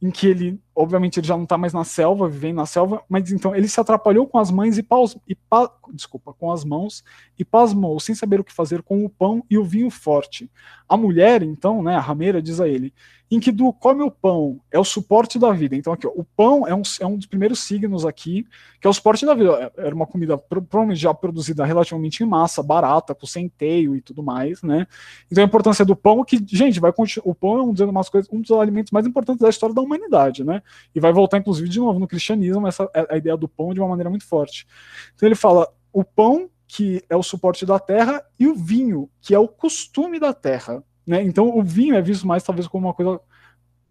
em 0.00 0.10
que 0.10 0.26
ele, 0.26 0.60
obviamente, 0.74 1.20
ele 1.20 1.26
já 1.26 1.36
não 1.36 1.44
está 1.44 1.58
mais 1.58 1.72
na 1.72 1.84
selva, 1.84 2.28
vivendo 2.28 2.56
na 2.56 2.66
selva, 2.66 3.02
mas 3.08 3.30
então 3.30 3.54
ele 3.54 3.68
se 3.68 3.80
atrapalhou 3.80 4.26
com 4.26 4.38
as 4.38 4.50
mães 4.50 4.78
e, 4.78 4.82
paus, 4.82 5.16
e 5.28 5.34
pa, 5.34 5.70
desculpa, 5.92 6.32
com 6.32 6.50
as 6.50 6.64
mãos 6.64 7.04
e 7.38 7.44
pasmou, 7.44 7.98
sem 8.00 8.14
saber 8.14 8.40
o 8.40 8.44
que 8.44 8.52
fazer 8.52 8.82
com 8.82 9.04
o 9.04 9.08
pão 9.08 9.44
e 9.50 9.58
o 9.58 9.64
vinho 9.64 9.90
forte. 9.90 10.50
A 10.88 10.96
mulher, 10.96 11.42
então, 11.42 11.82
né, 11.82 11.96
a 11.96 12.00
rameira, 12.00 12.42
diz 12.42 12.60
a 12.60 12.68
ele: 12.68 12.92
Enkidu, 13.34 13.72
come 13.72 14.02
o 14.02 14.10
pão, 14.10 14.60
é 14.70 14.78
o 14.78 14.84
suporte 14.84 15.38
da 15.38 15.50
vida. 15.52 15.74
Então, 15.74 15.90
aqui, 15.90 16.06
ó, 16.06 16.10
o 16.14 16.22
pão 16.22 16.68
é 16.68 16.74
um, 16.74 16.82
é 17.00 17.06
um 17.06 17.16
dos 17.16 17.24
primeiros 17.24 17.60
signos 17.60 18.04
aqui, 18.04 18.46
que 18.78 18.86
é 18.86 18.90
o 18.90 18.92
suporte 18.92 19.24
da 19.24 19.32
vida. 19.34 19.72
Era 19.78 19.94
uma 19.94 20.06
comida 20.06 20.36
provavelmente 20.36 21.00
já 21.00 21.14
produzida 21.14 21.64
relativamente 21.64 22.22
em 22.22 22.26
massa, 22.26 22.62
barata, 22.62 23.14
com 23.14 23.26
centeio 23.26 23.96
e 23.96 24.02
tudo 24.02 24.22
mais, 24.22 24.62
né? 24.62 24.86
Então, 25.30 25.42
a 25.42 25.46
importância 25.46 25.82
do 25.82 25.96
pão, 25.96 26.22
que, 26.22 26.44
gente, 26.46 26.78
vai 26.78 26.92
o 27.24 27.34
pão 27.34 27.58
é 27.58 27.62
um 27.62 27.72
dos, 27.72 28.08
coisas, 28.10 28.30
um 28.30 28.42
dos 28.42 28.50
alimentos 28.50 28.90
mais 28.90 29.06
importantes 29.06 29.40
da 29.40 29.48
história 29.48 29.74
da 29.74 29.80
humanidade, 29.80 30.44
né? 30.44 30.61
E 30.94 31.00
vai 31.00 31.12
voltar, 31.12 31.38
inclusive, 31.38 31.68
de 31.68 31.78
novo 31.78 31.98
no 31.98 32.08
cristianismo, 32.08 32.66
essa 32.66 32.88
a 33.08 33.16
ideia 33.16 33.36
do 33.36 33.48
pão 33.48 33.72
de 33.72 33.80
uma 33.80 33.88
maneira 33.88 34.10
muito 34.10 34.26
forte. 34.26 34.66
Então, 35.14 35.28
ele 35.28 35.34
fala: 35.34 35.68
o 35.92 36.04
pão, 36.04 36.48
que 36.66 37.02
é 37.08 37.16
o 37.16 37.22
suporte 37.22 37.66
da 37.66 37.78
terra, 37.78 38.24
e 38.38 38.46
o 38.46 38.54
vinho, 38.54 39.10
que 39.20 39.34
é 39.34 39.38
o 39.38 39.48
costume 39.48 40.18
da 40.18 40.32
terra. 40.32 40.82
Né? 41.06 41.22
Então 41.22 41.56
o 41.56 41.62
vinho 41.62 41.94
é 41.94 42.02
visto 42.02 42.26
mais 42.26 42.42
talvez 42.42 42.66
como 42.66 42.86
uma 42.86 42.94
coisa. 42.94 43.20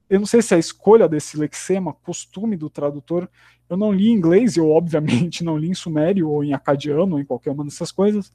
Eu 0.10 0.20
não 0.20 0.26
sei 0.26 0.42
se 0.42 0.54
é 0.54 0.58
a 0.58 0.60
escolha 0.60 1.08
desse 1.08 1.38
lexema, 1.38 1.94
costume 1.94 2.58
do 2.58 2.70
tradutor. 2.70 3.30
Eu 3.70 3.78
não 3.78 3.92
li 3.92 4.10
em 4.10 4.14
inglês, 4.14 4.58
eu 4.58 4.70
obviamente 4.70 5.44
não 5.44 5.58
li 5.58 5.70
em 5.70 5.74
sumério 5.74 6.30
ou 6.30 6.44
em 6.44 6.54
acadiano 6.54 7.16
ou 7.16 7.22
em 7.22 7.26
qualquer 7.26 7.52
uma 7.52 7.64
dessas 7.64 7.92
coisas. 7.92 8.34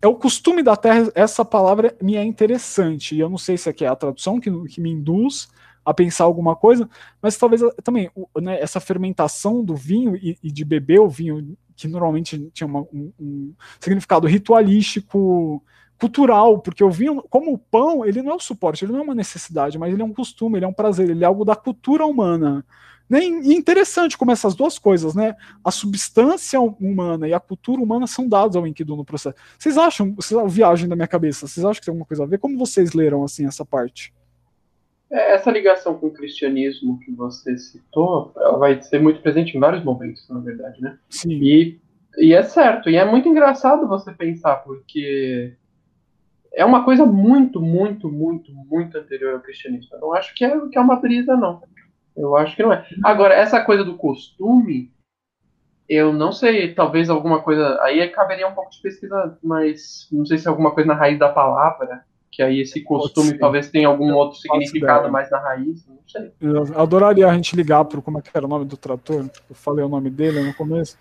É 0.00 0.08
o 0.08 0.16
costume 0.16 0.64
da 0.64 0.74
terra, 0.76 1.12
essa 1.14 1.44
palavra 1.44 1.96
me 2.02 2.16
é 2.16 2.24
interessante. 2.24 3.14
E 3.14 3.20
eu 3.20 3.28
não 3.28 3.38
sei 3.38 3.56
se 3.56 3.70
é 3.84 3.86
a 3.86 3.94
tradução 3.94 4.40
que, 4.40 4.50
que 4.68 4.80
me 4.80 4.90
induz 4.90 5.48
a 5.84 5.92
pensar 5.92 6.24
alguma 6.24 6.54
coisa, 6.54 6.88
mas 7.20 7.36
talvez 7.36 7.60
também 7.82 8.10
né, 8.40 8.60
essa 8.60 8.80
fermentação 8.80 9.64
do 9.64 9.74
vinho 9.74 10.16
e, 10.16 10.38
e, 10.42 10.50
de 10.50 10.64
beber 10.64 11.00
o 11.00 11.08
vinho, 11.08 11.56
que 11.76 11.88
normalmente 11.88 12.50
tinha 12.52 12.66
uma, 12.66 12.80
um, 12.92 13.12
um 13.18 13.54
significado 13.80 14.26
ritualístico, 14.26 15.62
cultural, 15.98 16.58
porque 16.58 16.82
o 16.82 16.90
vinho, 16.90 17.22
como 17.30 17.52
o 17.52 17.58
pão, 17.58 18.04
ele 18.04 18.22
não 18.22 18.32
é 18.32 18.34
o 18.34 18.40
suporte, 18.40 18.84
ele 18.84 18.92
não 18.92 19.00
é 19.00 19.02
uma 19.02 19.14
necessidade, 19.14 19.78
mas 19.78 19.92
ele 19.92 20.02
é 20.02 20.04
um 20.04 20.12
costume, 20.12 20.58
ele 20.58 20.64
é 20.64 20.68
um 20.68 20.72
prazer, 20.72 21.08
ele 21.08 21.22
é 21.22 21.26
algo 21.26 21.44
da 21.44 21.54
cultura 21.54 22.04
humana. 22.04 22.64
Né? 23.08 23.24
E 23.24 23.54
interessante 23.54 24.16
como 24.16 24.32
essas 24.32 24.54
duas 24.54 24.78
coisas, 24.78 25.14
né? 25.14 25.36
A 25.62 25.70
substância 25.70 26.58
humana 26.60 27.28
e 27.28 27.34
a 27.34 27.38
cultura 27.38 27.80
humana 27.80 28.06
são 28.06 28.26
dados 28.28 28.56
ao 28.56 28.66
Enkidu 28.66 28.96
no 28.96 29.04
processo. 29.04 29.36
Vocês 29.58 29.76
acham, 29.76 30.14
vocês, 30.14 30.40
viagem 30.52 30.88
da 30.88 30.96
minha 30.96 31.06
cabeça, 31.06 31.46
vocês 31.46 31.64
acham 31.64 31.78
que 31.78 31.84
tem 31.84 31.92
alguma 31.92 32.06
coisa 32.06 32.24
a 32.24 32.26
ver? 32.26 32.38
Como 32.38 32.56
vocês 32.58 32.94
leram 32.94 33.22
assim 33.22 33.46
essa 33.46 33.64
parte? 33.64 34.12
É, 35.12 35.34
essa 35.34 35.50
ligação 35.50 35.98
com 35.98 36.06
o 36.06 36.12
cristianismo 36.12 36.98
que 37.00 37.12
você 37.12 37.56
citou, 37.58 38.32
ela 38.34 38.56
vai 38.56 38.80
ser 38.80 38.98
muito 38.98 39.20
presente 39.20 39.56
em 39.56 39.60
vários 39.60 39.84
momentos, 39.84 40.26
na 40.28 40.40
verdade, 40.40 40.80
né? 40.80 40.98
Sim. 41.10 41.32
E, 41.32 41.80
e 42.18 42.32
é 42.32 42.42
certo, 42.42 42.88
e 42.88 42.96
é 42.96 43.04
muito 43.04 43.28
engraçado 43.28 43.86
você 43.86 44.10
pensar, 44.12 44.56
porque 44.56 45.54
é 46.54 46.64
uma 46.64 46.84
coisa 46.84 47.04
muito, 47.04 47.60
muito, 47.60 48.10
muito, 48.10 48.52
muito 48.54 48.96
anterior 48.98 49.34
ao 49.34 49.40
cristianismo. 49.40 49.96
Eu 49.96 50.00
não 50.00 50.14
acho 50.14 50.34
que 50.34 50.44
é, 50.44 50.68
que 50.68 50.78
é 50.78 50.80
uma 50.80 50.96
brisa, 50.96 51.36
não. 51.36 51.62
Eu 52.16 52.36
acho 52.36 52.56
que 52.56 52.62
não 52.62 52.72
é. 52.72 52.86
Agora, 53.04 53.34
essa 53.34 53.62
coisa 53.62 53.84
do 53.84 53.96
costume, 53.96 54.90
eu 55.88 56.12
não 56.12 56.32
sei, 56.32 56.74
talvez 56.74 57.08
alguma 57.10 57.40
coisa. 57.40 57.78
Aí 57.82 58.06
caberia 58.08 58.48
um 58.48 58.54
pouco 58.54 58.70
de 58.70 58.80
pesquisa, 58.80 59.38
mas 59.42 60.08
não 60.10 60.24
sei 60.24 60.38
se 60.38 60.46
é 60.46 60.50
alguma 60.50 60.72
coisa 60.72 60.88
na 60.88 60.94
raiz 60.94 61.18
da 61.18 61.28
palavra. 61.28 62.04
Que 62.32 62.42
aí 62.42 62.62
esse 62.62 62.80
costume 62.80 63.36
talvez 63.36 63.68
tenha 63.68 63.86
algum 63.88 64.10
outro 64.14 64.38
significado 64.38 65.12
mais 65.12 65.30
na 65.30 65.38
raiz, 65.38 65.86
não 65.86 65.98
sei. 66.08 66.32
Eu 66.40 66.80
adoraria 66.80 67.28
a 67.28 67.34
gente 67.34 67.54
ligar 67.54 67.84
para 67.84 68.00
como 68.00 68.18
é 68.18 68.22
que 68.22 68.30
era 68.32 68.46
o 68.46 68.48
nome 68.48 68.64
do 68.64 68.76
trator. 68.76 69.26
Eu 69.50 69.54
falei 69.54 69.84
o 69.84 69.88
nome 69.88 70.08
dele 70.08 70.40
no 70.40 70.54
começo. 70.54 70.96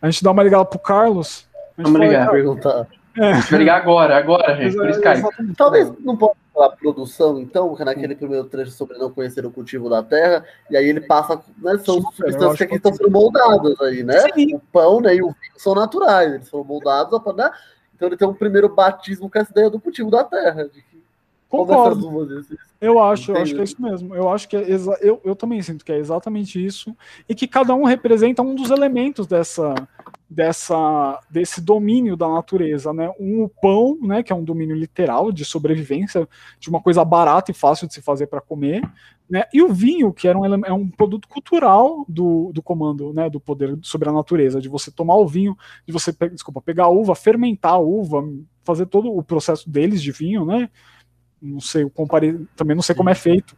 A 0.00 0.08
gente 0.10 0.24
dá 0.24 0.30
uma 0.30 0.42
ligada 0.42 0.64
pro 0.64 0.78
Carlos. 0.78 1.46
Vamos 1.76 2.00
ligar. 2.00 2.30
Perguntar. 2.30 2.86
É. 3.18 3.32
Eu 3.52 3.58
ligar 3.58 3.76
agora, 3.76 4.16
agora, 4.16 4.56
gente, 4.56 4.74
por 4.74 4.88
Skype. 4.88 5.54
Talvez 5.54 5.92
não 6.00 6.16
possa 6.16 6.36
falar 6.54 6.70
produção, 6.76 7.38
então, 7.40 7.74
que 7.74 7.84
naquele 7.84 8.14
primeiro 8.14 8.46
trecho 8.46 8.70
sobre 8.70 8.96
não 8.96 9.10
conhecer 9.10 9.44
o 9.44 9.50
cultivo 9.50 9.90
da 9.90 10.02
terra, 10.02 10.44
e 10.70 10.76
aí 10.76 10.88
ele 10.88 11.00
passa, 11.00 11.40
né, 11.58 11.76
são 11.78 12.00
Super, 12.00 12.32
substâncias 12.32 12.68
que 12.68 12.76
estão 12.76 12.94
sendo 12.94 13.10
moldadas 13.10 13.78
aí, 13.80 14.02
né? 14.02 14.20
Sim. 14.34 14.54
O 14.54 14.60
pão 14.72 15.00
né, 15.00 15.16
e 15.16 15.22
o 15.22 15.26
vinho 15.26 15.52
são 15.56 15.74
naturais, 15.74 16.32
eles 16.32 16.48
foram 16.48 16.64
moldados, 16.64 17.20
né? 17.34 17.50
Então 18.00 18.08
ele 18.08 18.16
tem 18.16 18.26
um 18.26 18.32
primeiro 18.32 18.66
batismo 18.66 19.28
com 19.28 19.38
essa 19.38 19.50
ideia 19.50 19.68
do 19.68 19.78
cultivo 19.78 20.10
da 20.10 20.24
terra, 20.24 20.64
de 20.64 20.80
que 20.80 21.00
Concordo. 21.50 22.26
Eu 22.80 23.02
acho, 23.02 23.32
eu 23.32 23.36
acho 23.36 23.54
que 23.54 23.60
é 23.60 23.64
isso 23.64 23.82
mesmo. 23.82 24.14
Eu 24.14 24.30
acho 24.30 24.48
que 24.48 24.56
é 24.56 24.64
eu, 25.00 25.20
eu 25.22 25.36
também 25.36 25.60
sinto 25.60 25.84
que 25.84 25.90
é 25.90 25.98
exatamente 25.98 26.64
isso 26.64 26.96
e 27.28 27.34
que 27.34 27.48
cada 27.48 27.74
um 27.74 27.84
representa 27.84 28.40
um 28.40 28.54
dos 28.54 28.70
elementos 28.70 29.26
dessa 29.26 29.74
dessa 30.28 31.20
desse 31.30 31.60
domínio 31.60 32.16
da 32.16 32.28
natureza, 32.28 32.92
né? 32.92 33.10
Um 33.18 33.42
o 33.42 33.48
pão, 33.48 33.98
né, 34.00 34.22
que 34.22 34.32
é 34.32 34.36
um 34.36 34.44
domínio 34.44 34.76
literal 34.76 35.32
de 35.32 35.44
sobrevivência, 35.44 36.28
de 36.58 36.68
uma 36.68 36.80
coisa 36.80 37.04
barata 37.04 37.50
e 37.50 37.54
fácil 37.54 37.88
de 37.88 37.94
se 37.94 38.02
fazer 38.02 38.26
para 38.26 38.40
comer, 38.40 38.82
né? 39.28 39.44
E 39.52 39.62
o 39.62 39.72
vinho, 39.72 40.12
que 40.12 40.28
era 40.28 40.38
um, 40.38 40.64
é 40.64 40.72
um 40.72 40.88
produto 40.88 41.28
cultural 41.28 42.04
do, 42.08 42.52
do 42.52 42.62
comando, 42.62 43.12
né, 43.12 43.30
do 43.30 43.40
poder 43.40 43.78
sobre 43.82 44.08
a 44.08 44.12
natureza, 44.12 44.60
de 44.60 44.68
você 44.68 44.90
tomar 44.90 45.16
o 45.16 45.26
vinho, 45.26 45.56
de 45.86 45.92
você, 45.92 46.12
desculpa, 46.30 46.60
pegar 46.60 46.84
a 46.84 46.88
uva, 46.88 47.14
fermentar 47.14 47.74
a 47.74 47.78
uva, 47.78 48.22
fazer 48.64 48.86
todo 48.86 49.12
o 49.12 49.22
processo 49.22 49.68
deles 49.68 50.02
de 50.02 50.12
vinho, 50.12 50.44
né? 50.44 50.68
não 51.40 51.60
sei, 51.60 51.84
eu 51.84 51.90
comparei, 51.90 52.38
também 52.54 52.76
não 52.76 52.82
sei 52.82 52.94
como 52.94 53.08
é 53.08 53.14
feito. 53.14 53.56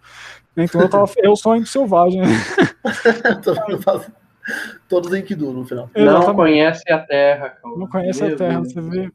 Então 0.57 0.81
eu 0.81 0.89
tava, 0.89 1.11
eu 1.19 1.35
sou 1.35 1.53
ainda 1.53 1.67
selvagem. 1.67 2.23
Todos 4.89 5.13
em 5.13 5.23
Kidu 5.23 5.53
no 5.53 5.65
final. 5.65 5.91
Não 5.95 6.35
conhece 6.35 6.91
a 6.91 6.99
terra, 6.99 7.51
cara. 7.51 7.77
Não 7.77 7.89
conhece 7.89 8.23
Meu 8.23 8.35
a 8.35 8.37
terra, 8.37 8.61
Deus. 8.61 8.73
você 8.73 8.81
vê. 8.81 9.13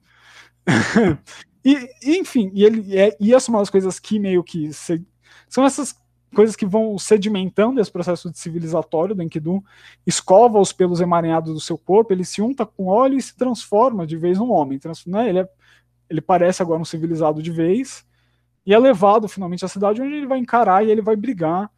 e, 1.63 2.19
enfim, 2.19 2.51
e 2.53 2.63
ele 2.63 2.97
é, 2.97 3.15
e 3.19 3.33
essa 3.33 3.49
é 3.49 3.51
uma 3.51 3.59
das 3.59 3.69
coisas 3.69 3.99
que 3.99 4.19
meio 4.19 4.43
que 4.43 4.73
se, 4.73 5.05
são 5.47 5.65
essas 5.65 5.95
coisas 6.35 6.55
que 6.55 6.65
vão 6.65 6.97
sedimentando 6.99 7.79
esse 7.79 7.91
processo 7.91 8.29
de 8.29 8.37
civilizatório 8.37 9.15
do 9.15 9.23
Enkidu, 9.23 9.63
escova 10.05 10.59
os 10.59 10.73
pelos 10.73 10.99
emaranhados 10.99 11.53
do 11.53 11.59
seu 11.59 11.77
corpo, 11.77 12.13
ele 12.13 12.25
se 12.25 12.41
unta 12.41 12.65
com 12.65 12.87
óleo 12.87 13.17
e 13.17 13.21
se 13.21 13.35
transforma 13.35 14.05
de 14.05 14.17
vez 14.17 14.37
num 14.37 14.51
homem. 14.51 14.79
Né? 15.07 15.29
Ele, 15.29 15.39
é, 15.39 15.49
ele 16.09 16.21
parece 16.21 16.61
agora 16.61 16.81
um 16.81 16.85
civilizado 16.85 17.41
de 17.41 17.51
vez, 17.51 18.05
e 18.65 18.73
é 18.73 18.77
levado 18.77 19.27
finalmente 19.29 19.63
à 19.63 19.67
cidade 19.67 20.01
onde 20.01 20.13
ele 20.13 20.27
vai 20.27 20.37
encarar 20.37 20.85
e 20.85 20.91
ele 20.91 21.01
vai 21.01 21.15
brigar 21.15 21.71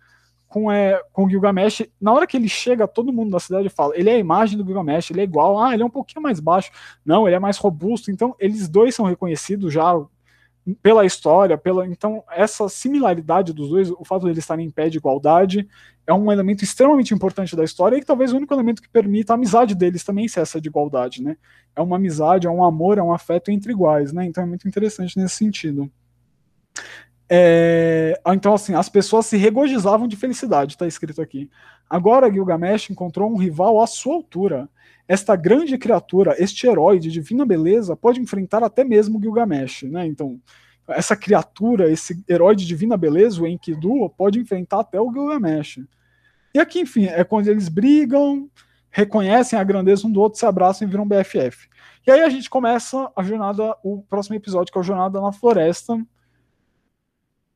com, 0.49 0.69
é, 0.69 1.01
com 1.13 1.29
Gilgamesh. 1.29 1.87
Na 2.01 2.11
hora 2.11 2.27
que 2.27 2.35
ele 2.35 2.49
chega, 2.49 2.87
todo 2.87 3.13
mundo 3.13 3.31
da 3.31 3.39
cidade 3.39 3.69
fala: 3.69 3.95
ele 3.95 4.09
é 4.09 4.15
a 4.15 4.19
imagem 4.19 4.57
do 4.57 4.65
Gilgamesh, 4.65 5.11
ele 5.11 5.21
é 5.21 5.23
igual, 5.23 5.63
ah, 5.63 5.73
ele 5.73 5.83
é 5.83 5.85
um 5.85 5.89
pouquinho 5.89 6.21
mais 6.21 6.39
baixo, 6.39 6.71
não, 7.05 7.27
ele 7.27 7.35
é 7.35 7.39
mais 7.39 7.57
robusto. 7.57 8.11
Então, 8.11 8.35
eles 8.39 8.67
dois 8.67 8.93
são 8.95 9.05
reconhecidos 9.05 9.71
já 9.71 9.93
pela 10.81 11.05
história, 11.05 11.57
pela 11.57 11.87
então 11.87 12.23
essa 12.29 12.67
similaridade 12.67 13.53
dos 13.53 13.69
dois, 13.69 13.89
o 13.91 14.03
fato 14.03 14.23
de 14.23 14.27
eles 14.27 14.39
estarem 14.39 14.65
em 14.65 14.69
pé 14.69 14.89
de 14.89 14.97
igualdade, 14.97 15.67
é 16.05 16.13
um 16.13 16.31
elemento 16.31 16.63
extremamente 16.63 17.13
importante 17.13 17.55
da 17.55 17.63
história 17.63 17.95
e 17.95 18.03
talvez 18.03 18.33
o 18.33 18.37
único 18.37 18.53
elemento 18.53 18.81
que 18.81 18.89
permita 18.89 19.33
a 19.33 19.35
amizade 19.35 19.73
deles 19.73 20.03
também 20.03 20.27
ser 20.27 20.41
essa 20.41 20.59
de 20.59 20.67
igualdade, 20.67 21.23
né? 21.23 21.37
É 21.75 21.81
uma 21.81 21.95
amizade, 21.95 22.47
é 22.47 22.49
um 22.49 22.63
amor, 22.63 22.97
é 22.97 23.03
um 23.03 23.13
afeto 23.13 23.51
entre 23.51 23.71
iguais, 23.71 24.11
né? 24.11 24.25
Então 24.25 24.43
é 24.43 24.47
muito 24.47 24.67
interessante 24.67 25.17
nesse 25.17 25.35
sentido. 25.35 25.89
É, 27.29 28.19
então, 28.27 28.53
assim, 28.53 28.73
as 28.73 28.89
pessoas 28.89 29.27
se 29.27 29.37
regozijavam 29.37 30.07
de 30.07 30.15
felicidade, 30.15 30.73
está 30.73 30.87
escrito 30.87 31.21
aqui. 31.21 31.49
Agora 31.87 32.31
Gilgamesh 32.31 32.89
encontrou 32.89 33.31
um 33.31 33.37
rival 33.37 33.81
à 33.81 33.87
sua 33.87 34.15
altura. 34.15 34.67
Esta 35.07 35.35
grande 35.35 35.77
criatura, 35.77 36.35
este 36.37 36.67
herói 36.67 36.99
de 36.99 37.11
divina 37.11 37.45
beleza, 37.45 37.95
pode 37.95 38.19
enfrentar 38.19 38.63
até 38.63 38.83
mesmo 38.83 39.21
Gilgamesh, 39.21 39.83
né? 39.83 40.05
Então, 40.05 40.39
essa 40.87 41.15
criatura, 41.15 41.91
esse 41.91 42.23
herói 42.27 42.55
de 42.55 42.65
divina 42.65 42.97
beleza, 42.97 43.41
o 43.41 43.47
Enkidu, 43.47 44.09
pode 44.17 44.39
enfrentar 44.39 44.79
até 44.79 44.99
o 44.99 45.11
Gilgamesh. 45.11 45.79
E 46.53 46.59
aqui, 46.59 46.79
enfim, 46.79 47.05
é 47.05 47.23
quando 47.23 47.47
eles 47.47 47.69
brigam, 47.69 48.49
reconhecem 48.89 49.57
a 49.57 49.63
grandeza 49.63 50.07
um 50.07 50.11
do 50.11 50.19
outro, 50.19 50.39
se 50.39 50.45
abraçam 50.45 50.87
e 50.87 50.91
viram 50.91 51.07
BFF. 51.07 51.67
E 52.07 52.11
aí 52.11 52.21
a 52.21 52.29
gente 52.29 52.49
começa 52.49 53.11
a 53.15 53.23
jornada, 53.23 53.75
o 53.83 54.01
próximo 54.09 54.35
episódio, 54.35 54.71
que 54.71 54.79
é 54.79 54.81
a 54.81 54.83
Jornada 54.83 55.21
na 55.21 55.31
Floresta, 55.31 55.95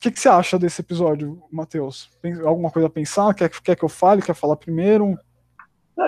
que, 0.04 0.12
que 0.12 0.20
você 0.20 0.28
acha 0.28 0.60
desse 0.60 0.82
episódio, 0.82 1.42
Matheus? 1.50 2.10
Alguma 2.46 2.70
coisa 2.70 2.88
a 2.88 2.92
pensar? 2.92 3.34
Quer, 3.34 3.50
quer 3.50 3.76
que 3.76 3.86
eu 3.86 3.90
fale? 3.90 4.22
Quer 4.22 4.36
falar 4.36 4.58
primeiro? 4.58 5.18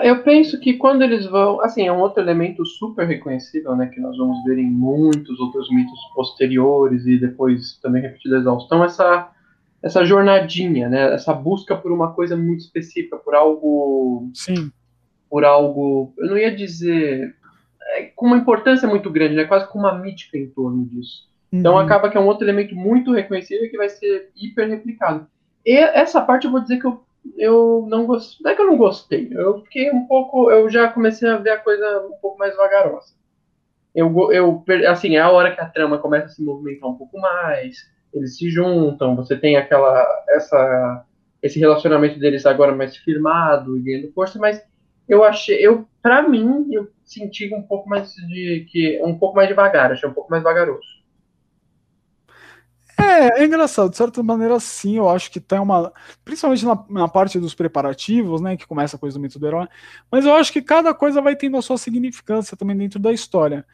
Eu 0.02 0.22
penso 0.22 0.60
que 0.60 0.74
quando 0.74 1.02
eles 1.02 1.24
vão. 1.26 1.62
Assim, 1.62 1.86
é 1.86 1.92
um 1.92 2.00
outro 2.00 2.22
elemento 2.22 2.64
super 2.66 3.06
reconhecível, 3.06 3.74
né? 3.74 3.86
Que 3.86 4.00
nós 4.00 4.16
vamos 4.18 4.44
ver 4.44 4.58
em 4.58 4.70
muitos 4.70 5.40
outros 5.40 5.70
mitos 5.70 5.98
posteriores 6.14 7.06
e 7.06 7.16
depois 7.16 7.78
também 7.80 8.02
repetido 8.02 8.34
a 8.36 8.38
exaustão, 8.40 8.84
essa, 8.84 9.30
essa 9.82 10.04
jornadinha, 10.04 10.90
né? 10.90 11.14
Essa 11.14 11.32
busca 11.32 11.74
por 11.74 11.90
uma 11.90 12.12
coisa 12.12 12.36
muito 12.36 12.60
específica, 12.60 13.16
por 13.16 13.34
algo. 13.34 14.30
Sim. 14.34 14.70
Por 15.30 15.44
algo. 15.44 16.12
Eu 16.18 16.26
não 16.26 16.36
ia 16.36 16.54
dizer. 16.54 17.34
É, 17.94 18.02
com 18.14 18.26
uma 18.26 18.36
importância 18.36 18.86
muito 18.86 19.08
grande, 19.08 19.36
né? 19.36 19.44
Quase 19.44 19.66
com 19.68 19.78
uma 19.78 19.96
mítica 19.96 20.36
em 20.36 20.48
torno 20.48 20.84
disso. 20.84 21.26
Então 21.52 21.74
uhum. 21.74 21.78
acaba 21.78 22.10
que 22.10 22.16
é 22.16 22.20
um 22.20 22.26
outro 22.26 22.44
elemento 22.44 22.74
muito 22.74 23.12
reconhecível 23.12 23.70
que 23.70 23.76
vai 23.76 23.88
ser 23.88 24.30
hiper 24.36 24.68
replicado. 24.68 25.26
E 25.64 25.76
essa 25.76 26.20
parte 26.20 26.46
eu 26.46 26.50
vou 26.50 26.60
dizer 26.60 26.78
que 26.78 26.86
eu, 26.86 27.02
eu 27.36 27.86
não 27.88 28.06
gostei. 28.06 28.38
Não 28.42 28.50
é 28.50 28.54
que 28.54 28.62
eu 28.62 28.66
não 28.66 28.76
gostei. 28.76 29.28
Eu 29.32 29.62
fiquei 29.62 29.90
um 29.90 30.06
pouco. 30.06 30.50
Eu 30.50 30.68
já 30.68 30.88
comecei 30.88 31.28
a 31.28 31.36
ver 31.36 31.50
a 31.50 31.58
coisa 31.58 32.06
um 32.06 32.18
pouco 32.20 32.38
mais 32.38 32.56
vagarosa. 32.56 33.14
Eu, 33.94 34.30
eu, 34.30 34.62
assim, 34.88 35.16
é 35.16 35.20
a 35.20 35.30
hora 35.30 35.54
que 35.54 35.60
a 35.60 35.66
trama 35.66 35.98
começa 35.98 36.26
a 36.26 36.28
se 36.28 36.44
movimentar 36.44 36.90
um 36.90 36.96
pouco 36.96 37.18
mais, 37.18 37.78
eles 38.12 38.36
se 38.36 38.50
juntam, 38.50 39.16
você 39.16 39.36
tem 39.36 39.56
aquela. 39.56 40.06
essa 40.28 41.04
esse 41.42 41.58
relacionamento 41.58 42.18
deles 42.18 42.44
agora 42.44 42.74
mais 42.74 42.96
firmado 42.96 43.76
e 43.76 43.80
ganhando 43.80 44.12
força, 44.12 44.38
mas 44.38 44.62
eu 45.08 45.22
achei, 45.22 45.64
eu 45.64 45.86
para 46.02 46.28
mim, 46.28 46.68
eu 46.72 46.88
senti 47.04 47.52
um 47.54 47.62
pouco 47.62 47.88
mais 47.88 48.12
de 48.14 48.66
que 48.70 49.00
um 49.02 49.18
pouco 49.18 49.36
mais 49.36 49.48
devagar, 49.48 49.92
achei 49.92 50.08
um 50.08 50.12
pouco 50.12 50.30
mais 50.30 50.42
vagaroso. 50.42 50.95
É, 53.16 53.40
é 53.42 53.44
engraçado, 53.46 53.90
de 53.90 53.96
certa 53.96 54.22
maneira, 54.22 54.60
sim, 54.60 54.96
eu 54.98 55.08
acho 55.08 55.30
que 55.30 55.40
tem 55.40 55.58
uma. 55.58 55.92
Principalmente 56.24 56.64
na, 56.66 56.84
na, 56.90 57.08
parte 57.08 57.38
dos 57.40 57.54
preparativos, 57.54 58.40
né? 58.42 58.56
Que 58.56 58.66
começa 58.66 58.96
a 58.96 58.98
coisa 58.98 59.18
do 59.18 59.22
mito 59.22 59.38
do 59.38 59.46
herói. 59.46 59.66
Mas 60.10 60.26
eu 60.26 60.34
acho 60.34 60.52
que 60.52 60.60
cada 60.60 60.92
coisa 60.92 61.22
vai 61.22 61.34
tendo 61.34 61.56
a 61.56 61.62
sua 61.62 61.78
significância 61.78 62.56
também 62.56 62.76
dentro 62.76 62.98
da 63.00 63.12
história. 63.12 63.66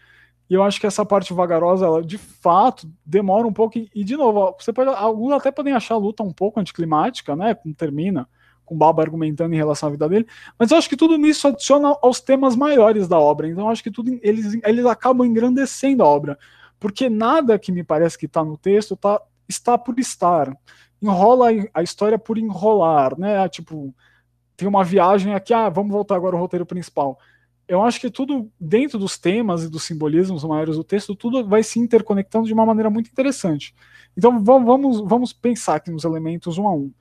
E 0.49 0.55
eu 0.55 0.63
acho 0.63 0.81
que 0.81 0.87
essa 0.87 1.05
parte 1.05 1.33
vagarosa, 1.35 1.87
ela 1.87 2.03
de 2.03 2.19
fato 2.19 2.89
demora 3.05 3.47
um 3.47 3.53
pouco. 3.53 3.79
E, 3.79 3.91
e 3.95 4.05
de 4.05 4.17
novo, 4.17 4.55
você 4.59 4.73
pode, 4.73 4.91
alguns 4.91 5.33
até 5.33 5.51
podem 5.51 5.73
achar 5.73 5.95
a 5.95 5.99
luta 5.99 6.23
um 6.23 6.33
pouco 6.33 6.61
anticlimática, 6.61 7.35
né? 7.35 7.55
Como 7.55 7.75
termina, 7.75 8.29
com 8.65 8.77
o 8.77 8.79
Baba 8.79 9.03
argumentando 9.03 9.55
em 9.55 9.59
relação 9.59 9.89
à 9.89 9.93
vida 9.93 10.09
dele. 10.09 10.27
Mas 10.59 10.71
eu 10.71 10.77
acho 10.77 10.89
que 10.89 10.97
tudo 10.97 11.15
isso 11.27 11.49
adiciona 11.49 11.97
aos 12.01 12.21
temas 12.21 12.55
maiores 12.55 13.09
da 13.09 13.19
obra. 13.19 13.49
Então 13.49 13.65
eu 13.65 13.71
acho 13.71 13.83
que 13.83 13.91
tudo 13.91 14.19
eles, 14.23 14.59
eles 14.65 14.87
acabam 14.87 15.27
engrandecendo 15.27 16.05
a 16.05 16.07
obra 16.07 16.39
porque 16.83 17.09
nada 17.09 17.61
que 17.61 17.71
me 17.71 17.85
parece 17.85 18.19
que 18.19 18.27
está 18.27 18.45
no 18.45 18.57
texto 18.57 18.97
tá, 18.97 19.23
está 19.53 19.79
por 19.79 19.99
estar. 19.99 20.57
Enrola 21.01 21.49
a 21.75 21.83
história 21.83 22.19
por 22.19 22.39
enrolar, 22.39 23.19
né? 23.19 23.49
Tipo, 23.49 23.95
tem 24.57 24.69
uma 24.69 24.85
viagem 24.85 25.35
aqui, 25.35 25.53
ah, 25.53 25.69
vamos 25.69 25.93
voltar 25.93 26.17
agora 26.17 26.37
ao 26.37 26.43
roteiro 26.43 26.67
principal. 26.67 27.19
Eu 27.67 27.83
acho 27.83 28.01
que 28.01 28.11
tudo 28.11 28.51
dentro 28.61 28.99
dos 28.99 29.19
temas 29.19 29.65
e 29.65 29.69
dos 29.69 29.85
simbolismos 29.85 30.45
maiores 30.45 30.77
do 30.77 30.85
texto, 30.85 31.15
tudo 31.15 31.47
vai 31.47 31.63
se 31.63 31.79
interconectando 31.79 32.47
de 32.47 32.53
uma 32.53 32.67
maneira 32.67 32.91
muito 32.91 33.11
interessante. 33.11 33.75
Então 34.17 34.43
vamos, 34.43 35.01
vamos 35.01 35.33
pensar 35.33 35.77
aqui 35.77 35.91
nos 35.91 36.05
elementos 36.05 36.59
um 36.59 36.67
a 36.67 36.75
um. 36.75 36.93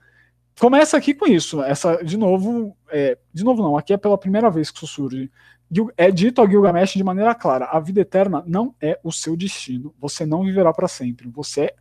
Começa 0.60 0.98
aqui 0.98 1.14
com 1.14 1.28
isso. 1.28 1.62
Essa, 1.62 2.04
de 2.04 2.18
novo, 2.18 2.76
é, 2.90 3.18
de 3.34 3.44
novo 3.44 3.62
não, 3.64 3.78
aqui 3.78 3.94
é 3.94 3.98
pela 3.98 4.18
primeira 4.18 4.50
vez 4.50 4.70
que 4.70 4.78
isso 4.78 4.88
surge 4.88 5.32
é 5.96 6.12
dito 6.12 6.42
a 6.42 6.48
Gilgamesh 6.48 6.94
de 6.94 7.04
maneira 7.04 7.34
clara: 7.34 7.66
a 7.66 7.80
vida 7.80 8.02
eterna 8.02 8.44
não 8.46 8.76
é 8.82 9.00
o 9.04 9.12
seu 9.12 9.38
destino. 9.38 9.94
Você 10.00 10.26
não 10.26 10.44
viverá 10.44 10.74
para 10.74 10.88
sempre. 10.88 11.30
Você 11.30 11.62
é, 11.62 11.76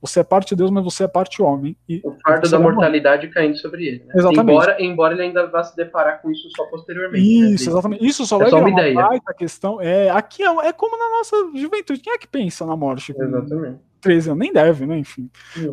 você 0.00 0.20
é 0.20 0.24
parte 0.24 0.50
de 0.50 0.56
Deus, 0.56 0.70
mas 0.70 0.84
você 0.84 1.04
é 1.04 1.08
parte 1.08 1.42
homem. 1.42 1.76
E 1.88 2.00
o 2.04 2.12
fardo 2.22 2.48
da 2.48 2.58
mortalidade 2.58 3.28
caindo 3.28 3.56
sobre 3.56 3.86
ele. 3.86 4.04
Né? 4.04 4.12
Exatamente. 4.14 4.50
Embora, 4.50 4.76
embora 4.82 5.14
ele 5.14 5.22
ainda 5.22 5.46
vá 5.46 5.64
se 5.64 5.74
deparar 5.74 6.20
com 6.20 6.30
isso 6.30 6.48
só 6.54 6.64
posteriormente. 6.66 7.24
Né? 7.24 7.50
Isso, 7.50 7.64
né? 7.64 7.72
exatamente. 7.72 8.06
Isso 8.06 8.26
só 8.26 8.36
é 8.36 8.38
vai 8.40 8.50
só 8.50 8.58
uma, 8.58 8.68
uma 8.68 8.80
ideia. 8.80 9.20
A 9.26 9.34
questão. 9.34 9.80
É, 9.80 10.10
aqui 10.10 10.42
é, 10.42 10.66
é, 10.66 10.72
como 10.72 10.98
na 10.98 11.18
nossa 11.18 11.36
juventude. 11.54 12.00
Quem 12.00 12.12
é 12.12 12.18
que 12.18 12.28
pensa 12.28 12.66
na 12.66 12.76
morte? 12.76 13.14
Exatamente. 13.16 13.80
13 14.00 14.30
anos, 14.30 14.40
nem 14.40 14.52
deve, 14.52 14.86
né? 14.86 14.98
Enfim. 14.98 15.30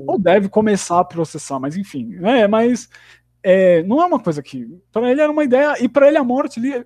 Ou 0.07 0.17
deve 0.17 0.49
começar 0.49 0.99
a 0.99 1.03
processar, 1.05 1.59
mas 1.59 1.77
enfim. 1.77 2.17
É, 2.23 2.47
mas 2.47 2.89
é, 3.43 3.83
não 3.83 4.01
é 4.01 4.05
uma 4.05 4.19
coisa 4.19 4.41
que. 4.41 4.65
Para 4.91 5.11
ele 5.11 5.21
era 5.21 5.31
uma 5.31 5.43
ideia, 5.43 5.75
e 5.83 5.89
para 5.89 6.07
ele 6.07 6.17
a 6.17 6.23
morte 6.23 6.59
ali 6.59 6.85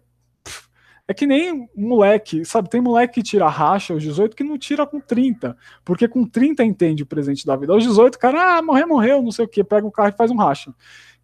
é 1.07 1.13
que 1.13 1.25
nem 1.25 1.69
moleque, 1.75 2.43
sabe? 2.43 2.69
Tem 2.69 2.81
moleque 2.81 3.15
que 3.15 3.23
tira 3.23 3.47
racha 3.47 3.93
aos 3.93 4.03
18 4.03 4.35
que 4.35 4.43
não 4.43 4.57
tira 4.57 4.85
com 4.85 4.99
30. 4.99 5.55
Porque 5.85 6.07
com 6.07 6.25
30 6.25 6.63
entende 6.65 7.03
o 7.03 7.05
presente 7.05 7.45
da 7.45 7.55
vida. 7.55 7.71
Aos 7.71 7.83
18, 7.83 8.19
cara, 8.19 8.57
ah, 8.57 8.61
morreu, 8.61 8.87
morreu, 8.87 9.21
não 9.21 9.31
sei 9.31 9.45
o 9.45 9.47
que, 9.47 9.63
pega 9.63 9.87
o 9.87 9.91
carro 9.91 10.09
e 10.09 10.17
faz 10.17 10.29
um 10.29 10.35
racha. 10.35 10.73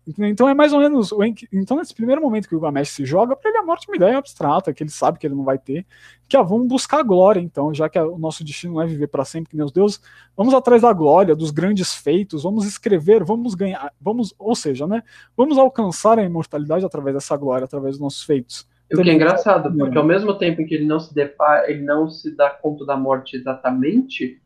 Então 0.05 0.49
é 0.49 0.53
mais 0.53 0.73
ou 0.73 0.79
menos. 0.79 1.11
Então, 1.51 1.77
nesse 1.77 1.93
primeiro 1.93 2.21
momento 2.21 2.47
que 2.47 2.55
o 2.55 2.59
Gamesh 2.59 2.89
se 2.89 3.05
joga, 3.05 3.35
para 3.35 3.49
ele 3.49 3.59
a 3.59 3.63
morte 3.63 3.87
é 3.87 3.91
uma 3.91 3.95
ideia 3.95 4.17
abstrata, 4.17 4.73
que 4.73 4.83
ele 4.83 4.89
sabe 4.89 5.17
que 5.17 5.25
ele 5.25 5.35
não 5.35 5.43
vai 5.45 5.57
ter. 5.57 5.85
Que 6.27 6.35
ah, 6.35 6.41
vamos 6.41 6.67
buscar 6.67 6.99
a 6.99 7.03
glória, 7.03 7.39
então, 7.39 7.73
já 7.73 7.87
que 7.87 7.99
o 7.99 8.17
nosso 8.17 8.43
destino 8.43 8.73
não 8.73 8.81
é 8.81 8.85
viver 8.85 9.07
para 9.07 9.23
sempre, 9.23 9.51
que 9.51 9.55
nem 9.55 9.65
os 9.65 9.71
deuses, 9.71 10.01
vamos 10.35 10.53
atrás 10.53 10.81
da 10.81 10.91
glória, 10.91 11.35
dos 11.35 11.51
grandes 11.51 11.93
feitos, 11.93 12.43
vamos 12.43 12.65
escrever, 12.65 13.23
vamos 13.23 13.53
ganhar, 13.55 13.93
vamos, 13.99 14.33
ou 14.37 14.55
seja, 14.55 14.87
né? 14.87 15.03
Vamos 15.37 15.57
alcançar 15.57 16.19
a 16.19 16.23
imortalidade 16.23 16.85
através 16.85 17.15
dessa 17.15 17.37
glória, 17.37 17.65
através 17.65 17.95
dos 17.95 18.01
nossos 18.01 18.23
feitos. 18.23 18.67
O 18.93 19.03
que 19.03 19.09
é 19.09 19.13
engraçado, 19.13 19.75
porque 19.75 19.97
ao 19.97 20.05
mesmo 20.05 20.33
tempo 20.35 20.61
em 20.61 20.65
que 20.65 20.75
ele 20.75 20.85
não 20.85 20.99
se 20.99 21.13
depara, 21.13 21.69
ele 21.69 21.81
não 21.81 22.09
se 22.09 22.35
dá 22.35 22.49
conta 22.49 22.85
da 22.85 22.95
morte 22.95 23.35
exatamente, 23.35 24.39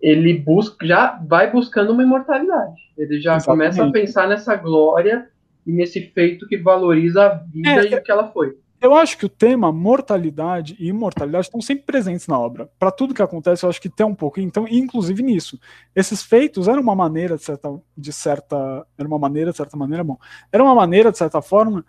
ele 0.00 0.38
busca, 0.38 0.86
já 0.86 1.20
vai 1.26 1.50
buscando 1.50 1.92
uma 1.92 2.02
imortalidade. 2.02 2.80
Ele 2.96 3.20
já 3.20 3.36
Exatamente. 3.36 3.76
começa 3.76 3.84
a 3.84 3.92
pensar 3.92 4.28
nessa 4.28 4.56
glória 4.56 5.28
e 5.66 5.72
nesse 5.72 6.00
feito 6.00 6.46
que 6.46 6.56
valoriza 6.56 7.26
a 7.26 7.34
vida 7.34 7.86
é, 7.86 7.90
e 7.90 7.94
o 7.94 8.02
que 8.02 8.10
ela 8.10 8.28
foi. 8.32 8.56
Eu 8.80 8.94
acho 8.94 9.18
que 9.18 9.26
o 9.26 9.28
tema 9.28 9.70
mortalidade 9.70 10.74
e 10.80 10.88
imortalidade 10.88 11.46
estão 11.46 11.60
sempre 11.60 11.84
presentes 11.84 12.26
na 12.26 12.38
obra. 12.38 12.70
Para 12.78 12.90
tudo 12.90 13.12
que 13.12 13.20
acontece, 13.20 13.64
eu 13.64 13.68
acho 13.68 13.80
que 13.80 13.90
tem 13.90 14.06
um 14.06 14.14
pouco. 14.14 14.40
Então, 14.40 14.66
inclusive 14.66 15.22
nisso, 15.22 15.60
esses 15.94 16.22
feitos 16.22 16.66
eram 16.66 16.80
uma 16.80 16.94
maneira 16.94 17.36
de 17.36 17.44
certa, 17.44 17.68
de 17.94 18.10
certa, 18.10 18.86
era 18.96 19.06
uma 19.06 19.18
maneira 19.18 19.50
de 19.50 19.56
certa 19.58 19.76
maneira, 19.76 20.02
bom, 20.02 20.16
era 20.50 20.64
uma 20.64 20.74
maneira 20.74 21.12
de 21.12 21.18
certa 21.18 21.42
forma 21.42 21.84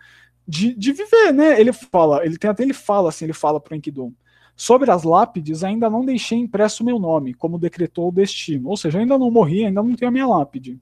de, 0.46 0.74
de 0.74 0.92
viver, 0.92 1.32
né? 1.32 1.60
Ele 1.60 1.72
fala, 1.72 2.24
ele 2.24 2.36
tem 2.36 2.50
até 2.50 2.62
ele 2.62 2.72
fala 2.72 3.08
assim, 3.08 3.24
ele 3.24 3.32
fala 3.32 3.60
para 3.60 3.74
o 3.74 3.76
Enkidu. 3.76 4.12
Sobre 4.54 4.90
as 4.90 5.02
lápides, 5.02 5.64
ainda 5.64 5.88
não 5.88 6.04
deixei 6.04 6.38
impresso 6.38 6.84
meu 6.84 6.98
nome, 6.98 7.34
como 7.34 7.58
decretou 7.58 8.08
o 8.08 8.12
destino. 8.12 8.68
Ou 8.68 8.76
seja, 8.76 8.98
ainda 8.98 9.18
não 9.18 9.30
morri, 9.30 9.64
ainda 9.64 9.82
não 9.82 9.94
tenho 9.94 10.08
a 10.08 10.12
minha 10.12 10.26
lápide. 10.26 10.78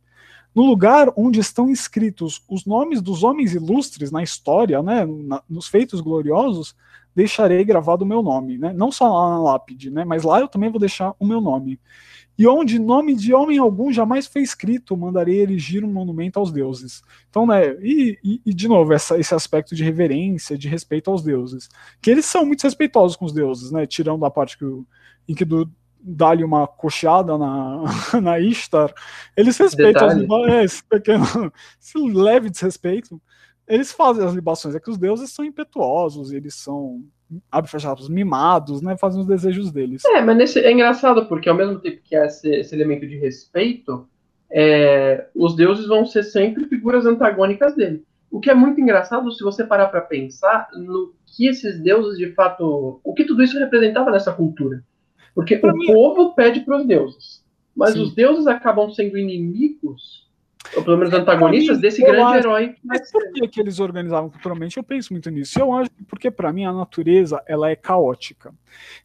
No 0.54 0.64
lugar 0.64 1.12
onde 1.16 1.38
estão 1.38 1.70
escritos 1.70 2.42
os 2.48 2.66
nomes 2.66 3.00
dos 3.00 3.22
homens 3.22 3.54
ilustres 3.54 4.10
na 4.10 4.22
história, 4.22 4.82
né, 4.82 5.06
na, 5.06 5.40
nos 5.48 5.68
feitos 5.68 6.00
gloriosos, 6.00 6.74
deixarei 7.14 7.64
gravado 7.64 8.04
o 8.04 8.08
meu 8.08 8.22
nome, 8.22 8.58
né? 8.58 8.72
Não 8.72 8.90
só 8.90 9.08
lá 9.08 9.30
na 9.30 9.42
lápide, 9.42 9.90
né? 9.90 10.04
Mas 10.04 10.24
lá 10.24 10.40
eu 10.40 10.48
também 10.48 10.70
vou 10.70 10.80
deixar 10.80 11.14
o 11.18 11.26
meu 11.26 11.40
nome 11.40 11.78
e 12.40 12.46
onde 12.46 12.78
nome 12.78 13.14
de 13.14 13.34
homem 13.34 13.58
algum 13.58 13.92
jamais 13.92 14.26
foi 14.26 14.40
escrito, 14.40 14.96
mandarei 14.96 15.42
erigir 15.42 15.84
um 15.84 15.92
monumento 15.92 16.38
aos 16.38 16.50
deuses. 16.50 17.02
Então, 17.28 17.46
né, 17.46 17.74
e, 17.82 18.18
e, 18.24 18.40
e 18.46 18.54
de 18.54 18.66
novo, 18.66 18.94
essa, 18.94 19.18
esse 19.18 19.34
aspecto 19.34 19.74
de 19.74 19.84
reverência, 19.84 20.56
de 20.56 20.66
respeito 20.66 21.10
aos 21.10 21.22
deuses, 21.22 21.68
que 22.00 22.10
eles 22.10 22.24
são 22.24 22.46
muito 22.46 22.62
respeitosos 22.62 23.14
com 23.14 23.26
os 23.26 23.32
deuses, 23.34 23.70
né, 23.70 23.86
tirando 23.86 24.24
a 24.24 24.30
parte 24.30 24.56
que 24.56 24.64
o, 24.64 24.86
em 25.28 25.34
que 25.34 25.44
do, 25.44 25.70
dá-lhe 26.00 26.42
uma 26.42 26.66
coxeada 26.66 27.36
na, 27.36 27.84
na 28.22 28.40
Ishtar, 28.40 28.90
eles 29.36 29.58
respeitam 29.58 30.08
é, 30.48 30.64
esse 30.64 30.82
pequeno, 30.82 31.26
esse 31.78 31.98
leve 31.98 32.48
desrespeito, 32.48 33.20
eles 33.68 33.92
fazem 33.92 34.24
as 34.24 34.32
libações, 34.32 34.74
é 34.74 34.80
que 34.80 34.88
os 34.88 34.96
deuses 34.96 35.30
são 35.30 35.44
impetuosos, 35.44 36.32
eles 36.32 36.54
são 36.54 37.04
abre 37.50 37.70
fechados, 37.70 38.08
mimados, 38.08 38.82
né? 38.82 38.96
Fazem 38.96 39.20
os 39.20 39.26
desejos 39.26 39.70
deles. 39.70 40.04
É, 40.04 40.20
mas 40.20 40.36
nesse, 40.36 40.58
é 40.60 40.72
engraçado, 40.72 41.26
porque 41.26 41.48
ao 41.48 41.54
mesmo 41.54 41.78
tempo 41.78 42.00
que 42.04 42.16
há 42.16 42.26
esse, 42.26 42.48
esse 42.48 42.74
elemento 42.74 43.06
de 43.06 43.16
respeito, 43.18 44.08
é, 44.50 45.28
os 45.34 45.54
deuses 45.54 45.86
vão 45.86 46.04
ser 46.04 46.24
sempre 46.24 46.64
figuras 46.66 47.06
antagônicas 47.06 47.74
dele. 47.74 48.04
O 48.30 48.40
que 48.40 48.50
é 48.50 48.54
muito 48.54 48.80
engraçado 48.80 49.30
se 49.32 49.42
você 49.42 49.64
parar 49.64 49.88
para 49.88 50.00
pensar 50.00 50.68
no 50.74 51.12
que 51.26 51.46
esses 51.46 51.80
deuses 51.80 52.18
de 52.18 52.32
fato. 52.32 53.00
O 53.02 53.14
que 53.14 53.24
tudo 53.24 53.42
isso 53.42 53.58
representava 53.58 54.10
nessa 54.10 54.32
cultura. 54.32 54.82
Porque 55.34 55.56
pra 55.56 55.72
o 55.72 55.76
mim... 55.76 55.86
povo 55.86 56.34
pede 56.34 56.60
para 56.60 56.78
os 56.78 56.86
deuses. 56.86 57.44
Mas 57.74 57.92
Sim. 57.92 58.02
os 58.02 58.14
deuses 58.14 58.46
acabam 58.46 58.90
sendo 58.90 59.16
inimigos 59.16 60.28
ou 60.76 60.84
pelo 60.84 60.96
menos 60.96 61.12
antagonistas 61.12 61.76
mim, 61.76 61.82
desse 61.82 62.02
grande 62.02 62.20
acho, 62.20 62.38
herói. 62.38 62.74
Mas 62.84 63.10
por 63.10 63.32
que, 63.32 63.48
que 63.48 63.60
eles 63.60 63.80
organizavam 63.80 64.30
culturalmente? 64.30 64.76
Eu 64.76 64.84
penso 64.84 65.12
muito 65.12 65.30
nisso. 65.30 65.58
Eu 65.58 65.72
acho 65.72 65.90
que 65.90 66.04
porque 66.04 66.30
para 66.30 66.52
mim 66.52 66.64
a 66.64 66.72
natureza 66.72 67.42
ela 67.46 67.70
é 67.70 67.76
caótica. 67.76 68.52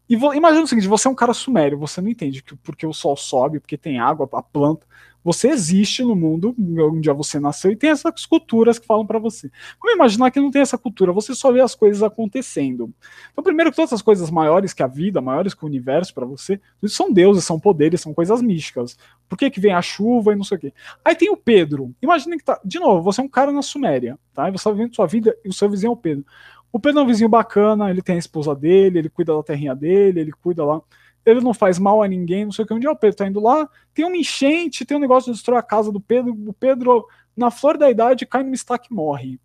E 0.10 0.16
vou, 0.16 0.34
imagina 0.34 0.64
o 0.64 0.68
seguinte: 0.68 0.88
você 0.88 1.08
é 1.08 1.12
um 1.12 1.16
cara 1.16 1.34
sumério, 1.34 1.78
você 1.78 2.02
não 2.02 2.10
entende 2.10 2.44
que 2.44 2.56
porque 2.58 2.86
o 2.86 2.94
sol 2.94 3.16
sobe, 3.16 3.60
porque 3.60 3.78
tem 3.78 4.00
água, 4.00 4.30
a 4.34 4.44
planta. 4.44 4.86
Você 5.26 5.48
existe 5.50 6.04
no 6.04 6.16
mundo 6.16 6.56
dia 7.02 7.12
você 7.12 7.40
nasceu 7.40 7.72
e 7.72 7.76
tem 7.76 7.90
essas 7.90 8.28
culturas 8.28 8.78
que 8.78 8.86
falam 8.86 9.08
para 9.08 9.18
você. 9.18 9.50
Vamos 9.82 9.96
imaginar 9.96 10.30
que 10.30 10.40
não 10.40 10.52
tem 10.52 10.62
essa 10.62 10.78
cultura, 10.78 11.12
você 11.12 11.34
só 11.34 11.52
vê 11.52 11.62
as 11.62 11.74
coisas 11.74 12.04
acontecendo. 12.04 12.94
Então, 13.32 13.44
primeiro 13.44 13.72
que 13.72 13.76
todas 13.76 13.92
as 13.92 14.04
coisas 14.04 14.30
maiores 14.30 14.72
que 14.72 14.84
a 14.84 14.88
vida, 14.88 15.20
maiores 15.22 15.56
que 15.56 15.64
o 15.64 15.68
universo 15.68 16.14
para 16.14 16.28
você, 16.28 16.62
são 16.86 17.12
deuses, 17.12 17.44
são 17.44 17.60
poderes, 17.60 18.02
são 18.02 18.14
coisas 18.14 18.40
místicas. 18.40 18.96
Por 19.28 19.36
que, 19.36 19.50
que 19.50 19.60
vem 19.60 19.74
a 19.74 19.82
chuva 19.82 20.32
e 20.32 20.36
não 20.36 20.44
sei 20.44 20.58
o 20.58 20.60
quê? 20.62 20.74
Aí 21.04 21.16
tem 21.16 21.32
o 21.32 21.38
Pedro. 21.38 21.92
Imagina 22.00 22.38
que 22.38 22.44
tá. 22.44 22.62
De 22.64 22.78
novo, 22.78 23.02
você 23.02 23.20
é 23.20 23.24
um 23.24 23.30
cara 23.30 23.52
na 23.52 23.64
Suméria, 23.64 24.20
tá? 24.32 24.48
E 24.48 24.52
você 24.52 24.58
está 24.58 24.70
vivendo 24.70 24.96
sua 24.96 25.08
vida 25.08 25.36
e 25.44 25.50
o 25.50 25.54
seu 25.54 25.68
vizinho 25.68 25.90
é 25.90 25.94
o 25.94 25.98
Pedro. 25.98 26.24
O 26.72 26.80
Pedro 26.80 27.00
é 27.00 27.04
um 27.04 27.08
vizinho 27.08 27.30
bacana, 27.30 27.90
ele 27.90 28.04
tem 28.04 28.16
a 28.16 28.20
esposa 28.20 28.54
dele, 28.54 29.00
ele 29.00 29.10
cuida 29.10 29.36
da 29.36 29.42
terrinha 29.42 29.74
dele, 29.74 30.20
ele 30.20 30.32
cuida 30.32 30.64
lá 30.64 30.82
ele 31.26 31.42
não 31.42 31.54
faz 31.54 31.80
mal 31.80 32.04
a 32.04 32.08
ninguém, 32.08 32.46
não 32.46 32.52
sei 32.52 32.64
o 32.64 32.68
que. 32.68 32.74
Um 32.74 32.80
dia 32.80 32.92
o 32.92 32.96
Pedro 32.96 33.18
tá 33.18 33.28
indo 33.28 33.40
lá, 33.40 33.68
tem 33.94 34.06
uma 34.06 34.18
enchente, 34.18 34.86
tem 34.86 34.98
um 34.98 35.00
negócio 35.00 35.32
de 35.32 35.38
destruir 35.38 35.58
a 35.58 35.64
casa 35.64 35.92
do 35.92 36.00
Pedro, 36.00 36.32
o 36.48 36.54
Pedro, 36.54 37.08
na 37.36 37.50
flor 37.50 37.78
da 37.78 37.90
idade, 37.90 38.26
cai 38.26 38.44
no 38.44 38.54
estaque 38.54 38.90
e 38.92 38.96
morre. 38.96 39.40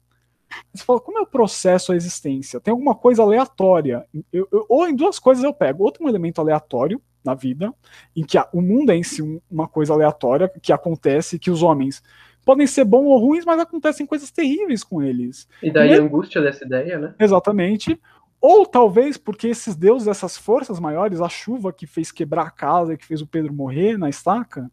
Você 0.74 0.84
fala, 0.84 1.00
como 1.00 1.18
é 1.18 1.22
o 1.22 1.26
processo, 1.26 1.92
a 1.92 1.96
existência? 1.96 2.60
Tem 2.60 2.72
alguma 2.72 2.94
coisa 2.94 3.22
aleatória. 3.22 4.04
Eu, 4.32 4.48
eu, 4.50 4.66
ou 4.68 4.88
em 4.88 4.94
duas 4.94 5.18
coisas 5.18 5.44
eu 5.44 5.54
pego. 5.54 5.84
Outro 5.84 6.04
um 6.04 6.08
elemento 6.08 6.40
aleatório 6.40 7.00
na 7.24 7.34
vida, 7.34 7.72
em 8.16 8.24
que 8.24 8.36
a, 8.36 8.48
o 8.52 8.60
mundo 8.60 8.90
é 8.90 8.96
em 8.96 9.02
si 9.02 9.22
uma 9.50 9.68
coisa 9.68 9.92
aleatória 9.92 10.50
que 10.60 10.72
acontece, 10.72 11.38
que 11.38 11.50
os 11.50 11.62
homens 11.62 12.02
podem 12.44 12.66
ser 12.66 12.84
bons 12.84 13.04
ou 13.04 13.18
ruins, 13.18 13.44
mas 13.44 13.60
acontecem 13.60 14.06
coisas 14.06 14.30
terríveis 14.30 14.82
com 14.82 15.02
eles. 15.02 15.46
E 15.62 15.70
daí 15.70 15.94
a 15.94 16.00
angústia 16.00 16.40
dessa 16.40 16.64
ideia, 16.64 16.98
né? 16.98 17.14
Exatamente. 17.18 18.00
Ou 18.40 18.64
talvez 18.64 19.18
porque 19.18 19.48
esses 19.48 19.76
deuses, 19.76 20.08
essas 20.08 20.36
forças 20.36 20.80
maiores, 20.80 21.20
a 21.20 21.28
chuva 21.28 21.72
que 21.72 21.86
fez 21.86 22.10
quebrar 22.10 22.46
a 22.46 22.50
casa, 22.50 22.96
que 22.96 23.04
fez 23.04 23.20
o 23.20 23.26
Pedro 23.26 23.52
morrer 23.52 23.98
na 23.98 24.08
estaca, 24.08 24.70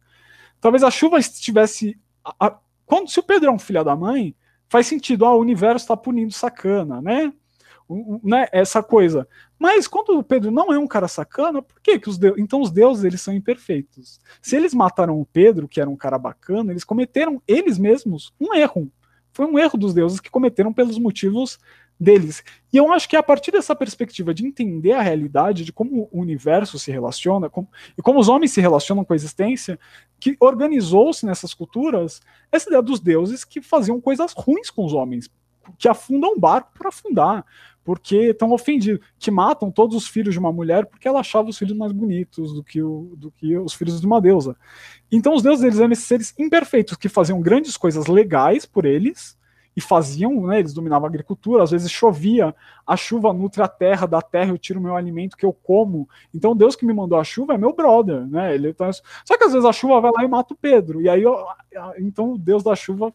talvez 0.61 0.84
a 0.84 0.91
chuva 0.91 1.20
estivesse. 1.20 1.99
A, 2.24 2.47
a, 2.47 2.59
quando, 2.86 3.09
se 3.09 3.20
o 3.20 3.24
Pedro 3.24 3.49
é 3.49 3.51
um 3.51 3.59
filho 3.59 3.84
da 3.84 3.95
mãe, 3.95 4.34
faz 4.70 4.88
sentido, 4.88 5.26
ah, 5.26 5.36
o 5.36 5.41
universo 5.41 5.84
está 5.84 5.97
punindo 5.97 6.32
sacana, 6.32 7.01
né? 7.01 7.34
né? 8.24 8.47
Essa 8.51 8.82
coisa. 8.82 9.28
Mas 9.59 9.88
quando 9.88 10.18
o 10.18 10.24
Pedro 10.24 10.51
não 10.51 10.72
é 10.72 10.80
um 10.80 10.88
cara 10.88 11.07
sacana, 11.07 11.61
por 11.61 11.82
que, 11.82 11.99
que 11.99 12.09
os 12.09 12.18
deuses. 12.18 12.39
Então 12.39 12.61
os 12.61 12.72
deuses 12.72 13.03
eles 13.03 13.22
são 13.22 13.34
imperfeitos. 13.34 14.20
Se 14.41 14.55
eles 14.55 14.74
mataram 14.74 15.20
o 15.20 15.26
Pedro, 15.26 15.68
que 15.68 15.82
era 15.82 15.89
um 15.89 15.95
cara 15.95 16.18
bacana, 16.18 16.72
eles 16.72 16.84
cometeram 16.84 17.41
eles 17.47 17.78
mesmos 17.78 18.34
um 18.39 18.53
erro. 18.53 18.91
Foi 19.34 19.45
um 19.45 19.57
erro 19.59 19.78
dos 19.78 19.93
deuses 19.93 20.20
que 20.20 20.32
cometeram 20.32 20.74
pelos 20.74 20.97
motivos 20.97 21.59
deles. 22.00 22.43
E 22.72 22.78
eu 22.78 22.91
acho 22.91 23.10
que 23.10 23.16
é 23.16 23.20
a 23.20 23.24
partir 23.24 23.52
dessa 23.52 23.76
perspectiva 23.76 24.34
de 24.34 24.45
entender 24.45 24.93
a 24.93 25.02
realidade, 25.02 25.66
de 25.66 25.74
como 25.74 26.08
o 26.12 26.22
universo 26.22 26.78
se 26.78 26.91
relaciona, 26.91 27.50
e 27.98 28.02
como 28.02 28.20
os 28.20 28.30
homens 28.30 28.52
se 28.52 28.62
relacionam 28.62 29.04
com 29.04 29.14
a 29.14 29.16
existência, 29.16 29.80
que 30.20 30.38
organizou-se 30.39 31.26
nessas 31.26 31.54
culturas 31.54 32.22
essa 32.52 32.70
ideia 32.70 32.82
dos 32.82 33.00
deuses 33.00 33.43
que 33.43 33.62
faziam 33.62 34.00
coisas 34.00 34.34
ruins 34.34 34.70
com 34.70 34.86
os 34.86 34.93
homens, 34.93 35.30
que 35.78 35.88
afundam 35.88 36.34
um 36.34 36.39
barco 36.39 36.72
por 36.74 36.88
afundar, 36.88 37.45
porque 37.84 38.32
estão 38.32 38.52
ofendidos, 38.52 39.06
que 39.18 39.32
matam 39.32 39.72
todos 39.72 39.95
os 39.95 40.10
filhos 40.10 40.34
de 40.34 40.39
uma 40.39 40.52
mulher 40.52 40.86
porque 40.86 41.08
ela 41.08 41.22
achava 41.22 41.48
os 41.48 41.58
filhos 41.58 41.78
mais 41.78 41.93
bonitos 41.93 42.54
do 42.54 42.62
que, 42.62 42.84
o, 42.84 43.14
do 43.16 43.32
que 43.32 43.58
os 43.58 43.74
filhos 43.74 44.02
de 44.02 44.06
uma 44.06 44.20
deusa. 44.20 44.58
Então 45.10 45.34
os 45.34 45.41
deuses 45.41 45.64
eles 45.64 45.80
eram 45.80 45.93
esses 45.93 46.06
seres 46.06 46.34
imperfeitos 46.38 46.98
que 46.98 47.08
faziam 47.08 47.39
grandes 47.39 47.78
coisas 47.78 48.08
legais 48.08 48.66
por 48.66 48.86
eles, 48.86 49.37
e 49.78 49.82
faziam, 49.82 50.48
né, 50.48 50.58
eles 50.58 50.74
dominavam 50.74 51.06
a 51.06 51.10
agricultura, 51.10 51.62
às 51.62 51.70
vezes 51.70 51.92
chovia, 51.92 52.56
a 52.86 52.98
chuva 52.98 53.32
nutre 53.32 53.62
a 53.62 53.68
terra, 53.68 54.08
da 54.08 54.24
terra 54.24 54.50
eu 54.50 54.58
tiro 54.58 54.80
o 54.80 54.82
meu 54.82 54.96
alimento 54.96 55.38
que 55.38 55.46
eu 55.46 55.54
como. 55.54 56.10
Então 56.34 56.56
Deus 56.56 56.76
que 56.76 56.84
me 56.84 56.92
mandou 56.96 57.20
a 57.20 57.24
chuva 57.24 57.54
é 57.54 57.60
meu 57.60 57.72
brother, 57.74 58.26
né? 58.26 58.56
Ele 58.56 58.74
tá... 58.74 58.92
Só 58.92 59.38
que 59.38 59.44
às 59.44 59.52
vezes 59.52 59.68
a 59.68 59.72
chuva 59.72 60.02
vai 60.02 60.12
lá 60.12 60.24
e 60.24 60.28
mata 60.28 60.56
o 60.56 60.58
Pedro. 60.58 61.00
E 61.00 61.08
aí 61.08 61.22
eu... 61.22 61.38
então 62.00 62.32
o 62.32 62.38
Deus 62.40 62.64
da 62.64 62.76
chuva 62.76 63.14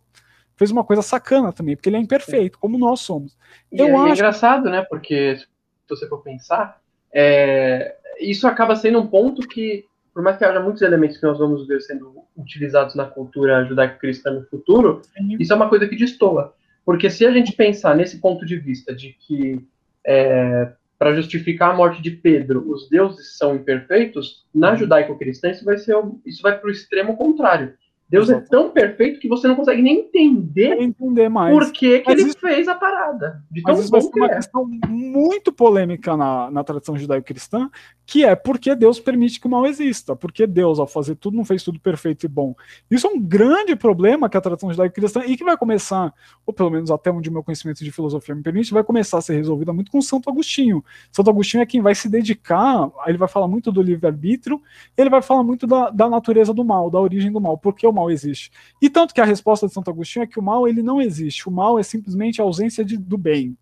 fez 0.54 0.70
uma 0.70 0.84
coisa 0.84 1.02
sacana 1.02 1.52
também, 1.52 1.74
porque 1.74 1.88
ele 1.88 1.96
é 1.96 2.00
imperfeito, 2.00 2.60
como 2.60 2.78
nós 2.78 3.00
somos. 3.00 3.36
Eu 3.72 3.88
é, 3.88 3.94
acho... 3.96 4.06
é 4.06 4.12
engraçado, 4.12 4.70
né? 4.70 4.82
Porque 4.88 5.38
se 5.38 5.46
você 5.88 6.06
for 6.06 6.22
pensar, 6.22 6.80
é... 7.12 7.96
isso 8.20 8.46
acaba 8.46 8.76
sendo 8.76 9.00
um 9.00 9.06
ponto 9.08 9.48
que 9.48 9.84
por 10.12 10.22
mais 10.22 10.36
que 10.36 10.44
haja 10.44 10.60
muitos 10.60 10.82
elementos 10.82 11.16
que 11.16 11.26
nós 11.26 11.38
vamos 11.38 11.66
ver 11.66 11.80
sendo 11.80 12.14
utilizados 12.36 12.94
na 12.94 13.06
cultura 13.06 13.64
judaico-cristã 13.64 14.30
no 14.30 14.44
futuro, 14.46 15.02
Sim. 15.16 15.36
isso 15.38 15.52
é 15.52 15.56
uma 15.56 15.68
coisa 15.68 15.88
que 15.88 15.96
destoa. 15.96 16.54
Porque 16.84 17.08
se 17.08 17.24
a 17.24 17.30
gente 17.30 17.52
pensar 17.52 17.96
nesse 17.96 18.20
ponto 18.20 18.44
de 18.44 18.56
vista 18.56 18.94
de 18.94 19.12
que 19.12 19.64
é, 20.04 20.72
para 20.98 21.14
justificar 21.14 21.70
a 21.70 21.76
morte 21.76 22.02
de 22.02 22.10
Pedro, 22.10 22.70
os 22.70 22.88
deuses 22.88 23.36
são 23.36 23.54
imperfeitos, 23.56 24.44
na 24.54 24.74
judaico-cristã 24.74 25.50
isso 25.50 25.64
vai 25.64 25.78
ser 25.78 25.96
isso 26.26 26.42
vai 26.42 26.58
para 26.58 26.68
o 26.68 26.70
extremo 26.70 27.16
contrário. 27.16 27.74
Deus 28.12 28.28
Exato. 28.28 28.44
é 28.44 28.48
tão 28.50 28.70
perfeito 28.70 29.18
que 29.18 29.26
você 29.26 29.48
não 29.48 29.56
consegue 29.56 29.80
nem 29.80 30.00
entender, 30.00 30.78
entender 30.78 31.30
mais. 31.30 31.50
por 31.50 31.72
que, 31.72 32.00
que 32.00 32.10
ele 32.10 32.24
isso, 32.24 32.38
fez 32.38 32.68
a 32.68 32.74
parada. 32.74 33.42
De 33.50 33.62
tão 33.62 33.74
mas 33.74 33.84
isso 33.84 33.90
vai 33.90 34.02
ser 34.02 34.10
uma 34.14 34.26
é. 34.26 34.34
questão 34.34 34.70
muito 34.86 35.50
polêmica 35.50 36.14
na, 36.14 36.50
na 36.50 36.62
tradição 36.62 36.94
judaico-cristã, 36.98 37.70
que 38.04 38.22
é 38.22 38.36
porque 38.36 38.74
Deus 38.74 39.00
permite 39.00 39.40
que 39.40 39.46
o 39.46 39.50
mal 39.50 39.64
exista, 39.64 40.14
porque 40.14 40.46
Deus, 40.46 40.78
ao 40.78 40.86
fazer 40.86 41.14
tudo, 41.14 41.38
não 41.38 41.44
fez 41.46 41.62
tudo 41.62 41.80
perfeito 41.80 42.26
e 42.26 42.28
bom. 42.28 42.54
Isso 42.90 43.06
é 43.06 43.10
um 43.10 43.18
grande 43.18 43.74
problema 43.74 44.28
que 44.28 44.36
a 44.36 44.42
tradição 44.42 44.70
judaico-cristã, 44.70 45.22
e 45.24 45.34
que 45.34 45.42
vai 45.42 45.56
começar, 45.56 46.12
ou 46.44 46.52
pelo 46.52 46.68
menos 46.68 46.90
até 46.90 47.10
onde 47.10 47.30
o 47.30 47.32
meu 47.32 47.42
conhecimento 47.42 47.82
de 47.82 47.90
filosofia 47.90 48.34
me 48.34 48.42
permite, 48.42 48.74
vai 48.74 48.84
começar 48.84 49.16
a 49.16 49.22
ser 49.22 49.36
resolvida 49.36 49.72
muito 49.72 49.90
com 49.90 50.02
Santo 50.02 50.28
Agostinho. 50.28 50.84
Santo 51.10 51.30
Agostinho 51.30 51.62
é 51.62 51.66
quem 51.66 51.80
vai 51.80 51.94
se 51.94 52.10
dedicar, 52.10 52.90
ele 53.06 53.16
vai 53.16 53.28
falar 53.28 53.48
muito 53.48 53.72
do 53.72 53.80
livre-arbítrio, 53.80 54.60
ele 54.98 55.08
vai 55.08 55.22
falar 55.22 55.42
muito 55.42 55.66
da, 55.66 55.88
da 55.88 56.10
natureza 56.10 56.52
do 56.52 56.62
mal, 56.62 56.90
da 56.90 57.00
origem 57.00 57.32
do 57.32 57.40
mal, 57.40 57.56
porque 57.56 57.86
o 57.86 57.92
mal 57.92 58.01
existe. 58.10 58.50
E 58.80 58.88
tanto 58.88 59.14
que 59.14 59.20
a 59.20 59.24
resposta 59.24 59.66
de 59.66 59.72
Santo 59.72 59.90
Agostinho 59.90 60.24
é 60.24 60.26
que 60.26 60.38
o 60.38 60.42
mal 60.42 60.66
ele 60.68 60.82
não 60.82 61.00
existe, 61.00 61.48
o 61.48 61.52
mal 61.52 61.78
é 61.78 61.82
simplesmente 61.82 62.40
a 62.40 62.44
ausência 62.44 62.84
de, 62.84 62.96
do 62.96 63.18
bem 63.18 63.56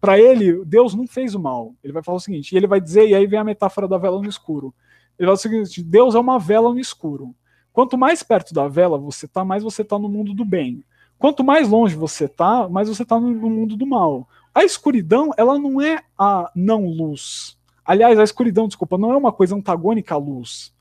para 0.00 0.18
ele, 0.18 0.64
Deus 0.64 0.94
não 0.94 1.06
fez 1.06 1.34
o 1.34 1.38
mal. 1.38 1.74
Ele 1.84 1.92
vai 1.92 2.02
falar 2.02 2.16
o 2.16 2.20
seguinte, 2.20 2.52
e 2.52 2.56
ele 2.56 2.66
vai 2.66 2.80
dizer, 2.80 3.06
e 3.06 3.14
aí 3.14 3.26
vem 3.26 3.38
a 3.38 3.44
metáfora 3.44 3.86
da 3.86 3.98
vela 3.98 4.20
no 4.20 4.28
escuro. 4.28 4.74
Ele 5.18 5.26
vai 5.26 5.34
o 5.34 5.38
seguinte: 5.38 5.82
Deus 5.82 6.14
é 6.14 6.18
uma 6.18 6.38
vela 6.38 6.72
no 6.72 6.80
escuro. 6.80 7.34
Quanto 7.72 7.98
mais 7.98 8.22
perto 8.22 8.54
da 8.54 8.66
vela 8.66 8.98
você 8.98 9.28
tá, 9.28 9.44
mais 9.44 9.62
você 9.62 9.84
tá 9.84 9.98
no 9.98 10.08
mundo 10.08 10.32
do 10.32 10.44
bem. 10.44 10.82
Quanto 11.18 11.44
mais 11.44 11.68
longe 11.68 11.94
você 11.94 12.26
tá, 12.26 12.66
mais 12.68 12.88
você 12.88 13.04
tá 13.04 13.20
no, 13.20 13.30
no 13.30 13.50
mundo 13.50 13.76
do 13.76 13.86
mal. 13.86 14.26
A 14.54 14.64
escuridão, 14.64 15.30
ela 15.36 15.58
não 15.58 15.80
é 15.80 16.02
a 16.18 16.50
não 16.56 16.86
luz. 16.86 17.58
Aliás, 17.84 18.18
a 18.18 18.24
escuridão, 18.24 18.66
desculpa, 18.66 18.96
não 18.96 19.12
é 19.12 19.16
uma 19.16 19.30
coisa 19.30 19.54
antagônica 19.54 20.14
à 20.14 20.18
luz. 20.18 20.72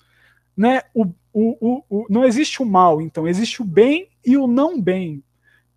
Né? 0.55 0.81
O, 0.93 1.05
o, 1.33 1.57
o, 1.59 1.83
o, 1.89 2.05
não 2.09 2.25
existe 2.25 2.61
o 2.61 2.65
mal, 2.65 3.01
então 3.01 3.27
existe 3.27 3.61
o 3.61 3.65
bem 3.65 4.09
e 4.25 4.37
o 4.37 4.47
não 4.47 4.81
bem. 4.81 5.23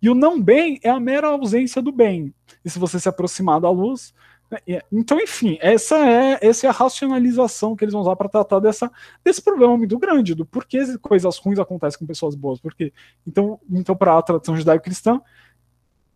E 0.01 0.09
o 0.09 0.15
não 0.15 0.41
bem 0.41 0.79
é 0.83 0.89
a 0.89 0.99
mera 0.99 1.27
ausência 1.27 1.81
do 1.81 1.91
bem. 1.91 2.33
E 2.63 2.69
se 2.69 2.77
você 2.77 2.99
se 2.99 3.07
aproximar 3.07 3.61
da 3.61 3.69
luz. 3.69 4.13
Né, 4.51 4.81
então, 4.91 5.17
enfim, 5.19 5.57
essa 5.61 5.97
é, 5.97 6.39
essa 6.41 6.67
é 6.67 6.69
a 6.69 6.73
racionalização 6.73 7.75
que 7.75 7.85
eles 7.85 7.93
vão 7.93 8.01
usar 8.01 8.15
para 8.15 8.27
tratar 8.27 8.59
dessa, 8.59 8.91
desse 9.23 9.41
problema 9.41 9.77
muito 9.77 9.97
grande, 9.97 10.35
do 10.35 10.45
porquê 10.45 10.97
coisas 10.97 11.37
ruins 11.37 11.57
acontecem 11.57 11.97
com 11.99 12.05
pessoas 12.05 12.35
boas. 12.35 12.59
Porque, 12.59 12.91
então, 13.25 13.59
então 13.71 13.95
para 13.95 14.17
a 14.17 14.21
tradição 14.21 14.57
judaico-cristã, 14.57 15.21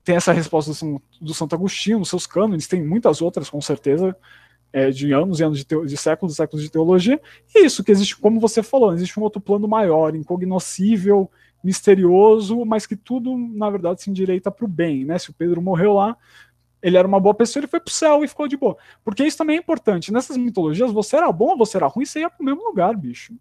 tem 0.03 0.15
essa 0.15 0.33
resposta 0.33 0.71
do, 0.85 1.01
do 1.21 1.33
Santo 1.33 1.55
Agostinho, 1.55 1.99
nos 1.99 2.09
seus 2.09 2.25
cânones, 2.25 2.67
tem 2.67 2.83
muitas 2.83 3.21
outras, 3.21 3.49
com 3.49 3.61
certeza, 3.61 4.15
é, 4.71 4.89
de 4.89 5.11
anos 5.11 5.39
e 5.39 5.43
anos 5.43 5.63
de, 5.63 5.85
de 5.85 5.97
séculos 5.97 6.33
e 6.33 6.37
séculos 6.37 6.63
de 6.63 6.71
teologia, 6.71 7.19
e 7.55 7.65
isso 7.65 7.83
que 7.83 7.91
existe, 7.91 8.17
como 8.17 8.39
você 8.39 8.61
falou, 8.61 8.93
existe 8.93 9.19
um 9.19 9.23
outro 9.23 9.41
plano 9.41 9.67
maior, 9.67 10.15
incognoscível, 10.15 11.29
misterioso, 11.63 12.63
mas 12.65 12.85
que 12.85 12.95
tudo, 12.95 13.37
na 13.37 13.69
verdade, 13.69 14.01
se 14.01 14.09
endireita 14.09 14.51
para 14.51 14.65
o 14.65 14.67
bem, 14.67 15.03
né? 15.05 15.17
Se 15.17 15.29
o 15.29 15.33
Pedro 15.33 15.61
morreu 15.61 15.93
lá, 15.93 16.15
ele 16.81 16.97
era 16.97 17.07
uma 17.07 17.19
boa 17.19 17.33
pessoa, 17.33 17.61
ele 17.61 17.67
foi 17.67 17.79
pro 17.79 17.93
céu 17.93 18.23
e 18.23 18.27
ficou 18.27 18.47
de 18.47 18.55
boa. 18.55 18.77
Porque 19.03 19.23
isso 19.23 19.37
também 19.37 19.57
é 19.57 19.59
importante. 19.59 20.13
Nessas 20.13 20.37
mitologias, 20.37 20.91
você 20.91 21.17
era 21.17 21.31
bom 21.31 21.49
ou 21.49 21.57
você 21.57 21.77
era 21.77 21.87
ruim, 21.87 22.05
você 22.05 22.19
ia 22.19 22.29
pro 22.29 22.45
mesmo 22.45 22.63
lugar, 22.63 22.95
bicho. 22.95 23.33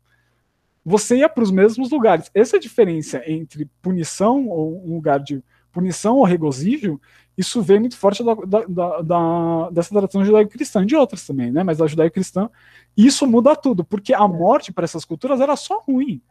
Você 0.85 1.17
ia 1.19 1.29
para 1.29 1.43
os 1.43 1.51
mesmos 1.51 1.91
lugares. 1.91 2.31
Essa 2.33 2.59
diferença 2.59 3.23
entre 3.27 3.69
punição 3.83 4.49
ou 4.49 4.83
um 4.85 4.95
lugar 4.95 5.21
de 5.21 5.43
punição 5.71 6.17
ou 6.17 6.25
regozijo, 6.25 7.01
isso 7.37 7.61
vem 7.61 7.81
muito 7.81 7.97
forte 7.97 8.25
da, 8.25 8.35
da, 8.67 9.03
da, 9.03 9.71
dessa 9.71 9.91
tradição 9.91 10.25
judaico-cristã, 10.25 10.87
de 10.87 10.97
outras 10.97 11.27
também, 11.27 11.51
né? 11.51 11.63
Mas 11.63 11.79
da 11.79 11.87
judaico-cristã, 11.87 12.49
isso 12.97 13.27
muda 13.27 13.55
tudo, 13.55 13.85
porque 13.85 14.15
a 14.15 14.27
morte 14.27 14.73
para 14.73 14.85
essas 14.85 15.05
culturas 15.05 15.41
era 15.41 15.55
só 15.55 15.81
ruim. 15.81 16.23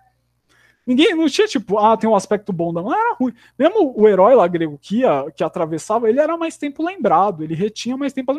Ninguém 0.85 1.15
não 1.15 1.27
tinha 1.27 1.47
tipo, 1.47 1.79
ah, 1.79 1.97
tem 1.97 2.09
um 2.09 2.15
aspecto 2.15 2.53
bom 2.53 2.73
da. 2.73 2.81
Não 2.81 2.93
era 2.93 3.15
ruim. 3.15 3.33
Mesmo 3.57 3.93
o 3.97 4.07
herói 4.07 4.35
lá 4.35 4.47
grego 4.47 4.77
que, 4.79 4.99
ia, 4.99 5.31
que 5.35 5.43
atravessava, 5.43 6.07
ele 6.07 6.19
era 6.19 6.37
mais 6.37 6.57
tempo 6.57 6.83
lembrado, 6.83 7.43
ele 7.43 7.55
retinha 7.55 7.97
mais 7.97 8.13
tempo. 8.13 8.33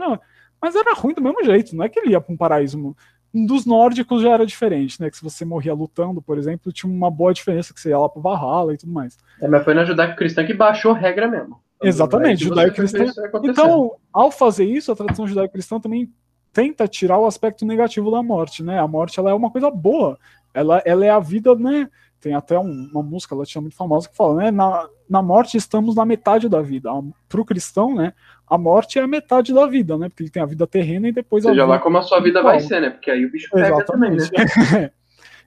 Mas 0.60 0.74
era 0.74 0.94
ruim 0.94 1.14
do 1.14 1.22
mesmo 1.22 1.44
jeito, 1.44 1.74
não 1.74 1.84
é 1.84 1.88
que 1.88 1.98
ele 1.98 2.10
ia 2.10 2.20
para 2.20 2.32
um 2.32 2.36
paraíso. 2.36 2.96
Dos 3.34 3.66
nórdicos 3.66 4.22
já 4.22 4.30
era 4.30 4.46
diferente, 4.46 5.00
né? 5.00 5.10
Que 5.10 5.16
se 5.16 5.22
você 5.22 5.44
morria 5.44 5.74
lutando, 5.74 6.22
por 6.22 6.38
exemplo, 6.38 6.72
tinha 6.72 6.90
uma 6.90 7.10
boa 7.10 7.34
diferença 7.34 7.74
que 7.74 7.80
você 7.80 7.90
ia 7.90 7.98
lá 7.98 8.08
pro 8.08 8.22
Valhalla 8.22 8.72
e 8.72 8.78
tudo 8.78 8.92
mais. 8.92 9.18
É, 9.40 9.48
mas 9.48 9.64
foi 9.64 9.74
na 9.74 9.84
judaico-cristã 9.84 10.46
que 10.46 10.54
baixou 10.54 10.92
regra 10.92 11.28
mesmo. 11.28 11.60
Exatamente, 11.82 12.44
judaico-cristã. 12.44 13.04
Então, 13.44 13.92
ao 14.12 14.30
fazer 14.30 14.64
isso, 14.64 14.90
a 14.90 14.96
tradição 14.96 15.26
judaico-cristã 15.26 15.78
também 15.78 16.10
tenta 16.52 16.88
tirar 16.88 17.18
o 17.18 17.26
aspecto 17.26 17.66
negativo 17.66 18.10
da 18.10 18.22
morte, 18.22 18.62
né? 18.62 18.78
A 18.78 18.88
morte 18.88 19.20
ela 19.20 19.30
é 19.30 19.34
uma 19.34 19.50
coisa 19.50 19.70
boa. 19.70 20.18
Ela, 20.54 20.82
ela 20.86 21.04
é 21.04 21.10
a 21.10 21.18
vida, 21.18 21.54
né? 21.54 21.88
Tem 22.18 22.34
até 22.34 22.58
um, 22.58 22.88
uma 22.90 23.02
música 23.02 23.34
latina 23.34 23.60
muito 23.60 23.76
famosa 23.76 24.08
que 24.08 24.16
fala, 24.16 24.36
né? 24.36 24.50
Na, 24.50 24.88
na 25.08 25.20
morte 25.20 25.58
estamos 25.58 25.94
na 25.94 26.06
metade 26.06 26.48
da 26.48 26.62
vida. 26.62 26.90
Para 27.28 27.40
o 27.40 27.44
cristão, 27.44 27.94
né? 27.94 28.14
A 28.48 28.56
morte 28.56 28.98
é 28.98 29.02
a 29.02 29.06
metade 29.06 29.52
da 29.52 29.66
vida, 29.66 29.98
né? 29.98 30.08
Porque 30.08 30.22
ele 30.22 30.30
tem 30.30 30.42
a 30.42 30.46
vida 30.46 30.66
terrena 30.66 31.08
e 31.08 31.12
depois 31.12 31.42
Seja 31.42 31.52
a 31.52 31.64
vida. 31.64 31.66
lá 31.66 31.78
como 31.78 31.98
a 31.98 32.02
sua 32.02 32.20
vida 32.20 32.42
vai 32.42 32.58
ser, 32.60 32.80
né? 32.80 32.88
Porque 32.88 33.10
aí 33.10 33.26
o 33.26 33.30
bicho 33.30 33.50
pega 33.50 33.68
Exatamente. 33.68 34.30
também, 34.30 34.80
né? 34.80 34.90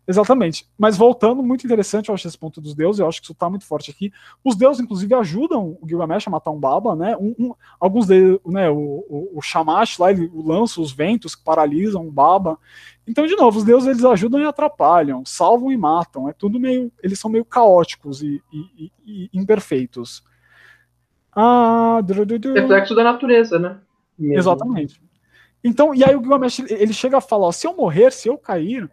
Exatamente. 0.10 0.68
Mas 0.76 0.98
voltando, 0.98 1.44
muito 1.44 1.64
interessante, 1.68 2.10
eu 2.10 2.16
acho 2.16 2.28
esse 2.28 2.36
ponto 2.36 2.60
dos 2.60 2.74
deuses, 2.74 3.00
eu 3.00 3.08
acho 3.08 3.22
que 3.22 3.28
isso 3.28 3.34
está 3.34 3.48
muito 3.48 3.64
forte 3.64 3.92
aqui. 3.92 4.12
Os 4.44 4.56
deuses, 4.56 4.82
inclusive, 4.82 5.14
ajudam 5.14 5.78
o 5.80 5.88
Gilgamesh 5.88 6.28
a 6.28 6.32
matar 6.32 6.50
um 6.50 6.60
baba, 6.60 6.96
né? 6.96 7.16
Um, 7.16 7.36
um, 7.38 7.54
alguns 7.80 8.08
deles, 8.08 8.40
né? 8.48 8.72
O, 8.72 9.06
o, 9.08 9.30
o 9.36 9.42
Shamash 9.44 10.00
lá, 10.00 10.10
ele 10.10 10.28
lança 10.34 10.82
os 10.82 10.92
ventos 10.92 11.36
que 11.36 11.44
paralisam 11.44 12.08
o 12.08 12.12
baba. 12.12 12.58
Então, 13.08 13.28
de 13.28 13.36
novo, 13.36 13.60
os 13.60 13.64
deuses 13.64 13.88
eles 13.88 14.04
ajudam 14.04 14.42
e 14.42 14.46
atrapalham, 14.46 15.24
salvam 15.24 15.72
e 15.72 15.78
matam. 15.78 16.28
É 16.28 16.34
tudo 16.34 16.60
meio. 16.60 16.92
Eles 17.04 17.20
são 17.20 17.30
meio 17.30 17.46
caóticos 17.46 18.24
e, 18.24 18.42
e, 18.52 18.92
e 19.06 19.30
imperfeitos. 19.32 20.24
Ah, 21.32 22.02
Reflexo 22.56 22.96
da 22.96 23.04
natureza, 23.04 23.60
né? 23.60 23.78
Mesmo. 24.18 24.40
Exatamente. 24.40 25.00
Então, 25.64 25.94
e 25.94 26.04
aí 26.04 26.16
o 26.16 26.20
Gilgamesh 26.20 26.62
ele 26.68 26.94
chega 26.94 27.20
a 27.20 27.22
falar: 27.22 27.46
ó, 27.46 27.52
se 27.52 27.68
eu 27.68 27.76
morrer, 27.76 28.12
se 28.12 28.28
eu 28.28 28.40
cair 28.40 28.90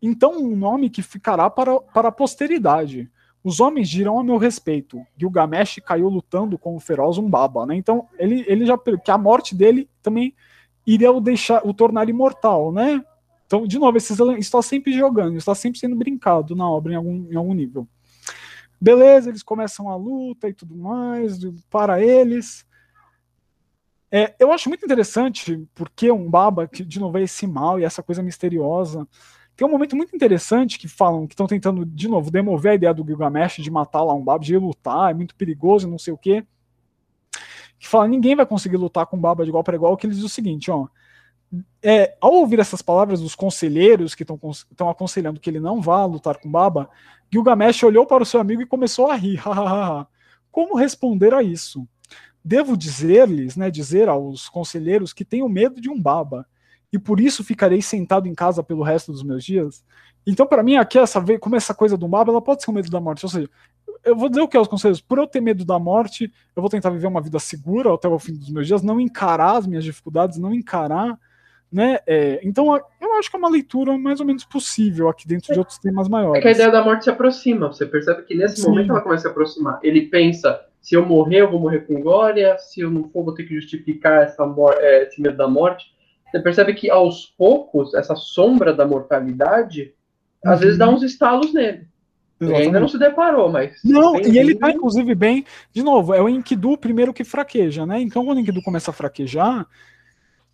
então 0.00 0.32
um 0.32 0.56
nome 0.56 0.90
que 0.90 1.02
ficará 1.02 1.48
para, 1.48 1.80
para 1.80 2.08
a 2.08 2.12
posteridade. 2.12 3.10
Os 3.42 3.60
homens 3.60 3.88
dirão 3.88 4.18
a 4.18 4.24
meu 4.24 4.38
respeito. 4.38 5.00
Gilgamesh 5.16 5.80
caiu 5.84 6.08
lutando 6.08 6.58
com 6.58 6.74
o 6.74 6.80
feroz 6.80 7.16
Umbaba, 7.16 7.64
né? 7.64 7.76
Então 7.76 8.08
ele, 8.18 8.44
ele 8.48 8.66
já 8.66 8.76
que 8.76 9.10
a 9.10 9.16
morte 9.16 9.54
dele 9.54 9.88
também 10.02 10.34
iria 10.86 11.12
o 11.12 11.20
deixar 11.20 11.66
o 11.66 11.72
tornar 11.72 12.08
imortal, 12.08 12.72
né? 12.72 13.04
Então, 13.46 13.66
de 13.66 13.78
novo, 13.78 13.96
esses 13.96 14.18
está 14.38 14.60
sempre 14.60 14.92
jogando, 14.92 15.36
está 15.36 15.54
sempre 15.54 15.78
sendo 15.78 15.94
brincado 15.94 16.56
na 16.56 16.68
obra 16.68 16.92
em 16.92 16.96
algum, 16.96 17.32
em 17.32 17.36
algum 17.36 17.54
nível. 17.54 17.88
Beleza, 18.80 19.30
eles 19.30 19.42
começam 19.42 19.88
a 19.88 19.96
luta 19.96 20.48
e 20.48 20.52
tudo 20.52 20.76
mais, 20.76 21.38
para 21.70 22.02
eles. 22.02 22.66
É, 24.10 24.34
eu 24.38 24.52
acho 24.52 24.68
muito 24.68 24.84
interessante 24.84 25.64
porque 25.74 26.10
um 26.10 26.28
baba, 26.28 26.66
que 26.66 26.84
de 26.84 26.98
novo 26.98 27.18
é 27.18 27.22
esse 27.22 27.46
mal 27.46 27.78
e 27.78 27.84
essa 27.84 28.02
coisa 28.02 28.22
misteriosa, 28.22 29.06
tem 29.56 29.66
um 29.66 29.70
momento 29.70 29.96
muito 29.96 30.14
interessante 30.14 30.78
que 30.78 30.86
falam 30.86 31.26
que 31.26 31.32
estão 31.32 31.46
tentando, 31.46 31.84
de 31.86 32.08
novo, 32.08 32.30
demover 32.30 32.72
a 32.72 32.74
ideia 32.74 32.92
do 32.92 33.04
Gilgamesh 33.04 33.56
de 33.56 33.70
matar 33.70 34.02
lá 34.02 34.12
um 34.12 34.22
Baba, 34.22 34.44
de 34.44 34.56
lutar, 34.58 35.10
é 35.10 35.14
muito 35.14 35.34
perigoso, 35.34 35.88
não 35.88 35.98
sei 35.98 36.12
o 36.12 36.18
quê. 36.18 36.44
Que 37.78 37.88
fala, 37.88 38.06
ninguém 38.06 38.36
vai 38.36 38.44
conseguir 38.44 38.76
lutar 38.76 39.06
com 39.06 39.18
Baba 39.18 39.44
de 39.44 39.48
igual 39.48 39.64
para 39.64 39.76
igual, 39.76 39.96
que 39.96 40.06
eles 40.06 40.16
dizem 40.16 40.26
o 40.26 40.30
seguinte, 40.30 40.70
ó. 40.70 40.86
É, 41.82 42.16
ao 42.20 42.34
ouvir 42.34 42.58
essas 42.58 42.82
palavras 42.82 43.20
dos 43.20 43.34
conselheiros 43.34 44.14
que 44.14 44.24
estão 44.24 44.90
aconselhando 44.90 45.40
que 45.40 45.48
ele 45.48 45.60
não 45.60 45.80
vá 45.80 46.04
lutar 46.04 46.38
com 46.38 46.50
Baba, 46.50 46.90
Gilgamesh 47.32 47.82
olhou 47.84 48.04
para 48.04 48.22
o 48.22 48.26
seu 48.26 48.40
amigo 48.40 48.60
e 48.60 48.66
começou 48.66 49.10
a 49.10 49.16
rir. 49.16 49.40
Como 50.52 50.76
responder 50.76 51.32
a 51.32 51.42
isso? 51.42 51.88
Devo 52.44 52.76
dizer-lhes, 52.76 53.56
né, 53.56 53.70
dizer 53.70 54.08
aos 54.08 54.48
conselheiros 54.50 55.14
que 55.14 55.24
tenho 55.24 55.48
medo 55.48 55.80
de 55.80 55.88
um 55.88 56.00
Baba 56.00 56.46
e 56.96 56.98
por 56.98 57.20
isso 57.20 57.44
ficarei 57.44 57.80
sentado 57.82 58.26
em 58.26 58.34
casa 58.34 58.62
pelo 58.62 58.82
resto 58.82 59.12
dos 59.12 59.22
meus 59.22 59.44
dias. 59.44 59.84
Então, 60.26 60.46
para 60.46 60.62
mim, 60.62 60.76
aqui, 60.76 60.98
essa, 60.98 61.22
como 61.38 61.54
essa 61.54 61.72
coisa 61.72 61.96
do 61.96 62.08
mapa, 62.08 62.30
ela 62.30 62.42
pode 62.42 62.62
ser 62.62 62.70
um 62.70 62.74
medo 62.74 62.90
da 62.90 62.98
morte. 62.98 63.24
Ou 63.24 63.30
seja, 63.30 63.48
eu 64.04 64.16
vou 64.16 64.28
dizer 64.28 64.40
o 64.40 64.48
que 64.48 64.56
aos 64.56 64.66
conselhos, 64.66 65.00
por 65.00 65.18
eu 65.18 65.26
ter 65.26 65.40
medo 65.40 65.64
da 65.64 65.78
morte, 65.78 66.32
eu 66.54 66.60
vou 66.60 66.70
tentar 66.70 66.90
viver 66.90 67.06
uma 67.06 67.20
vida 67.20 67.38
segura 67.38 67.92
até 67.94 68.08
o 68.08 68.18
fim 68.18 68.32
dos 68.32 68.50
meus 68.50 68.66
dias, 68.66 68.82
não 68.82 68.98
encarar 68.98 69.58
as 69.58 69.66
minhas 69.66 69.84
dificuldades, 69.84 70.38
não 70.38 70.52
encarar, 70.52 71.18
né? 71.70 71.98
É, 72.06 72.40
então, 72.42 72.74
eu 73.00 73.14
acho 73.18 73.30
que 73.30 73.36
é 73.36 73.38
uma 73.38 73.50
leitura 73.50 73.96
mais 73.98 74.18
ou 74.18 74.26
menos 74.26 74.44
possível 74.44 75.08
aqui 75.08 75.28
dentro 75.28 75.52
de 75.52 75.58
outros 75.58 75.78
temas 75.78 76.08
maiores. 76.08 76.38
É 76.38 76.40
que 76.40 76.48
a 76.48 76.52
ideia 76.52 76.70
da 76.70 76.82
morte 76.82 77.04
se 77.04 77.10
aproxima, 77.10 77.68
você 77.68 77.84
percebe 77.84 78.22
que 78.22 78.34
nesse 78.34 78.62
Sim. 78.62 78.70
momento 78.70 78.90
ela 78.90 79.00
começa 79.02 79.20
a 79.20 79.22
se 79.22 79.28
aproximar. 79.28 79.78
Ele 79.82 80.02
pensa, 80.02 80.60
se 80.80 80.94
eu 80.94 81.04
morrer, 81.04 81.42
eu 81.42 81.50
vou 81.50 81.60
morrer 81.60 81.80
com 81.80 82.00
glória, 82.00 82.56
se 82.58 82.80
eu 82.80 82.90
não 82.90 83.08
for, 83.10 83.24
vou 83.24 83.34
ter 83.34 83.44
que 83.44 83.54
justificar 83.54 84.22
essa, 84.22 84.42
é, 84.78 85.02
esse 85.02 85.20
medo 85.20 85.36
da 85.36 85.48
morte. 85.48 85.95
Você 86.30 86.40
percebe 86.40 86.74
que 86.74 86.90
aos 86.90 87.26
poucos, 87.38 87.94
essa 87.94 88.16
sombra 88.16 88.72
da 88.74 88.86
mortalidade, 88.86 89.94
uhum. 90.44 90.52
às 90.52 90.60
vezes 90.60 90.78
dá 90.78 90.88
uns 90.88 91.02
estalos 91.02 91.52
nele. 91.52 91.88
Ele 92.38 92.54
ainda 92.54 92.78
não 92.78 92.88
se 92.88 92.98
deparou, 92.98 93.50
mas. 93.50 93.80
Não, 93.82 94.20
e 94.20 94.38
ele 94.38 94.54
tá, 94.54 94.70
inclusive, 94.70 95.14
bem. 95.14 95.44
De 95.72 95.82
novo, 95.82 96.12
é 96.12 96.20
o 96.20 96.28
Enkidu 96.28 96.76
primeiro 96.76 97.14
que 97.14 97.24
fraqueja, 97.24 97.86
né? 97.86 98.00
Então, 98.00 98.26
quando 98.26 98.36
o 98.36 98.40
Enkidu 98.42 98.60
começa 98.60 98.90
a 98.90 98.94
fraquejar, 98.94 99.66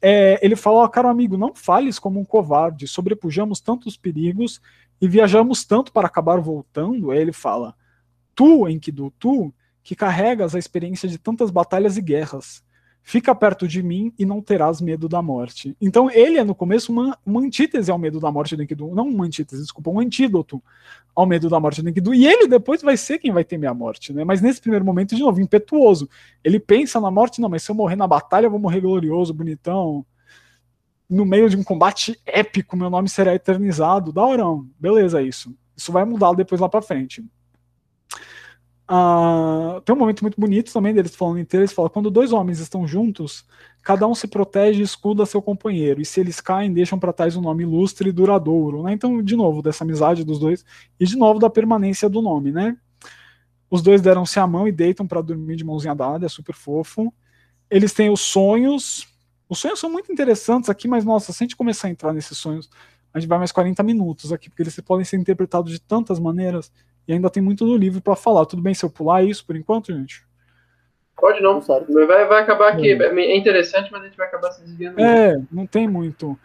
é, 0.01 0.39
ele 0.41 0.55
fala: 0.55 0.85
oh, 0.85 0.89
caro 0.89 1.09
amigo, 1.09 1.37
não 1.37 1.53
fales 1.53 1.99
como 1.99 2.21
um 2.21 2.25
covarde, 2.25 2.87
sobrepujamos 2.87 3.61
tantos 3.61 3.97
perigos 3.97 4.61
e 5.01 5.09
viajamos 5.09 5.65
tanto 5.65 5.93
para 5.93 6.07
acabar 6.07 6.41
voltando. 6.41 7.11
Aí 7.11 7.19
ele 7.19 7.33
fala: 7.33 7.75
Tu, 8.33 8.69
Enkidu, 8.69 9.13
tu, 9.19 9.53
que 9.83 9.97
carregas 9.97 10.55
a 10.55 10.61
experiência 10.61 11.09
de 11.09 11.19
tantas 11.19 11.51
batalhas 11.51 11.97
e 11.97 12.01
guerras, 12.01 12.63
Fica 13.05 13.35
perto 13.35 13.67
de 13.67 13.83
mim 13.83 14.13
e 14.17 14.25
não 14.25 14.41
terás 14.41 14.81
medo 14.81 15.09
da 15.09 15.21
morte. 15.21 15.77
Então 15.81 16.09
ele 16.09 16.39
é 16.39 16.45
no 16.45 16.55
começo 16.55 16.93
uma, 16.93 17.19
uma 17.27 17.41
antítese 17.41 17.91
ao 17.91 17.99
medo 17.99 18.21
da 18.21 18.31
morte 18.31 18.55
do 18.55 18.63
Enkidu. 18.63 18.95
Não 18.95 19.09
uma 19.09 19.25
antítese, 19.25 19.61
desculpa, 19.61 19.91
um 19.91 19.99
antídoto 19.99 20.63
ao 21.15 21.27
medo 21.27 21.51
da 21.51 21.59
morte 21.59 21.83
do 21.83 21.89
Enkidu. 21.89 22.15
E 22.15 22.25
ele 22.25 22.47
depois 22.47 22.81
vai 22.81 22.97
ser 22.97 23.19
quem 23.19 23.33
vai 23.33 23.43
temer 23.43 23.69
a 23.69 23.75
morte, 23.75 24.13
né? 24.13 24.25
Mas 24.25 24.41
nesse 24.41 24.61
primeiro 24.61 24.85
momento, 24.85 25.17
de 25.17 25.21
novo, 25.23 25.41
impetuoso. 25.41 26.09
Ele 26.45 26.61
pensa 26.61 27.01
na 27.01 27.11
morte, 27.11 27.41
não, 27.41 27.49
mas 27.49 27.65
se 27.65 27.73
eu 27.73 27.75
morrer 27.75 27.97
na 27.97 28.07
batalha, 28.07 28.47
eu 28.47 28.51
vou 28.51 28.61
morrer 28.61 28.81
glorioso, 28.81 29.35
bonitão. 29.35 30.07
No 31.11 31.27
meio 31.27 31.51
de 31.51 31.57
um 31.57 31.65
combate 31.65 32.19
épico, 32.25 32.77
meu 32.77 32.89
nome 32.89 33.09
será 33.09 33.35
eternizado. 33.35 34.13
Da 34.13 34.25
orão. 34.25 34.69
Beleza, 34.79 35.21
isso. 35.21 35.53
Isso 35.77 35.91
vai 35.91 36.05
mudar 36.05 36.35
depois 36.35 36.61
lá 36.61 36.69
para 36.69 36.81
frente. 36.81 37.25
Uh, 38.95 39.81
tem 39.81 39.95
um 39.95 39.99
momento 39.99 40.21
muito 40.21 40.39
bonito 40.39 40.71
também 40.71 40.93
deles 40.93 41.17
falando 41.17 41.39
inteiro. 41.39 41.63
Eles 41.63 41.73
falam: 41.73 41.91
quando 41.91 42.11
dois 42.11 42.31
homens 42.31 42.59
estão 42.59 42.87
juntos, 42.87 43.43
cada 43.83 44.07
um 44.07 44.15
se 44.15 44.29
protege 44.29 44.81
e 44.81 44.83
escuda 44.83 45.25
seu 45.25 45.41
companheiro. 45.41 46.03
E 46.03 46.05
se 46.05 46.21
eles 46.21 46.43
caem, 46.43 46.71
deixam 46.71 46.99
para 46.99 47.11
trás 47.11 47.35
um 47.35 47.41
nome 47.41 47.63
ilustre 47.63 48.11
e 48.11 48.13
duradouro. 48.13 48.83
Né? 48.83 48.93
Então, 48.93 49.23
de 49.23 49.35
novo, 49.35 49.63
dessa 49.63 49.83
amizade 49.83 50.25
dos 50.25 50.39
dois. 50.39 50.63
E 51.01 51.07
de 51.07 51.17
novo, 51.17 51.41
da 51.41 51.49
permanência 51.49 52.07
do 52.07 52.21
nome. 52.21 52.53
Né? 52.53 52.77
Os 53.71 53.81
dois 53.81 54.03
deram-se 54.03 54.39
a 54.39 54.47
mão 54.47 54.69
e 54.69 54.73
deitam 54.73 55.07
para 55.07 55.23
dormir 55.23 55.57
de 55.57 55.65
mãozinha 55.65 55.95
dada. 55.95 56.27
É 56.27 56.29
super 56.29 56.55
fofo. 56.55 57.11
Eles 57.71 57.95
têm 57.95 58.11
os 58.11 58.21
sonhos. 58.21 59.09
Os 59.49 59.59
sonhos 59.59 59.81
são 59.81 59.91
muito 59.91 60.13
interessantes 60.13 60.69
aqui, 60.69 60.87
mas 60.87 61.03
nossa, 61.03 61.33
se 61.33 61.43
a 61.43 61.45
gente 61.45 61.57
começar 61.57 61.89
a 61.89 61.91
entrar 61.91 62.13
nesses 62.13 62.37
sonhos, 62.37 62.69
a 63.15 63.19
gente 63.19 63.29
vai 63.29 63.39
mais 63.39 63.53
40 63.53 63.83
minutos 63.83 64.33
aqui, 64.33 64.51
porque 64.51 64.63
eles 64.63 64.79
podem 64.81 65.05
ser 65.05 65.17
interpretados 65.17 65.73
de 65.73 65.81
tantas 65.81 66.19
maneiras. 66.19 66.71
E 67.07 67.13
ainda 67.13 67.31
tem 67.31 67.43
muito 67.43 67.65
do 67.65 67.77
livro 67.77 68.01
para 68.01 68.17
falar. 68.17 68.47
Tudo 68.47 68.63
bem 68.63 68.75
se 68.75 68.85
eu 68.85 68.91
pular 68.91 69.23
isso 69.23 69.45
por 69.45 69.57
enquanto, 69.57 69.93
gente? 69.93 70.25
Pode 71.17 71.41
não, 71.41 71.61
vai, 71.61 72.27
vai 72.27 72.43
acabar 72.43 72.73
aqui. 72.73 72.93
É. 72.93 73.07
é 73.07 73.37
interessante, 73.37 73.91
mas 73.93 74.03
a 74.03 74.07
gente 74.07 74.17
vai 74.17 74.27
acabar 74.27 74.51
se 74.51 74.63
desviando. 74.63 75.01
É, 75.01 75.41
não 75.53 75.67
tem 75.67 75.87
muito. 75.87 76.39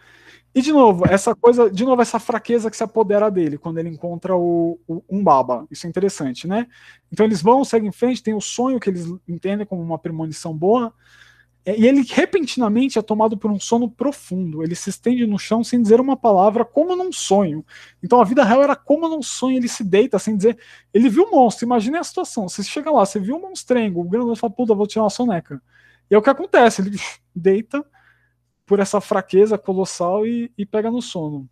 E 0.54 0.60
de 0.60 0.72
novo, 0.72 1.04
essa 1.08 1.34
coisa, 1.34 1.70
de 1.70 1.84
novo, 1.84 2.00
essa 2.00 2.18
fraqueza 2.18 2.70
que 2.70 2.76
se 2.76 2.82
apodera 2.82 3.30
dele 3.30 3.58
quando 3.58 3.78
ele 3.78 3.88
encontra 3.88 4.36
o, 4.36 4.78
o 4.86 5.02
um 5.08 5.22
baba. 5.22 5.66
Isso 5.70 5.86
é 5.86 5.90
interessante, 5.90 6.48
né? 6.48 6.66
Então 7.12 7.24
eles 7.24 7.42
vão, 7.42 7.64
seguem 7.64 7.88
em 7.88 7.92
frente, 7.92 8.22
tem 8.22 8.34
o 8.34 8.40
sonho 8.40 8.80
que 8.80 8.88
eles 8.88 9.06
entendem 9.28 9.66
como 9.66 9.82
uma 9.82 9.98
premonição 9.98 10.56
boa, 10.56 10.92
e 11.76 11.86
ele 11.86 12.02
repentinamente 12.02 12.98
é 12.98 13.02
tomado 13.02 13.36
por 13.36 13.50
um 13.50 13.58
sono 13.58 13.90
profundo. 13.90 14.62
Ele 14.62 14.76
se 14.76 14.90
estende 14.90 15.26
no 15.26 15.38
chão 15.38 15.64
sem 15.64 15.82
dizer 15.82 16.00
uma 16.00 16.16
palavra, 16.16 16.64
como 16.64 16.94
num 16.94 17.12
sonho. 17.12 17.64
Então 18.02 18.20
a 18.20 18.24
vida 18.24 18.44
real 18.44 18.62
era 18.62 18.76
como 18.76 19.08
num 19.08 19.22
sonho. 19.22 19.56
Ele 19.56 19.66
se 19.66 19.82
deita 19.82 20.18
sem 20.18 20.36
dizer. 20.36 20.56
Ele 20.94 21.08
viu 21.08 21.24
o 21.24 21.30
monstro. 21.30 21.66
Imagine 21.66 21.98
a 21.98 22.04
situação. 22.04 22.48
Você 22.48 22.62
chega 22.62 22.90
lá, 22.90 23.04
você 23.04 23.18
viu 23.18 23.36
o 23.36 23.42
monstrengo, 23.42 24.00
o 24.00 24.04
grande 24.04 24.38
fala, 24.38 24.52
puta, 24.52 24.74
vou 24.74 24.86
tirar 24.86 25.02
uma 25.02 25.10
soneca. 25.10 25.60
E 26.08 26.14
é 26.14 26.18
o 26.18 26.22
que 26.22 26.30
acontece. 26.30 26.80
Ele 26.80 26.96
deita 27.34 27.84
por 28.64 28.78
essa 28.78 29.00
fraqueza 29.00 29.58
colossal 29.58 30.24
e, 30.26 30.52
e 30.56 30.64
pega 30.64 30.90
no 30.90 31.02
sono. 31.02 31.48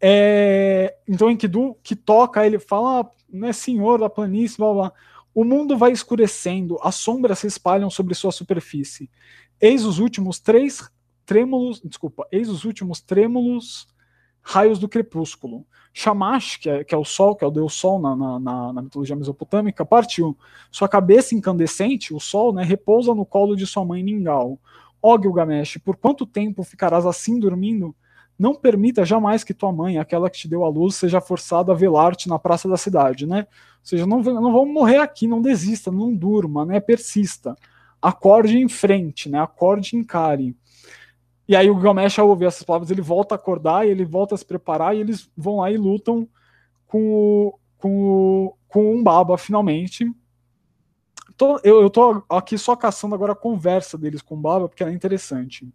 É, 0.00 0.96
então 1.06 1.30
Enkidu, 1.30 1.76
que 1.82 1.94
toca, 1.94 2.46
ele 2.46 2.58
fala, 2.58 3.00
ah, 3.00 3.10
não 3.28 3.48
é 3.48 3.52
senhor 3.52 3.98
da 3.98 4.08
planície, 4.08 4.56
blá 4.56 4.72
blá. 4.72 4.92
O 5.34 5.44
mundo 5.44 5.76
vai 5.76 5.92
escurecendo, 5.92 6.78
as 6.82 6.96
sombras 6.96 7.38
se 7.38 7.46
espalham 7.46 7.88
sobre 7.88 8.14
sua 8.14 8.32
superfície. 8.32 9.10
Eis 9.60 9.84
os 9.84 9.98
últimos 9.98 10.40
três 10.40 10.90
trêmulos, 11.24 11.80
desculpa, 11.84 12.26
eis 12.32 12.48
os 12.48 12.64
últimos 12.64 13.00
trêmulos 13.00 13.86
raios 14.42 14.78
do 14.78 14.88
crepúsculo. 14.88 15.66
Shamash, 15.92 16.56
que 16.56 16.70
é, 16.70 16.84
que 16.84 16.94
é 16.94 16.98
o 16.98 17.04
sol, 17.04 17.34
que 17.34 17.44
é 17.44 17.46
o 17.46 17.50
deus 17.50 17.74
sol 17.74 18.00
na, 18.00 18.16
na, 18.16 18.72
na, 18.72 18.82
mitologia 18.82 19.16
mesopotâmica, 19.16 19.84
partiu. 19.84 20.36
Sua 20.70 20.88
cabeça 20.88 21.34
incandescente, 21.34 22.14
o 22.14 22.20
sol, 22.20 22.52
né, 22.52 22.62
repousa 22.62 23.14
no 23.14 23.26
colo 23.26 23.56
de 23.56 23.66
sua 23.66 23.84
mãe 23.84 24.02
Ningal. 24.02 24.58
Ó 25.02 25.20
Gilgamesh, 25.20 25.78
por 25.78 25.96
quanto 25.96 26.26
tempo 26.26 26.62
ficarás 26.62 27.06
assim 27.06 27.38
dormindo? 27.38 27.94
Não 28.40 28.54
permita 28.54 29.04
jamais 29.04 29.44
que 29.44 29.52
tua 29.52 29.70
mãe, 29.70 29.98
aquela 29.98 30.30
que 30.30 30.38
te 30.38 30.48
deu 30.48 30.64
a 30.64 30.68
luz, 30.70 30.94
seja 30.94 31.20
forçada 31.20 31.72
a 31.72 31.74
velar-te 31.74 32.26
na 32.26 32.38
praça 32.38 32.66
da 32.66 32.78
cidade, 32.78 33.26
né? 33.26 33.40
Ou 33.40 33.84
seja, 33.84 34.06
não, 34.06 34.22
não 34.22 34.50
vamos 34.50 34.72
morrer 34.72 34.96
aqui, 34.96 35.26
não 35.26 35.42
desista, 35.42 35.92
não 35.92 36.14
durma, 36.14 36.64
né? 36.64 36.80
Persista. 36.80 37.54
Acorde 38.00 38.56
em 38.56 38.66
frente, 38.66 39.28
né? 39.28 39.38
Acorde 39.38 39.94
e 39.94 39.98
encare. 39.98 40.56
E 41.46 41.54
aí 41.54 41.68
o 41.68 41.74
Gilgamesh, 41.74 42.18
ao 42.18 42.30
ouvir 42.30 42.46
essas 42.46 42.62
palavras, 42.62 42.90
ele 42.90 43.02
volta 43.02 43.34
a 43.34 43.36
acordar 43.36 43.86
ele 43.86 44.06
volta 44.06 44.34
a 44.34 44.38
se 44.38 44.46
preparar 44.46 44.96
e 44.96 45.00
eles 45.00 45.30
vão 45.36 45.58
lá 45.58 45.70
e 45.70 45.76
lutam 45.76 46.26
com 46.86 47.12
o, 47.12 47.58
com 47.76 47.90
o, 47.90 48.56
com 48.68 48.94
um 48.94 49.02
baba, 49.02 49.36
finalmente. 49.36 50.10
Tô, 51.36 51.60
eu, 51.62 51.82
eu 51.82 51.90
tô 51.90 52.24
aqui 52.26 52.56
só 52.56 52.74
caçando 52.74 53.14
agora 53.14 53.32
a 53.32 53.36
conversa 53.36 53.98
deles 53.98 54.22
com 54.22 54.34
o 54.34 54.40
baba, 54.40 54.66
porque 54.66 54.82
ela 54.82 54.92
é 54.92 54.94
interessante 54.94 55.70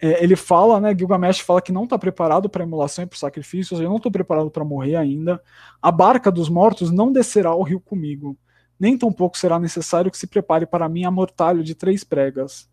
é, 0.00 0.22
ele 0.22 0.36
fala, 0.36 0.80
né, 0.80 0.94
Gilgamesh 0.96 1.40
fala 1.40 1.62
que 1.62 1.72
não 1.72 1.84
está 1.84 1.98
preparado 1.98 2.48
para 2.48 2.64
emulação 2.64 3.04
e 3.04 3.06
para 3.06 3.18
sacrifícios, 3.18 3.80
eu 3.80 3.88
não 3.88 3.96
estou 3.96 4.12
preparado 4.12 4.50
para 4.50 4.64
morrer 4.64 4.96
ainda. 4.96 5.40
A 5.80 5.90
barca 5.90 6.30
dos 6.30 6.48
mortos 6.48 6.90
não 6.90 7.10
descerá 7.10 7.50
ao 7.50 7.62
rio 7.62 7.80
comigo, 7.80 8.36
nem 8.78 8.98
tampouco 8.98 9.38
será 9.38 9.58
necessário 9.58 10.10
que 10.10 10.18
se 10.18 10.26
prepare 10.26 10.66
para 10.66 10.88
mim 10.88 11.04
a 11.04 11.10
mortalho 11.10 11.62
de 11.62 11.74
três 11.74 12.04
pregas. 12.04 12.68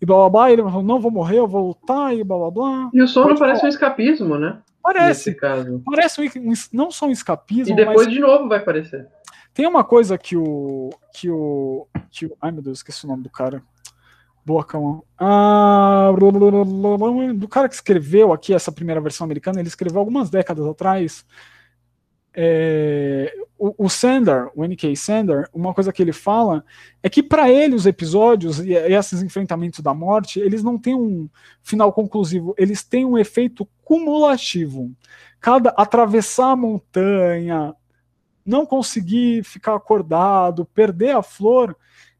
E 0.00 0.06
blá 0.06 0.16
blá 0.16 0.30
blá, 0.30 0.52
ele 0.52 0.62
falou, 0.62 0.82
não 0.82 1.00
vou 1.00 1.10
morrer, 1.10 1.38
eu 1.38 1.48
vou 1.48 1.68
lutar, 1.68 2.14
e 2.14 2.22
blá 2.22 2.36
blá 2.36 2.50
blá. 2.50 2.90
E 2.92 3.02
o 3.02 3.08
sono 3.08 3.28
Pode 3.28 3.40
parece 3.40 3.60
falar. 3.60 3.70
um 3.70 3.74
escapismo, 3.74 4.38
né? 4.38 4.58
Parece. 4.82 5.34
Parece 5.84 6.20
um, 6.38 6.52
não 6.72 6.90
só 6.90 7.06
um 7.06 7.10
escapismo. 7.10 7.72
E 7.72 7.76
depois 7.76 8.06
mas... 8.06 8.12
de 8.12 8.20
novo 8.20 8.48
vai 8.48 8.58
aparecer. 8.58 9.08
Tem 9.54 9.66
uma 9.66 9.82
coisa 9.82 10.18
que 10.18 10.36
o. 10.36 10.90
que 11.14 11.30
o. 11.30 11.86
Que 12.10 12.26
o 12.26 12.36
ai 12.40 12.52
meu 12.52 12.60
Deus, 12.60 12.78
esqueci 12.78 13.06
o 13.06 13.08
nome 13.08 13.22
do 13.22 13.30
cara. 13.30 13.62
Boa, 14.44 14.62
Cão. 14.62 15.02
Ah, 15.18 16.10
do 17.34 17.48
cara 17.48 17.68
que 17.68 17.74
escreveu 17.74 18.32
aqui 18.32 18.52
essa 18.52 18.70
primeira 18.70 19.00
versão 19.00 19.24
americana, 19.24 19.58
ele 19.58 19.68
escreveu 19.68 19.98
algumas 20.00 20.28
décadas 20.28 20.66
atrás. 20.66 21.24
É, 22.36 23.32
o, 23.56 23.86
o 23.86 23.88
Sander, 23.88 24.50
o 24.54 24.64
N.K. 24.64 24.94
Sander, 24.96 25.48
uma 25.52 25.72
coisa 25.72 25.92
que 25.92 26.02
ele 26.02 26.12
fala 26.12 26.64
é 27.02 27.08
que 27.08 27.22
para 27.22 27.48
ele 27.48 27.74
os 27.74 27.86
episódios 27.86 28.58
e, 28.58 28.72
e 28.72 28.94
esses 28.94 29.22
enfrentamentos 29.22 29.80
da 29.80 29.94
morte, 29.94 30.40
eles 30.40 30.62
não 30.62 30.76
têm 30.76 30.94
um 30.94 31.28
final 31.62 31.92
conclusivo, 31.92 32.54
eles 32.58 32.82
têm 32.82 33.06
um 33.06 33.16
efeito 33.16 33.66
cumulativo. 33.82 34.92
Cada 35.40 35.70
atravessar 35.70 36.50
a 36.52 36.56
montanha, 36.56 37.74
não 38.44 38.66
conseguir 38.66 39.42
ficar 39.42 39.74
acordado, 39.74 40.66
perder 40.66 41.16
a 41.16 41.22
flor, 41.22 41.74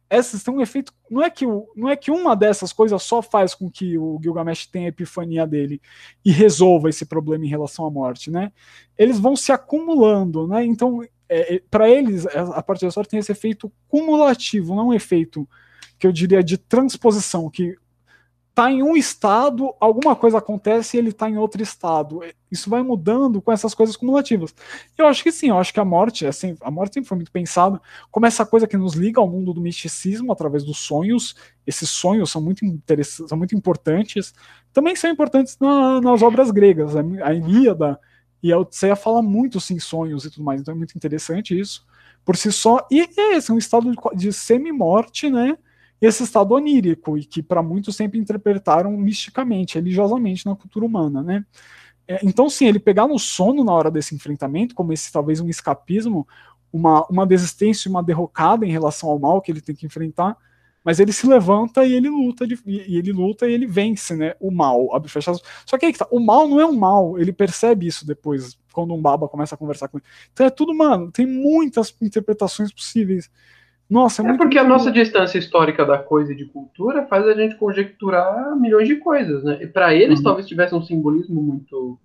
essas 0.09 0.43
têm 0.43 0.55
um 0.55 0.61
efeito. 0.61 0.93
Não 1.11 1.23
é, 1.23 1.31
que, 1.31 1.45
não 1.47 1.89
é 1.89 1.97
que 1.97 2.11
uma 2.11 2.35
dessas 2.35 2.73
coisas 2.73 3.03
só 3.03 3.23
faz 3.23 3.55
com 3.55 3.71
que 3.71 3.99
o 3.99 4.19
Gilgamesh 4.23 4.67
tenha 4.67 4.87
a 4.87 4.89
epifania 4.89 5.47
dele 5.47 5.81
e 6.25 6.31
resolva 6.31 6.89
esse 6.89 7.05
problema 7.05 7.45
em 7.45 7.49
relação 7.49 7.87
à 7.87 7.91
morte, 7.91 8.31
né? 8.31 8.53
Eles 8.97 9.19
vão 9.19 9.37
se 9.37 9.53
acumulando, 9.53 10.47
né? 10.47 10.65
Então, 10.65 11.03
é, 11.29 11.57
é, 11.57 11.63
para 11.71 11.89
eles, 11.89 12.27
a 12.27 12.63
parte 12.63 12.83
da 12.83 12.89
história 12.89 13.09
tem 13.09 13.19
esse 13.19 13.33
efeito 13.33 13.73
cumulativo, 13.89 14.75
não 14.75 14.89
um 14.89 14.95
efeito 14.95 15.49
que 15.99 16.07
eu 16.07 16.13
diria 16.13 16.43
de 16.43 16.59
transposição, 16.59 17.49
que 17.49 17.77
tá 18.55 18.71
em 18.71 18.83
um 18.83 18.97
estado, 18.97 19.75
alguma 19.81 20.15
coisa 20.15 20.39
acontece 20.39 20.97
e 20.97 21.01
ele 21.01 21.13
tá 21.13 21.29
em 21.29 21.37
outro 21.37 21.61
estado. 21.61 22.21
Isso 22.51 22.71
vai 22.71 22.83
mudando 22.83 23.43
com 23.43 23.51
essas 23.51 23.75
coisas 23.75 23.97
cumulativas. 23.97 24.55
Eu 24.97 25.09
acho 25.09 25.25
que 25.25 25.33
sim, 25.33 25.49
eu 25.49 25.59
acho 25.59 25.75
que 25.75 25.81
a 25.81 25.85
morte, 25.85 26.25
assim, 26.25 26.57
a 26.61 26.71
morte 26.71 26.95
sempre 26.95 27.09
foi 27.09 27.17
muito 27.17 27.33
pensada 27.33 27.81
como 28.13 28.27
essa 28.27 28.47
coisa 28.47 28.69
que 28.69 28.77
nos 28.77 28.95
liga 28.95 29.21
ao 29.21 29.29
mundo 29.29 29.53
do 29.53 29.61
misticismo 29.61 30.31
através 30.33 30.63
dos 30.63 30.79
sonhos. 30.79 31.35
Esses 31.67 31.91
sonhos 31.91 32.31
são 32.31 32.41
muito 32.41 32.65
interessantes, 32.65 33.29
são 33.29 33.37
muito 33.37 33.57
importantes. 33.57 34.33
Também 34.73 34.95
são 34.95 35.11
importantes 35.11 35.59
na, 35.61 36.01
nas 36.01 36.23
obras 36.23 36.53
gregas. 36.53 36.95
A 36.97 37.35
Ilíada 37.35 37.99
e 38.41 38.53
a 38.53 38.59
Odisseia 38.59 38.95
fala 38.95 39.21
muito 39.21 39.61
sim 39.61 39.81
sonhos 39.81 40.25
e 40.25 40.31
tudo 40.31 40.45
mais. 40.45 40.61
Então 40.61 40.75
é 40.75 40.77
muito 40.77 40.95
interessante 40.97 41.59
isso 41.59 41.85
por 42.25 42.37
si 42.37 42.53
só. 42.53 42.87
E 42.91 43.01
é 43.01 43.37
esse, 43.37 43.53
um 43.53 43.59
estado 43.59 43.91
de, 43.91 43.99
de 44.17 44.33
semi-morte, 44.33 45.29
né? 45.29 45.59
Esse 46.07 46.23
estado 46.23 46.55
onírico, 46.55 47.17
e 47.19 47.25
que 47.25 47.43
para 47.43 47.63
muitos 47.63 47.97
sempre 47.97 48.19
interpretaram 48.19 48.91
misticamente, 48.97 49.77
religiosamente 49.77 50.47
na 50.47 50.57
cultura 50.57 50.87
humana, 50.87 51.23
né? 51.23 51.45
É, 52.07 52.21
então, 52.23 52.49
sim, 52.51 52.67
ele 52.67 52.79
pegar 52.79 53.07
no 53.07 53.19
sono 53.19 53.65
na 53.65 53.73
hora 53.73 53.91
desse 53.91 54.15
enfrentamento, 54.15 54.75
como 54.75 54.93
esse 54.93 55.11
talvez 55.11 55.41
um 55.41 55.49
escapismo, 55.49 56.27
uma, 56.73 57.07
uma 57.09 57.27
desistência, 57.27 57.91
uma 57.91 58.03
derrocada 58.03 58.67
em 58.67 58.71
relação 58.71 59.09
ao 59.09 59.19
mal 59.19 59.41
que 59.41 59.51
ele 59.51 59.61
tem 59.61 59.75
que 59.75 59.87
enfrentar, 59.87 60.37
mas 60.85 61.01
ele 61.01 61.13
se 61.13 61.27
levanta 61.27 61.87
e 61.87 61.95
ele 61.95 62.11
luta, 62.11 62.47
de, 62.47 62.59
e 62.67 62.99
ele 62.99 63.11
luta 63.11 63.49
e 63.49 63.53
ele 63.55 63.67
vence, 63.67 64.15
né, 64.15 64.35
o 64.39 64.51
mal, 64.51 64.89
Só 65.65 65.79
que 65.79 65.87
aí 65.87 65.93
que 65.93 65.99
tá, 65.99 66.07
o 66.11 66.21
mal 66.21 66.47
não 66.47 66.61
é 66.61 66.67
um 66.67 66.77
mal, 66.77 67.19
ele 67.19 67.33
percebe 67.33 67.87
isso 67.87 68.07
depois, 68.07 68.59
quando 68.73 68.93
um 68.93 69.01
baba 69.01 69.29
começa 69.29 69.55
a 69.55 69.59
conversar 69.59 69.89
com 69.89 69.97
ele. 69.97 70.07
Então 70.33 70.45
é 70.45 70.51
tudo, 70.51 70.75
mano, 70.75 71.11
tem 71.11 71.27
muitas 71.27 71.97
interpretações 72.03 72.71
possíveis. 72.73 73.31
Nossa, 73.89 74.23
é, 74.23 74.31
é 74.31 74.37
porque 74.37 74.59
a 74.59 74.65
nossa 74.65 74.91
distância 74.91 75.39
histórica 75.39 75.85
da 75.85 75.99
coisa 75.99 76.33
e 76.33 76.37
de 76.37 76.47
cultura 76.47 77.07
faz 77.07 77.27
a 77.27 77.35
gente 77.35 77.57
conjecturar 77.57 78.57
milhões 78.57 78.89
de 78.89 78.97
coisas, 78.97 79.45
né? 79.45 79.59
E 79.63 79.67
para 79.67 79.95
eles 79.95 80.19
uhum. 80.19 80.25
talvez 80.25 80.47
tivesse 80.47 80.75
um 80.75 80.83
simbolismo 80.83 81.43
muito 81.43 81.99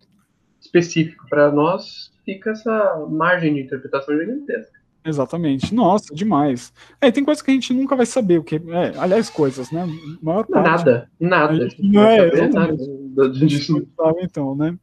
específico. 0.60 1.26
Para 1.30 1.52
nós 1.52 2.12
fica 2.26 2.52
essa 2.52 3.08
margem 3.10 3.54
de 3.54 3.62
interpretação 3.62 4.18
gigantesca. 4.18 4.80
Exatamente. 5.06 5.74
Nossa, 5.74 6.14
demais. 6.14 6.74
É, 7.00 7.10
tem 7.10 7.24
coisas 7.24 7.42
que 7.42 7.50
a 7.50 7.54
gente 7.54 7.74
nunca 7.74 7.96
vai 7.96 8.06
saber 8.06 8.40
o 8.40 8.44
que. 8.44 8.56
É, 8.56 8.94
aliás, 8.98 9.30
coisas, 9.30 9.72
né? 9.72 9.88
Maior 10.22 10.46
parte, 10.46 10.68
nada, 10.68 11.10
nada. 11.20 11.68
Não 11.80 12.04
é, 12.04 12.50
nada 12.50 13.30
disso. 13.30 13.88
Sabe, 13.96 14.20
então, 14.24 14.56
né? 14.56 14.78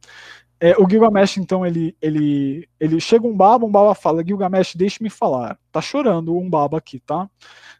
É, 0.59 0.75
o 0.77 0.89
Gilgamesh, 0.89 1.37
então, 1.37 1.65
ele, 1.65 1.95
ele, 2.01 2.67
ele 2.79 2.99
chega 2.99 3.27
um 3.27 3.35
baba, 3.35 3.65
um 3.65 3.71
baba 3.71 3.93
fala, 3.93 4.25
Gilgamesh, 4.25 4.75
deixe-me 4.75 5.09
falar. 5.09 5.59
Tá 5.71 5.81
chorando 5.81 6.35
um 6.35 6.49
baba 6.49 6.79
aqui, 6.79 6.99
tá? 6.99 7.29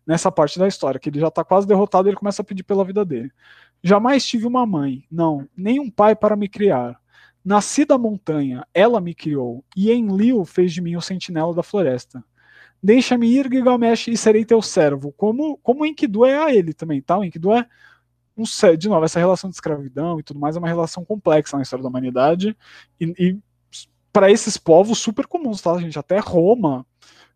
Nessa 0.06 0.32
parte 0.32 0.60
da 0.60 0.68
história, 0.68 1.00
que 1.00 1.10
ele 1.10 1.20
já 1.20 1.32
tá 1.32 1.44
quase 1.44 1.68
derrotado, 1.68 2.08
ele 2.08 2.16
começa 2.16 2.42
a 2.42 2.46
pedir 2.46 2.64
pela 2.64 2.86
vida 2.86 3.04
dele. 3.04 3.32
Jamais 3.84 4.26
tive 4.26 4.46
uma 4.46 4.66
mãe, 4.66 5.04
não, 5.12 5.48
nem 5.56 5.80
um 5.80 5.90
pai 5.90 6.16
para 6.16 6.36
me 6.36 6.48
criar. 6.48 7.00
Nasci 7.44 7.84
da 7.84 7.98
montanha, 7.98 8.66
ela 8.74 9.02
me 9.02 9.16
criou, 9.16 9.64
e 9.76 9.92
em 9.92 10.08
Liu 10.16 10.46
fez 10.46 10.72
de 10.74 10.82
mim 10.82 10.96
o 10.96 11.02
sentinela 11.02 11.54
da 11.54 11.64
floresta. 11.64 12.24
Deixa-me 12.82 13.28
ir, 13.28 13.48
Gilgamesh, 13.52 14.08
e 14.10 14.18
serei 14.18 14.46
teu 14.46 14.62
servo. 14.62 15.12
Como, 15.14 15.58
como 15.64 15.86
Enkidu 15.86 16.26
é 16.26 16.38
a 16.38 16.54
ele 16.54 16.74
também, 16.74 17.02
tá? 17.02 17.18
O 17.18 17.24
Enkidu 17.24 17.52
é 17.54 17.66
um, 18.38 18.44
de 18.78 18.88
novo, 18.88 19.04
essa 19.04 19.20
relação 19.20 19.50
de 19.50 19.56
escravidão 19.56 20.20
e 20.20 20.24
tudo 20.24 20.40
mais 20.40 20.56
é 20.56 20.60
uma 20.60 20.68
relação 20.68 21.04
complexa 21.04 21.58
na 21.58 21.64
história 21.64 21.84
da 21.84 21.90
humanidade 21.90 22.56
e, 23.00 23.06
e 23.18 23.40
para 24.14 24.32
esses 24.32 24.58
povos 24.58 25.00
super 25.00 25.28
comuns, 25.28 25.62
tá, 25.62 25.78
gente? 25.78 25.98
Até 26.00 26.20
Roma, 26.20 26.86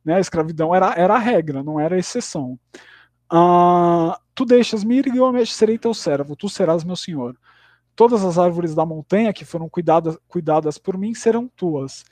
né, 0.04 0.16
a 0.16 0.20
escravidão 0.20 0.74
era, 0.74 0.94
era 0.96 1.16
a 1.16 1.20
regra, 1.20 1.64
não 1.64 1.80
era 1.80 1.96
a 1.96 2.00
exceção. 2.00 2.60
Uh, 3.32 4.14
tu 4.34 4.46
deixas-me 4.46 4.98
ir, 4.98 5.06
Gilgamesh, 5.06 5.54
serei 5.54 5.78
teu 5.78 5.94
servo, 5.94 6.36
tu 6.36 6.50
serás 6.50 6.84
meu 6.84 6.96
senhor. 6.96 7.38
Todas 7.96 8.24
as 8.24 8.38
árvores 8.38 8.74
da 8.74 8.86
montanha 8.86 9.34
que 9.34 9.46
foram 9.46 9.70
cuidadas, 9.70 10.18
cuidadas 10.28 10.78
por 10.78 10.98
mim 10.98 11.14
serão 11.14 11.48
tuas 11.56 12.04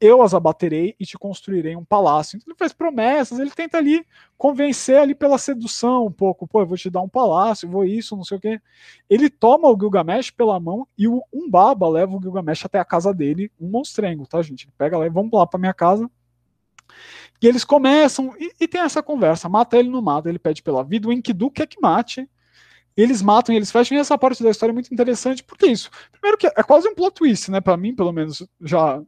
eu 0.00 0.22
as 0.22 0.34
abaterei 0.34 0.94
e 1.00 1.06
te 1.06 1.16
construirei 1.16 1.76
um 1.76 1.84
palácio. 1.84 2.36
Então 2.36 2.50
ele 2.50 2.58
faz 2.58 2.72
promessas, 2.72 3.38
ele 3.38 3.50
tenta 3.50 3.78
ali 3.78 4.04
convencer 4.36 4.98
ali 4.98 5.14
pela 5.14 5.38
sedução 5.38 6.06
um 6.06 6.12
pouco, 6.12 6.46
pô, 6.46 6.60
eu 6.60 6.66
vou 6.66 6.76
te 6.76 6.90
dar 6.90 7.00
um 7.00 7.08
palácio, 7.08 7.68
vou 7.68 7.84
isso, 7.84 8.16
não 8.16 8.24
sei 8.24 8.36
o 8.36 8.40
quê. 8.40 8.60
Ele 9.08 9.30
toma 9.30 9.68
o 9.68 9.78
Gilgamesh 9.78 10.30
pela 10.30 10.60
mão 10.60 10.86
e 10.96 11.08
o 11.08 11.22
Umbaba 11.32 11.88
leva 11.88 12.16
o 12.16 12.20
Gilgamesh 12.20 12.64
até 12.64 12.78
a 12.78 12.84
casa 12.84 13.12
dele, 13.14 13.50
um 13.60 13.68
monstrengo, 13.68 14.26
tá, 14.26 14.42
gente? 14.42 14.64
Ele 14.64 14.74
pega 14.76 14.98
lá 14.98 15.06
e 15.06 15.10
vamos 15.10 15.32
lá 15.32 15.46
para 15.46 15.58
minha 15.58 15.74
casa. 15.74 16.10
E 17.40 17.46
eles 17.46 17.64
começam 17.64 18.34
e, 18.38 18.52
e, 18.60 18.68
tem 18.68 18.80
essa 18.80 19.02
conversa, 19.02 19.48
mata 19.48 19.76
ele 19.76 19.88
no 19.88 20.02
mata, 20.02 20.28
ele 20.28 20.38
pede 20.38 20.62
pela 20.62 20.84
vida, 20.84 21.08
o 21.08 21.12
Enkidu 21.12 21.50
quer 21.50 21.66
que 21.66 21.80
mate. 21.80 22.28
Eles 22.96 23.20
matam 23.20 23.54
e 23.54 23.58
eles 23.58 23.70
fecham, 23.70 23.96
e 23.96 24.00
essa 24.00 24.16
parte 24.16 24.42
da 24.42 24.48
história 24.48 24.72
é 24.72 24.74
muito 24.74 24.92
interessante, 24.92 25.44
porque 25.44 25.66
isso, 25.66 25.90
primeiro 26.10 26.38
que 26.38 26.46
é 26.46 26.62
quase 26.62 26.88
um 26.88 26.94
plot 26.94 27.14
twist, 27.14 27.50
né, 27.50 27.60
para 27.60 27.76
mim, 27.76 27.94
pelo 27.94 28.10
menos, 28.10 28.42
já 28.58 29.02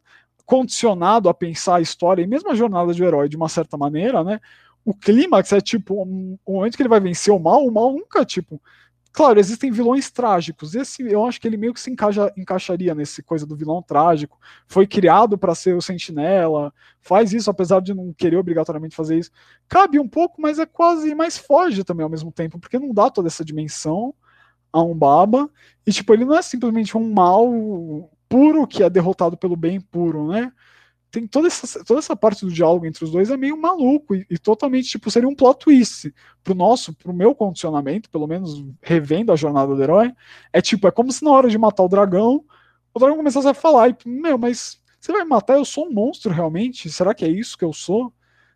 condicionado 0.49 1.29
a 1.29 1.35
pensar 1.35 1.77
a 1.77 1.81
história 1.83 2.23
e 2.23 2.27
mesmo 2.27 2.51
a 2.51 2.55
jornada 2.55 2.95
de 2.95 3.05
herói 3.05 3.29
de 3.29 3.37
uma 3.37 3.51
certa 3.51 3.77
maneira, 3.77 4.25
né? 4.25 4.41
O 4.83 4.95
clímax 4.95 5.53
é 5.53 5.61
tipo 5.61 6.03
um, 6.03 6.39
o 6.43 6.55
momento 6.55 6.75
que 6.75 6.81
ele 6.81 6.89
vai 6.89 7.01
vencer 7.01 7.35
o 7.35 7.39
mal, 7.39 7.67
o 7.67 7.71
mal 7.71 7.93
nunca 7.93 8.25
tipo. 8.25 8.59
Claro, 9.13 9.39
existem 9.39 9.71
vilões 9.71 10.11
trágicos. 10.11 10.75
Esse 10.75 11.03
eu 11.03 11.27
acho 11.27 11.39
que 11.39 11.47
ele 11.47 11.59
meio 11.59 11.75
que 11.75 11.81
se 11.81 11.91
encaixa, 11.91 12.33
encaixaria 12.35 12.95
nesse 12.95 13.23
coisa 13.23 13.45
do 13.45 13.55
vilão 13.55 13.83
trágico. 13.83 14.39
Foi 14.67 14.87
criado 14.87 15.37
para 15.37 15.55
ser 15.55 15.77
o 15.77 15.83
sentinela, 15.83 16.73
faz 17.03 17.35
isso 17.35 17.51
apesar 17.51 17.83
de 17.83 17.93
não 17.93 18.15
querer 18.15 18.39
obrigatoriamente 18.39 18.97
fazer 18.97 19.19
isso. 19.19 19.31
Cabe 19.69 20.01
um 20.01 20.09
pouco, 20.09 20.41
mas 20.41 20.59
é 20.59 20.65
quase 20.65 21.15
mais 21.15 21.37
foge 21.37 21.85
também 21.85 22.05
ao 22.05 22.11
mesmo 22.11 22.33
tempo, 22.33 22.59
porque 22.59 22.79
não 22.79 22.95
dá 22.95 23.11
toda 23.11 23.29
essa 23.29 23.45
dimensão 23.45 24.15
a 24.73 24.83
um 24.83 24.95
baba. 24.95 25.51
E 25.87 25.93
tipo, 25.93 26.15
ele 26.15 26.25
não 26.25 26.35
é 26.35 26.41
simplesmente 26.41 26.97
um 26.97 27.13
mal 27.13 27.53
puro 28.29 28.67
que 28.67 28.83
é 28.83 28.91
derrotado 28.91 29.37
pelo 29.37 29.57
bem 29.57 29.81
puro, 29.81 30.29
né? 30.29 30.53
Tem 31.11 31.27
toda 31.27 31.47
essa, 31.47 31.83
toda 31.85 32.01
essa 32.01 32.15
parte 32.15 32.45
do 32.45 32.53
diálogo 32.53 32.85
entre 32.85 33.03
os 33.03 33.11
dois 33.11 33.31
é 33.31 33.37
meio 33.37 33.57
maluco 33.57 34.15
e, 34.15 34.27
e 34.29 34.39
totalmente, 34.39 34.91
tipo, 34.91 35.11
seria 35.11 35.29
um 35.29 35.35
plot 35.35 35.65
twist 35.65 36.13
pro 36.45 36.55
nosso, 36.55 36.95
pro 36.95 37.15
meu 37.15 37.35
condicionamento, 37.35 38.11
pelo 38.11 38.27
menos 38.27 38.63
revendo 38.83 39.33
a 39.33 39.37
jornada 39.37 39.75
do 39.75 39.83
herói, 39.83 40.13
é 40.53 40.61
tipo, 40.61 40.87
é 40.87 40.91
como 40.91 41.11
se 41.11 41.25
na 41.25 41.31
hora 41.31 41.49
de 41.49 41.57
matar 41.57 41.83
o 41.83 41.89
dragão, 41.89 42.45
o 42.93 42.99
dragão 42.99 43.17
começasse 43.17 43.49
a 43.49 43.55
falar, 43.55 43.89
e, 43.89 43.97
meu, 44.05 44.37
mas 44.37 44.83
você 45.01 45.13
vai 45.13 45.23
me 45.23 45.31
matar? 45.31 45.55
Eu 45.55 45.65
sou 45.65 45.87
um 45.87 45.93
monstro 45.93 46.33
realmente? 46.33 46.91
Será 46.91 47.15
que 47.15 47.25
é 47.25 47.29
isso 47.29 47.57
que 47.57 47.65
eu 47.65 47.73
sou? 47.73 48.13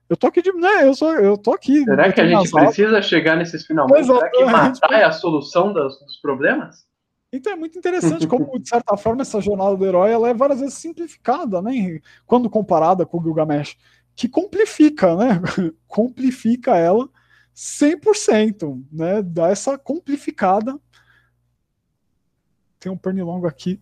Eu 0.09 0.17
tô 0.17 0.27
aqui 0.27 0.43
de. 0.43 0.53
Né, 0.53 0.87
eu, 0.87 0.95
sou, 0.95 1.11
eu 1.15 1.39
tô 1.39 1.55
aqui. 1.55 1.85
Será 1.85 2.13
que 2.13 2.21
a 2.21 2.27
gente 2.27 2.51
precisa 2.51 3.01
chegar 3.01 3.37
nesses 3.37 3.65
finalmente? 3.65 4.05
Será 4.05 4.31
que 4.31 4.45
matar 4.45 4.93
é 4.93 5.05
a 5.05 5.13
solução 5.13 5.73
dos, 5.73 5.99
dos 6.01 6.17
problemas? 6.21 6.85
Então 7.33 7.55
é 7.55 7.57
muito 7.57 7.79
interessante 7.79 8.27
como, 8.27 8.59
de 8.59 8.69
certa 8.69 8.95
forma, 8.97 9.23
essa 9.23 9.41
jornada 9.41 9.75
do 9.75 9.87
herói 9.87 10.11
ela 10.11 10.29
é 10.29 10.35
várias 10.35 10.61
vezes 10.61 10.75
simplificada, 10.75 11.63
né? 11.63 12.01
Quando 12.27 12.51
comparada 12.51 13.07
com 13.07 13.19
o 13.19 13.23
Gilgamesh, 13.23 13.79
que 14.15 14.29
complifica, 14.29 15.17
né? 15.17 15.41
complifica 15.89 16.77
ela 16.77 17.09
100%, 17.57 18.85
né? 18.93 19.23
Dá 19.23 19.49
essa 19.49 19.79
complificada. 19.79 20.79
Tem 22.79 22.93
um 22.93 22.99
pernilongo 22.99 23.47
aqui. 23.47 23.81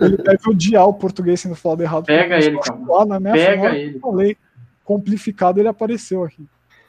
Ele 0.00 0.16
deve 0.16 0.48
odiar 0.48 0.88
o 0.88 0.94
português 0.94 1.40
sendo 1.40 1.54
falado 1.54 1.82
errado. 1.82 2.06
Pega 2.06 2.38
ele, 2.38 2.58
cara. 2.58 2.80
Lá 2.88 3.04
na 3.04 3.20
minha 3.20 3.34
Pega 3.34 3.76
ele. 3.76 3.98
falei 3.98 4.36
complicado, 4.84 5.58
ele 5.58 5.68
apareceu 5.68 6.24
aqui. 6.24 6.46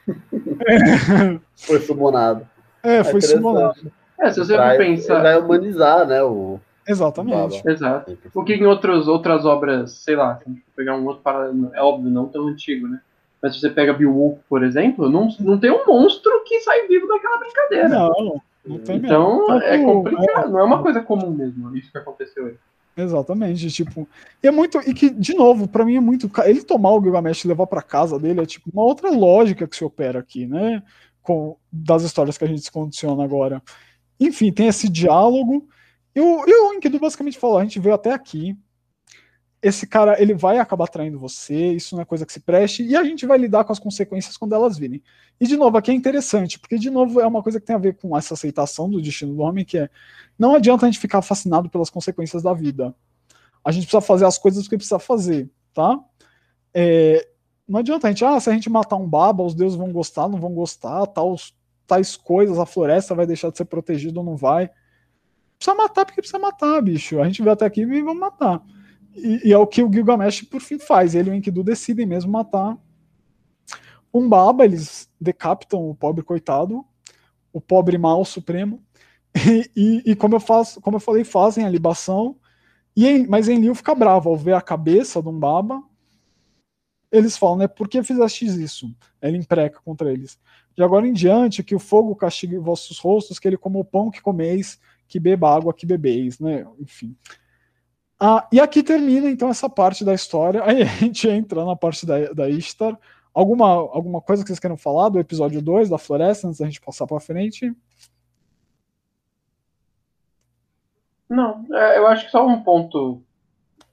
É. 0.08 1.38
Foi 1.54 1.80
sumonado. 1.80 2.48
É, 2.82 3.02
foi 3.02 3.18
é 3.18 3.22
sumonado. 3.22 3.90
É, 4.24 4.32
se 4.32 4.38
você 4.38 4.56
vai, 4.56 4.76
pensar. 4.76 5.22
Vai 5.22 5.38
humanizar, 5.38 6.06
né? 6.06 6.22
O... 6.22 6.60
Exatamente. 6.86 7.62
O 7.64 7.70
Exato. 7.70 8.18
Porque 8.32 8.54
em 8.54 8.66
outros, 8.66 9.08
outras 9.08 9.44
obras, 9.44 9.92
sei 9.92 10.16
lá, 10.16 10.36
se 10.36 10.44
a 10.46 10.50
gente 10.50 10.64
pegar 10.76 10.96
um 10.96 11.06
outro 11.06 11.22
paralelo, 11.22 11.70
é 11.74 11.82
óbvio, 11.82 12.10
não 12.10 12.26
tão 12.26 12.48
antigo, 12.48 12.88
né? 12.88 13.00
Mas 13.42 13.54
se 13.54 13.60
você 13.60 13.68
pega 13.68 13.92
Beowulf, 13.92 14.38
por 14.48 14.64
exemplo, 14.64 15.10
não, 15.10 15.28
não 15.40 15.58
tem 15.58 15.70
um 15.70 15.86
monstro 15.86 16.32
que 16.46 16.60
sai 16.60 16.86
vivo 16.86 17.06
daquela 17.06 17.38
brincadeira. 17.38 17.88
Não, 17.90 18.40
não 18.64 18.78
tem 18.78 18.96
Então 18.96 19.48
mesmo. 19.48 19.62
é 19.62 19.84
complicado, 19.84 20.48
é... 20.48 20.50
não 20.50 20.58
é 20.60 20.64
uma 20.64 20.82
coisa 20.82 21.02
comum 21.02 21.30
mesmo, 21.30 21.76
isso 21.76 21.92
que 21.92 21.98
aconteceu 21.98 22.46
aí. 22.46 22.54
Exatamente, 22.96 23.68
tipo, 23.70 24.08
e 24.42 24.46
é 24.46 24.50
muito, 24.50 24.78
e 24.88 24.94
que, 24.94 25.10
de 25.10 25.34
novo, 25.34 25.66
para 25.66 25.84
mim 25.84 25.96
é 25.96 26.00
muito, 26.00 26.30
ele 26.44 26.62
tomar 26.62 26.92
o 26.92 27.02
Gilgamesh 27.02 27.44
e 27.44 27.48
levar 27.48 27.66
para 27.66 27.82
casa 27.82 28.18
dele 28.18 28.40
é 28.40 28.46
tipo 28.46 28.70
uma 28.72 28.84
outra 28.84 29.10
lógica 29.10 29.66
que 29.66 29.76
se 29.76 29.84
opera 29.84 30.20
aqui, 30.20 30.46
né, 30.46 30.80
com, 31.20 31.56
das 31.70 32.02
histórias 32.02 32.38
que 32.38 32.44
a 32.44 32.46
gente 32.46 32.62
se 32.62 32.72
condiciona 32.72 33.24
agora. 33.24 33.60
Enfim, 34.18 34.52
tem 34.52 34.68
esse 34.68 34.88
diálogo. 34.88 35.68
E 36.14 36.20
o, 36.20 36.44
e 36.46 36.52
o 36.52 36.72
Enkidu 36.74 36.98
basicamente 36.98 37.38
falou: 37.38 37.58
a 37.58 37.62
gente 37.62 37.78
veio 37.78 37.94
até 37.94 38.12
aqui. 38.12 38.56
Esse 39.60 39.86
cara, 39.86 40.20
ele 40.20 40.34
vai 40.34 40.58
acabar 40.58 40.86
traindo 40.88 41.18
você, 41.18 41.72
isso 41.72 41.94
não 41.94 42.02
é 42.02 42.04
coisa 42.04 42.26
que 42.26 42.32
se 42.34 42.40
preste, 42.40 42.84
e 42.84 42.94
a 42.94 43.02
gente 43.02 43.24
vai 43.24 43.38
lidar 43.38 43.64
com 43.64 43.72
as 43.72 43.78
consequências 43.78 44.36
quando 44.36 44.54
elas 44.54 44.76
virem. 44.76 45.02
E, 45.40 45.46
de 45.46 45.56
novo, 45.56 45.78
aqui 45.78 45.90
é 45.90 45.94
interessante, 45.94 46.58
porque, 46.58 46.76
de 46.76 46.90
novo, 46.90 47.18
é 47.18 47.26
uma 47.26 47.42
coisa 47.42 47.58
que 47.58 47.64
tem 47.64 47.74
a 47.74 47.78
ver 47.78 47.96
com 47.96 48.14
essa 48.14 48.34
aceitação 48.34 48.90
do 48.90 49.00
destino 49.00 49.34
do 49.34 49.40
homem, 49.40 49.64
que 49.64 49.78
é, 49.78 49.88
não 50.38 50.54
adianta 50.54 50.84
a 50.84 50.90
gente 50.90 51.00
ficar 51.00 51.22
fascinado 51.22 51.70
pelas 51.70 51.88
consequências 51.88 52.42
da 52.42 52.52
vida. 52.52 52.94
A 53.64 53.72
gente 53.72 53.84
precisa 53.84 54.02
fazer 54.02 54.26
as 54.26 54.36
coisas 54.36 54.68
que 54.68 54.76
precisa 54.76 54.98
fazer, 54.98 55.50
tá? 55.72 55.98
É, 56.74 57.26
não 57.66 57.80
adianta 57.80 58.06
a 58.06 58.10
gente, 58.10 58.22
ah, 58.22 58.38
se 58.38 58.50
a 58.50 58.52
gente 58.52 58.68
matar 58.68 58.96
um 58.96 59.08
baba, 59.08 59.42
os 59.42 59.54
deuses 59.54 59.78
vão 59.78 59.90
gostar, 59.90 60.28
não 60.28 60.38
vão 60.38 60.52
gostar, 60.52 61.06
tal, 61.06 61.34
tais 61.86 62.16
coisas, 62.16 62.58
a 62.58 62.66
floresta 62.66 63.14
vai 63.14 63.26
deixar 63.26 63.50
de 63.50 63.58
ser 63.58 63.64
protegida 63.64 64.18
ou 64.18 64.24
não 64.24 64.36
vai. 64.36 64.70
Precisa 65.58 65.76
matar 65.76 66.04
porque 66.04 66.20
precisa 66.20 66.38
matar, 66.38 66.80
bicho. 66.82 67.20
A 67.20 67.24
gente 67.26 67.42
veio 67.42 67.52
até 67.52 67.66
aqui 67.66 67.82
e 67.82 68.02
vamos 68.02 68.20
matar. 68.20 68.62
E, 69.14 69.48
e, 69.48 69.52
é 69.52 69.58
o 69.58 69.66
que 69.66 69.82
o 69.82 69.92
Gilgamesh 69.92 70.42
por 70.42 70.60
fim 70.60 70.78
faz. 70.78 71.14
Ele 71.14 71.30
e 71.30 71.32
o 71.32 71.34
Enkidu 71.34 71.62
decidem 71.62 72.06
mesmo 72.06 72.32
matar 72.32 72.76
um 74.14 74.28
baba, 74.28 74.64
eles 74.64 75.10
decapitam 75.20 75.90
o 75.90 75.94
pobre 75.94 76.22
coitado, 76.22 76.84
o 77.52 77.60
pobre 77.60 77.98
mal 77.98 78.24
supremo. 78.24 78.80
E, 79.34 79.68
e, 79.74 80.12
e, 80.12 80.14
como, 80.14 80.36
eu 80.36 80.40
faço, 80.40 80.80
como 80.80 80.96
eu 80.96 81.00
falei, 81.00 81.24
fazem 81.24 81.64
a 81.64 81.68
libação. 81.68 82.36
E 82.96 83.26
mas 83.26 83.48
Enlil 83.48 83.74
fica 83.74 83.92
bravo 83.92 84.30
ao 84.30 84.36
ver 84.36 84.54
a 84.54 84.60
cabeça 84.60 85.20
de 85.20 85.28
um 85.28 85.36
baba. 85.36 85.82
Eles 87.10 87.36
falam, 87.36 87.56
né? 87.56 87.66
Por 87.66 87.88
que 87.88 88.00
fizeste 88.04 88.46
isso? 88.46 88.94
Ele 89.20 89.36
impreca 89.36 89.80
contra 89.84 90.12
eles. 90.12 90.38
De 90.76 90.82
agora 90.82 91.06
em 91.06 91.12
diante, 91.12 91.62
que 91.62 91.74
o 91.74 91.78
fogo 91.78 92.16
castigue 92.16 92.58
vossos 92.58 92.98
rostos, 92.98 93.38
que 93.38 93.46
ele 93.46 93.56
coma 93.56 93.78
o 93.78 93.84
pão 93.84 94.10
que 94.10 94.20
comeis, 94.20 94.80
que 95.06 95.20
beba 95.20 95.54
água 95.54 95.72
que 95.72 95.86
bebeis, 95.86 96.40
né? 96.40 96.66
Enfim. 96.80 97.16
Ah, 98.18 98.48
e 98.50 98.60
aqui 98.60 98.82
termina 98.82 99.28
então 99.30 99.48
essa 99.48 99.68
parte 99.68 100.04
da 100.04 100.14
história. 100.14 100.62
Aí 100.64 100.82
a 100.82 100.86
gente 100.86 101.28
entra 101.28 101.64
na 101.64 101.76
parte 101.76 102.06
da, 102.06 102.32
da 102.32 102.48
Ishtar. 102.48 102.98
Alguma, 103.32 103.66
alguma 103.66 104.20
coisa 104.20 104.42
que 104.42 104.48
vocês 104.48 104.60
queiram 104.60 104.76
falar 104.76 105.08
do 105.08 105.18
episódio 105.18 105.60
2 105.60 105.88
da 105.88 105.98
Floresta, 105.98 106.46
antes 106.46 106.60
da 106.60 106.66
gente 106.66 106.80
passar 106.80 107.06
para 107.06 107.18
frente? 107.18 107.74
Não, 111.28 111.66
é, 111.74 111.98
eu 111.98 112.06
acho 112.06 112.26
que 112.26 112.30
só 112.30 112.46
um 112.46 112.62
ponto. 112.62 113.22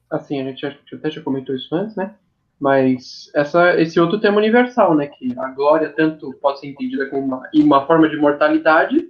Assim, 0.09 0.39
a 0.41 0.43
gente 0.43 0.65
até 0.65 1.09
já 1.09 1.21
comentou 1.21 1.55
isso 1.55 1.73
antes, 1.73 1.95
né? 1.95 2.15
Mas 2.61 3.31
essa, 3.33 3.81
esse 3.81 3.99
outro 3.99 4.19
tema 4.19 4.37
universal, 4.37 4.93
né? 4.93 5.07
Que 5.07 5.33
a 5.35 5.47
glória 5.47 5.89
tanto 5.89 6.31
pode 6.39 6.59
ser 6.59 6.67
entendida 6.67 7.07
como 7.07 7.25
uma, 7.25 7.49
uma 7.55 7.87
forma 7.87 8.07
de 8.07 8.15
mortalidade, 8.17 9.09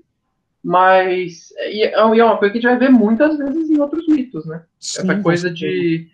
mas 0.64 1.52
e 1.70 1.84
é, 1.84 1.92
é 1.92 2.04
uma 2.04 2.38
coisa 2.38 2.54
que 2.54 2.60
a 2.60 2.62
gente 2.62 2.70
vai 2.70 2.80
ver 2.80 2.90
muitas 2.90 3.38
vezes 3.38 3.70
em 3.70 3.78
outros 3.78 4.08
mitos, 4.08 4.46
né? 4.46 4.64
Sim, 4.80 5.02
Essa 5.02 5.22
coisa 5.22 5.52
de 5.52 6.08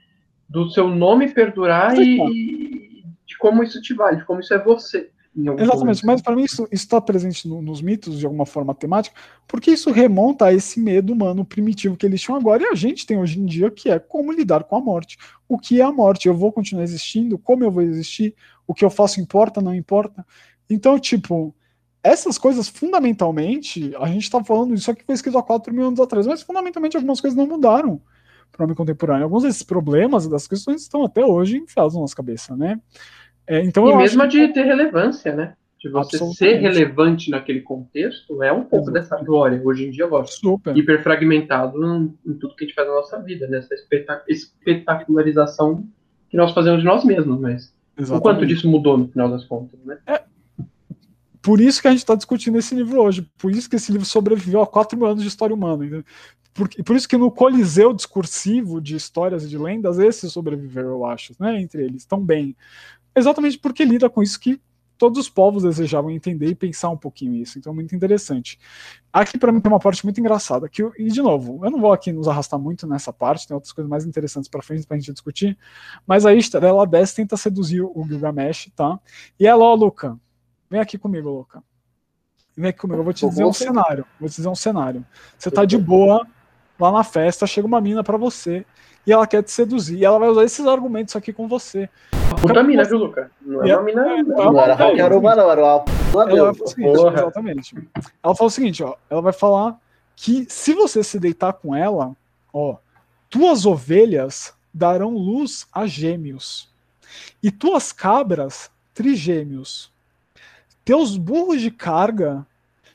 do 0.49 0.68
seu 0.72 0.88
nome 0.88 1.31
perdurar 1.31 1.95
e, 1.95 2.19
e, 2.22 3.03
de 3.26 3.38
como 3.38 3.61
isso 3.61 3.80
te 3.81 3.93
vale, 3.93 4.18
de 4.18 4.26
como 4.26 4.39
isso 4.39 4.53
é 4.53 4.64
você. 4.64 5.11
Exatamente, 5.38 6.03
momento. 6.03 6.05
mas 6.05 6.22
para 6.22 6.35
mim 6.35 6.43
isso 6.43 6.68
está 6.72 6.99
presente 6.99 7.47
no, 7.47 7.61
nos 7.61 7.80
mitos 7.80 8.18
de 8.18 8.26
alguma 8.26 8.45
forma 8.45 8.73
temática, 8.73 9.15
porque 9.47 9.72
isso 9.72 9.91
remonta 9.91 10.45
a 10.45 10.53
esse 10.53 10.80
medo 10.80 11.14
humano 11.14 11.45
primitivo 11.45 11.95
que 11.95 12.05
eles 12.05 12.19
tinham 12.19 12.38
agora 12.38 12.64
e 12.64 12.68
a 12.68 12.73
gente 12.73 13.05
tem 13.05 13.19
hoje 13.19 13.39
em 13.39 13.45
dia, 13.45 13.69
que 13.69 13.89
é 13.89 13.99
como 13.99 14.31
lidar 14.31 14.64
com 14.64 14.76
a 14.76 14.81
morte. 14.81 15.18
O 15.47 15.59
que 15.59 15.80
é 15.80 15.84
a 15.84 15.91
morte? 15.91 16.27
Eu 16.27 16.34
vou 16.34 16.51
continuar 16.51 16.84
existindo? 16.84 17.38
Como 17.38 17.64
eu 17.64 17.69
vou 17.69 17.84
existir? 17.84 18.34
O 18.65 18.73
que 18.73 18.84
eu 18.84 18.89
faço 18.89 19.22
importa, 19.22 19.61
não 19.61 19.76
importa? 19.76 20.26
Então, 20.68 20.97
tipo, 20.99 21.53
essas 22.03 22.38
coisas, 22.38 22.68
fundamentalmente, 22.68 23.93
a 23.97 24.07
gente 24.07 24.23
está 24.23 24.43
falando, 24.43 24.73
isso 24.73 24.89
aqui 24.89 25.03
foi 25.03 25.14
escrito 25.14 25.38
há 25.38 25.43
4 25.43 25.73
mil 25.73 25.85
anos 25.88 25.99
atrás, 25.99 26.26
mas 26.26 26.41
fundamentalmente 26.41 26.97
algumas 26.97 27.22
coisas 27.22 27.38
não 27.38 27.45
mudaram 27.45 28.01
para 28.51 28.61
o 28.61 28.64
homem 28.64 28.76
contemporâneo. 28.76 29.26
Alguns 29.26 29.43
desses 29.43 29.64
problemas, 29.64 30.27
das 30.27 30.47
questões, 30.47 30.81
estão 30.81 31.03
até 31.03 31.26
hoje 31.26 31.57
enfiados 31.57 31.93
na 31.93 32.01
nossa 32.01 32.15
cabeça, 32.15 32.55
né? 32.55 32.80
É, 33.48 33.64
então, 33.64 33.90
e 33.90 33.95
mesmo 33.95 34.22
que... 34.24 34.30
de 34.30 34.53
ter 34.53 34.64
relevância, 34.64 35.34
né? 35.34 35.53
De 35.80 35.90
você 35.90 36.18
ser 36.34 36.56
relevante 36.56 37.30
naquele 37.30 37.61
contexto 37.61 38.41
é 38.41 38.52
um 38.52 38.64
pouco 38.64 38.90
Exatamente. 38.90 39.10
dessa 39.10 39.24
glória. 39.24 39.61
Hoje 39.64 39.86
em 39.86 39.91
dia, 39.91 40.07
lógico, 40.07 40.38
Super. 40.38 40.76
hiperfragmentado 40.76 41.84
em, 41.86 42.14
em, 42.26 42.34
tudo 42.34 42.56
que 42.56 42.65
a 42.65 42.68
gente 42.68 42.76
faz 42.76 42.88
na 42.88 42.95
nossa 42.95 43.22
vida, 43.22 43.48
nessa 43.48 43.76
né? 43.76 44.22
espetacularização 44.28 45.88
que 46.30 46.36
nós 46.36 46.52
fazemos 46.52 46.80
de 46.80 46.86
nós 46.86 47.06
mesmos, 47.06 47.40
mas 47.40 47.74
Exatamente. 47.95 48.19
o 48.19 48.22
quanto 48.22 48.45
disso 48.45 48.68
mudou 48.68 48.98
no 48.98 49.07
final 49.07 49.30
das 49.30 49.45
contas, 49.45 49.80
né? 49.86 49.98
É, 50.07 50.24
por 51.48 51.61
isso 51.61 51.82
que 51.82 51.88
a 51.88 51.91
gente 51.91 51.99
está 51.99 52.15
discutindo 52.15 52.57
esse 52.57 52.76
livro 52.76 53.02
hoje, 53.02 53.26
por 53.38 53.52
isso 53.52 53.69
que 53.69 53.78
esse 53.78 53.91
livro 53.91 54.06
sobreviveu 54.06 54.61
a 54.61 54.68
4 54.68 54.98
mil 54.98 55.07
anos 55.07 55.22
de 55.22 55.30
história 55.30 55.56
humana. 55.56 56.03
Por, 56.53 56.68
por 56.84 56.95
isso 56.95 57.07
que 57.07 57.15
no 57.15 57.32
coliseu 57.32 57.94
discursivo 57.94 58.82
de 58.82 58.95
histórias 58.95 59.45
e 59.45 59.48
de 59.48 59.57
lendas, 59.57 59.99
esse 59.99 60.30
sobreviveu, 60.30 60.88
eu 60.88 61.06
acho, 61.06 61.34
né, 61.40 61.61
entre 61.61 61.86
eles, 61.86 62.03
tão 62.03 62.19
bem. 62.19 62.56
Exatamente 63.18 63.57
porque 63.57 63.84
lida 63.84 64.10
com 64.10 64.22
isso 64.22 64.39
que 64.39 64.61
todos 64.98 65.19
os 65.19 65.30
povos 65.30 65.64
desejavam 65.64 66.10
entender 66.10 66.48
e 66.48 66.56
pensar 66.56 66.89
um 66.89 66.98
pouquinho 66.98 67.35
isso. 67.35 67.60
Então, 67.60 67.73
muito 67.73 67.95
interessante. 67.95 68.57
Aqui, 69.14 69.38
para 69.38 69.52
mim, 69.52 69.60
tem 69.60 69.72
uma 69.72 69.80
parte 69.80 70.03
muito 70.03 70.19
engraçada. 70.19 70.68
Que, 70.68 70.81
e, 70.98 71.07
de 71.10 71.22
novo, 71.22 71.64
eu 71.64 71.69
não 71.69 71.80
vou 71.80 71.94
aqui 71.94 72.11
nos 72.11 72.27
arrastar 72.27 72.60
muito 72.60 72.88
nessa 72.88 73.14
parte, 73.14 73.48
tem 73.48 73.53
outras 73.53 73.72
coisas 73.72 73.89
mais 73.89 74.06
interessantes 74.06 74.49
para 74.49 74.61
frente 74.61 74.88
para 74.88 74.98
a 74.98 74.99
gente 74.99 75.11
discutir. 75.11 75.57
Mas 76.06 76.26
a 76.26 76.34
Ishtar, 76.34 76.64
ela 76.64 76.85
desce 76.85 77.15
tenta 77.15 77.38
seduzir 77.38 77.81
o 77.81 78.06
Gilgamesh, 78.07 78.72
tá? 78.76 78.99
E 79.39 79.45
ela, 79.45 79.64
ó, 79.64 79.76
Luca, 79.76 80.19
Vem 80.69 80.80
aqui 80.80 80.98
comigo, 80.98 81.30
Luca. 81.30 81.64
Vem 82.56 82.69
aqui 82.69 82.80
comigo, 82.80 82.99
eu 82.99 83.03
vou 83.03 83.14
te 83.14 83.27
dizer 83.27 83.45
um 83.45 83.53
cenário. 83.53 84.06
Vou 84.19 84.30
te 84.30 84.35
dizer 84.35 84.49
um 84.49 84.56
cenário. 84.56 85.06
Você 85.38 85.49
tá 85.49 85.64
de 85.64 85.77
boa 85.77 86.27
lá 86.80 86.91
na 86.91 87.03
festa, 87.03 87.48
chega 87.48 87.65
uma 87.65 87.80
mina 87.81 88.03
para 88.03 88.18
você 88.18 88.65
e 89.08 89.14
ela 89.14 89.26
quer 89.26 89.42
te 89.42 89.52
seduzir. 89.52 89.98
E 89.98 90.06
ela 90.06 90.20
vai 90.20 90.28
usar 90.28 90.44
esses 90.44 90.68
argumentos 90.68 91.16
aqui 91.16 91.32
com 91.32 91.48
você. 91.48 91.90
Puta 92.42 92.62
mina, 92.62 92.84
viu, 92.84 92.98
Luca? 92.98 93.32
Não 93.42 93.66
é 93.66 93.74
uma 93.74 93.84
mina. 93.84 94.24
Não, 94.24 94.60
era 94.60 94.76
qualquer 94.76 95.14
uma, 95.14 95.36
não, 95.36 95.50
era 95.50 95.62
uma. 95.64 95.86
Ela 96.30 96.52
o 96.52 96.68
seguinte, 96.68 97.00
exatamente. 97.00 97.76
Ela 98.22 98.36
fala 98.36 98.48
o 98.48 98.52
seguinte, 98.52 98.84
ó. 98.84 98.96
Ela 99.10 99.22
vai 99.22 99.34
falar 99.34 99.80
que 100.14 100.46
se 100.50 100.74
você 100.74 101.04
se 101.04 101.18
deitar 101.20 101.54
com 101.54 101.74
ela, 101.74 102.16
ó, 102.54 102.76
tuas 103.30 103.66
ovelhas 103.66 104.54
darão 104.74 105.12
luz 105.12 105.66
a 105.72 105.88
gêmeos, 105.88 106.70
e 107.42 107.50
tuas 107.50 107.94
cabras 107.94 108.70
trigêmeos. 108.94 109.92
Teus 110.84 111.18
burros 111.18 111.62
de 111.62 111.72
carga 111.72 112.46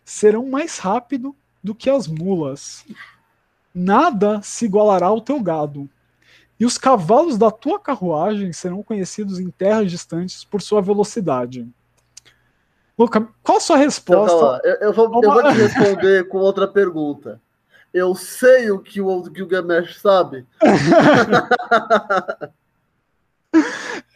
serão 0.04 0.48
mais 0.48 0.78
rápido 0.78 1.34
do 1.62 1.74
que 1.74 1.88
as 1.88 2.06
mulas. 2.06 2.84
Nada 3.74 4.40
se 4.42 4.64
igualará 4.66 5.06
ao 5.06 5.20
teu 5.20 5.40
gado. 5.40 5.88
E 6.62 6.64
os 6.64 6.78
cavalos 6.78 7.36
da 7.36 7.50
tua 7.50 7.76
carruagem 7.76 8.52
serão 8.52 8.84
conhecidos 8.84 9.40
em 9.40 9.50
terras 9.50 9.90
distantes 9.90 10.44
por 10.44 10.62
sua 10.62 10.80
velocidade. 10.80 11.68
Luca, 12.96 13.26
qual 13.42 13.58
a 13.58 13.60
sua 13.60 13.76
resposta? 13.76 14.36
Então, 14.36 14.60
eu, 14.62 14.76
eu, 14.76 14.92
vou, 14.92 15.24
eu 15.24 15.32
vou 15.32 15.42
te 15.42 15.58
responder 15.58 16.28
com 16.28 16.38
outra 16.38 16.68
pergunta. 16.68 17.40
Eu 17.92 18.14
sei 18.14 18.70
o 18.70 18.78
que 18.78 19.00
o 19.00 19.24
Gilgamesh 19.34 19.98
sabe. 19.98 20.46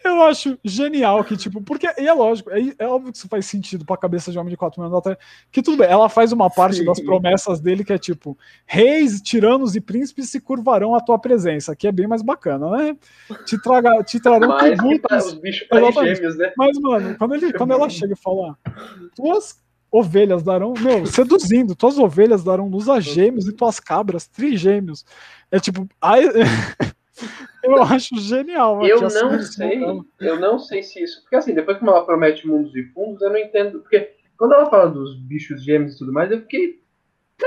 Eu 0.06 0.22
acho 0.22 0.58
genial 0.64 1.24
que, 1.24 1.36
tipo, 1.36 1.60
porque, 1.60 1.86
e 1.98 2.06
é 2.06 2.12
lógico, 2.12 2.50
é, 2.50 2.60
é 2.78 2.86
óbvio 2.86 3.12
que 3.12 3.18
isso 3.18 3.28
faz 3.28 3.44
sentido 3.46 3.84
pra 3.84 3.96
cabeça 3.96 4.30
de 4.30 4.38
homem 4.38 4.50
de 4.50 4.56
4 4.56 4.80
anos 4.80 4.96
atrás, 4.96 5.18
que 5.50 5.60
tudo 5.60 5.78
bem, 5.78 5.88
ela 5.88 6.08
faz 6.08 6.32
uma 6.32 6.48
parte 6.48 6.78
Sim. 6.78 6.84
das 6.84 7.00
promessas 7.00 7.60
dele 7.60 7.84
que 7.84 7.92
é 7.92 7.98
tipo, 7.98 8.38
reis, 8.64 9.20
tiranos 9.20 9.74
e 9.74 9.80
príncipes 9.80 10.30
se 10.30 10.40
curvarão 10.40 10.94
à 10.94 11.00
tua 11.00 11.18
presença, 11.18 11.74
que 11.74 11.88
é 11.88 11.92
bem 11.92 12.06
mais 12.06 12.22
bacana, 12.22 12.70
né? 12.70 12.96
Te, 13.44 13.60
traga, 13.60 14.02
te 14.04 14.20
trarão 14.20 14.48
mais 14.48 14.78
tributos. 14.78 15.26
Os 15.26 15.34
bichos 15.34 15.68
gêmeos, 15.70 16.36
né? 16.36 16.52
Mas, 16.56 16.78
mano, 16.78 17.16
quando, 17.18 17.34
ele, 17.34 17.52
quando 17.52 17.72
ela 17.72 17.88
chega 17.90 18.12
e 18.12 18.16
fala, 18.16 18.56
tuas 19.14 19.60
ovelhas 19.90 20.42
darão, 20.42 20.74
meu, 20.78 21.06
seduzindo, 21.06 21.74
tuas 21.74 21.98
ovelhas 21.98 22.44
darão 22.44 22.68
luz 22.68 22.88
a 22.88 23.00
gêmeos 23.00 23.48
e 23.48 23.52
tuas 23.52 23.80
cabras 23.80 24.26
trigêmeos. 24.26 25.04
É 25.50 25.58
tipo, 25.58 25.88
ai... 26.00 26.24
Eu 27.66 27.82
acho 27.82 28.16
genial. 28.16 28.84
Eu 28.84 29.00
não 29.00 29.42
sei, 29.42 29.82
eu 30.20 30.40
não 30.40 30.58
sei 30.58 30.82
se 30.82 31.02
isso. 31.02 31.22
Porque 31.22 31.36
assim, 31.36 31.54
depois 31.54 31.78
que 31.78 31.86
ela 31.86 32.04
promete 32.04 32.46
mundos 32.46 32.74
e 32.74 32.84
fundos, 32.92 33.20
eu 33.22 33.30
não 33.30 33.38
entendo. 33.38 33.80
Porque 33.80 34.12
quando 34.38 34.54
ela 34.54 34.70
fala 34.70 34.88
dos 34.88 35.18
bichos 35.18 35.62
gêmeos 35.62 35.94
e 35.94 35.98
tudo 35.98 36.12
mais, 36.12 36.30
eu 36.30 36.40
fiquei. 36.40 36.80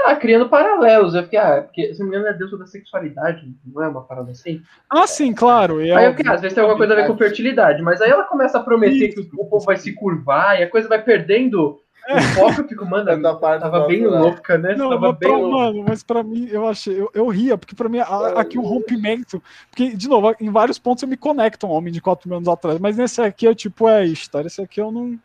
Ah, 0.06 0.16
criando 0.16 0.50
paralelos. 0.50 1.16
Eu 1.16 1.24
fiquei, 1.24 1.40
ah, 1.40 1.64
porque 1.64 1.94
se 1.94 2.00
não 2.00 2.10
me 2.10 2.16
engano 2.16 2.34
é 2.34 2.38
Deus 2.38 2.52
da 2.58 2.68
sexualidade, 2.68 3.52
não 3.66 3.84
é 3.84 3.88
uma 3.88 4.04
parada 4.04 4.30
assim? 4.30 4.62
Ah, 4.88 5.08
sim, 5.08 5.34
claro. 5.34 5.82
E 5.82 5.91
aí 5.91 6.06
eu 6.06 6.14
fiquei, 6.14 6.32
às 6.32 6.41
vezes 6.41 6.54
tem 6.54 6.62
alguma 6.62 6.78
coisa 6.78 6.94
a 6.94 6.96
ver 6.96 7.08
com 7.08 7.18
fertilidade, 7.18 7.82
mas 7.82 8.00
aí 8.00 8.12
ela 8.12 8.24
começa 8.26 8.60
a 8.60 8.64
prometer 8.64 9.08
isso. 9.10 9.28
que 9.28 9.36
o 9.36 9.46
povo 9.46 9.66
vai 9.66 9.78
se 9.78 9.91
curvar 9.94 10.60
e 10.60 10.64
a 10.64 10.70
coisa 10.70 10.88
vai 10.88 11.02
perdendo 11.02 11.80
o 12.18 12.22
foco 12.22 12.61
eu 12.61 12.68
fico, 12.68 12.86
mano, 12.86 13.22
tava 13.31 13.88
bem 13.88 14.06
louca, 14.06 14.57
né? 14.57 14.76
Não, 14.76 14.90
tava 14.90 15.14
bem 15.14 15.30
pra, 15.30 15.38
louca. 15.38 15.57
Mano, 15.57 15.86
mas 15.88 16.03
pra 16.03 16.23
mim, 16.23 16.48
eu 16.52 16.68
achei, 16.68 16.99
eu, 16.99 17.10
eu 17.14 17.27
ria, 17.27 17.57
porque 17.57 17.76
pra 17.76 17.90
mim, 17.90 17.99
a, 17.99 18.40
aqui 18.40 18.57
o 18.57 18.61
um 18.61 18.65
rompimento, 18.65 19.41
porque, 19.69 19.95
de 19.95 20.07
novo, 20.07 20.36
em 20.40 20.49
vários 20.49 20.80
pontos 20.80 21.03
eu 21.03 21.10
me 21.10 21.18
conecto 21.18 21.65
a 21.65 21.69
um 21.69 21.73
homem 21.73 21.94
de 21.94 22.02
quatro 22.02 22.34
anos 22.34 22.48
atrás, 22.48 22.80
mas 22.80 22.98
nesse 22.98 23.22
aqui 23.22 23.45
eu, 23.45 23.53
tipo, 23.53 23.88
é 23.88 24.06
história, 24.06 24.48
esse 24.48 24.61
aqui 24.61 24.81
eu 24.81 24.91
não... 24.91 25.19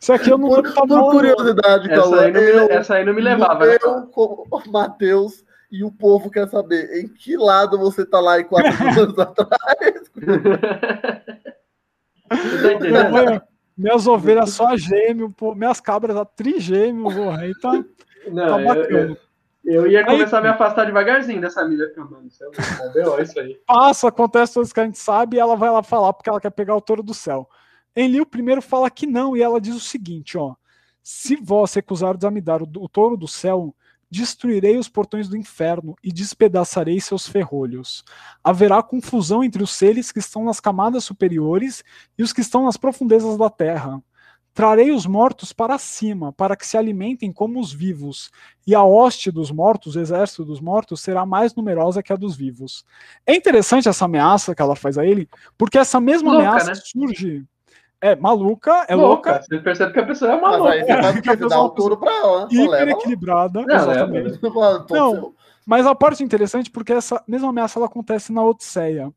Esse 0.00 0.12
aqui 0.12 0.30
eu 0.30 0.38
não... 0.38 0.48
Por, 0.48 0.72
por 0.72 1.10
curiosidade, 1.10 1.90
essa, 1.90 2.20
aí 2.20 2.32
não 2.32 2.40
me, 2.40 2.72
essa 2.72 2.94
aí 2.94 3.04
não 3.04 3.14
me 3.14 3.20
levava. 3.20 3.66
Né? 3.66 3.78
Eu, 3.82 4.52
Matheus, 4.68 5.44
e 5.70 5.84
o 5.84 5.90
povo 5.90 6.30
quer 6.30 6.48
saber 6.48 7.00
em 7.00 7.08
que 7.08 7.36
lado 7.36 7.78
você 7.78 8.06
tá 8.06 8.20
lá 8.20 8.40
em 8.40 8.44
quatro 8.44 8.70
anos 9.00 9.18
atrás. 9.18 10.10
tá 12.28 12.72
entendendo? 12.72 13.42
Minhas 13.78 14.08
ovelhas 14.08 14.50
só 14.50 14.76
gêmeo, 14.76 15.30
pô, 15.30 15.54
minhas 15.54 15.80
cabras 15.80 16.16
a 16.16 16.24
trigêmeo, 16.24 17.04
porra, 17.04 17.42
aí 17.42 17.52
tá, 17.60 17.72
Não, 18.26 18.48
tá 18.48 18.58
bacana. 18.58 19.16
Eu, 19.64 19.74
eu, 19.74 19.84
eu 19.84 19.90
ia 19.92 20.04
começar 20.04 20.38
aí, 20.38 20.40
a 20.40 20.42
me 20.42 20.48
afastar 20.48 20.84
devagarzinho 20.84 21.40
dessa 21.40 21.64
milha, 21.64 21.88
mano, 21.96 22.26
isso 22.26 22.42
é 22.42 23.22
isso 23.22 23.38
aí. 23.38 23.60
Passa, 23.64 24.08
acontece 24.08 24.54
coisas 24.54 24.72
que 24.72 24.80
a 24.80 24.84
gente 24.84 24.98
sabe 24.98 25.36
e 25.36 25.40
ela 25.40 25.54
vai 25.54 25.70
lá 25.70 25.80
falar 25.80 26.12
porque 26.12 26.28
ela 26.28 26.40
quer 26.40 26.50
pegar 26.50 26.74
o 26.74 26.80
touro 26.80 27.04
do 27.04 27.14
céu. 27.14 27.48
Enlil 27.94 28.26
primeiro 28.26 28.60
fala 28.60 28.90
que 28.90 29.06
não, 29.06 29.36
e 29.36 29.42
ela 29.42 29.60
diz 29.60 29.76
o 29.76 29.80
seguinte, 29.80 30.36
ó. 30.36 30.56
Se 31.00 31.36
vós 31.36 31.72
recusardes 31.72 32.24
a 32.24 32.30
me 32.32 32.40
dar 32.40 32.60
o, 32.60 32.68
o 32.78 32.88
touro 32.88 33.16
do 33.16 33.28
céu, 33.28 33.72
Destruirei 34.10 34.78
os 34.78 34.88
portões 34.88 35.28
do 35.28 35.36
inferno 35.36 35.94
e 36.02 36.10
despedaçarei 36.10 37.00
seus 37.00 37.28
ferrolhos. 37.28 38.04
Haverá 38.42 38.82
confusão 38.82 39.44
entre 39.44 39.62
os 39.62 39.70
seres 39.70 40.10
que 40.10 40.18
estão 40.18 40.44
nas 40.44 40.60
camadas 40.60 41.04
superiores 41.04 41.84
e 42.16 42.22
os 42.22 42.32
que 42.32 42.40
estão 42.40 42.64
nas 42.64 42.76
profundezas 42.76 43.36
da 43.36 43.50
terra. 43.50 44.02
Trarei 44.54 44.90
os 44.90 45.06
mortos 45.06 45.52
para 45.52 45.78
cima, 45.78 46.32
para 46.32 46.56
que 46.56 46.66
se 46.66 46.76
alimentem 46.76 47.32
como 47.32 47.60
os 47.60 47.72
vivos, 47.72 48.28
e 48.66 48.74
a 48.74 48.82
hoste 48.82 49.30
dos 49.30 49.52
mortos, 49.52 49.94
o 49.94 50.00
exército 50.00 50.44
dos 50.44 50.60
mortos, 50.60 51.00
será 51.00 51.24
mais 51.24 51.54
numerosa 51.54 52.02
que 52.02 52.12
a 52.12 52.16
dos 52.16 52.34
vivos. 52.34 52.84
É 53.24 53.36
interessante 53.36 53.88
essa 53.88 54.06
ameaça 54.06 54.56
que 54.56 54.62
ela 54.62 54.74
faz 54.74 54.98
a 54.98 55.06
ele, 55.06 55.28
porque 55.56 55.78
essa 55.78 56.00
mesma 56.00 56.32
Louca, 56.32 56.48
ameaça 56.48 56.70
né? 56.70 56.74
surge 56.74 57.46
é 58.00 58.14
maluca, 58.16 58.86
é 58.88 58.94
louca. 58.94 59.30
louca. 59.30 59.42
Você 59.42 59.58
percebe 59.58 59.92
que 59.92 60.00
a 60.00 60.06
pessoa 60.06 60.32
é 60.32 60.40
maluca. 60.40 60.64
Mas 60.64 60.72
aí 60.72 61.12
você 61.12 61.36
vai 61.36 61.36
dar 61.36 61.60
o 61.60 61.70
touro 61.70 61.96
pra 61.96 62.12
ela. 62.12 62.48
Hiper 62.50 62.88
equilibrada. 62.88 63.62
Não, 63.62 63.74
exatamente. 63.74 64.38
É, 64.48 64.94
não, 64.94 65.34
mas 65.66 65.86
a 65.86 65.94
parte 65.94 66.22
interessante 66.22 66.70
porque 66.70 66.92
essa 66.92 67.22
mesma 67.26 67.50
ameaça 67.50 67.78
ela 67.78 67.86
acontece 67.86 68.32
na 68.32 68.42
Odisseia. 68.42 69.12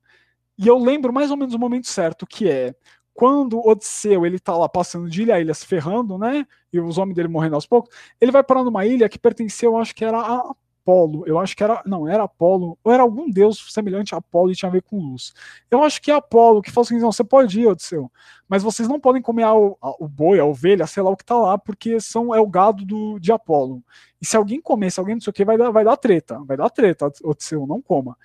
E 0.58 0.68
eu 0.68 0.78
lembro 0.78 1.14
mais 1.14 1.32
ou 1.32 1.38
menos 1.38 1.54
o 1.54 1.60
momento 1.60 1.88
certo, 1.88 2.28
que 2.28 2.50
é 2.50 2.76
quando 3.14 3.66
Odisseu 3.66 4.26
ele 4.26 4.40
tá 4.40 4.56
lá 4.56 4.68
passando 4.68 5.10
de 5.10 5.22
ilha 5.22 5.36
a 5.36 5.40
ilha 5.40 5.54
se 5.54 5.66
ferrando, 5.66 6.18
né? 6.18 6.46
E 6.72 6.80
os 6.80 6.98
homens 6.98 7.16
dele 7.16 7.28
morrendo 7.28 7.56
aos 7.56 7.66
poucos, 7.66 7.96
ele 8.20 8.32
vai 8.32 8.44
parar 8.44 8.64
numa 8.64 8.86
ilha 8.86 9.10
que 9.10 9.20
pertenceu, 9.20 9.78
acho 9.78 9.96
que 9.96 10.04
era 10.04 10.20
a 10.20 10.56
Apolo, 10.92 11.24
eu 11.26 11.40
acho 11.40 11.56
que 11.56 11.64
era, 11.64 11.82
não, 11.86 12.08
era 12.08 12.24
Apolo, 12.24 12.78
ou 12.84 12.92
era 12.92 13.02
algum 13.02 13.30
deus 13.30 13.72
semelhante 13.72 14.14
a 14.14 14.18
Apolo 14.18 14.52
e 14.52 14.56
tinha 14.56 14.68
a 14.68 14.72
ver 14.72 14.82
com 14.82 15.00
luz. 15.00 15.34
Eu 15.70 15.82
acho 15.84 16.02
que 16.02 16.12
é 16.12 16.16
Apolo, 16.16 16.62
que 16.62 16.70
falou 16.70 16.86
assim, 16.86 17.00
não, 17.00 17.12
você 17.12 17.24
pode 17.24 17.60
ir, 17.60 17.68
Odisseu, 17.68 18.12
mas 18.48 18.62
vocês 18.62 18.88
não 18.90 19.00
podem 19.00 19.22
comer 19.22 19.44
a, 19.44 19.52
a, 19.52 19.96
o 20.00 20.08
boi, 20.08 20.40
a 20.40 20.46
ovelha, 20.46 20.86
sei 20.86 21.02
lá 21.02 21.10
o 21.10 21.16
que 21.16 21.24
tá 21.24 21.36
lá, 21.36 21.58
porque 21.58 22.00
são, 22.02 22.36
é 22.36 22.40
o 22.40 22.48
gado 22.48 22.86
do, 22.86 23.20
de 23.20 23.32
Apolo. 23.32 23.82
E 24.22 24.26
se 24.26 24.36
alguém 24.36 24.62
comer, 24.62 24.92
se 24.92 25.00
alguém 25.00 25.16
não 25.16 25.22
sei 25.22 25.32
o 25.32 25.34
que, 25.34 25.46
vai 25.46 25.58
dar, 25.58 25.72
vai 25.72 25.86
dar 25.86 25.96
treta, 25.96 26.40
vai 26.46 26.58
dar 26.58 26.70
treta, 26.70 27.12
Odisseu, 27.24 27.66
não 27.66 27.82
coma. 27.82 28.18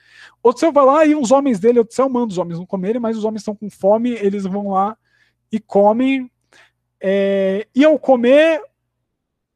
Odisseu 0.43 0.73
vai 0.73 0.85
lá 0.85 1.07
e 1.07 1.15
os 1.15 1.31
homens 1.31 1.61
dele, 1.61 1.81
Odisseu 1.81 2.09
manda 2.09 2.33
os 2.33 2.39
homens 2.39 2.59
não 2.59 2.67
comerem, 2.67 3.01
mas 3.01 3.17
os 3.17 3.25
homens 3.25 3.43
estão 3.43 3.55
com 3.55 3.71
fome, 3.71 4.11
eles 4.11 4.45
vão 4.45 4.71
lá 4.71 4.97
e 5.53 5.61
comem. 5.61 6.31
É, 7.01 7.67
e 7.75 7.85
ao 7.85 7.99
comer, 7.99 8.61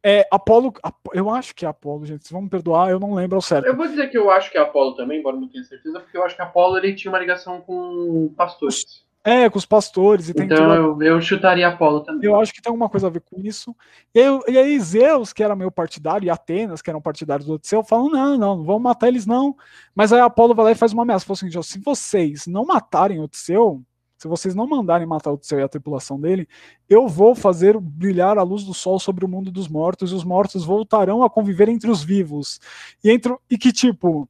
é, 0.02 0.27
Apolo, 0.31 0.72
eu 1.12 1.28
acho 1.28 1.55
que 1.55 1.64
é 1.64 1.68
Apolo, 1.68 2.06
gente. 2.06 2.22
Vocês 2.22 2.32
vão 2.32 2.43
me 2.43 2.48
perdoar, 2.48 2.90
eu 2.90 2.98
não 2.98 3.14
lembro 3.14 3.36
ao 3.36 3.43
certo. 3.43 3.66
Eu 3.66 3.77
vou 3.77 3.86
dizer 3.86 4.09
que 4.09 4.16
eu 4.16 4.31
acho 4.31 4.51
que 4.51 4.56
é 4.56 4.60
Apolo 4.60 4.94
também, 4.94 5.20
embora 5.20 5.36
não 5.36 5.48
tenha 5.48 5.64
certeza, 5.64 6.01
porque 6.01 6.16
eu 6.16 6.24
acho 6.24 6.35
que 6.35 6.43
Apolo 6.43 6.78
ele 6.78 6.94
tinha 6.94 7.12
uma 7.12 7.18
ligação 7.18 7.60
com 7.60 8.32
pastores. 8.36 9.05
É, 9.22 9.51
com 9.51 9.59
os 9.59 9.66
pastores. 9.66 10.31
então 10.31 10.47
tudo... 10.47 11.05
eu, 11.05 11.16
eu 11.16 11.20
chutaria 11.20 11.68
Apolo 11.68 12.01
também. 12.01 12.27
Eu 12.27 12.40
acho 12.40 12.55
que 12.55 12.62
tem 12.62 12.70
alguma 12.70 12.89
coisa 12.89 13.09
a 13.09 13.10
ver 13.10 13.20
com 13.20 13.39
isso. 13.43 13.77
E 14.14 14.20
aí, 14.20 14.40
e 14.48 14.59
aí 14.59 14.81
Zeus, 14.81 15.35
que 15.35 15.43
era 15.43 15.55
meu 15.55 15.70
partidário, 15.70 16.24
e 16.24 16.31
Atenas, 16.31 16.81
que 16.81 16.89
eram 16.89 17.02
partidários 17.02 17.47
do 17.47 17.55
Odisseu, 17.55 17.85
falam: 17.85 18.09
não, 18.09 18.39
não, 18.39 18.56
não 18.56 18.64
vamos 18.64 18.82
matar 18.82 19.09
eles 19.09 19.27
não. 19.27 19.55
Mas 19.94 20.10
aí 20.10 20.20
Apolo 20.20 20.55
vai 20.55 20.64
lá 20.64 20.72
e 20.72 20.74
faz 20.74 20.94
uma 20.94 21.02
ameaça. 21.02 21.27
Fala 21.27 21.36
assim: 21.36 21.62
se 21.62 21.78
vocês 21.78 22.47
não 22.47 22.64
matarem 22.64 23.20
Odisseu, 23.20 23.82
se 24.20 24.28
vocês 24.28 24.55
não 24.55 24.66
mandarem 24.66 25.06
matar 25.06 25.30
o 25.30 25.34
Odisseu 25.34 25.59
e 25.59 25.62
a 25.62 25.68
tripulação 25.68 26.20
dele, 26.20 26.47
eu 26.86 27.09
vou 27.09 27.34
fazer 27.34 27.80
brilhar 27.80 28.36
a 28.36 28.42
luz 28.42 28.64
do 28.64 28.74
sol 28.74 29.01
sobre 29.01 29.24
o 29.24 29.28
mundo 29.28 29.51
dos 29.51 29.66
mortos, 29.66 30.12
e 30.12 30.14
os 30.14 30.24
mortos 30.24 30.62
voltarão 30.62 31.22
a 31.22 31.30
conviver 31.30 31.70
entre 31.70 31.90
os 31.90 32.05
vivos. 32.05 32.60
E, 33.02 33.10
entre, 33.10 33.34
e 33.51 33.56
que 33.56 33.72
tipo. 33.72 34.28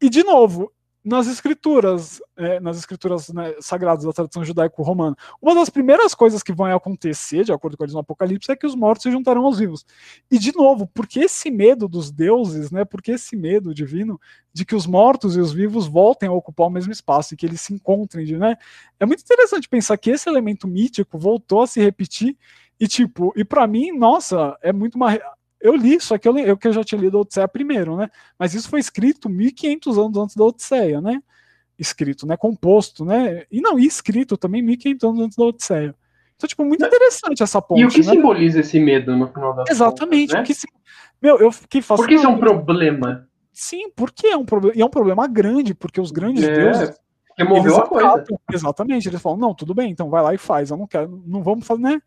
E 0.00 0.08
de 0.08 0.24
novo, 0.24 0.72
nas 1.08 1.26
escrituras, 1.26 2.20
é, 2.36 2.60
nas 2.60 2.76
escrituras 2.76 3.30
né, 3.30 3.54
sagradas 3.60 4.04
da 4.04 4.12
tradição 4.12 4.44
judaico-romana. 4.44 5.16
Uma 5.40 5.54
das 5.54 5.70
primeiras 5.70 6.14
coisas 6.14 6.42
que 6.42 6.52
vão 6.52 6.66
acontecer, 6.66 7.44
de 7.44 7.52
acordo 7.52 7.76
com 7.76 7.84
eles 7.84 7.94
no 7.94 8.00
Apocalipse, 8.00 8.52
é 8.52 8.56
que 8.56 8.66
os 8.66 8.74
mortos 8.74 9.04
se 9.04 9.10
juntarão 9.10 9.46
aos 9.46 9.58
vivos. 9.58 9.86
E 10.30 10.38
de 10.38 10.54
novo, 10.54 10.86
porque 10.86 11.20
esse 11.20 11.50
medo 11.50 11.88
dos 11.88 12.10
deuses, 12.10 12.70
né, 12.70 12.84
porque 12.84 13.12
esse 13.12 13.34
medo 13.36 13.72
divino 13.72 14.20
de 14.52 14.66
que 14.66 14.74
os 14.74 14.86
mortos 14.86 15.34
e 15.34 15.40
os 15.40 15.50
vivos 15.50 15.86
voltem 15.86 16.28
a 16.28 16.32
ocupar 16.32 16.66
o 16.66 16.70
mesmo 16.70 16.92
espaço 16.92 17.32
e 17.32 17.36
que 17.36 17.46
eles 17.46 17.62
se 17.62 17.72
encontrem, 17.72 18.26
né? 18.36 18.56
É 19.00 19.06
muito 19.06 19.22
interessante 19.22 19.68
pensar 19.68 19.96
que 19.96 20.10
esse 20.10 20.28
elemento 20.28 20.68
mítico 20.68 21.18
voltou 21.18 21.62
a 21.62 21.66
se 21.66 21.80
repetir 21.80 22.36
e 22.78 22.86
tipo, 22.86 23.32
e 23.34 23.44
para 23.44 23.66
mim, 23.66 23.92
nossa, 23.92 24.56
é 24.62 24.72
muito 24.72 24.96
uma 24.96 25.18
eu 25.60 25.74
li, 25.74 26.00
só 26.00 26.16
que 26.18 26.28
eu, 26.28 26.38
eu 26.38 26.56
que 26.56 26.68
eu 26.68 26.72
já 26.72 26.84
tinha 26.84 27.00
lido 27.00 27.18
a 27.18 27.20
Odisseia 27.20 27.48
primeiro, 27.48 27.96
né? 27.96 28.10
Mas 28.38 28.54
isso 28.54 28.68
foi 28.68 28.80
escrito 28.80 29.28
1500 29.28 29.98
anos 29.98 30.16
antes 30.16 30.36
da 30.36 30.44
Odisseia, 30.44 31.00
né? 31.00 31.22
Escrito, 31.78 32.26
né? 32.26 32.36
Composto, 32.36 33.04
né? 33.04 33.44
E 33.50 33.60
não, 33.60 33.78
e 33.78 33.86
escrito 33.86 34.36
também 34.36 34.62
1500 34.62 35.08
anos 35.08 35.20
antes 35.20 35.36
da 35.36 35.44
Odisseia. 35.44 35.94
Então, 36.36 36.46
tipo, 36.46 36.64
muito 36.64 36.84
interessante 36.84 37.42
essa 37.42 37.60
ponte. 37.60 37.80
E 37.80 37.84
o 37.84 37.88
que 37.88 37.98
né? 37.98 38.12
simboliza 38.12 38.60
esse 38.60 38.78
medo 38.78 39.16
no 39.16 39.26
final 39.26 39.54
da 39.54 39.64
Exatamente. 39.68 40.32
Contas, 40.34 40.48
né? 40.48 40.54
que, 40.54 40.68
meu, 41.20 41.38
eu 41.38 41.50
fiquei 41.50 41.82
Por 41.82 42.06
que 42.06 42.14
isso 42.14 42.26
é 42.26 42.28
um 42.28 42.38
problema? 42.38 43.28
Sim, 43.52 43.90
porque 43.90 44.28
é 44.28 44.36
um 44.36 44.44
problema. 44.44 44.76
E 44.76 44.80
é 44.80 44.86
um 44.86 44.90
problema 44.90 45.26
grande, 45.26 45.74
porque 45.74 46.00
os 46.00 46.12
grandes 46.12 46.44
é, 46.44 46.52
deuses. 46.52 46.96
Que 47.36 47.42
moveu 47.42 47.76
a 47.76 47.88
coisa. 47.88 48.24
Exatamente. 48.52 49.08
Eles 49.08 49.20
falam, 49.20 49.38
não, 49.38 49.52
tudo 49.52 49.74
bem, 49.74 49.90
então 49.90 50.08
vai 50.08 50.22
lá 50.22 50.32
e 50.32 50.38
faz. 50.38 50.70
Eu 50.70 50.76
não 50.76 50.86
quero, 50.86 51.22
não 51.26 51.42
vamos 51.42 51.66
fazer, 51.66 51.82
né? 51.82 52.00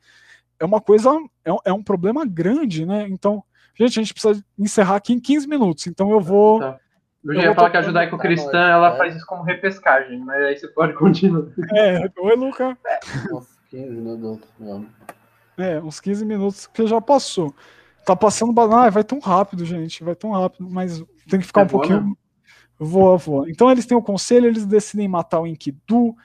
É 0.61 0.65
uma 0.65 0.79
coisa, 0.79 1.09
é 1.43 1.51
um, 1.51 1.57
é 1.65 1.73
um 1.73 1.83
problema 1.83 2.23
grande, 2.23 2.85
né? 2.85 3.07
Então, 3.09 3.43
gente, 3.73 3.99
a 3.99 4.03
gente 4.03 4.13
precisa 4.13 4.43
encerrar 4.57 4.95
aqui 4.95 5.11
em 5.11 5.19
15 5.19 5.47
minutos, 5.47 5.87
então 5.87 6.11
eu 6.11 6.21
vou. 6.21 6.59
Tá. 6.59 6.77
Eu 7.23 7.35
já 7.35 7.41
ia 7.41 7.55
falar 7.55 7.69
que 7.69 7.77
a 7.77 7.81
judaico-cristã 7.81 8.59
ela 8.59 8.95
faz 8.95 9.15
isso 9.15 9.25
como 9.25 9.43
repescagem, 9.43 10.19
mas 10.19 10.43
aí 10.43 10.57
você 10.57 10.67
pode 10.67 10.93
continuar. 10.93 11.47
É, 11.75 12.09
oi, 12.17 12.35
Luca. 12.35 12.77
Uns 13.31 13.59
15 13.69 13.89
minutos. 13.89 14.49
É, 15.57 15.79
uns 15.79 15.99
15 15.99 16.25
minutos 16.25 16.67
que 16.67 16.85
já 16.87 16.99
passou. 17.01 17.53
Tá 18.05 18.15
passando. 18.15 18.59
Ah, 18.73 18.89
vai 18.89 19.03
tão 19.03 19.19
rápido, 19.19 19.65
gente, 19.65 20.03
vai 20.03 20.15
tão 20.15 20.31
rápido, 20.31 20.67
mas 20.69 21.03
tem 21.29 21.39
que 21.39 21.45
ficar 21.45 21.61
é 21.61 21.63
um 21.63 21.67
boa, 21.67 21.79
pouquinho. 21.79 22.09
Né? 22.09 22.13
Voa, 22.79 23.17
voa. 23.17 23.49
Então 23.49 23.69
eles 23.69 23.85
têm 23.85 23.97
o 23.97 24.01
conselho, 24.01 24.47
eles 24.47 24.65
decidem 24.65 25.07
matar 25.07 25.39
o 25.39 25.47
Enkidu. 25.47 26.15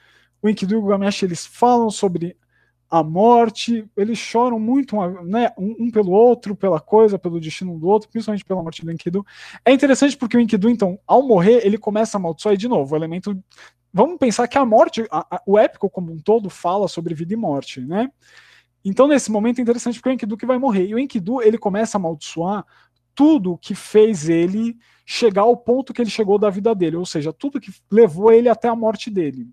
O 0.41 0.49
Enkidu 0.49 0.73
e 0.73 0.77
o 0.77 0.85
Gamesh 0.85 1.23
eles 1.23 1.45
falam 1.45 1.91
sobre 1.91 2.35
a 2.89 3.03
morte, 3.03 3.85
eles 3.97 4.17
choram 4.17 4.59
muito 4.59 4.95
né, 5.23 5.51
um, 5.57 5.91
pelo 5.91 6.11
outro, 6.11 6.55
pela 6.55 6.79
coisa, 6.79 7.19
pelo 7.19 7.39
destino 7.39 7.77
do 7.77 7.87
outro, 7.87 8.09
principalmente 8.09 8.45
pela 8.45 8.63
morte 8.63 8.83
do 8.83 8.91
Enkidu. 8.91 9.25
É 9.65 9.73
interessante 9.73 10.15
porque 10.15 10.37
o 10.37 10.39
Enkidu, 10.39 10.69
então, 10.69 10.97
ao 11.05 11.21
morrer, 11.21 11.65
ele 11.65 11.77
começa 11.77 12.17
a 12.17 12.19
amaldiçoar 12.19 12.55
de 12.55 12.67
novo, 12.67 12.93
o 12.93 12.97
elemento. 12.97 13.37
Vamos 13.93 14.17
pensar 14.17 14.47
que 14.47 14.57
a 14.57 14.65
morte, 14.65 15.05
a, 15.11 15.35
a, 15.35 15.41
o 15.45 15.57
épico 15.57 15.89
como 15.89 16.13
um 16.13 16.19
todo, 16.19 16.49
fala 16.49 16.87
sobre 16.87 17.13
vida 17.13 17.33
e 17.33 17.37
morte, 17.37 17.81
né? 17.81 18.09
Então, 18.85 19.05
nesse 19.05 19.29
momento 19.29 19.59
é 19.59 19.61
interessante 19.61 19.95
porque 19.95 20.09
o 20.09 20.13
Enkidu 20.13 20.37
que 20.37 20.45
vai 20.45 20.57
morrer. 20.57 20.87
E 20.87 20.95
o 20.95 20.99
Enkidu, 20.99 21.41
ele 21.41 21.57
começa 21.57 21.97
a 21.97 21.99
amaldiçoar 21.99 22.65
tudo 23.13 23.57
que 23.57 23.75
fez 23.75 24.29
ele 24.29 24.77
chegar 25.05 25.41
ao 25.41 25.57
ponto 25.57 25.93
que 25.93 26.01
ele 26.01 26.09
chegou 26.09 26.37
da 26.37 26.49
vida 26.49 26.75
dele, 26.75 26.97
ou 26.97 27.05
seja, 27.05 27.33
tudo 27.33 27.59
que 27.59 27.71
levou 27.91 28.31
ele 28.31 28.47
até 28.47 28.67
a 28.67 28.75
morte 28.75 29.09
dele. 29.09 29.49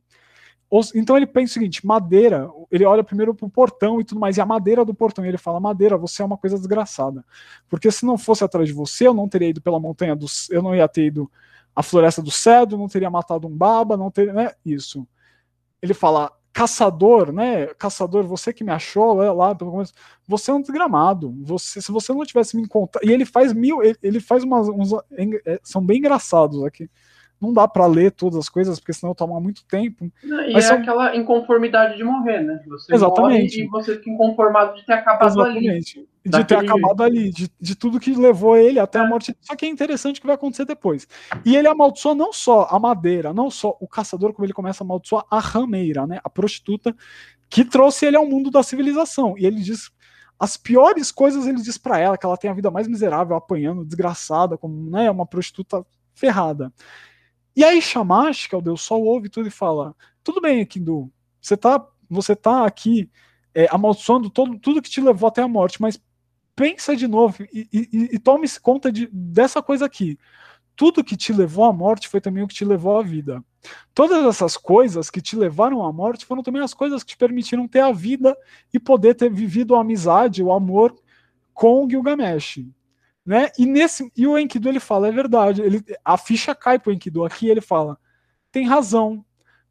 Então 0.94 1.16
ele 1.16 1.26
pensa 1.26 1.52
o 1.52 1.54
seguinte: 1.54 1.86
madeira, 1.86 2.50
ele 2.70 2.84
olha 2.84 3.04
primeiro 3.04 3.34
pro 3.34 3.48
portão 3.48 4.00
e 4.00 4.04
tudo 4.04 4.20
mais, 4.20 4.36
e 4.36 4.40
a 4.40 4.46
madeira 4.46 4.84
do 4.84 4.94
portão, 4.94 5.24
e 5.24 5.28
ele 5.28 5.38
fala: 5.38 5.60
madeira, 5.60 5.96
você 5.96 6.22
é 6.22 6.24
uma 6.24 6.36
coisa 6.36 6.56
desgraçada. 6.56 7.24
Porque 7.68 7.90
se 7.90 8.04
não 8.04 8.18
fosse 8.18 8.42
atrás 8.42 8.68
de 8.68 8.74
você, 8.74 9.06
eu 9.06 9.14
não 9.14 9.28
teria 9.28 9.50
ido 9.50 9.60
pela 9.60 9.78
montanha 9.78 10.16
do. 10.16 10.26
Eu 10.50 10.62
não 10.62 10.74
ia 10.74 10.88
ter 10.88 11.06
ido 11.06 11.30
à 11.76 11.82
floresta 11.82 12.22
do 12.22 12.30
cedro, 12.30 12.78
não 12.78 12.88
teria 12.88 13.10
matado 13.10 13.46
um 13.46 13.56
baba, 13.56 13.96
não 13.96 14.10
teria. 14.10 14.32
Né, 14.32 14.52
isso. 14.64 15.06
Ele 15.80 15.94
fala: 15.94 16.32
caçador, 16.52 17.32
né? 17.32 17.66
Caçador, 17.74 18.24
você 18.24 18.52
que 18.52 18.64
me 18.64 18.72
achou 18.72 19.14
lá, 19.14 19.32
lá 19.32 19.54
pelo 19.54 19.70
começo, 19.70 19.92
você 20.26 20.50
é 20.50 20.54
um 20.54 20.60
desgramado. 20.60 21.34
Você, 21.42 21.80
se 21.80 21.92
você 21.92 22.12
não 22.12 22.24
tivesse 22.24 22.56
me 22.56 22.62
encontrado. 22.62 23.04
E 23.04 23.12
ele 23.12 23.24
faz 23.24 23.52
mil. 23.52 23.82
Ele, 23.82 23.96
ele 24.02 24.20
faz 24.20 24.42
umas. 24.42 24.68
Uns, 24.68 24.92
é, 25.46 25.60
são 25.62 25.84
bem 25.84 25.98
engraçados 25.98 26.64
aqui 26.64 26.88
não 27.40 27.52
dá 27.52 27.68
para 27.68 27.86
ler 27.86 28.12
todas 28.12 28.38
as 28.38 28.48
coisas, 28.48 28.78
porque 28.78 28.92
senão 28.92 29.14
toma 29.14 29.40
muito 29.40 29.64
tempo. 29.66 30.10
E 30.22 30.52
Mas 30.52 30.64
é 30.64 30.68
são... 30.68 30.78
aquela 30.78 31.14
inconformidade 31.16 31.96
de 31.96 32.04
morrer, 32.04 32.40
né? 32.40 32.60
Você 32.66 32.94
Exatamente. 32.94 33.62
e 33.62 33.66
você 33.68 33.96
fica 33.96 34.10
inconformado 34.10 34.76
de 34.76 34.86
ter 34.86 34.94
acabado 34.94 35.28
Exatamente. 35.28 35.98
ali. 35.98 36.08
De 36.26 36.44
ter 36.44 36.56
acabado 36.56 37.02
ali, 37.02 37.30
de, 37.30 37.50
de 37.60 37.74
tudo 37.74 38.00
que 38.00 38.14
levou 38.14 38.56
ele 38.56 38.78
até 38.78 38.98
é. 38.98 39.02
a 39.02 39.06
morte. 39.06 39.36
Só 39.42 39.54
que 39.54 39.66
é 39.66 39.68
interessante 39.68 40.18
o 40.18 40.20
que 40.20 40.26
vai 40.26 40.36
acontecer 40.36 40.64
depois. 40.64 41.06
E 41.44 41.54
ele 41.54 41.68
amaldiçoa 41.68 42.14
não 42.14 42.32
só 42.32 42.66
a 42.70 42.78
madeira, 42.78 43.34
não 43.34 43.50
só 43.50 43.76
o 43.78 43.86
caçador, 43.86 44.32
como 44.32 44.46
ele 44.46 44.54
começa 44.54 44.82
a 44.82 44.86
amaldiçoar 44.86 45.26
a 45.30 45.38
rameira, 45.38 46.06
né? 46.06 46.20
A 46.24 46.30
prostituta 46.30 46.96
que 47.50 47.64
trouxe 47.64 48.06
ele 48.06 48.16
ao 48.16 48.26
mundo 48.26 48.50
da 48.50 48.62
civilização. 48.62 49.34
E 49.36 49.44
ele 49.44 49.60
diz 49.60 49.92
as 50.38 50.56
piores 50.56 51.12
coisas 51.12 51.46
ele 51.46 51.62
diz 51.62 51.78
para 51.78 51.98
ela, 51.98 52.18
que 52.18 52.26
ela 52.26 52.36
tem 52.36 52.50
a 52.50 52.54
vida 52.54 52.70
mais 52.70 52.88
miserável, 52.88 53.36
apanhando, 53.36 53.84
desgraçada, 53.84 54.58
como 54.58 54.90
né, 54.90 55.10
uma 55.10 55.26
prostituta 55.26 55.84
ferrada. 56.14 56.72
E 57.56 57.62
aí 57.64 57.80
Shamash, 57.80 58.46
que 58.46 58.54
é 58.54 58.58
o 58.58 58.62
Deus 58.62 58.82
Sol, 58.82 59.04
ouve 59.04 59.28
tudo 59.28 59.48
e 59.48 59.50
fala: 59.50 59.94
tudo 60.22 60.40
bem, 60.40 60.64
Kindu, 60.64 61.10
você 61.40 61.56
tá, 61.56 61.86
você 62.08 62.34
tá 62.34 62.66
aqui 62.66 63.10
é, 63.54 63.68
amaldiçoando 63.70 64.28
todo, 64.28 64.58
tudo 64.58 64.82
que 64.82 64.90
te 64.90 65.00
levou 65.00 65.28
até 65.28 65.42
a 65.42 65.48
morte, 65.48 65.80
mas 65.80 66.00
pensa 66.56 66.96
de 66.96 67.06
novo 67.06 67.42
e, 67.52 67.68
e, 67.72 68.08
e 68.12 68.18
tome 68.18 68.48
conta 68.60 68.90
de, 68.90 69.08
dessa 69.12 69.62
coisa 69.62 69.84
aqui. 69.86 70.18
Tudo 70.76 71.04
que 71.04 71.16
te 71.16 71.32
levou 71.32 71.64
à 71.64 71.72
morte 71.72 72.08
foi 72.08 72.20
também 72.20 72.42
o 72.42 72.48
que 72.48 72.54
te 72.54 72.64
levou 72.64 72.98
à 72.98 73.02
vida. 73.02 73.44
Todas 73.94 74.24
essas 74.24 74.56
coisas 74.56 75.08
que 75.08 75.20
te 75.20 75.36
levaram 75.36 75.84
à 75.84 75.92
morte 75.92 76.26
foram 76.26 76.42
também 76.42 76.62
as 76.62 76.74
coisas 76.74 77.02
que 77.02 77.10
te 77.10 77.16
permitiram 77.16 77.68
ter 77.68 77.80
a 77.80 77.92
vida 77.92 78.36
e 78.72 78.80
poder 78.80 79.14
ter 79.14 79.32
vivido 79.32 79.76
a 79.76 79.80
amizade, 79.80 80.42
o 80.42 80.52
amor 80.52 80.94
com 81.52 81.88
Gilgamesh. 81.88 82.66
Né? 83.24 83.50
E 83.58 83.64
nesse 83.64 84.10
e 84.16 84.26
o 84.26 84.38
Enkidu 84.38 84.68
ele 84.68 84.80
fala, 84.80 85.08
é 85.08 85.12
verdade, 85.12 85.62
ele, 85.62 85.82
a 86.04 86.18
ficha 86.18 86.54
cai 86.54 86.78
pro 86.78 86.92
Enkidu 86.92 87.24
aqui, 87.24 87.48
ele 87.48 87.60
fala, 87.60 87.98
tem 88.52 88.66
razão. 88.66 89.24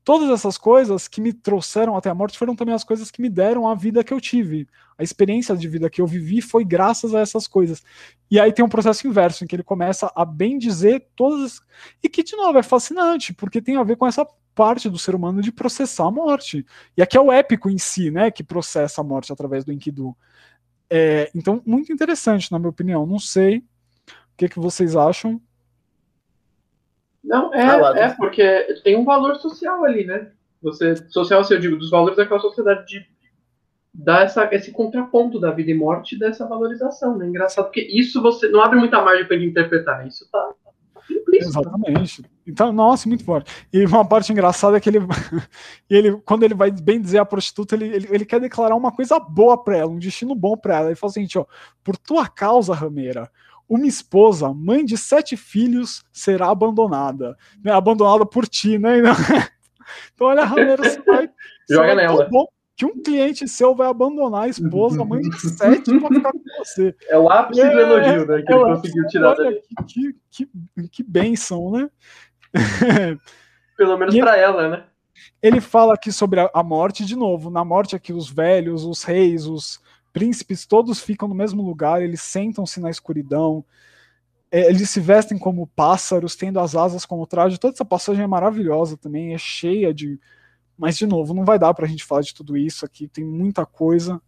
Todas 0.03 0.29
essas 0.29 0.57
coisas 0.57 1.07
que 1.07 1.21
me 1.21 1.31
trouxeram 1.31 1.95
até 1.95 2.09
a 2.09 2.15
morte 2.15 2.37
foram 2.37 2.55
também 2.55 2.75
as 2.75 2.83
coisas 2.83 3.09
que 3.09 3.21
me 3.21 3.29
deram 3.29 3.69
a 3.69 3.73
vida 3.73 4.03
que 4.03 4.13
eu 4.13 4.19
tive. 4.19 4.67
A 4.97 5.03
experiência 5.03 5.55
de 5.55 5.65
vida 5.65 5.89
que 5.89 6.01
eu 6.01 6.07
vivi 6.07 6.41
foi 6.41 6.65
graças 6.65 7.15
a 7.15 7.21
essas 7.21 7.47
coisas. 7.47 7.81
E 8.29 8.37
aí 8.37 8.51
tem 8.51 8.65
um 8.65 8.69
processo 8.69 9.07
inverso, 9.07 9.43
em 9.43 9.47
que 9.47 9.55
ele 9.55 9.63
começa 9.63 10.11
a 10.13 10.25
bem 10.25 10.57
dizer 10.57 11.07
todas. 11.15 11.61
E 12.03 12.09
que, 12.09 12.21
de 12.21 12.35
novo, 12.35 12.57
é 12.57 12.63
fascinante, 12.63 13.33
porque 13.33 13.61
tem 13.61 13.77
a 13.77 13.83
ver 13.83 13.95
com 13.95 14.05
essa 14.05 14.27
parte 14.53 14.89
do 14.89 14.99
ser 14.99 15.15
humano 15.15 15.41
de 15.41 15.53
processar 15.53 16.07
a 16.07 16.11
morte. 16.11 16.65
E 16.97 17.01
aqui 17.01 17.17
é 17.17 17.21
o 17.21 17.31
épico 17.31 17.69
em 17.69 17.77
si, 17.77 18.11
né, 18.11 18.29
que 18.29 18.43
processa 18.43 18.99
a 18.99 19.03
morte 19.03 19.31
através 19.31 19.63
do 19.63 19.71
Enkidu. 19.71 20.15
É, 20.89 21.31
então, 21.33 21.61
muito 21.65 21.91
interessante, 21.91 22.51
na 22.51 22.59
minha 22.59 22.69
opinião. 22.69 23.05
Não 23.05 23.19
sei 23.19 23.57
o 23.57 23.63
que, 24.37 24.49
que 24.49 24.59
vocês 24.59 24.95
acham. 24.95 25.41
Não, 27.23 27.53
é, 27.53 27.63
ah, 27.63 27.93
é 27.95 28.09
porque 28.09 28.81
tem 28.83 28.97
um 28.97 29.05
valor 29.05 29.37
social 29.37 29.83
ali, 29.83 30.05
né? 30.05 30.31
Você, 30.61 30.95
social, 31.09 31.41
assim, 31.41 31.53
eu 31.53 31.59
digo, 31.59 31.77
dos 31.77 31.89
valores 31.89 32.17
daquela 32.17 32.39
sociedade 32.39 32.85
de 32.85 33.05
dar 33.93 34.23
essa, 34.25 34.47
esse 34.53 34.71
contraponto 34.71 35.39
da 35.39 35.51
vida 35.51 35.71
e 35.71 35.73
morte 35.73 36.17
dessa 36.17 36.47
valorização, 36.47 37.17
né? 37.17 37.27
Engraçado, 37.27 37.65
porque 37.65 37.81
isso 37.81 38.21
você 38.21 38.49
não 38.49 38.61
abre 38.61 38.79
muita 38.79 39.01
margem 39.01 39.25
para 39.25 39.35
ele 39.35 39.45
interpretar, 39.45 40.07
isso 40.07 40.27
tá. 40.31 40.53
Exatamente. 41.31 42.23
Então, 42.45 42.71
nossa, 42.71 43.07
muito 43.07 43.23
forte. 43.23 43.51
E 43.71 43.85
uma 43.85 44.05
parte 44.05 44.31
engraçada 44.31 44.77
é 44.77 44.79
que 44.79 44.89
ele, 44.89 44.99
ele 45.89 46.17
quando 46.25 46.43
ele 46.43 46.53
vai 46.53 46.71
bem 46.71 47.01
dizer 47.01 47.19
a 47.19 47.25
prostituta, 47.25 47.75
ele, 47.75 47.85
ele, 47.85 48.07
ele 48.09 48.25
quer 48.25 48.39
declarar 48.39 48.75
uma 48.75 48.91
coisa 48.91 49.19
boa 49.19 49.61
para 49.61 49.77
ela, 49.77 49.91
um 49.91 49.99
destino 49.99 50.35
bom 50.35 50.55
para 50.55 50.77
ela. 50.77 50.87
Ele 50.87 50.95
fala 50.95 51.11
assim, 51.11 51.27
ó, 51.35 51.45
por 51.83 51.97
tua 51.97 52.27
causa, 52.27 52.73
rameira, 52.73 53.29
uma 53.67 53.87
esposa, 53.87 54.53
mãe 54.53 54.85
de 54.85 54.97
sete 54.97 55.35
filhos, 55.35 56.03
será 56.11 56.49
abandonada. 56.49 57.37
Né? 57.63 57.71
Abandonada 57.71 58.25
por 58.25 58.47
ti, 58.47 58.77
né? 58.77 59.01
Então, 60.15 60.27
olha, 60.27 60.45
Rameira, 60.45 60.77
você 60.77 61.01
vai. 61.01 61.29
Joga 61.69 61.93
nela. 61.93 62.27
Bom, 62.31 62.47
que 62.75 62.85
um 62.85 63.01
cliente 63.01 63.47
seu 63.47 63.75
vai 63.75 63.87
abandonar 63.87 64.43
a 64.43 64.47
esposa, 64.47 65.01
a 65.01 65.05
mãe 65.05 65.21
de 65.21 65.39
sete, 65.39 65.99
pra 65.99 66.09
ficar 66.09 66.31
com 66.31 66.39
você. 66.57 66.95
É 67.07 67.17
o 67.17 67.29
ápice 67.29 67.61
é, 67.61 67.69
do 67.69 67.79
elogio, 67.79 68.27
né? 68.27 68.41
Que 68.41 68.53
é, 68.53 68.55
ele 68.55 68.65
conseguiu 68.65 69.07
tirar 69.07 69.37
olha, 69.37 69.61
que, 69.87 70.15
que, 70.31 70.49
que 70.91 71.03
bênção, 71.03 71.71
né? 71.71 71.89
Pelo 73.77 73.97
menos 73.97 74.15
para 74.15 74.37
ela, 74.37 74.69
né? 74.69 74.85
Ele 75.41 75.61
fala 75.61 75.93
aqui 75.93 76.11
sobre 76.11 76.39
a 76.53 76.63
morte, 76.63 77.05
de 77.05 77.15
novo. 77.15 77.49
Na 77.49 77.63
morte, 77.63 77.95
aqui, 77.95 78.11
os 78.11 78.29
velhos, 78.29 78.83
os 78.83 79.03
reis, 79.03 79.45
os 79.45 79.79
príncipes, 80.11 80.65
todos 80.65 80.99
ficam 80.99 81.27
no 81.27 81.35
mesmo 81.35 81.61
lugar, 81.63 82.01
eles 82.01 82.21
sentam-se 82.21 82.79
na 82.79 82.89
escuridão, 82.89 83.65
é, 84.51 84.69
eles 84.69 84.89
se 84.89 84.99
vestem 84.99 85.37
como 85.37 85.67
pássaros, 85.75 86.35
tendo 86.35 86.59
as 86.59 86.75
asas 86.75 87.05
como 87.05 87.27
traje. 87.27 87.59
Toda 87.59 87.73
essa 87.73 87.85
passagem 87.85 88.23
é 88.23 88.27
maravilhosa 88.27 88.95
também, 88.95 89.33
é 89.33 89.37
cheia 89.37 89.93
de 89.93 90.19
mas, 90.77 90.97
de 90.97 91.05
novo, 91.05 91.33
não 91.33 91.45
vai 91.45 91.59
dar 91.59 91.73
pra 91.73 91.87
gente 91.87 92.03
falar 92.03 92.21
de 92.21 92.33
tudo 92.33 92.57
isso 92.57 92.85
aqui, 92.85 93.07
tem 93.07 93.23
muita 93.23 93.65
coisa. 93.65 94.21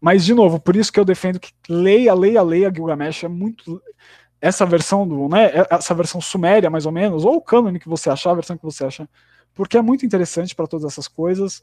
Mas, 0.00 0.24
de 0.24 0.34
novo, 0.34 0.60
por 0.60 0.76
isso 0.76 0.92
que 0.92 1.00
eu 1.00 1.04
defendo 1.04 1.40
que 1.40 1.52
leia, 1.68 2.14
leia, 2.14 2.42
leia 2.42 2.72
Gilgamesh. 2.74 3.24
É 3.24 3.28
muito. 3.28 3.80
Essa 4.40 4.66
versão 4.66 5.08
do. 5.08 5.28
Né, 5.28 5.50
essa 5.70 5.94
versão 5.94 6.20
suméria, 6.20 6.68
mais 6.68 6.84
ou 6.84 6.92
menos, 6.92 7.24
ou 7.24 7.36
o 7.36 7.40
cânone 7.40 7.80
que 7.80 7.88
você 7.88 8.10
achar, 8.10 8.32
a 8.32 8.34
versão 8.34 8.56
que 8.56 8.64
você 8.64 8.84
acha. 8.84 9.08
Porque 9.54 9.78
é 9.78 9.82
muito 9.82 10.04
interessante 10.04 10.54
para 10.54 10.66
todas 10.66 10.84
essas 10.92 11.08
coisas. 11.08 11.62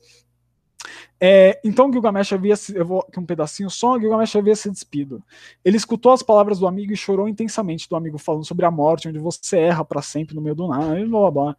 É, 1.20 1.60
então 1.64 1.92
Gilgamesh 1.92 2.34
havia 2.34 2.56
se, 2.56 2.76
eu 2.76 2.86
vou 2.86 3.06
aqui 3.08 3.20
um 3.20 3.26
pedacinho 3.26 3.70
só, 3.70 4.00
Gilgamesh 4.00 4.36
havia 4.36 4.56
se 4.56 4.72
despido. 4.72 5.24
Ele 5.64 5.78
escutou 5.78 6.12
as 6.12 6.24
palavras 6.24 6.60
do 6.60 6.68
amigo 6.68 6.92
e 6.92 6.98
chorou 6.98 7.28
intensamente 7.28 7.88
do 7.88 7.96
amigo 7.96 8.18
falando 8.18 8.46
sobre 8.46 8.66
a 8.66 8.72
morte, 8.72 9.08
onde 9.08 9.20
você 9.20 9.60
erra 9.60 9.86
para 9.86 10.02
sempre 10.02 10.36
no 10.36 10.42
meio 10.42 10.56
do 10.56 10.68
nada, 10.68 11.00
e 11.00 11.06
blá 11.06 11.30
blá. 11.30 11.58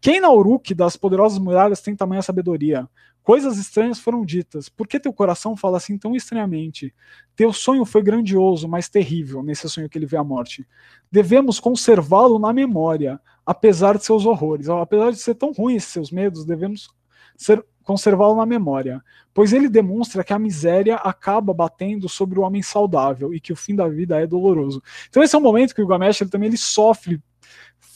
Quem 0.00 0.20
na 0.20 0.30
Uruk 0.30 0.74
das 0.74 0.96
poderosas 0.96 1.38
muralhas 1.38 1.82
tem 1.82 1.94
tamanha 1.94 2.22
sabedoria? 2.22 2.88
Coisas 3.22 3.56
estranhas 3.56 3.98
foram 3.98 4.22
ditas. 4.22 4.68
Por 4.68 4.86
que 4.86 5.00
teu 5.00 5.12
coração 5.12 5.56
fala 5.56 5.78
assim 5.78 5.96
tão 5.96 6.14
estranhamente? 6.14 6.94
Teu 7.34 7.54
sonho 7.54 7.86
foi 7.86 8.02
grandioso, 8.02 8.68
mas 8.68 8.86
terrível, 8.88 9.42
nesse 9.42 9.66
sonho 9.68 9.88
que 9.88 9.96
ele 9.96 10.04
vê 10.04 10.18
a 10.18 10.22
morte. 10.24 10.66
Devemos 11.10 11.58
conservá-lo 11.58 12.38
na 12.38 12.52
memória, 12.52 13.18
apesar 13.46 13.96
de 13.96 14.04
seus 14.04 14.26
horrores. 14.26 14.68
Apesar 14.68 15.10
de 15.10 15.16
ser 15.16 15.34
tão 15.36 15.52
ruins 15.52 15.84
seus 15.84 16.10
medos, 16.10 16.44
devemos 16.44 16.90
ser 17.34 17.64
conservá-lo 17.84 18.36
na 18.36 18.46
memória, 18.46 19.02
pois 19.32 19.52
ele 19.52 19.68
demonstra 19.68 20.24
que 20.24 20.32
a 20.32 20.38
miséria 20.38 20.96
acaba 20.96 21.52
batendo 21.52 22.08
sobre 22.08 22.38
o 22.38 22.42
homem 22.42 22.62
saudável 22.62 23.32
e 23.34 23.40
que 23.40 23.52
o 23.52 23.56
fim 23.56 23.76
da 23.76 23.88
vida 23.88 24.20
é 24.20 24.26
doloroso. 24.26 24.82
Então 25.08 25.22
esse 25.22 25.34
é 25.34 25.38
um 25.38 25.42
momento 25.42 25.74
que 25.74 25.82
o 25.82 25.86
Gamesh 25.86 26.22
ele 26.22 26.30
também 26.30 26.48
ele 26.48 26.56
sofre 26.56 27.20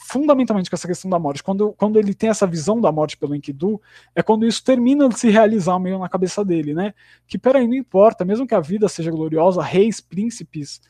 fundamentalmente 0.08 0.70
com 0.70 0.76
essa 0.76 0.88
questão 0.88 1.10
da 1.10 1.18
morte. 1.18 1.42
Quando, 1.42 1.72
quando 1.74 1.98
ele 1.98 2.14
tem 2.14 2.30
essa 2.30 2.46
visão 2.46 2.80
da 2.80 2.90
morte 2.90 3.16
pelo 3.16 3.34
Enkidu, 3.34 3.80
é 4.14 4.22
quando 4.22 4.46
isso 4.46 4.64
termina 4.64 5.06
de 5.06 5.18
se 5.18 5.28
realizar 5.28 5.78
meio 5.78 5.98
na 5.98 6.08
cabeça 6.08 6.42
dele, 6.42 6.72
né? 6.72 6.94
Que 7.26 7.38
peraí, 7.38 7.68
não 7.68 7.74
importa, 7.74 8.24
mesmo 8.24 8.46
que 8.46 8.54
a 8.54 8.60
vida 8.60 8.88
seja 8.88 9.10
gloriosa, 9.10 9.62
reis, 9.62 10.00
príncipes, 10.00 10.80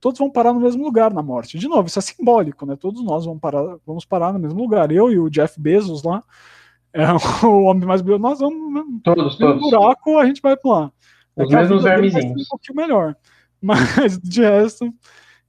todos 0.00 0.18
vão 0.18 0.28
parar 0.28 0.52
no 0.52 0.58
mesmo 0.58 0.82
lugar 0.82 1.14
na 1.14 1.22
morte. 1.22 1.56
De 1.56 1.68
novo, 1.68 1.86
isso 1.86 2.00
é 2.00 2.02
simbólico, 2.02 2.66
né? 2.66 2.74
Todos 2.74 3.02
nós 3.04 3.24
vamos 3.24 3.40
parar, 3.40 3.76
vamos 3.86 4.04
parar 4.04 4.32
no 4.32 4.40
mesmo 4.40 4.60
lugar. 4.60 4.90
Eu 4.90 5.08
e 5.10 5.20
o 5.20 5.30
Jeff 5.30 5.58
Bezos 5.60 6.02
lá, 6.02 6.22
é 6.94 7.04
o 7.44 7.64
homem 7.64 7.86
mais 7.86 8.00
brilhante, 8.00 8.22
nós 8.22 8.38
vamos. 8.38 9.00
Todos, 9.02 9.36
todos. 9.36 9.60
buraco, 9.60 10.16
a 10.16 10.24
gente 10.24 10.40
vai 10.40 10.56
pular. 10.56 10.92
Os 11.36 11.52
é 11.52 11.56
mesmos 11.56 11.82
vermezinhos. 11.82 12.42
Um 12.42 12.48
pouquinho 12.48 12.76
melhor. 12.76 13.16
Mas, 13.60 14.18
de 14.18 14.42
resto, 14.42 14.94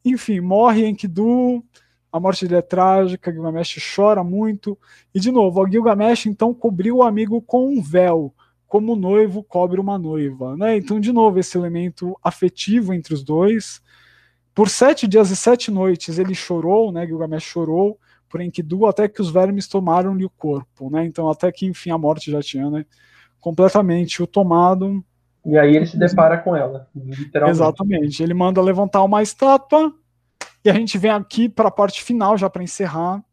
enfim, 0.03 0.39
morre 0.39 0.87
Enkidu, 0.87 1.63
a 2.11 2.19
morte 2.19 2.45
dele 2.45 2.59
é 2.59 2.61
trágica, 2.61 3.31
Gilgamesh 3.31 3.77
chora 3.95 4.23
muito. 4.23 4.77
E, 5.13 5.19
de 5.19 5.31
novo, 5.31 5.61
o 5.61 5.69
Gilgamesh, 5.69 6.25
então, 6.25 6.53
cobriu 6.53 6.97
o 6.97 7.03
amigo 7.03 7.41
com 7.41 7.67
um 7.67 7.81
véu, 7.81 8.33
como 8.67 8.93
o 8.93 8.95
noivo 8.95 9.43
cobre 9.43 9.79
uma 9.79 9.99
noiva. 9.99 10.57
Né? 10.57 10.77
Então, 10.77 10.99
de 10.99 11.11
novo, 11.11 11.37
esse 11.37 11.57
elemento 11.57 12.17
afetivo 12.23 12.93
entre 12.93 13.13
os 13.13 13.23
dois. 13.23 13.81
Por 14.53 14.69
sete 14.69 15.05
dias 15.05 15.29
e 15.29 15.35
sete 15.35 15.69
noites 15.69 16.17
ele 16.17 16.33
chorou, 16.33 16.89
né? 16.89 17.05
Gilgamesh 17.05 17.43
chorou, 17.43 17.99
por 18.29 18.41
Enkidu 18.41 18.85
até 18.85 19.07
que 19.07 19.21
os 19.21 19.29
vermes 19.29 19.67
tomaram-lhe 19.67 20.25
o 20.25 20.29
corpo, 20.29 20.89
né? 20.89 21.05
Então 21.05 21.29
até 21.29 21.51
que 21.51 21.65
enfim 21.65 21.91
a 21.91 21.97
morte 21.97 22.31
já 22.31 22.41
tinha, 22.41 22.69
né? 22.69 22.85
Completamente 23.39 24.21
o 24.21 24.27
tomado. 24.27 25.03
E 25.45 25.57
aí 25.57 25.75
ele 25.75 25.85
se 25.85 25.97
depara 25.97 26.39
com 26.39 26.55
ela, 26.55 26.87
literalmente. 26.95 27.57
Exatamente. 27.57 28.23
Ele 28.23 28.33
manda 28.33 28.61
levantar 28.61 29.03
uma 29.03 29.21
estátua 29.21 29.93
e 30.63 30.69
a 30.69 30.73
gente 30.73 30.97
vem 30.97 31.11
aqui 31.11 31.47
para 31.47 31.67
a 31.67 31.71
parte 31.71 32.03
final 32.03 32.37
já 32.37 32.49
para 32.49 32.63
encerrar. 32.63 33.23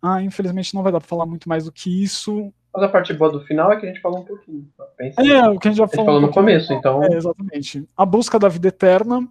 Ah, 0.00 0.22
infelizmente 0.22 0.74
não 0.74 0.82
vai 0.82 0.90
dar 0.90 1.00
para 1.00 1.08
falar 1.08 1.26
muito 1.26 1.48
mais 1.48 1.64
do 1.64 1.72
que 1.72 2.02
isso. 2.02 2.52
Mas 2.74 2.82
a 2.82 2.88
parte 2.88 3.14
boa 3.14 3.30
do 3.30 3.40
final 3.42 3.70
é 3.70 3.76
que 3.76 3.86
a 3.86 3.88
gente 3.88 4.00
falou 4.00 4.20
um 4.20 4.24
pouquinho. 4.24 4.66
Pensa 4.96 5.20
é, 5.20 5.48
o 5.48 5.58
que 5.58 5.68
a 5.68 5.70
gente 5.70 5.78
já 5.78 5.86
falou. 5.86 6.06
falou 6.06 6.20
no 6.20 6.30
começo, 6.30 6.72
então. 6.72 7.04
É, 7.04 7.14
exatamente. 7.14 7.86
A 7.96 8.04
busca 8.04 8.38
da 8.38 8.48
vida 8.48 8.68
eterna. 8.68 9.28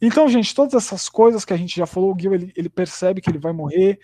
Então, 0.00 0.28
gente, 0.28 0.54
todas 0.54 0.74
essas 0.74 1.08
coisas 1.08 1.44
que 1.44 1.52
a 1.52 1.56
gente 1.56 1.76
já 1.76 1.86
falou, 1.86 2.14
o 2.14 2.18
Gil 2.18 2.34
ele, 2.34 2.52
ele 2.56 2.68
percebe 2.68 3.20
que 3.20 3.28
ele 3.28 3.38
vai 3.38 3.52
morrer, 3.52 3.98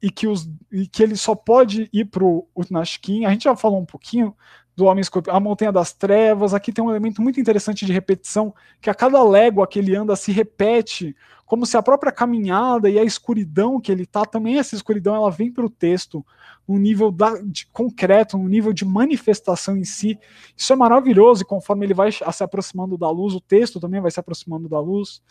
e 0.00 0.10
que, 0.10 0.26
os, 0.26 0.48
e 0.70 0.86
que 0.86 1.02
ele 1.02 1.16
só 1.16 1.34
pode 1.34 1.88
ir 1.92 2.04
para 2.06 2.24
o 2.24 2.46
Utnashkin. 2.54 3.24
A 3.24 3.30
gente 3.30 3.44
já 3.44 3.56
falou 3.56 3.80
um 3.80 3.86
pouquinho 3.86 4.34
do 4.76 4.84
Homem 4.84 5.00
Escorpião, 5.00 5.34
a 5.34 5.40
Montanha 5.40 5.72
das 5.72 5.92
Trevas. 5.94 6.52
Aqui 6.52 6.70
tem 6.70 6.84
um 6.84 6.90
elemento 6.90 7.22
muito 7.22 7.40
interessante 7.40 7.86
de 7.86 7.92
repetição, 7.92 8.54
que 8.80 8.90
a 8.90 8.94
cada 8.94 9.22
légua 9.24 9.66
que 9.66 9.78
ele 9.78 9.96
anda 9.96 10.14
se 10.14 10.30
repete, 10.30 11.16
como 11.46 11.64
se 11.64 11.76
a 11.76 11.82
própria 11.82 12.12
caminhada 12.12 12.90
e 12.90 12.98
a 12.98 13.04
escuridão 13.04 13.80
que 13.80 13.90
ele 13.90 14.04
tá, 14.04 14.26
também 14.26 14.58
essa 14.58 14.74
escuridão, 14.74 15.14
ela 15.14 15.30
vem 15.30 15.50
para 15.50 15.64
o 15.64 15.70
texto 15.70 16.24
no 16.68 16.76
nível 16.78 17.10
da, 17.10 17.40
de 17.40 17.66
concreto, 17.68 18.36
no 18.36 18.48
nível 18.48 18.72
de 18.72 18.84
manifestação 18.84 19.76
em 19.76 19.84
si. 19.84 20.18
Isso 20.54 20.72
é 20.72 20.76
maravilhoso, 20.76 21.42
e 21.42 21.46
conforme 21.46 21.86
ele 21.86 21.94
vai 21.94 22.10
se 22.12 22.44
aproximando 22.44 22.98
da 22.98 23.08
luz, 23.08 23.34
o 23.34 23.40
texto 23.40 23.80
também 23.80 24.00
vai 24.00 24.10
se 24.10 24.20
aproximando 24.20 24.68
da 24.68 24.80
luz. 24.80 25.22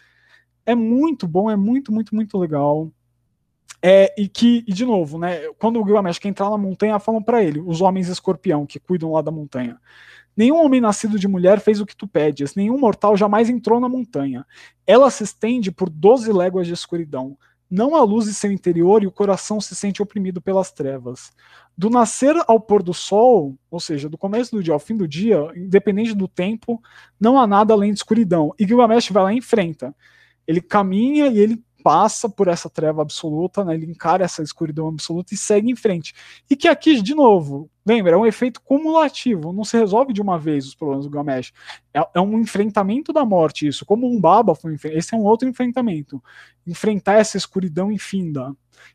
É 0.65 0.73
muito 0.73 1.27
bom, 1.27 1.51
é 1.51 1.55
muito, 1.55 1.91
muito, 1.91 2.15
muito 2.15 2.37
legal. 2.39 2.91
É, 3.87 4.11
e 4.17 4.27
que, 4.27 4.65
e 4.67 4.73
de 4.73 4.83
novo, 4.83 5.19
né, 5.19 5.41
quando 5.59 5.79
o 5.79 5.85
Gilgamesh 5.85 6.17
quer 6.17 6.29
entrar 6.29 6.49
na 6.49 6.57
montanha, 6.57 6.97
falam 6.97 7.21
para 7.21 7.43
ele, 7.43 7.59
os 7.59 7.81
homens 7.81 8.09
escorpião 8.09 8.65
que 8.65 8.79
cuidam 8.79 9.11
lá 9.11 9.21
da 9.21 9.29
montanha. 9.29 9.79
Nenhum 10.35 10.65
homem 10.65 10.81
nascido 10.81 11.19
de 11.19 11.27
mulher 11.27 11.59
fez 11.59 11.79
o 11.79 11.85
que 11.85 11.95
tu 11.95 12.07
pedes, 12.07 12.55
nenhum 12.55 12.79
mortal 12.79 13.15
jamais 13.15 13.47
entrou 13.47 13.79
na 13.79 13.87
montanha. 13.87 14.43
Ela 14.87 15.11
se 15.11 15.23
estende 15.23 15.71
por 15.71 15.87
doze 15.87 16.33
léguas 16.33 16.65
de 16.65 16.73
escuridão. 16.73 17.37
Não 17.69 17.95
há 17.95 18.01
luz 18.01 18.27
em 18.27 18.33
seu 18.33 18.51
interior 18.51 19.03
e 19.03 19.07
o 19.07 19.11
coração 19.11 19.61
se 19.61 19.75
sente 19.75 20.01
oprimido 20.01 20.41
pelas 20.41 20.71
trevas. 20.71 21.31
Do 21.77 21.87
nascer 21.87 22.35
ao 22.47 22.59
pôr 22.59 22.81
do 22.81 22.93
sol, 22.93 23.55
ou 23.69 23.79
seja, 23.79 24.09
do 24.09 24.17
começo 24.17 24.55
do 24.55 24.63
dia 24.63 24.73
ao 24.73 24.79
fim 24.79 24.97
do 24.97 25.07
dia, 25.07 25.51
independente 25.55 26.15
do 26.15 26.27
tempo, 26.27 26.81
não 27.19 27.39
há 27.39 27.45
nada 27.45 27.71
além 27.71 27.91
de 27.91 27.99
escuridão. 27.99 28.51
E 28.57 28.65
Gilgamesh 28.65 29.11
vai 29.11 29.23
lá 29.23 29.31
e 29.31 29.37
enfrenta. 29.37 29.95
Ele 30.47 30.59
caminha 30.59 31.27
e 31.27 31.37
ele 31.37 31.63
passa 31.85 32.27
por 32.27 32.47
essa 32.47 32.67
treva 32.67 33.03
absoluta, 33.03 33.63
né, 33.63 33.75
ele 33.75 33.85
encara 33.85 34.25
essa 34.25 34.41
escuridão 34.41 34.87
absoluta 34.87 35.35
e 35.35 35.37
segue 35.37 35.69
em 35.69 35.75
frente. 35.75 36.15
E 36.49 36.55
que 36.55 36.67
aqui, 36.67 36.99
de 36.99 37.13
novo, 37.13 37.69
lembra, 37.85 38.13
é 38.13 38.17
um 38.17 38.25
efeito 38.25 38.59
cumulativo, 38.59 39.53
não 39.53 39.63
se 39.63 39.77
resolve 39.77 40.11
de 40.11 40.19
uma 40.19 40.39
vez 40.39 40.65
os 40.65 40.73
problemas 40.73 41.05
do 41.05 41.11
Gamesh. 41.11 41.53
É, 41.93 42.03
é 42.15 42.19
um 42.19 42.39
enfrentamento 42.39 43.13
da 43.13 43.23
morte, 43.23 43.67
isso. 43.67 43.85
Como 43.85 44.11
um 44.11 44.19
Baba 44.19 44.55
foi 44.55 44.75
esse 44.85 45.13
é 45.13 45.17
um 45.17 45.21
outro 45.21 45.47
enfrentamento. 45.47 46.19
Enfrentar 46.65 47.19
essa 47.19 47.37
escuridão 47.37 47.91
infinda 47.91 48.51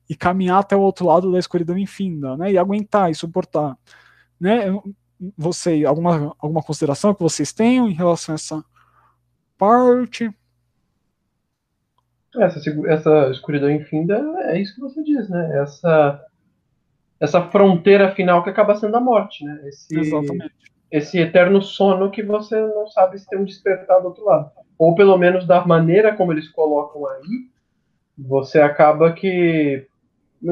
e 0.08 0.16
caminhar 0.16 0.58
até 0.58 0.74
o 0.74 0.80
outro 0.80 1.06
lado 1.06 1.30
da 1.30 1.38
escuridão 1.38 1.78
infinda, 1.78 2.36
né, 2.36 2.50
e 2.50 2.58
aguentar 2.58 3.08
e 3.08 3.14
suportar. 3.14 3.78
Né? 4.40 4.64
Você, 5.38 5.84
alguma, 5.84 6.34
alguma 6.40 6.60
consideração 6.60 7.14
que 7.14 7.22
vocês 7.22 7.52
tenham 7.52 7.88
em 7.88 7.94
relação 7.94 8.32
a 8.32 8.34
essa 8.34 8.64
parte? 9.56 10.28
Essa, 12.36 12.60
essa 12.86 13.30
escuridão 13.30 13.70
infinda 13.70 14.16
é 14.44 14.60
isso 14.60 14.74
que 14.74 14.80
você 14.80 15.02
diz, 15.02 15.28
né? 15.28 15.60
Essa, 15.60 16.24
essa 17.18 17.42
fronteira 17.50 18.12
final 18.12 18.44
que 18.44 18.50
acaba 18.50 18.76
sendo 18.76 18.96
a 18.96 19.00
morte, 19.00 19.44
né? 19.44 19.60
Esse, 19.64 19.98
Exatamente. 19.98 20.52
Esse 20.90 21.18
eterno 21.18 21.62
sono 21.62 22.10
que 22.10 22.22
você 22.22 22.60
não 22.60 22.86
sabe 22.88 23.18
se 23.18 23.28
tem 23.28 23.38
um 23.38 23.44
despertar 23.44 24.00
do 24.00 24.08
outro 24.08 24.24
lado. 24.24 24.50
Ou 24.78 24.94
pelo 24.94 25.16
menos 25.16 25.46
da 25.46 25.64
maneira 25.64 26.14
como 26.16 26.32
eles 26.32 26.48
colocam 26.48 27.06
aí, 27.06 27.48
você 28.18 28.60
acaba 28.60 29.12
que, 29.12 29.86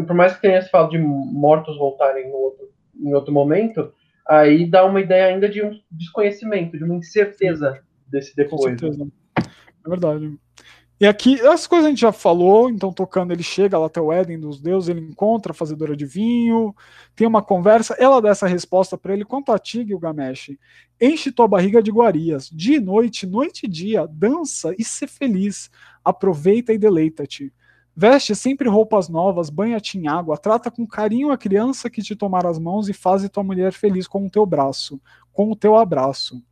por 0.07 0.15
mais 0.15 0.35
que 0.35 0.43
tenha 0.43 0.59
esse 0.59 0.71
falo 0.71 0.89
de 0.89 0.99
mortos 0.99 1.77
voltarem 1.77 2.31
outro, 2.33 2.69
em 3.01 3.15
outro 3.15 3.33
momento, 3.33 3.93
aí 4.29 4.69
dá 4.69 4.85
uma 4.85 5.01
ideia 5.01 5.27
ainda 5.27 5.49
de 5.49 5.63
um 5.63 5.79
desconhecimento, 5.91 6.77
de 6.77 6.85
uma 6.85 6.95
incerteza 6.95 7.81
desse 8.07 8.35
depois. 8.37 8.63
Com 8.63 8.69
certeza. 8.69 9.09
É 9.85 9.89
verdade. 9.89 10.39
E 11.01 11.07
aqui, 11.07 11.41
as 11.43 11.65
coisas 11.65 11.87
a 11.87 11.91
gente 11.91 12.01
já 12.01 12.11
falou, 12.11 12.69
então 12.69 12.93
tocando, 12.93 13.33
ele 13.33 13.43
chega 13.43 13.79
lá 13.79 13.87
até 13.87 14.01
o 14.01 14.13
Éden 14.13 14.41
dos 14.41 14.61
deuses, 14.61 14.89
ele 14.89 15.01
encontra 15.01 15.53
a 15.53 15.55
fazedora 15.55 15.97
de 15.97 16.05
vinho, 16.05 16.75
tem 17.15 17.25
uma 17.25 17.41
conversa, 17.41 17.95
ela 18.01 18.21
dá 18.21 18.31
essa 18.31 18.49
resposta 18.49 18.99
para 18.99 19.13
ele, 19.13 19.25
quanto 19.25 19.53
a 19.53 19.59
ti, 19.61 19.87
Gilgamesh, 19.87 20.57
enche 21.01 21.31
tua 21.31 21.47
barriga 21.47 21.81
de 21.81 21.91
iguarias, 21.91 22.51
dia 22.53 22.79
e 22.79 22.81
noite, 22.81 23.29
noite 23.29 23.67
e 23.67 23.69
dia, 23.69 24.09
dança 24.09 24.75
e 24.77 24.83
ser 24.83 25.07
feliz, 25.07 25.71
aproveita 26.05 26.73
e 26.73 26.79
deleita-te. 26.79 27.53
Veste 27.95 28.35
sempre 28.35 28.69
roupas 28.69 29.09
novas, 29.09 29.51
banha-te 29.51 29.99
em 29.99 30.09
água, 30.09 30.37
trata 30.37 30.69
com 30.69 30.85
carinho 30.85 31.31
a 31.31 31.39
criança 31.39 31.89
que 31.89 32.03
te 32.03 32.17
tomar 32.17 32.45
as 32.45 32.59
mãos 32.59 32.89
e 32.89 32.93
faze 32.93 33.29
tua 33.29 33.45
mulher 33.45 33.73
feliz 33.73 34.09
com 34.09 34.27
o 34.27 34.31
teu 34.31 34.45
braço, 34.45 35.01
com 35.33 35.49
o 35.49 35.57
teu 35.57 35.77
abraço. 35.77 36.43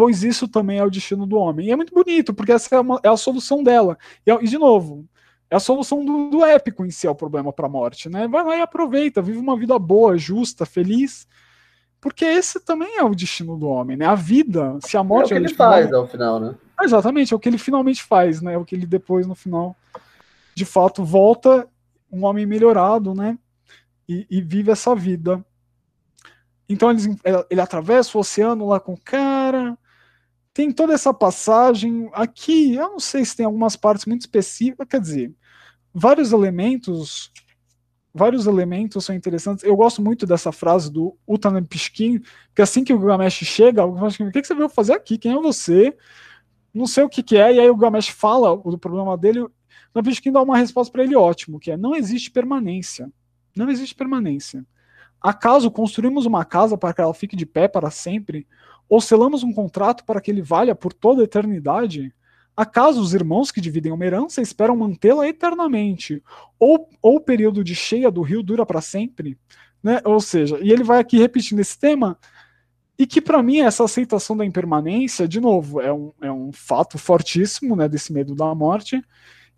Pois 0.00 0.22
isso 0.22 0.48
também 0.48 0.78
é 0.78 0.82
o 0.82 0.88
destino 0.88 1.26
do 1.26 1.36
homem. 1.36 1.66
E 1.66 1.70
é 1.70 1.76
muito 1.76 1.92
bonito, 1.92 2.32
porque 2.32 2.52
essa 2.52 2.74
é, 2.74 2.80
uma, 2.80 2.98
é 3.02 3.08
a 3.10 3.18
solução 3.18 3.62
dela. 3.62 3.98
E, 4.26 4.30
e, 4.30 4.48
de 4.48 4.56
novo, 4.56 5.06
é 5.50 5.56
a 5.56 5.60
solução 5.60 6.02
do, 6.02 6.30
do 6.30 6.42
épico 6.42 6.86
em 6.86 6.90
si 6.90 7.06
é 7.06 7.10
o 7.10 7.14
problema 7.14 7.52
para 7.52 7.66
a 7.66 7.68
morte. 7.68 8.08
Né? 8.08 8.26
Vai 8.26 8.42
lá 8.42 8.56
e 8.56 8.62
aproveita, 8.62 9.20
vive 9.20 9.36
uma 9.36 9.58
vida 9.58 9.78
boa, 9.78 10.16
justa, 10.16 10.64
feliz. 10.64 11.28
Porque 12.00 12.24
esse 12.24 12.60
também 12.60 12.96
é 12.96 13.04
o 13.04 13.14
destino 13.14 13.58
do 13.58 13.68
homem, 13.68 13.94
né? 13.94 14.06
A 14.06 14.14
vida, 14.14 14.78
se 14.80 14.96
a 14.96 15.04
morte. 15.04 15.34
É 15.34 15.36
o 15.36 15.38
que 15.38 15.48
ele 15.48 15.54
faz 15.54 15.92
ao 15.92 16.06
final, 16.06 16.40
né? 16.40 16.54
Exatamente, 16.80 17.34
é 17.34 17.36
o 17.36 17.38
que 17.38 17.50
ele 17.50 17.58
finalmente 17.58 18.02
faz, 18.02 18.40
né? 18.40 18.54
É 18.54 18.56
o 18.56 18.64
que 18.64 18.74
ele 18.74 18.86
depois, 18.86 19.26
no 19.26 19.34
final, 19.34 19.76
de 20.54 20.64
fato 20.64 21.04
volta 21.04 21.68
um 22.10 22.24
homem 22.24 22.46
melhorado, 22.46 23.14
né? 23.14 23.38
E, 24.08 24.26
e 24.30 24.40
vive 24.40 24.70
essa 24.70 24.94
vida. 24.94 25.44
Então 26.70 26.90
ele, 26.90 27.00
ele 27.50 27.60
atravessa 27.60 28.16
o 28.16 28.22
oceano 28.22 28.66
lá 28.66 28.80
com 28.80 28.94
o 28.94 29.00
cara. 29.04 29.76
Tem 30.52 30.72
toda 30.72 30.92
essa 30.92 31.12
passagem. 31.14 32.10
Aqui, 32.12 32.74
eu 32.74 32.90
não 32.90 33.00
sei 33.00 33.24
se 33.24 33.36
tem 33.36 33.46
algumas 33.46 33.76
partes 33.76 34.06
muito 34.06 34.22
específicas, 34.22 34.86
quer 34.88 35.00
dizer, 35.00 35.34
vários 35.92 36.32
elementos. 36.32 37.32
Vários 38.12 38.46
elementos 38.46 39.04
são 39.04 39.14
interessantes. 39.14 39.62
Eu 39.62 39.76
gosto 39.76 40.02
muito 40.02 40.26
dessa 40.26 40.50
frase 40.50 40.90
do 40.90 41.16
Utanan 41.24 41.64
Pishkin, 41.64 42.20
que 42.54 42.60
assim 42.60 42.82
que 42.82 42.92
o 42.92 42.98
Gilgamesh 42.98 43.44
chega, 43.44 43.84
o 43.84 43.92
Gilgamesh, 43.92 44.18
o 44.18 44.32
que 44.32 44.44
você 44.44 44.54
veio 44.54 44.68
fazer 44.68 44.94
aqui? 44.94 45.16
Quem 45.16 45.32
é 45.32 45.40
você? 45.40 45.96
Não 46.74 46.88
sei 46.88 47.04
o 47.04 47.08
que, 47.08 47.22
que 47.22 47.36
é, 47.36 47.54
e 47.54 47.60
aí 47.60 47.70
o 47.70 47.74
Gilgamesh 47.74 48.08
fala 48.08 48.56
do 48.56 48.76
problema 48.76 49.16
dele, 49.16 49.46
Navishkin 49.94 50.32
dá 50.32 50.42
uma 50.42 50.56
resposta 50.56 50.92
para 50.92 51.02
ele 51.02 51.16
ótimo, 51.16 51.58
que 51.58 51.70
é 51.70 51.76
não 51.76 51.94
existe 51.94 52.30
permanência. 52.30 53.10
Não 53.56 53.68
existe 53.68 53.94
permanência. 53.94 54.64
Acaso 55.20 55.70
construímos 55.70 56.24
uma 56.26 56.44
casa 56.44 56.78
para 56.78 56.94
que 56.94 57.00
ela 57.00 57.12
fique 57.12 57.36
de 57.36 57.44
pé 57.44 57.68
para 57.68 57.90
sempre? 57.90 58.46
Ou 58.90 59.00
selamos 59.00 59.44
um 59.44 59.52
contrato 59.52 60.04
para 60.04 60.20
que 60.20 60.32
ele 60.32 60.42
valha 60.42 60.74
por 60.74 60.92
toda 60.92 61.22
a 61.22 61.24
eternidade? 61.24 62.12
Acaso 62.56 63.00
os 63.00 63.14
irmãos 63.14 63.52
que 63.52 63.60
dividem 63.60 63.92
uma 63.92 64.04
herança 64.04 64.42
esperam 64.42 64.76
mantê-la 64.76 65.28
eternamente? 65.28 66.20
Ou, 66.58 66.88
ou 67.00 67.16
o 67.16 67.20
período 67.20 67.62
de 67.62 67.74
cheia 67.76 68.10
do 68.10 68.20
rio 68.20 68.42
dura 68.42 68.66
para 68.66 68.80
sempre? 68.80 69.38
Né? 69.80 70.00
Ou 70.04 70.20
seja, 70.20 70.58
e 70.60 70.72
ele 70.72 70.82
vai 70.82 70.98
aqui 70.98 71.18
repetindo 71.18 71.60
esse 71.60 71.78
tema, 71.78 72.18
e 72.98 73.06
que 73.06 73.20
para 73.20 73.42
mim 73.42 73.60
essa 73.60 73.84
aceitação 73.84 74.36
da 74.36 74.44
impermanência, 74.44 75.26
de 75.26 75.40
novo, 75.40 75.80
é 75.80 75.92
um, 75.92 76.12
é 76.20 76.30
um 76.30 76.52
fato 76.52 76.98
fortíssimo 76.98 77.74
né, 77.74 77.88
desse 77.88 78.12
medo 78.12 78.34
da 78.34 78.52
morte, 78.54 79.00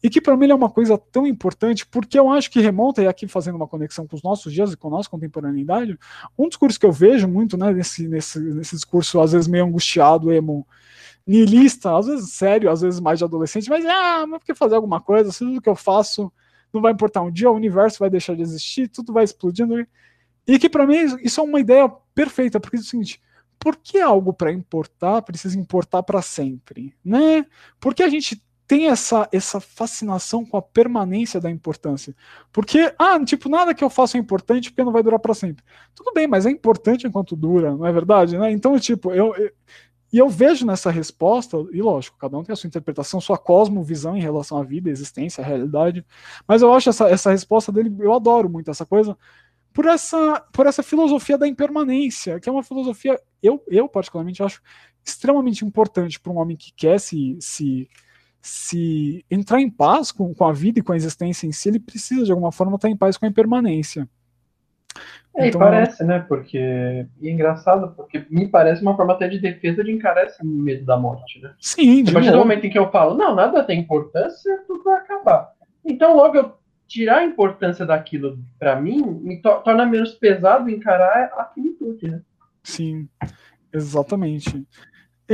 e 0.03 0.11
que 0.11 0.21
para 0.21 0.37
mim 0.37 0.51
é 0.51 0.55
uma 0.55 0.69
coisa 0.69 0.99
tão 0.99 1.27
importante, 1.27 1.87
porque 1.87 2.19
eu 2.19 2.29
acho 2.29 2.51
que 2.51 2.61
remonta, 2.61 3.03
e 3.03 3.07
aqui 3.07 3.29
fazendo 3.29 3.55
uma 3.55 3.69
conexão 3.69 4.07
com 4.07 4.17
os 4.17 4.23
nossos 4.23 4.53
dias 4.53 4.73
e 4.73 4.77
com 4.77 4.89
a 4.89 4.91
nossa 4.91 5.09
contemporaneidade, 5.09 5.97
um 6.37 6.49
discurso 6.49 6.81
que 6.81 6.85
eu 6.85 6.91
vejo 6.91 7.29
muito 7.29 7.57
né, 7.57 7.73
nesse, 7.73 8.09
nesse, 8.09 8.41
nesse 8.41 8.75
discurso, 8.75 9.21
às 9.21 9.33
vezes 9.33 9.47
meio 9.47 9.65
angustiado, 9.65 10.33
emo, 10.33 10.67
niilista, 11.25 11.97
às 11.97 12.07
vezes 12.07 12.33
sério, 12.33 12.69
às 12.71 12.81
vezes 12.81 12.99
mais 12.99 13.19
de 13.19 13.25
adolescente, 13.25 13.71
mas 13.71 13.85
ah, 13.87 14.27
mas 14.27 14.41
por 14.41 14.47
que 14.47 14.55
fazer 14.55 14.75
alguma 14.75 15.01
coisa? 15.01 15.31
Se 15.31 15.39
tudo 15.39 15.61
que 15.61 15.69
eu 15.69 15.77
faço 15.77 16.33
não 16.73 16.81
vai 16.81 16.93
importar 16.93 17.23
um 17.23 17.31
dia, 17.31 17.51
o 17.51 17.55
universo 17.55 17.99
vai 18.01 18.11
deixar 18.11 18.35
de 18.35 18.43
existir, 18.43 18.89
tudo 18.89 19.13
vai 19.13 19.23
explodindo. 19.23 19.87
E 20.47 20.59
que 20.59 20.69
para 20.69 20.87
mim 20.87 20.97
isso 21.23 21.41
é 21.41 21.45
uma 21.45 21.61
ideia 21.61 21.89
perfeita, 22.15 22.59
porque 22.59 22.77
é 22.77 22.81
o 22.81 22.83
seguinte, 22.83 23.23
por 23.59 23.77
que 23.77 24.01
algo 24.01 24.33
para 24.33 24.51
importar 24.51 25.23
precisa 25.23 25.57
importar 25.57 26.03
para 26.03 26.21
sempre, 26.21 26.97
né? 27.05 27.47
Porque 27.79 28.03
a 28.03 28.09
gente 28.09 28.43
tem 28.67 28.89
essa, 28.89 29.29
essa 29.33 29.61
fascinação 29.61 30.45
com 30.45 30.57
a 30.57 30.63
permanência 30.63 31.41
da 31.41 31.51
importância. 31.51 32.15
Porque, 32.53 32.93
ah, 32.99 33.23
tipo, 33.25 33.49
nada 33.49 33.75
que 33.75 33.85
eu 33.85 33.91
faça 33.91 34.17
é 34.17 34.21
importante 34.21 34.71
porque 34.71 34.85
não 34.85 34.93
vai 34.93 35.03
durar 35.03 35.19
para 35.19 35.35
sempre. 35.35 35.65
Tudo 35.95 36.13
bem, 36.13 36.27
mas 36.27 36.47
é 36.47 36.51
importante 36.51 37.07
enquanto 37.07 37.37
dura, 37.37 37.77
não 37.77 37.87
é 37.87 37.93
verdade? 37.93 38.39
Né? 38.39 38.51
Então, 38.53 38.79
tipo, 38.79 39.13
eu, 39.13 39.35
eu, 39.37 39.51
e 40.13 40.19
eu 40.19 40.29
vejo 40.29 40.67
nessa 40.67 40.91
resposta, 40.91 41.57
e 41.73 41.81
lógico, 41.81 42.19
cada 42.19 42.37
um 42.37 42.45
tem 42.45 42.53
a 42.53 42.57
sua 42.57 42.69
interpretação, 42.69 43.21
sua 43.21 43.39
cosmovisão 43.39 44.17
em 44.17 44.21
relação 44.21 44.59
à 44.59 44.63
vida, 44.63 44.91
à 44.91 44.93
existência, 44.93 45.43
à 45.43 45.47
realidade, 45.47 46.05
mas 46.47 46.61
eu 46.61 46.73
acho 46.73 46.91
essa, 46.91 47.09
essa 47.09 47.31
resposta 47.31 47.73
dele, 47.73 47.95
eu 47.99 48.13
adoro 48.13 48.49
muito 48.49 48.71
essa 48.71 48.85
coisa, 48.85 49.17
por 49.73 49.87
essa, 49.87 50.41
por 50.53 50.67
essa 50.67 50.83
filosofia 50.83 51.39
da 51.39 51.49
impermanência, 51.49 52.39
que 52.39 52.47
é 52.47 52.53
uma 52.53 52.63
filosofia, 52.63 53.19
eu, 53.43 53.65
eu 53.69 53.89
particularmente 53.89 54.43
acho 54.43 54.61
extremamente 55.03 55.65
importante 55.65 56.21
para 56.21 56.31
um 56.31 56.37
homem 56.37 56.59
que 56.59 56.73
quer 56.77 57.01
se, 57.01 57.39
se 57.41 57.89
se 58.43 59.25
entrar 59.31 59.61
em 59.61 59.71
paz 59.71 60.11
com, 60.11 60.35
com 60.35 60.45
a 60.45 60.53
vida 60.53 60.81
e 60.81 60.83
com 60.83 60.93
a 60.93 60.97
existência 60.97 61.47
em 61.47 61.53
si, 61.53 61.69
ele 61.69 61.79
precisa 61.79 62.25
de 62.25 62.33
alguma 62.33 62.51
forma 62.51 62.75
estar 62.75 62.89
em 62.89 62.97
paz 62.97 63.17
com 63.17 63.25
a 63.25 63.29
impermanência. 63.29 64.09
É, 65.35 65.49
então, 65.49 65.61
e 65.61 65.65
parece, 65.65 66.05
né? 66.05 66.19
Porque. 66.29 66.59
E 66.59 67.29
é 67.29 67.31
engraçado, 67.31 67.95
porque 67.97 68.27
me 68.29 68.49
parece 68.49 68.83
uma 68.83 68.95
forma 68.97 69.15
até 69.15 69.29
de 69.29 69.39
defesa 69.39 69.83
de 69.83 69.91
encarar 69.91 70.27
esse 70.27 70.45
medo 70.45 70.85
da 70.85 70.97
morte, 70.97 71.41
né? 71.41 71.55
Sim, 71.59 72.03
de 72.03 72.11
A 72.11 72.15
partir 72.15 72.33
do 72.33 72.39
momento 72.39 72.67
em 72.67 72.71
que 72.71 72.79
eu 72.79 72.91
falo, 72.91 73.17
não, 73.17 73.35
nada 73.35 73.63
tem 73.63 73.81
importância, 73.81 74.63
tudo 74.67 74.85
vai 74.85 74.99
acabar. 74.99 75.53
Então, 75.85 76.15
logo 76.15 76.37
eu 76.37 76.53
tirar 76.87 77.19
a 77.19 77.25
importância 77.25 77.87
daquilo 77.87 78.39
para 78.59 78.79
mim 78.79 79.01
me 79.23 79.41
to 79.41 79.63
torna 79.65 79.87
menos 79.87 80.13
pesado 80.13 80.69
encarar 80.69 81.33
a 81.39 81.45
finitude, 81.47 82.11
né? 82.11 82.21
Sim, 82.63 83.09
exatamente. 83.73 84.67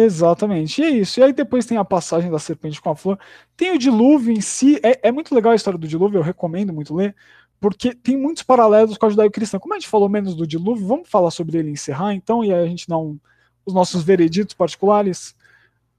Exatamente, 0.01 0.81
e 0.81 0.85
é 0.85 0.91
isso. 0.91 1.19
E 1.19 1.23
aí 1.25 1.33
depois 1.33 1.67
tem 1.67 1.77
a 1.77 1.85
passagem 1.85 2.31
da 2.31 2.39
serpente 2.39 2.81
com 2.81 2.89
a 2.89 2.95
flor. 2.95 3.19
Tem 3.57 3.73
o 3.73 3.79
dilúvio 3.79 4.33
em 4.33 4.41
si, 4.41 4.79
é, 4.81 5.09
é 5.09 5.11
muito 5.11 5.35
legal 5.35 5.51
a 5.53 5.57
história 5.57 5.79
do 5.79 5.89
dilúvio, 5.89 6.19
eu 6.19 6.23
recomendo 6.23 6.73
muito 6.73 6.95
ler, 6.95 7.17
porque 7.59 7.93
tem 7.93 8.17
muitos 8.17 8.45
paralelos 8.45 8.97
com 8.97 9.07
a 9.07 9.11
judaico-cristã. 9.11 9.59
Como 9.59 9.75
a 9.75 9.79
gente 9.79 9.89
falou 9.89 10.09
menos 10.09 10.37
do 10.37 10.47
dilúvio, 10.47 10.87
vamos 10.87 11.09
falar 11.09 11.33
sobre 11.33 11.59
ele 11.59 11.71
e 11.71 11.73
encerrar 11.73 12.15
então, 12.15 12.45
e 12.45 12.53
aí 12.53 12.63
a 12.63 12.67
gente 12.69 12.87
dá 12.87 12.97
um, 12.97 13.19
os 13.67 13.75
nossos 13.75 14.05
vereditos 14.05 14.55
particulares. 14.55 15.35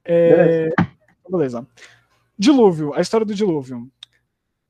É, 0.05 0.69
beleza. 1.29 1.67
Dilúvio, 2.37 2.93
a 2.93 3.01
história 3.01 3.25
do 3.25 3.35
dilúvio. 3.35 3.91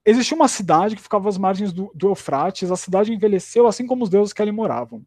Existia 0.04 0.36
uma 0.36 0.48
cidade 0.48 0.96
que 0.96 1.04
ficava 1.04 1.30
às 1.30 1.38
margens 1.38 1.72
do, 1.72 1.92
do 1.94 2.08
Eufrates, 2.08 2.72
a 2.72 2.76
cidade 2.76 3.14
envelheceu 3.14 3.68
assim 3.68 3.86
como 3.86 4.04
os 4.04 4.10
deuses 4.10 4.34
que 4.34 4.42
ali 4.42 4.52
moravam. 4.52 5.06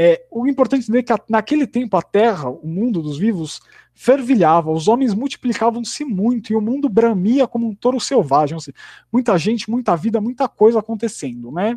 É, 0.00 0.24
o 0.30 0.46
importante 0.46 0.96
é 0.96 1.02
que 1.02 1.12
naquele 1.28 1.66
tempo 1.66 1.96
a 1.96 2.02
Terra, 2.02 2.48
o 2.48 2.68
mundo 2.68 3.02
dos 3.02 3.18
vivos, 3.18 3.60
fervilhava, 3.92 4.70
os 4.70 4.86
homens 4.86 5.12
multiplicavam-se 5.12 6.04
muito 6.04 6.52
e 6.52 6.56
o 6.56 6.60
mundo 6.60 6.88
bramia 6.88 7.48
como 7.48 7.66
um 7.66 7.74
touro 7.74 7.98
selvagem. 7.98 8.56
Muita 9.12 9.36
gente, 9.36 9.68
muita 9.68 9.96
vida, 9.96 10.20
muita 10.20 10.46
coisa 10.46 10.78
acontecendo, 10.78 11.50
né? 11.50 11.76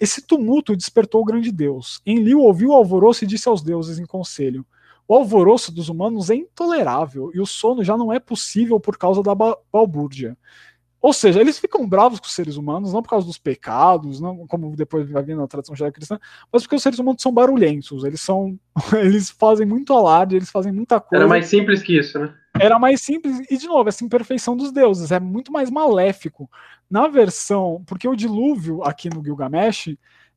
Esse 0.00 0.22
tumulto 0.22 0.74
despertou 0.74 1.20
o 1.20 1.24
grande 1.26 1.52
Deus. 1.52 2.00
Enlil 2.06 2.40
ouviu 2.40 2.70
o 2.70 2.72
alvoroço 2.72 3.24
e 3.24 3.26
disse 3.26 3.50
aos 3.50 3.60
deuses 3.60 3.98
em 3.98 4.06
conselho: 4.06 4.64
O 5.06 5.14
alvoroço 5.14 5.70
dos 5.70 5.90
humanos 5.90 6.30
é 6.30 6.36
intolerável 6.36 7.30
e 7.34 7.40
o 7.40 7.44
sono 7.44 7.84
já 7.84 7.98
não 7.98 8.10
é 8.10 8.18
possível 8.18 8.80
por 8.80 8.96
causa 8.96 9.22
da 9.22 9.34
balbúrdia. 9.34 10.38
Ou 11.00 11.12
seja, 11.12 11.40
eles 11.40 11.58
ficam 11.58 11.88
bravos 11.88 12.18
com 12.18 12.26
os 12.26 12.34
seres 12.34 12.56
humanos, 12.56 12.92
não 12.92 13.02
por 13.02 13.10
causa 13.10 13.26
dos 13.26 13.38
pecados, 13.38 14.20
não 14.20 14.46
como 14.48 14.74
depois 14.74 15.08
vai 15.08 15.22
vir 15.22 15.36
na 15.36 15.46
tradição 15.46 15.76
judaico-cristã, 15.76 16.18
mas 16.52 16.62
porque 16.62 16.74
os 16.74 16.82
seres 16.82 16.98
humanos 16.98 17.22
são 17.22 17.32
barulhentos, 17.32 18.04
eles 18.04 18.20
são. 18.20 18.58
Eles 18.98 19.30
fazem 19.30 19.66
muito 19.66 19.92
alarde, 19.92 20.36
eles 20.36 20.50
fazem 20.50 20.72
muita 20.72 21.00
coisa. 21.00 21.24
Era 21.24 21.28
mais 21.28 21.46
simples 21.46 21.82
que 21.82 21.98
isso, 21.98 22.18
né? 22.18 22.32
Era 22.58 22.78
mais 22.78 23.00
simples, 23.00 23.40
e 23.50 23.56
de 23.56 23.66
novo, 23.66 23.88
essa 23.88 24.04
imperfeição 24.04 24.56
dos 24.56 24.72
deuses, 24.72 25.10
é 25.10 25.20
muito 25.20 25.52
mais 25.52 25.70
maléfico. 25.70 26.48
Na 26.90 27.08
versão, 27.08 27.82
porque 27.86 28.08
o 28.08 28.16
dilúvio 28.16 28.82
aqui 28.82 29.08
no 29.08 29.22
Gilgamesh 29.22 29.96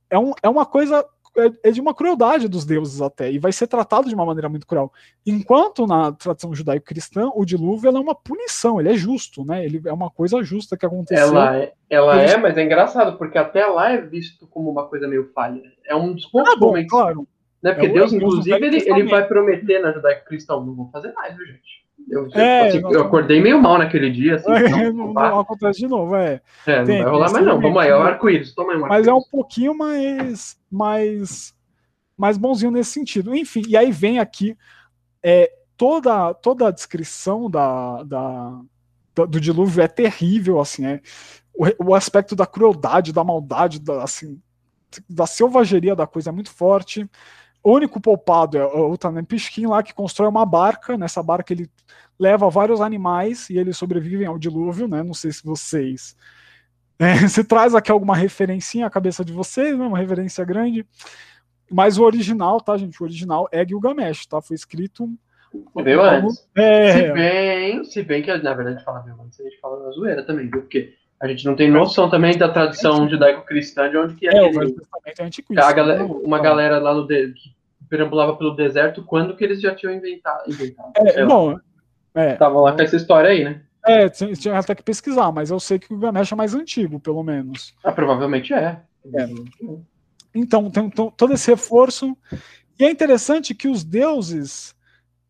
é, 0.10 0.20
um, 0.20 0.34
é 0.44 0.50
uma 0.50 0.66
coisa 0.66 1.06
é, 1.38 1.70
é, 1.70 1.72
de 1.72 1.80
uma 1.80 1.94
crueldade 1.94 2.48
dos 2.48 2.66
deuses 2.66 3.02
até, 3.02 3.32
e 3.32 3.40
vai 3.40 3.52
ser 3.52 3.68
tratado 3.68 4.10
de 4.10 4.16
uma 4.16 4.26
maneira 4.26 4.50
muito 4.50 4.68
cruel. 4.68 4.92
Enquanto 5.26 5.88
na 5.88 6.12
tradição 6.12 6.54
judaico-cristã, 6.54 7.30
o 7.34 7.46
dilúvio 7.46 7.90
é 7.90 8.00
uma 8.00 8.16
punição, 8.16 8.80
ele 8.80 8.90
é 8.90 8.96
justo, 8.96 9.46
né? 9.46 9.66
Ele 9.66 9.82
é 9.86 9.94
uma 9.94 10.10
coisa 10.10 10.44
justa 10.44 10.76
que 10.76 10.86
aconteceu. 10.86 11.28
Ela, 11.28 11.58
é, 11.58 11.74
ela 11.90 12.22
é, 12.22 12.38
mas 12.38 12.58
é 12.58 12.64
engraçado, 12.64 13.18
porque 13.18 13.38
até 13.38 13.66
lá 13.66 13.92
é 13.92 13.98
visto 13.98 14.46
como 14.48 14.70
uma 14.70 14.88
coisa 14.88 15.08
meio 15.08 15.32
falha. 15.34 15.62
É 15.86 15.96
um 15.96 16.16
poucos 16.32 16.54
ah, 16.54 16.58
bom. 16.58 16.74
Claro. 16.88 17.28
Né? 17.62 17.74
Porque 17.74 17.88
é, 17.88 17.90
Deus, 17.90 18.12
inclusive, 18.12 18.66
ele, 18.66 18.78
ele 18.78 19.04
vai 19.04 19.26
prometer 19.28 19.80
na 19.80 19.92
judaico-cristão, 19.92 20.66
não 20.66 20.74
vou 20.74 20.90
fazer 20.92 21.14
mais, 21.14 21.36
viu, 21.36 21.46
gente? 21.46 21.82
Eu, 22.12 22.28
é, 22.34 22.68
assim, 22.68 22.82
eu, 22.82 23.02
acordei 23.04 23.42
meio 23.42 23.62
mal 23.62 23.78
naquele 23.78 24.12
dia. 24.12 24.36
Assim, 24.36 24.52
é, 24.52 24.92
não, 24.92 25.14
não, 25.14 25.40
acontece 25.40 25.80
de 25.80 25.88
novo, 25.88 26.14
é. 26.14 26.42
É, 26.68 26.80
não 26.80 26.86
Tem, 26.86 27.02
vai 27.02 27.12
rolar 27.12 27.32
mais 27.32 27.46
não. 27.46 27.62
Vamos 27.62 27.82
aí, 27.82 27.90
é 27.90 27.96
o 27.96 28.02
arco-íris. 28.02 28.54
Toma 28.54 28.74
aí 28.74 28.78
um 28.78 28.88
Mas 28.88 29.08
é 29.08 29.14
um 29.14 29.24
pouquinho 29.32 29.74
mais, 29.74 30.60
mais, 30.70 31.56
mais 32.18 32.38
bonzinho 32.38 32.70
nesse 32.70 32.92
sentido. 32.92 33.34
Enfim, 33.34 33.64
e 33.66 33.78
aí 33.78 33.94
vem 33.94 34.20
aqui 34.20 34.58
é, 35.24 35.50
toda, 35.78 36.34
toda 36.34 36.68
a 36.68 36.72
descrição 36.72 37.50
da, 37.50 38.04
da, 38.04 38.60
do 39.16 39.40
dilúvio 39.40 39.82
é 39.82 39.88
terrível, 39.88 40.60
assim, 40.60 40.86
é, 40.86 41.02
o, 41.54 41.92
o 41.92 41.96
aspecto 41.96 42.36
da 42.36 42.46
crueldade, 42.46 43.14
da 43.14 43.24
maldade, 43.24 43.80
da, 43.80 44.04
assim, 44.04 44.38
da 45.10 45.26
selvageria 45.26 45.96
da 45.96 46.06
coisa 46.06 46.30
é 46.30 46.34
muito 46.34 46.52
forte. 46.52 47.10
O 47.64 47.74
único 47.74 48.02
poupado 48.02 48.58
é 48.58 48.66
o 48.66 48.98
Tanem 48.98 49.24
Pishkin 49.24 49.68
lá, 49.68 49.84
que 49.84 49.94
constrói 49.94 50.28
uma 50.28 50.46
barca. 50.46 50.98
Nessa 50.98 51.22
barca 51.22 51.54
ele 51.54 51.70
leva 52.18 52.50
vários 52.50 52.82
animais 52.82 53.50
e 53.50 53.58
eles 53.58 53.78
sobrevivem 53.78 54.26
ao 54.26 54.40
dilúvio, 54.40 54.88
né? 54.88 55.04
Não 55.04 55.14
sei 55.14 55.32
se 55.32 55.44
vocês 55.44 56.16
É, 56.98 57.16
se 57.28 57.44
traz 57.44 57.76
aqui 57.76 57.92
alguma 57.92 58.16
referencinha 58.16 58.88
à 58.88 58.90
cabeça 58.90 59.24
de 59.24 59.34
vocês, 59.34 59.78
né, 59.78 59.86
uma 59.86 59.98
referência 59.98 60.44
grande. 60.44 60.86
Mas 61.70 61.98
o 61.98 62.04
original, 62.04 62.60
tá, 62.60 62.78
gente? 62.78 63.02
O 63.02 63.06
original 63.06 63.48
é 63.52 63.66
Gilgamesh, 63.66 64.26
tá? 64.26 64.42
Foi 64.42 64.56
escrito. 64.56 65.10
Veio 65.84 66.02
antes. 66.02 66.48
É... 66.56 66.92
Se 66.92 67.14
bem, 67.14 67.84
se 67.84 68.04
bem 68.04 68.22
que, 68.22 68.36
na 68.38 68.54
verdade, 68.54 68.84
fala 68.84 69.00
veio 69.02 69.22
antes, 69.22 69.40
a 69.40 69.44
gente 69.44 69.60
fala 69.60 69.84
na 69.84 69.92
zoeira 69.92 70.26
também, 70.26 70.50
viu? 70.50 70.62
Porque 70.62 70.94
a 71.22 71.28
gente 71.28 71.46
não 71.46 71.56
tem 71.56 71.70
noção 71.70 72.10
também 72.10 72.36
da 72.36 72.50
tradição 72.50 73.08
judaico-cristã 73.08 73.90
de 73.90 73.98
onde 73.98 74.16
que 74.16 74.28
é. 74.28 74.36
É, 74.36 74.50
o 74.50 74.52
Velho 74.52 74.76
Testamento 74.76 75.42
é. 75.52 75.74
Galera, 75.74 76.04
uma 76.04 76.40
galera 76.40 76.80
lá 76.80 76.94
no 76.96 77.06
de, 77.06 77.32
que 77.34 77.54
perambulava 77.88 78.36
pelo 78.36 78.56
deserto, 78.56 79.04
quando 79.04 79.36
que 79.36 79.44
eles 79.44 79.62
já 79.62 79.76
tinham 79.76 79.94
inventado? 79.94 80.50
inventado 80.50 80.92
é, 80.96 81.26
bom, 81.26 81.60
é. 82.16 82.34
Tava 82.34 82.60
lá 82.60 82.74
com 82.74 82.82
essa 82.82 82.96
história 82.96 83.30
aí, 83.30 83.44
né? 83.44 83.62
É, 83.86 84.10
tinha 84.10 84.58
até 84.58 84.74
que 84.74 84.84
pesquisar, 84.84 85.32
mas 85.32 85.52
eu 85.52 85.60
sei 85.60 85.78
que 85.78 85.94
o 85.94 85.98
Ganesh 85.98 86.32
é 86.32 86.36
mais 86.36 86.56
antigo, 86.56 87.00
pelo 87.00 87.24
menos. 87.24 87.74
Ah, 87.84 87.92
provavelmente 87.92 88.54
é. 88.54 88.80
é. 89.14 89.30
Então, 90.34 90.70
tem 90.70 90.90
todo 90.90 91.34
esse 91.34 91.52
reforço. 91.52 92.16
E 92.80 92.84
é 92.84 92.90
interessante 92.90 93.54
que 93.54 93.68
os 93.68 93.84
deuses, 93.84 94.76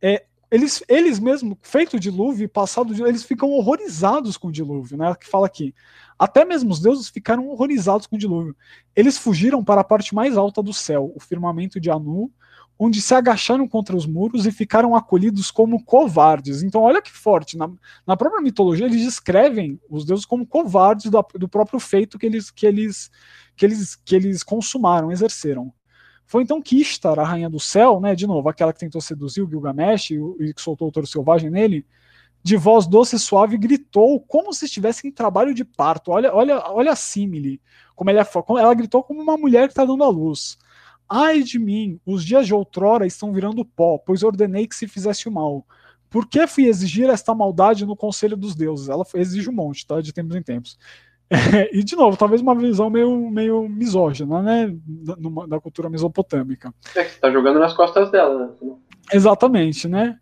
é, 0.01 0.25
eles, 0.51 0.83
eles 0.89 1.17
mesmo, 1.17 1.57
feito 1.61 1.95
o 1.95 1.99
dilúvio, 1.99 2.49
passado 2.49 2.93
eles 3.07 3.23
ficam 3.23 3.49
horrorizados 3.51 4.35
com 4.35 4.49
o 4.49 4.51
dilúvio, 4.51 4.97
né? 4.97 5.15
Que 5.15 5.25
fala 5.25 5.47
aqui. 5.47 5.73
Até 6.19 6.43
mesmo 6.43 6.71
os 6.71 6.81
deuses 6.81 7.07
ficaram 7.07 7.47
horrorizados 7.47 8.05
com 8.05 8.17
o 8.17 8.19
dilúvio. 8.19 8.55
Eles 8.93 9.17
fugiram 9.17 9.63
para 9.63 9.79
a 9.79 9.83
parte 9.83 10.13
mais 10.13 10.37
alta 10.37 10.61
do 10.61 10.73
céu, 10.73 11.11
o 11.15 11.21
firmamento 11.21 11.79
de 11.79 11.89
Anu, 11.89 12.29
onde 12.77 13.01
se 13.01 13.15
agacharam 13.15 13.65
contra 13.65 13.95
os 13.95 14.05
muros 14.05 14.45
e 14.45 14.51
ficaram 14.51 14.93
acolhidos 14.93 15.51
como 15.51 15.83
covardes. 15.85 16.61
Então, 16.63 16.81
olha 16.81 17.01
que 17.01 17.11
forte. 17.11 17.55
Na, 17.55 17.71
na 18.05 18.17
própria 18.17 18.41
mitologia, 18.41 18.87
eles 18.87 19.05
descrevem 19.05 19.79
os 19.89 20.03
deuses 20.03 20.25
como 20.25 20.45
covardes 20.45 21.09
do, 21.09 21.25
do 21.35 21.47
próprio 21.47 21.79
feito 21.79 22.19
que 22.19 22.25
eles, 22.25 22.51
que, 22.51 22.65
eles, 22.65 23.09
que, 23.55 23.65
eles, 23.65 23.95
que 23.95 24.15
eles 24.15 24.43
consumaram, 24.43 25.11
exerceram. 25.11 25.73
Foi 26.31 26.43
então 26.43 26.61
que 26.61 26.79
Ishtar, 26.79 27.19
a 27.19 27.25
rainha 27.25 27.49
do 27.49 27.59
céu, 27.59 27.99
né, 27.99 28.15
de 28.15 28.25
novo, 28.25 28.47
aquela 28.47 28.71
que 28.71 28.79
tentou 28.79 29.01
seduzir 29.01 29.41
o 29.41 29.49
Gilgamesh 29.49 30.11
e, 30.11 30.15
e 30.39 30.53
que 30.53 30.61
soltou 30.61 30.87
o 30.87 30.91
touro 30.91 31.05
selvagem 31.05 31.49
nele, 31.49 31.85
de 32.41 32.55
voz 32.55 32.87
doce 32.87 33.17
e 33.17 33.19
suave, 33.19 33.57
gritou 33.57 34.17
como 34.21 34.53
se 34.53 34.63
estivesse 34.63 35.05
em 35.05 35.11
trabalho 35.11 35.53
de 35.53 35.65
parto. 35.65 36.09
Olha, 36.09 36.33
olha, 36.33 36.63
olha 36.71 36.93
a 36.93 36.95
símile. 36.95 37.59
Como 37.93 38.09
ela, 38.09 38.21
é, 38.21 38.61
ela 38.61 38.73
gritou 38.73 39.03
como 39.03 39.21
uma 39.21 39.35
mulher 39.35 39.67
que 39.67 39.73
está 39.73 39.83
dando 39.83 40.05
à 40.05 40.07
luz. 40.07 40.57
Ai 41.09 41.43
de 41.43 41.59
mim, 41.59 41.99
os 42.05 42.23
dias 42.23 42.47
de 42.47 42.53
outrora 42.53 43.05
estão 43.05 43.33
virando 43.33 43.65
pó, 43.65 43.97
pois 43.97 44.23
ordenei 44.23 44.65
que 44.67 44.75
se 44.75 44.87
fizesse 44.87 45.27
o 45.27 45.31
mal. 45.33 45.67
Por 46.09 46.25
que 46.29 46.47
fui 46.47 46.65
exigir 46.65 47.09
esta 47.09 47.35
maldade 47.35 47.85
no 47.85 47.97
conselho 47.97 48.37
dos 48.37 48.55
deuses? 48.55 48.87
Ela 48.87 49.05
exige 49.15 49.49
um 49.49 49.53
monte, 49.53 49.85
tá? 49.85 49.99
De 49.99 50.13
tempos 50.13 50.37
em 50.37 50.41
tempos. 50.41 50.77
É, 51.31 51.69
e, 51.75 51.81
de 51.83 51.95
novo, 51.95 52.17
talvez 52.17 52.41
uma 52.41 52.53
visão 52.53 52.89
meio, 52.89 53.29
meio 53.29 53.69
misógina, 53.69 54.41
né? 54.41 54.75
Da, 54.85 55.15
da 55.47 55.59
cultura 55.59 55.89
mesopotâmica. 55.89 56.73
É 56.95 57.05
que 57.05 57.11
você 57.11 57.19
tá 57.19 57.31
jogando 57.31 57.59
nas 57.59 57.73
costas 57.73 58.11
dela, 58.11 58.47
né? 58.61 58.75
Exatamente, 59.13 59.87
né? 59.87 60.17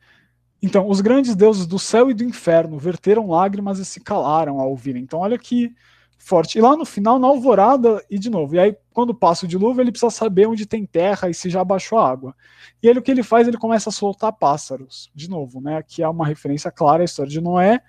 Então, 0.62 0.88
os 0.88 1.02
grandes 1.02 1.36
deuses 1.36 1.66
do 1.66 1.80
céu 1.80 2.12
e 2.12 2.14
do 2.14 2.24
inferno 2.24 2.78
verteram 2.78 3.30
lágrimas 3.30 3.80
e 3.80 3.86
se 3.86 4.00
calaram 4.00 4.60
ao 4.60 4.70
ouvirem. 4.70 5.02
Então, 5.02 5.20
olha 5.20 5.38
que 5.38 5.74
forte. 6.20 6.58
E 6.58 6.62
lá 6.62 6.76
no 6.76 6.86
final, 6.86 7.18
na 7.18 7.28
alvorada, 7.28 8.04
e 8.10 8.20
de 8.20 8.30
novo, 8.30 8.56
e 8.56 8.60
aí 8.60 8.78
quando 8.92 9.16
passa 9.16 9.46
o 9.46 9.48
dilúvio, 9.48 9.82
ele 9.82 9.92
precisa 9.92 10.12
saber 10.12 10.48
onde 10.48 10.66
tem 10.66 10.86
terra 10.86 11.30
e 11.30 11.34
se 11.34 11.50
já 11.50 11.64
baixou 11.64 11.98
a 11.98 12.08
água. 12.08 12.36
E 12.84 12.88
ele 12.88 13.00
o 13.00 13.02
que 13.02 13.10
ele 13.10 13.24
faz, 13.24 13.48
ele 13.48 13.58
começa 13.58 13.90
a 13.90 13.94
soltar 13.94 14.34
pássaros, 14.34 15.10
de 15.16 15.30
novo, 15.30 15.62
né? 15.62 15.78
Aqui 15.78 16.04
há 16.04 16.10
uma 16.10 16.28
referência 16.28 16.70
clara 16.70 17.02
à 17.02 17.06
história 17.06 17.32
de 17.32 17.40
Noé. 17.40 17.82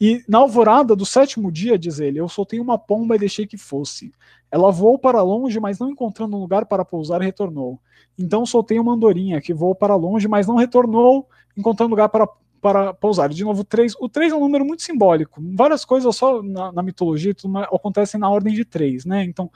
E 0.00 0.22
na 0.28 0.38
alvorada 0.38 0.94
do 0.94 1.06
sétimo 1.06 1.50
dia, 1.50 1.78
diz 1.78 1.98
ele, 2.00 2.20
eu 2.20 2.28
soltei 2.28 2.60
uma 2.60 2.78
pomba 2.78 3.16
e 3.16 3.18
deixei 3.18 3.46
que 3.46 3.56
fosse. 3.56 4.12
Ela 4.50 4.70
voou 4.70 4.98
para 4.98 5.22
longe, 5.22 5.58
mas 5.58 5.78
não 5.78 5.90
encontrando 5.90 6.36
um 6.36 6.40
lugar 6.40 6.66
para 6.66 6.84
pousar, 6.84 7.20
retornou. 7.20 7.80
Então 8.18 8.44
soltei 8.44 8.78
uma 8.78 8.92
andorinha 8.92 9.40
que 9.40 9.54
voou 9.54 9.74
para 9.74 9.94
longe, 9.94 10.28
mas 10.28 10.46
não 10.46 10.56
retornou, 10.56 11.28
encontrando 11.56 11.90
lugar 11.90 12.08
para 12.08 12.28
para 12.60 12.92
pousar. 12.92 13.28
De 13.28 13.44
novo, 13.44 13.62
3. 13.62 13.94
O 14.00 14.08
3 14.08 14.32
é 14.32 14.36
um 14.36 14.40
número 14.40 14.64
muito 14.64 14.82
simbólico. 14.82 15.40
Várias 15.54 15.84
coisas 15.84 16.16
só 16.16 16.42
na, 16.42 16.72
na 16.72 16.82
mitologia 16.82 17.32
tudo, 17.32 17.56
acontecem 17.58 18.18
na 18.18 18.28
ordem 18.28 18.54
de 18.54 18.64
3, 18.64 19.04
né? 19.04 19.22
Então, 19.24 19.50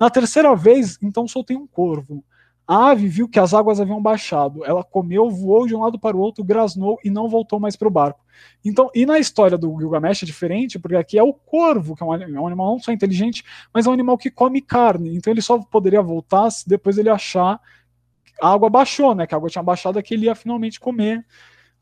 na 0.00 0.10
terceira 0.10 0.54
vez, 0.56 0.98
então 1.00 1.28
soltei 1.28 1.56
um 1.56 1.66
corvo. 1.66 2.24
A 2.66 2.90
ave 2.90 3.06
viu 3.06 3.28
que 3.28 3.38
as 3.38 3.54
águas 3.54 3.80
haviam 3.80 4.02
baixado. 4.02 4.64
Ela 4.64 4.82
comeu, 4.82 5.30
voou 5.30 5.66
de 5.66 5.74
um 5.74 5.82
lado 5.82 5.98
para 5.98 6.16
o 6.16 6.20
outro, 6.20 6.42
grasnou 6.42 6.98
e 7.04 7.10
não 7.10 7.28
voltou 7.28 7.60
mais 7.60 7.76
para 7.76 7.86
o 7.86 7.90
barco. 7.90 8.24
Então, 8.64 8.90
e 8.94 9.06
na 9.06 9.18
história 9.18 9.56
do 9.56 9.78
Gilgamesh 9.78 10.24
é 10.24 10.26
diferente, 10.26 10.78
porque 10.78 10.96
aqui 10.96 11.16
é 11.18 11.22
o 11.22 11.32
corvo, 11.32 11.94
que 11.94 12.02
é 12.02 12.06
um, 12.06 12.14
é 12.14 12.40
um 12.40 12.46
animal 12.46 12.72
não 12.72 12.78
só 12.80 12.90
inteligente, 12.90 13.44
mas 13.72 13.86
é 13.86 13.90
um 13.90 13.92
animal 13.92 14.18
que 14.18 14.30
come 14.30 14.60
carne. 14.60 15.16
Então 15.16 15.32
ele 15.32 15.42
só 15.42 15.58
poderia 15.58 16.02
voltar 16.02 16.50
se 16.50 16.68
depois 16.68 16.98
ele 16.98 17.08
achar 17.08 17.60
a 18.42 18.52
água 18.52 18.68
baixou, 18.68 19.14
né? 19.14 19.26
Que 19.26 19.34
a 19.34 19.38
água 19.38 19.48
tinha 19.48 19.62
baixado, 19.62 19.98
é 19.98 20.02
que 20.02 20.14
ele 20.14 20.26
ia 20.26 20.34
finalmente 20.34 20.80
comer 20.80 21.24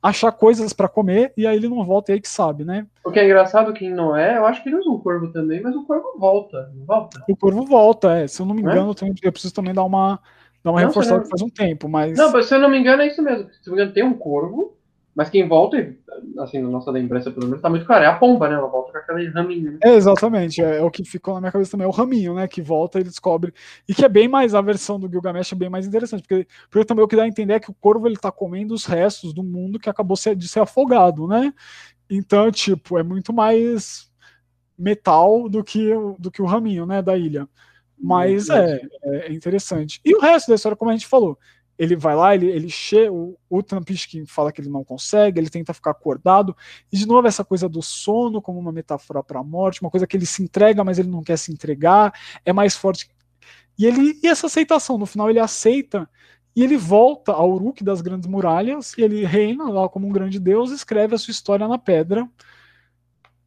achar 0.05 0.31
coisas 0.33 0.75
para 0.75 0.87
comer 0.87 1.33
e 1.35 1.47
aí 1.47 1.57
ele 1.57 1.67
não 1.67 1.83
volta 1.83 2.13
e 2.13 2.15
aí 2.15 2.21
que 2.21 2.29
sabe, 2.29 2.63
né? 2.63 2.87
O 3.03 3.11
que 3.11 3.19
é 3.19 3.25
engraçado 3.25 3.73
que 3.73 3.87
em 3.87 3.95
Noé, 3.95 4.37
eu 4.37 4.45
acho 4.45 4.63
que 4.63 4.69
ele 4.69 4.77
usa 4.77 4.91
um 4.91 4.99
corvo 4.99 5.33
também, 5.33 5.63
mas 5.63 5.75
o 5.75 5.83
corvo 5.87 6.19
volta, 6.19 6.71
não 6.75 6.85
volta? 6.85 7.25
O 7.27 7.35
corvo 7.35 7.65
volta, 7.65 8.13
é. 8.19 8.27
Se 8.27 8.43
eu 8.43 8.45
não 8.45 8.55
me 8.55 8.61
engano, 8.61 8.95
é? 9.01 9.27
eu 9.27 9.33
preciso 9.33 9.55
também 9.55 9.73
dar 9.73 9.83
uma, 9.83 10.21
dar 10.65 10.71
uma 10.71 10.81
não, 10.81 10.89
reforçada 10.89 11.21
não... 11.21 11.27
faz 11.29 11.43
um 11.43 11.49
tempo, 11.49 11.89
mas. 11.89 12.17
Não, 12.17 12.33
mas 12.33 12.47
se 12.47 12.55
eu 12.55 12.59
não 12.59 12.71
me 12.71 12.79
engano, 12.79 13.03
é 13.03 13.07
isso 13.07 13.23
mesmo. 13.23 13.45
Se 13.63 13.69
eu 13.69 13.71
não 13.71 13.75
me 13.77 13.83
engano, 13.83 13.93
tem 13.93 14.05
um 14.05 14.15
corvo 14.15 14.75
mas 15.15 15.31
quem 15.31 15.47
volta, 15.47 15.95
assim, 16.41 16.61
na 16.61 16.69
nossa 16.69 16.91
lembrança 16.91 17.31
pelo 17.31 17.47
menos, 17.47 17.63
tá 17.63 17.71
muito 17.71 17.87
claro, 17.87 18.05
é 18.05 18.09
a 18.09 18.17
pomba, 18.17 18.49
né? 18.49 18.57
Ela 18.57 18.67
volta 18.67 18.91
com 18.91 18.99
aquele 18.99 19.29
raminho. 19.29 19.73
Né? 19.73 19.79
É, 19.85 19.95
exatamente, 19.95 20.61
é, 20.61 20.79
é, 20.79 20.83
o 20.83 20.91
que 20.91 21.05
ficou 21.05 21.35
na 21.35 21.41
minha 21.41 21.53
cabeça 21.53 21.71
também, 21.71 21.85
é 21.85 21.89
o 21.89 21.93
raminho, 21.93 22.35
né? 22.35 22.49
Que 22.49 22.61
volta 22.61 22.99
e 22.99 23.05
descobre. 23.05 23.55
E 23.89 23.95
que 23.95 24.05
é 24.05 24.09
bem 24.09 24.27
mais, 24.27 24.57
a 24.57 24.61
versão 24.61 24.99
do 24.99 25.09
Gilgamesh 25.09 25.53
é 25.53 25.57
bem 25.57 25.71
mais 25.71 25.87
interessante, 25.87 26.23
porque, 26.23 26.49
porque 26.69 26.85
também 26.85 27.05
o 27.05 27.09
que 27.09 27.15
dá 27.15 27.23
a 27.23 27.29
entender 27.29 27.55
é 27.55 27.61
que 27.61 27.71
o 27.71 27.75
corvo 27.75 28.09
ele 28.09 28.17
tá 28.17 28.33
comendo 28.33 28.75
os 28.75 28.87
restos 28.87 29.33
do 29.33 29.45
mundo 29.45 29.79
que 29.79 29.89
acabou 29.89 30.17
de 30.37 30.49
ser 30.49 30.61
afogado, 30.61 31.29
né? 31.29 31.55
Então, 32.11 32.51
tipo, 32.51 32.99
é 32.99 33.05
muito 33.05 33.33
mais 33.33 34.11
metal 34.77 35.49
do 35.49 35.63
que, 35.63 35.93
do 36.19 36.29
que 36.29 36.43
o 36.43 36.47
raminho, 36.47 36.87
né? 36.87 37.01
Da 37.01 37.17
ilha. 37.17 37.49
Mas 37.99 38.49
é, 38.51 38.81
é 39.03 39.33
interessante. 39.33 40.01
E 40.05 40.15
o 40.15 40.21
resto 40.21 40.49
da 40.49 40.55
história, 40.55 40.77
como 40.77 40.91
a 40.91 40.95
gente 40.95 41.07
falou, 41.07 41.39
ele 41.79 41.97
vai 41.97 42.15
lá, 42.15 42.35
ele, 42.35 42.47
ele 42.47 42.71
che, 42.71 43.09
o, 43.09 43.37
o 43.51 43.63
fala 44.27 44.53
que 44.53 44.61
ele 44.61 44.69
não 44.69 44.85
consegue, 44.85 45.41
ele 45.41 45.51
tenta 45.51 45.75
ficar 45.75 45.91
acordado, 45.91 46.57
e 46.93 46.97
de 46.97 47.07
novo 47.07 47.27
essa 47.27 47.45
coisa 47.45 47.69
do 47.69 47.83
sono 47.83 48.41
como 48.41 48.59
uma 48.59 48.73
metáfora 48.73 49.23
para 49.23 49.41
a 49.41 49.45
morte, 49.45 49.81
uma 49.81 49.91
coisa 49.91 50.07
que 50.07 50.17
ele 50.17 50.27
se 50.27 50.43
entrega, 50.43 50.85
mas 50.85 50.99
ele 50.99 51.09
não 51.09 51.23
quer 51.23 51.37
se 51.37 51.53
entregar, 51.53 52.13
é 52.45 52.53
mais 52.53 52.77
forte. 52.77 53.11
E 53.77 53.87
ele 53.87 54.19
e 54.23 54.29
essa 54.29 54.47
aceitação, 54.47 54.97
no 54.99 55.07
final 55.07 55.29
ele 55.29 55.41
aceita 55.41 56.09
e 56.55 56.63
ele 56.63 56.77
volta 56.77 57.33
ao 57.33 57.53
Uruk 57.53 57.83
das 57.83 58.01
Grandes 58.01 58.29
Muralhas, 58.29 58.97
e 58.97 59.03
ele 59.03 59.25
reina 59.25 59.69
lá 59.69 59.89
como 59.89 60.07
um 60.07 60.13
grande 60.13 60.39
deus, 60.39 60.71
escreve 60.71 61.15
a 61.17 61.19
sua 61.19 61.33
história 61.33 61.67
na 61.67 61.79
pedra. 61.79 62.29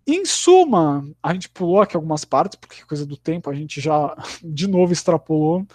Em 0.07 0.23
suma, 0.25 1.05
a 1.21 1.33
gente 1.33 1.49
pulou 1.49 1.81
aqui 1.81 1.95
algumas 1.95 2.23
partes, 2.23 2.57
porque 2.57 2.85
coisa 2.85 3.05
do 3.05 3.17
tempo 3.17 3.49
a 3.49 3.53
gente 3.53 3.81
já 3.81 4.15
de 4.43 4.65
novo 4.67 4.93
extrapolou. 4.93 5.67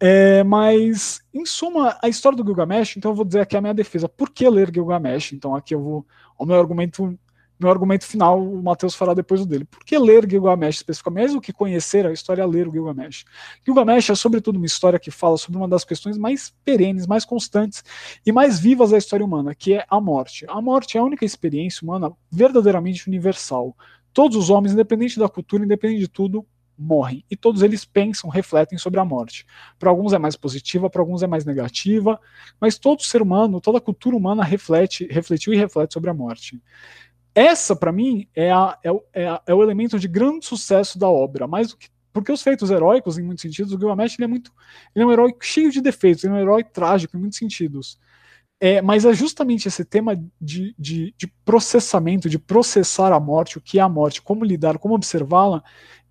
É, 0.00 0.44
mas, 0.44 1.20
em 1.34 1.44
suma, 1.44 1.98
a 2.02 2.08
história 2.08 2.36
do 2.36 2.44
Gilgamesh, 2.44 2.96
então 2.96 3.10
eu 3.10 3.16
vou 3.16 3.24
dizer 3.24 3.40
aqui 3.40 3.56
a 3.56 3.60
minha 3.60 3.74
defesa. 3.74 4.08
Por 4.08 4.30
que 4.30 4.48
ler 4.48 4.72
Gilgamesh? 4.72 5.32
Então 5.32 5.54
aqui 5.54 5.74
eu 5.74 5.82
vou. 5.82 6.06
O 6.38 6.46
meu 6.46 6.56
argumento, 6.58 7.18
meu 7.58 7.70
argumento 7.70 8.04
final, 8.04 8.40
o 8.40 8.62
Matheus 8.62 8.94
fará 8.94 9.14
depois 9.14 9.40
o 9.40 9.46
dele. 9.46 9.64
Por 9.64 9.80
que 9.84 9.98
ler 9.98 10.28
Gilgamesh 10.28 10.76
especificamente? 10.76 11.32
Do 11.32 11.40
que 11.40 11.52
conhecer 11.52 12.06
a 12.06 12.12
história, 12.12 12.42
é 12.42 12.46
ler 12.46 12.68
o 12.68 12.72
Gilgamesh. 12.72 13.24
Gilgamesh 13.64 14.10
é, 14.10 14.14
sobretudo, 14.14 14.56
uma 14.56 14.66
história 14.66 14.98
que 14.98 15.10
fala 15.10 15.36
sobre 15.36 15.58
uma 15.58 15.68
das 15.68 15.84
questões 15.84 16.16
mais 16.16 16.54
perenes, 16.64 17.06
mais 17.06 17.24
constantes 17.24 17.82
e 18.24 18.30
mais 18.30 18.60
vivas 18.60 18.90
da 18.90 18.98
história 18.98 19.26
humana, 19.26 19.54
que 19.54 19.74
é 19.74 19.84
a 19.90 20.00
morte. 20.00 20.46
A 20.48 20.60
morte 20.60 20.96
é 20.96 21.00
a 21.00 21.04
única 21.04 21.24
experiência 21.24 21.84
humana 21.84 22.12
verdadeiramente 22.30 23.08
universal. 23.08 23.76
Todos 24.12 24.36
os 24.36 24.50
homens, 24.50 24.72
independente 24.72 25.18
da 25.18 25.28
cultura, 25.28 25.64
independente 25.64 26.00
de 26.00 26.08
tudo, 26.08 26.46
morrem. 26.78 27.24
E 27.28 27.36
todos 27.36 27.62
eles 27.62 27.84
pensam, 27.84 28.30
refletem 28.30 28.78
sobre 28.78 29.00
a 29.00 29.04
morte. 29.04 29.44
Para 29.78 29.90
alguns 29.90 30.12
é 30.12 30.18
mais 30.18 30.36
positiva, 30.36 30.88
para 30.88 31.02
alguns 31.02 31.22
é 31.22 31.26
mais 31.26 31.44
negativa, 31.44 32.20
mas 32.60 32.78
todo 32.78 33.02
ser 33.02 33.20
humano, 33.20 33.60
toda 33.60 33.80
cultura 33.80 34.16
humana 34.16 34.44
reflete, 34.44 35.06
refletiu 35.10 35.52
e 35.52 35.56
reflete 35.56 35.92
sobre 35.92 36.08
a 36.08 36.14
morte. 36.14 36.60
Essa, 37.34 37.76
para 37.76 37.92
mim, 37.92 38.28
é, 38.34 38.50
a, 38.50 38.78
é, 38.82 38.90
é, 39.12 39.40
é, 39.46 39.54
o 39.54 39.62
elemento 39.62 39.98
de 39.98 40.08
grande 40.08 40.44
sucesso 40.44 40.98
da 40.98 41.08
obra, 41.08 41.46
mais 41.46 41.68
do 41.68 41.76
que 41.76 41.88
porque 42.12 42.32
os 42.32 42.42
feitos 42.42 42.70
heróicos, 42.70 43.16
em 43.16 43.22
muitos 43.22 43.42
sentidos, 43.42 43.72
o 43.72 43.78
Gilgamesh 43.78 44.18
ele 44.18 44.24
é 44.24 44.26
muito, 44.26 44.50
ele 44.92 45.04
é 45.04 45.06
um 45.06 45.12
herói 45.12 45.32
cheio 45.40 45.70
de 45.70 45.80
defeitos, 45.80 46.24
ele 46.24 46.32
é 46.32 46.36
um 46.36 46.40
herói 46.40 46.64
trágico 46.64 47.16
em 47.16 47.20
muitos 47.20 47.38
sentidos. 47.38 47.96
É, 48.60 48.82
mas 48.82 49.04
é 49.04 49.14
justamente 49.14 49.68
esse 49.68 49.84
tema 49.84 50.16
de, 50.40 50.74
de, 50.76 51.14
de, 51.16 51.28
processamento, 51.44 52.28
de 52.28 52.38
processar 52.38 53.12
a 53.12 53.20
morte, 53.20 53.56
o 53.56 53.60
que 53.60 53.78
é 53.78 53.82
a 53.82 53.88
morte, 53.88 54.20
como 54.20 54.44
lidar, 54.44 54.78
como 54.78 54.94
observá-la, 54.94 55.62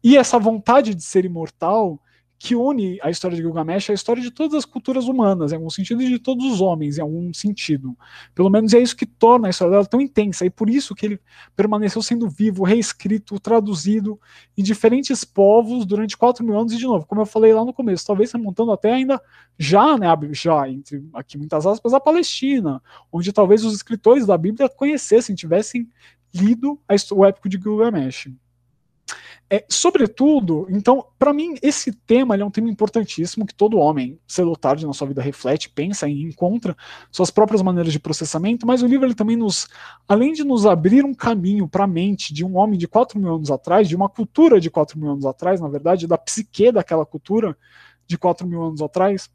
e 0.02 0.16
essa 0.16 0.40
vontade 0.40 0.96
de 0.96 1.04
ser 1.04 1.26
imortal 1.26 2.00
que 2.40 2.56
une 2.56 3.00
a 3.02 3.10
história 3.10 3.36
de 3.36 3.42
Gilgamesh 3.42 3.90
à 3.90 3.94
história 3.94 4.22
de 4.22 4.30
todas 4.30 4.54
as 4.54 4.66
culturas 4.66 5.08
humanas, 5.08 5.52
em 5.52 5.56
algum 5.56 5.70
sentido, 5.70 6.02
e 6.02 6.08
de 6.08 6.20
todos 6.20 6.46
os 6.46 6.62
homens, 6.62 6.98
em 6.98 7.02
algum 7.02 7.34
sentido. 7.34 7.98
Pelo 8.36 8.50
menos 8.50 8.74
é 8.74 8.80
isso 8.80 8.96
que 8.96 9.06
torna 9.06 9.48
a 9.48 9.50
história 9.50 9.72
dela 9.72 9.86
tão 9.86 10.00
intensa, 10.00 10.46
e 10.46 10.50
por 10.50 10.70
isso 10.70 10.94
que 10.94 11.06
ele 11.06 11.20
permaneceu 11.56 12.02
sendo 12.02 12.30
vivo, 12.30 12.64
reescrito, 12.64 13.40
traduzido 13.40 14.20
em 14.56 14.62
diferentes 14.62 15.24
povos 15.24 15.86
durante 15.86 16.16
quatro 16.16 16.46
mil 16.46 16.58
anos, 16.58 16.74
e 16.74 16.78
de 16.78 16.86
novo, 16.86 17.06
como 17.08 17.22
eu 17.22 17.26
falei 17.26 17.54
lá 17.54 17.66
no 17.66 17.74
começo, 17.74 18.06
talvez 18.06 18.32
remontando 18.32 18.72
até 18.72 18.94
ainda 18.94 19.20
já, 19.58 19.98
né, 19.98 20.08
já, 20.32 20.70
entre 20.70 21.04
aqui 21.14 21.38
muitas 21.38 21.66
aspas, 21.66 21.94
a 21.94 22.00
Palestina, 22.00 22.82
onde 23.12 23.34
talvez 23.34 23.66
os 23.66 23.74
escritores 23.74 24.26
da 24.28 24.38
Bíblia 24.38 24.70
conhecessem, 24.70 25.36
tivessem 25.36 25.90
lido 26.34 26.80
o 27.12 27.26
épico 27.26 27.50
de 27.50 27.58
Gilgamesh. 27.58 28.30
É, 29.50 29.64
sobretudo, 29.70 30.68
então, 30.70 31.06
para 31.18 31.32
mim, 31.32 31.56
esse 31.62 31.94
tema 31.94 32.36
é 32.36 32.44
um 32.44 32.52
tema 32.52 32.70
importantíssimo 32.70 33.46
que 33.46 33.56
todo 33.56 33.78
homem, 33.78 34.20
cedo 34.28 34.50
ou 34.50 34.58
tarde 34.58 34.86
na 34.86 34.92
sua 34.92 35.08
vida, 35.08 35.22
reflete, 35.22 35.70
pensa 35.70 36.08
e 36.08 36.22
encontra 36.22 36.76
suas 37.10 37.32
próprias 37.32 37.62
maneiras 37.62 37.94
de 37.94 38.00
processamento, 38.00 38.68
mas 38.68 38.82
o 38.82 38.88
livro 38.88 39.06
ele 39.06 39.16
também 39.16 39.38
nos, 39.38 39.70
além 40.06 40.34
de 40.34 40.44
nos 40.44 40.66
abrir 40.66 41.06
um 41.06 41.14
caminho 41.14 41.66
para 41.66 41.86
a 41.86 41.88
mente 41.88 42.34
de 42.34 42.44
um 42.44 42.58
homem 42.58 42.78
de 42.78 42.90
4 42.90 43.18
mil 43.18 43.36
anos 43.36 43.50
atrás, 43.50 43.88
de 43.88 43.96
uma 43.96 44.10
cultura 44.10 44.60
de 44.60 44.70
4 44.70 45.00
mil 45.00 45.12
anos 45.12 45.26
atrás, 45.26 45.62
na 45.62 45.70
verdade, 45.70 46.08
da 46.08 46.18
psique 46.18 46.70
daquela 46.70 47.06
cultura 47.06 47.58
de 48.06 48.18
4 48.18 48.46
mil 48.46 48.62
anos 48.62 48.82
atrás, 48.82 49.30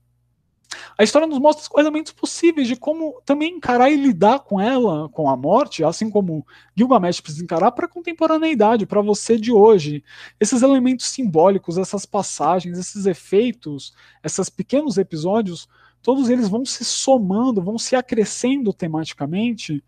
a 0.97 1.03
história 1.03 1.27
nos 1.27 1.39
mostra 1.39 1.65
os 1.65 1.81
elementos 1.81 2.13
possíveis 2.13 2.69
de 2.69 2.77
como 2.77 3.21
também 3.25 3.57
encarar 3.57 3.91
e 3.91 3.97
lidar 3.97 4.41
com 4.41 4.61
ela, 4.61 5.09
com 5.11 5.29
a 5.29 5.37
morte, 5.37 5.85
assim 5.85 6.11
como 6.11 6.47
Gilgamesh 6.77 7.21
precisa 7.21 7.45
encarar 7.45 7.73
para 7.73 7.87
a 7.87 7.89
contemporaneidade, 7.89 8.87
para 8.87 9.01
você 9.01 9.37
de 9.37 9.53
hoje. 9.53 10.03
Esses 10.39 10.63
elementos 10.63 11.07
simbólicos, 11.07 11.79
essas 11.79 12.07
passagens, 12.07 12.79
esses 12.79 13.07
efeitos, 13.07 13.95
esses 14.23 14.49
pequenos 14.49 14.99
episódios, 14.99 15.69
todos 16.03 16.29
eles 16.29 16.49
vão 16.49 16.65
se 16.65 16.85
somando, 16.85 17.63
vão 17.63 17.79
se 17.79 17.95
acrescendo 17.95 18.73
tematicamente 18.73 19.83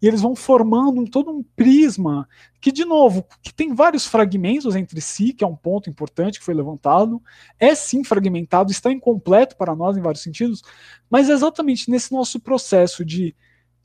e 0.00 0.06
eles 0.06 0.20
vão 0.20 0.36
formando 0.36 1.00
um, 1.00 1.06
todo 1.06 1.30
um 1.30 1.42
prisma 1.42 2.28
que, 2.60 2.70
de 2.70 2.84
novo, 2.84 3.26
que 3.42 3.52
tem 3.52 3.74
vários 3.74 4.06
fragmentos 4.06 4.76
entre 4.76 5.00
si, 5.00 5.32
que 5.32 5.42
é 5.42 5.46
um 5.46 5.56
ponto 5.56 5.88
importante 5.88 6.38
que 6.38 6.44
foi 6.44 6.54
levantado, 6.54 7.20
é 7.58 7.74
sim 7.74 8.04
fragmentado, 8.04 8.70
está 8.70 8.92
incompleto 8.92 9.56
para 9.56 9.74
nós 9.74 9.96
em 9.96 10.02
vários 10.02 10.22
sentidos, 10.22 10.62
mas 11.10 11.30
é 11.30 11.32
exatamente 11.32 11.90
nesse 11.90 12.12
nosso 12.12 12.38
processo 12.38 13.04
de, 13.04 13.34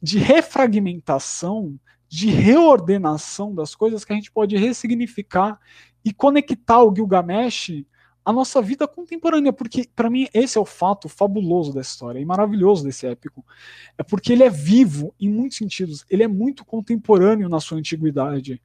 de 0.01 0.19
refragmentação, 0.19 1.79
de 2.09 2.27
reordenação 2.27 3.55
das 3.55 3.73
coisas 3.73 4.03
que 4.03 4.11
a 4.11 4.15
gente 4.15 4.31
pode 4.31 4.57
ressignificar 4.57 5.57
e 6.03 6.13
conectar 6.13 6.83
o 6.83 6.93
Gilgamesh 6.93 7.85
a 8.23 8.31
nossa 8.31 8.61
vida 8.61 8.87
contemporânea, 8.87 9.51
porque 9.51 9.87
para 9.95 10.09
mim 10.09 10.27
esse 10.33 10.57
é 10.57 10.61
o 10.61 10.65
fato 10.65 11.09
fabuloso 11.09 11.73
da 11.73 11.81
história 11.81 12.19
e 12.19 12.25
maravilhoso 12.25 12.83
desse 12.83 13.07
épico. 13.07 13.43
É 13.97 14.03
porque 14.03 14.33
ele 14.33 14.43
é 14.43 14.49
vivo 14.49 15.13
em 15.19 15.29
muitos 15.29 15.57
sentidos, 15.57 16.05
ele 16.09 16.23
é 16.23 16.27
muito 16.27 16.63
contemporâneo 16.63 17.49
na 17.49 17.59
sua 17.59 17.77
antiguidade. 17.77 18.61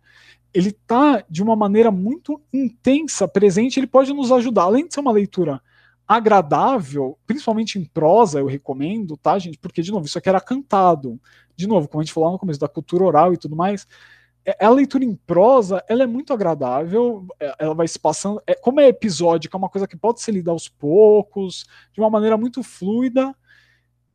Ele 0.52 0.68
está 0.68 1.24
de 1.28 1.42
uma 1.42 1.56
maneira 1.56 1.90
muito 1.90 2.40
intensa, 2.52 3.26
presente, 3.26 3.80
ele 3.80 3.86
pode 3.86 4.12
nos 4.12 4.30
ajudar, 4.30 4.62
além 4.62 4.86
de 4.86 4.94
ser 4.94 5.00
uma 5.00 5.12
leitura 5.12 5.60
agradável, 6.06 7.18
principalmente 7.26 7.78
em 7.78 7.84
prosa, 7.84 8.38
eu 8.38 8.46
recomendo, 8.46 9.16
tá, 9.16 9.38
gente? 9.38 9.58
Porque, 9.58 9.82
de 9.82 9.90
novo, 9.90 10.06
isso 10.06 10.16
aqui 10.16 10.28
era 10.28 10.40
cantado. 10.40 11.20
De 11.56 11.66
novo, 11.66 11.88
como 11.88 12.00
a 12.00 12.04
gente 12.04 12.12
falou 12.12 12.30
no 12.30 12.38
começo 12.38 12.60
da 12.60 12.68
cultura 12.68 13.02
oral 13.02 13.32
e 13.32 13.36
tudo 13.36 13.56
mais, 13.56 13.86
a 14.60 14.70
leitura 14.70 15.04
em 15.04 15.14
prosa 15.14 15.82
ela 15.88 16.04
é 16.04 16.06
muito 16.06 16.32
agradável, 16.32 17.26
é, 17.40 17.54
ela 17.58 17.74
vai 17.74 17.88
se 17.88 17.98
passando. 17.98 18.40
É, 18.46 18.54
como 18.54 18.80
é 18.80 18.88
episódica, 18.88 19.56
é 19.56 19.58
uma 19.58 19.68
coisa 19.68 19.88
que 19.88 19.96
pode 19.96 20.20
ser 20.20 20.32
lida 20.32 20.50
aos 20.50 20.68
poucos, 20.68 21.66
de 21.92 22.00
uma 22.00 22.10
maneira 22.10 22.36
muito 22.36 22.62
fluida. 22.62 23.34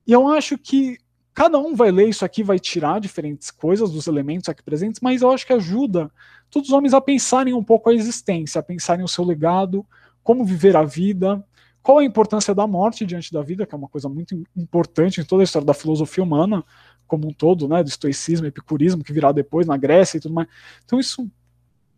E 0.08 0.14
eu 0.14 0.28
acho 0.30 0.58
que 0.58 0.98
cada 1.34 1.58
um 1.58 1.76
vai 1.76 1.92
ler 1.92 2.10
isso 2.10 2.24
aqui, 2.24 2.44
vai 2.44 2.60
tirar 2.60 3.00
diferentes 3.00 3.52
coisas 3.52 3.92
dos 3.92 4.08
elementos 4.08 4.50
aqui 4.50 4.64
presentes, 4.64 5.02
mas 5.02 5.22
eu 5.22 5.32
acho 5.32 5.46
que 5.46 5.54
ajuda 5.54 6.12
todos 6.50 6.70
os 6.70 6.76
homens 6.76 6.94
a 6.94 7.02
pensarem 7.02 7.54
um 7.54 7.64
pouco 7.64 7.90
a 7.90 7.94
existência, 7.94 8.60
a 8.60 8.64
pensarem 8.64 9.04
o 9.04 9.08
seu 9.08 9.24
legado, 9.24 9.86
como 10.24 10.46
viver 10.46 10.76
a 10.76 10.84
vida, 10.84 11.44
qual 11.82 11.98
a 11.98 12.04
importância 12.04 12.54
da 12.54 12.68
morte 12.68 13.06
diante 13.06 13.34
da 13.34 13.42
vida, 13.42 13.66
que 13.66 13.74
é 13.74 13.78
uma 13.78 13.88
coisa 13.88 14.08
muito 14.08 14.42
importante 14.56 15.20
em 15.20 15.24
toda 15.24 15.42
a 15.42 15.46
história 15.46 15.66
da 15.66 15.74
filosofia 15.74 16.24
humana 16.24 16.64
como 17.12 17.28
um 17.28 17.34
todo, 17.34 17.68
né, 17.68 17.84
do 17.84 17.90
estoicismo, 17.90 18.48
epicurismo 18.48 19.04
que 19.04 19.12
virá 19.12 19.34
depois 19.34 19.68
na 19.68 19.76
Grécia 19.76 20.18
e 20.18 20.22
tudo 20.22 20.34
mais. 20.34 20.48
Então 20.86 20.98
isso 20.98 21.30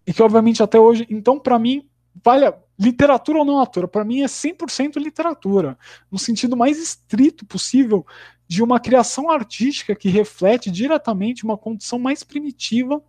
e 0.07 0.11
que 0.11 0.23
obviamente 0.23 0.63
até 0.63 0.79
hoje, 0.79 1.05
então 1.07 1.39
para 1.39 1.59
mim, 1.59 1.87
vale 2.23 2.51
literatura 2.79 3.37
ou 3.37 3.45
não 3.45 3.61
atora, 3.61 3.87
para 3.87 4.03
mim 4.03 4.21
é 4.21 4.25
100% 4.25 4.97
literatura, 4.97 5.77
no 6.11 6.17
sentido 6.17 6.57
mais 6.57 6.79
estrito 6.79 7.45
possível 7.45 8.03
de 8.47 8.63
uma 8.63 8.79
criação 8.79 9.29
artística 9.29 9.95
que 9.95 10.09
reflete 10.09 10.71
diretamente 10.71 11.43
uma 11.43 11.59
condição 11.59 11.99
mais 11.99 12.23
primitiva, 12.23 12.99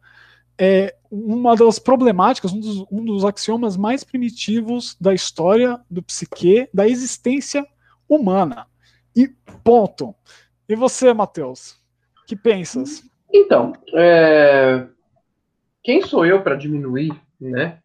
é, 0.59 0.95
uma 1.11 1.57
das 1.57 1.79
problemáticas, 1.79 2.53
um 2.53 2.61
dos, 2.61 2.85
um 2.93 3.03
dos 3.03 3.25
axiomas 3.25 3.79
mais 3.79 4.05
primitivos 4.05 4.95
da 5.01 5.15
história 5.15 5.81
do 5.91 6.03
psique, 6.03 6.69
da 6.73 6.87
existência 6.87 7.67
humana. 8.07 8.67
E 9.17 9.27
ponto. 9.65 10.15
E 10.69 10.77
você, 10.77 11.15
Matheus? 11.15 11.83
Que 12.27 12.37
pensas? 12.37 13.03
Então, 13.33 13.73
é... 13.95 14.87
quem 15.83 16.03
sou 16.03 16.25
eu 16.25 16.43
para 16.43 16.57
diminuir, 16.57 17.13
né? 17.41 17.79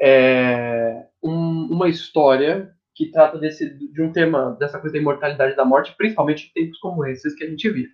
É... 0.00 1.06
Um, 1.22 1.68
uma 1.70 1.88
história 1.88 2.74
que 2.94 3.10
trata 3.10 3.38
desse, 3.38 3.72
de 3.92 4.02
um 4.02 4.12
tema, 4.12 4.56
dessa 4.58 4.78
coisa 4.78 4.94
da 4.94 5.00
imortalidade 5.00 5.56
da 5.56 5.64
morte, 5.64 5.94
principalmente 5.96 6.48
em 6.48 6.52
tempos 6.52 6.78
como 6.80 7.06
esses 7.06 7.34
que 7.34 7.44
a 7.44 7.48
gente 7.48 7.68
vive. 7.70 7.92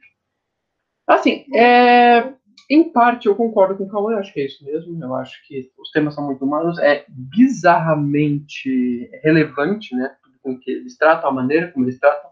Assim, 1.07 1.47
é, 1.55 2.33
em 2.69 2.91
parte 2.91 3.27
eu 3.27 3.37
concordo 3.37 3.77
com 3.77 3.85
o 3.85 3.89
Cauê, 3.89 4.17
acho 4.17 4.33
que 4.33 4.41
é 4.41 4.47
isso 4.47 4.65
mesmo. 4.65 5.03
Eu 5.03 5.15
acho 5.15 5.41
que 5.47 5.71
os 5.79 5.91
temas 5.91 6.15
são 6.15 6.27
muito 6.27 6.45
humanos, 6.45 6.79
é 6.81 7.05
bizarramente 7.09 9.09
relevante, 9.23 9.95
né? 9.95 10.17
Com 10.43 10.59
que 10.59 10.71
eles 10.71 10.97
tratam, 10.97 11.31
a 11.31 11.33
maneira 11.33 11.71
como 11.71 11.85
eles 11.85 12.01
tratam. 12.01 12.31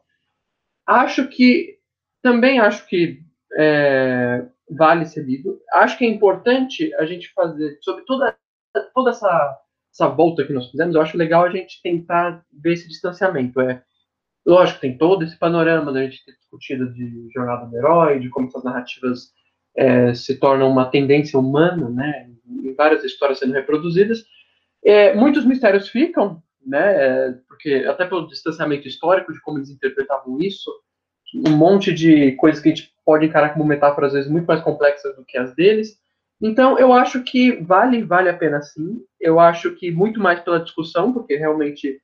Acho 0.85 1.29
que 1.29 1.79
também 2.23 2.59
acho 2.59 2.87
que 2.89 3.23
é, 3.57 4.47
vale 4.71 5.07
ser 5.07 5.25
lido. 5.25 5.61
Acho 5.73 5.99
que 5.99 6.05
é 6.05 6.09
importante 6.09 6.93
a 6.95 7.05
gente 7.05 7.33
fazer, 7.33 7.79
sobre 7.81 8.05
toda, 8.05 8.37
toda 8.95 9.11
essa, 9.11 9.59
essa 9.93 10.09
volta 10.09 10.45
que 10.45 10.53
nós 10.53 10.71
fizemos, 10.71 10.95
eu 10.95 11.01
acho 11.01 11.17
legal 11.17 11.45
a 11.45 11.51
gente 11.51 11.81
tentar 11.83 12.45
ver 12.53 12.75
esse 12.75 12.89
distanciamento. 12.89 13.61
É, 13.61 13.83
lógico, 14.45 14.81
tem 14.81 14.97
todo 14.97 15.25
esse 15.25 15.39
panorama 15.39 15.93
da 15.93 16.03
gente 16.03 16.25
ter 16.25 16.33
discutido 16.33 16.93
de 16.93 17.29
jornada 17.33 17.67
do 17.67 17.77
herói, 17.77 18.21
de 18.21 18.29
como 18.29 18.49
essas 18.49 18.65
narrativas 18.65 19.33
é, 19.77 20.15
se 20.15 20.37
tornam 20.39 20.71
uma 20.71 20.87
tendência 20.87 21.39
humana, 21.39 21.89
né, 21.91 22.31
em 22.47 22.75
várias 22.75 23.05
histórias 23.05 23.39
sendo 23.39 23.53
reproduzidas. 23.53 24.25
É, 24.85 25.15
muitos 25.15 25.45
mistérios 25.45 25.89
ficam, 25.89 26.43
né, 26.65 26.95
é, 26.95 27.33
porque 27.49 27.87
até 27.89 28.05
pelo 28.05 28.29
distanciamento 28.29 28.87
histórico 28.87 29.33
de 29.33 29.41
como 29.41 29.59
eles 29.59 29.71
interpretavam 29.71 30.39
isso, 30.41 30.71
um 31.35 31.57
monte 31.57 31.93
de 31.93 32.33
coisas 32.33 32.63
que 32.63 32.69
a 32.69 32.75
gente 32.75 32.94
pode 33.05 33.27
encarar 33.27 33.51
como 33.51 33.65
metáforas, 33.65 34.09
às 34.09 34.15
vezes, 34.15 34.31
muito 34.31 34.47
mais 34.47 34.61
complexas 34.61 35.15
do 35.17 35.25
que 35.25 35.37
as 35.39 35.55
deles. 35.55 35.99
Então, 36.41 36.79
eu 36.79 36.93
acho 36.93 37.23
que 37.23 37.63
vale, 37.63 38.03
vale 38.03 38.29
a 38.29 38.37
pena 38.37 38.61
sim. 38.63 39.03
Eu 39.21 39.39
acho 39.39 39.73
que 39.77 39.91
muito 39.91 40.21
mais 40.21 40.41
pela 40.41 40.61
discussão, 40.61 41.13
porque 41.13 41.37
realmente, 41.37 42.01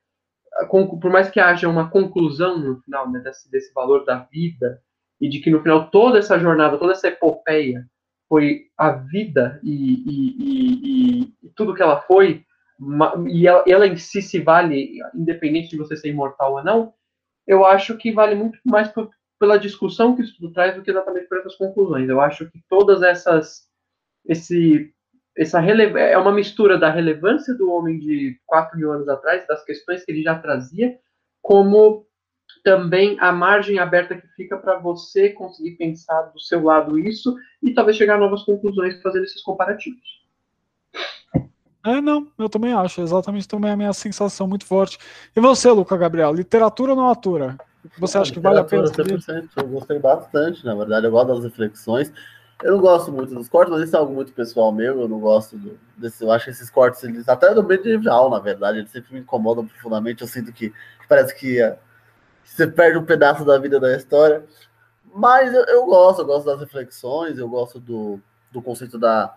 por 0.69 1.09
mais 1.11 1.29
que 1.29 1.39
haja 1.39 1.67
uma 1.67 1.89
conclusão 1.89 2.57
no 2.57 2.81
final 2.81 3.09
né, 3.11 3.19
desse, 3.19 3.49
desse 3.51 3.73
valor 3.73 4.05
da 4.05 4.19
vida, 4.31 4.81
e 5.21 5.29
de 5.29 5.39
que 5.39 5.51
no 5.51 5.61
final 5.61 5.89
toda 5.91 6.17
essa 6.17 6.39
jornada, 6.39 6.79
toda 6.79 6.93
essa 6.93 7.07
epopeia 7.07 7.85
foi 8.27 8.63
a 8.75 8.91
vida 8.91 9.59
e, 9.63 9.93
e, 10.07 10.37
e, 10.39 11.33
e 11.43 11.49
tudo 11.55 11.75
que 11.75 11.83
ela 11.83 12.01
foi, 12.01 12.43
e 13.29 13.47
ela, 13.47 13.63
ela, 13.67 13.87
em 13.87 13.95
si 13.97 14.21
se 14.21 14.39
vale, 14.39 14.97
independente 15.13 15.69
de 15.69 15.77
você 15.77 15.95
ser 15.95 16.09
imortal 16.09 16.53
ou 16.53 16.63
não, 16.63 16.93
eu 17.45 17.63
acho 17.63 17.95
que 17.97 18.11
vale 18.11 18.33
muito 18.33 18.57
mais 18.65 18.87
por, 18.87 19.11
pela 19.41 19.57
discussão 19.57 20.15
que 20.15 20.21
isso 20.21 20.35
tudo 20.37 20.53
traz 20.53 20.75
do 20.75 20.83
que 20.83 20.91
exatamente 20.91 21.27
por 21.27 21.39
essas 21.39 21.55
conclusões. 21.55 22.07
Eu 22.07 22.21
acho 22.21 22.47
que 22.51 22.61
todas 22.69 23.01
essas 23.01 23.67
esse 24.23 24.93
essa 25.35 25.59
é 25.65 26.17
uma 26.17 26.31
mistura 26.31 26.77
da 26.77 26.91
relevância 26.91 27.55
do 27.55 27.71
homem 27.71 27.97
de 27.97 28.39
4 28.45 28.77
mil 28.77 28.91
anos 28.91 29.09
atrás, 29.09 29.47
das 29.47 29.63
questões 29.63 30.05
que 30.05 30.11
ele 30.11 30.21
já 30.21 30.37
trazia, 30.37 30.95
como 31.41 32.05
também 32.63 33.17
a 33.19 33.31
margem 33.31 33.79
aberta 33.79 34.15
que 34.15 34.27
fica 34.35 34.57
para 34.57 34.77
você 34.77 35.29
conseguir 35.29 35.71
pensar 35.71 36.21
do 36.33 36.39
seu 36.39 36.61
lado 36.61 36.99
isso 36.99 37.35
e 37.63 37.73
talvez 37.73 37.97
chegar 37.97 38.15
a 38.15 38.19
novas 38.19 38.43
conclusões 38.43 39.01
fazendo 39.01 39.23
esses 39.23 39.41
comparativos. 39.41 40.21
É, 41.83 41.99
não, 41.99 42.27
eu 42.37 42.47
também 42.47 42.73
acho, 42.73 43.01
exatamente 43.01 43.47
também 43.47 43.71
a 43.71 43.77
minha 43.77 43.93
sensação 43.93 44.47
muito 44.47 44.67
forte. 44.67 44.99
E 45.35 45.39
você, 45.39 45.71
Luca 45.71 45.97
Gabriel, 45.97 46.31
literatura 46.31 46.91
ou 46.91 46.97
não 46.97 47.09
atura? 47.09 47.57
Você 47.97 48.17
acha 48.17 48.31
que 48.31 48.39
vale 48.39 48.59
a 48.59 48.63
pena? 48.63 48.83
100%, 48.83 49.49
eu 49.57 49.67
gostei 49.67 49.99
bastante, 49.99 50.65
na 50.65 50.75
verdade, 50.75 51.05
eu 51.05 51.11
gosto 51.11 51.27
das 51.27 51.43
reflexões. 51.43 52.11
Eu 52.63 52.73
não 52.73 52.79
gosto 52.79 53.11
muito 53.11 53.33
dos 53.33 53.49
cortes, 53.49 53.73
mas 53.73 53.83
isso 53.85 53.95
é 53.95 53.99
algo 53.99 54.13
muito 54.13 54.33
pessoal 54.33 54.71
meu. 54.71 55.01
Eu 55.01 55.07
não 55.07 55.19
gosto 55.19 55.57
do, 55.57 55.79
desse. 55.97 56.23
Eu 56.23 56.31
acho 56.31 56.45
que 56.45 56.51
esses 56.51 56.69
cortes, 56.69 57.03
eles, 57.03 57.27
até 57.27 57.53
do 57.55 57.63
medieval, 57.63 58.29
na 58.29 58.39
verdade, 58.39 58.77
eles 58.77 58.91
sempre 58.91 59.13
me 59.13 59.19
incomodam 59.19 59.65
profundamente. 59.65 60.21
Eu 60.21 60.27
sinto 60.27 60.53
que, 60.53 60.71
parece 61.09 61.33
que, 61.33 61.59
uh, 61.63 61.75
você 62.43 62.67
perde 62.67 62.97
um 62.97 63.05
pedaço 63.05 63.45
da 63.45 63.57
vida 63.57 63.79
da 63.79 63.95
história. 63.95 64.43
Mas 65.13 65.53
eu, 65.53 65.63
eu, 65.65 65.85
gosto, 65.85 66.21
eu 66.21 66.25
gosto 66.25 66.45
das 66.45 66.59
reflexões, 66.59 67.37
eu 67.37 67.49
gosto 67.49 67.79
do, 67.79 68.19
do 68.51 68.61
conceito 68.61 68.97
da, 68.99 69.33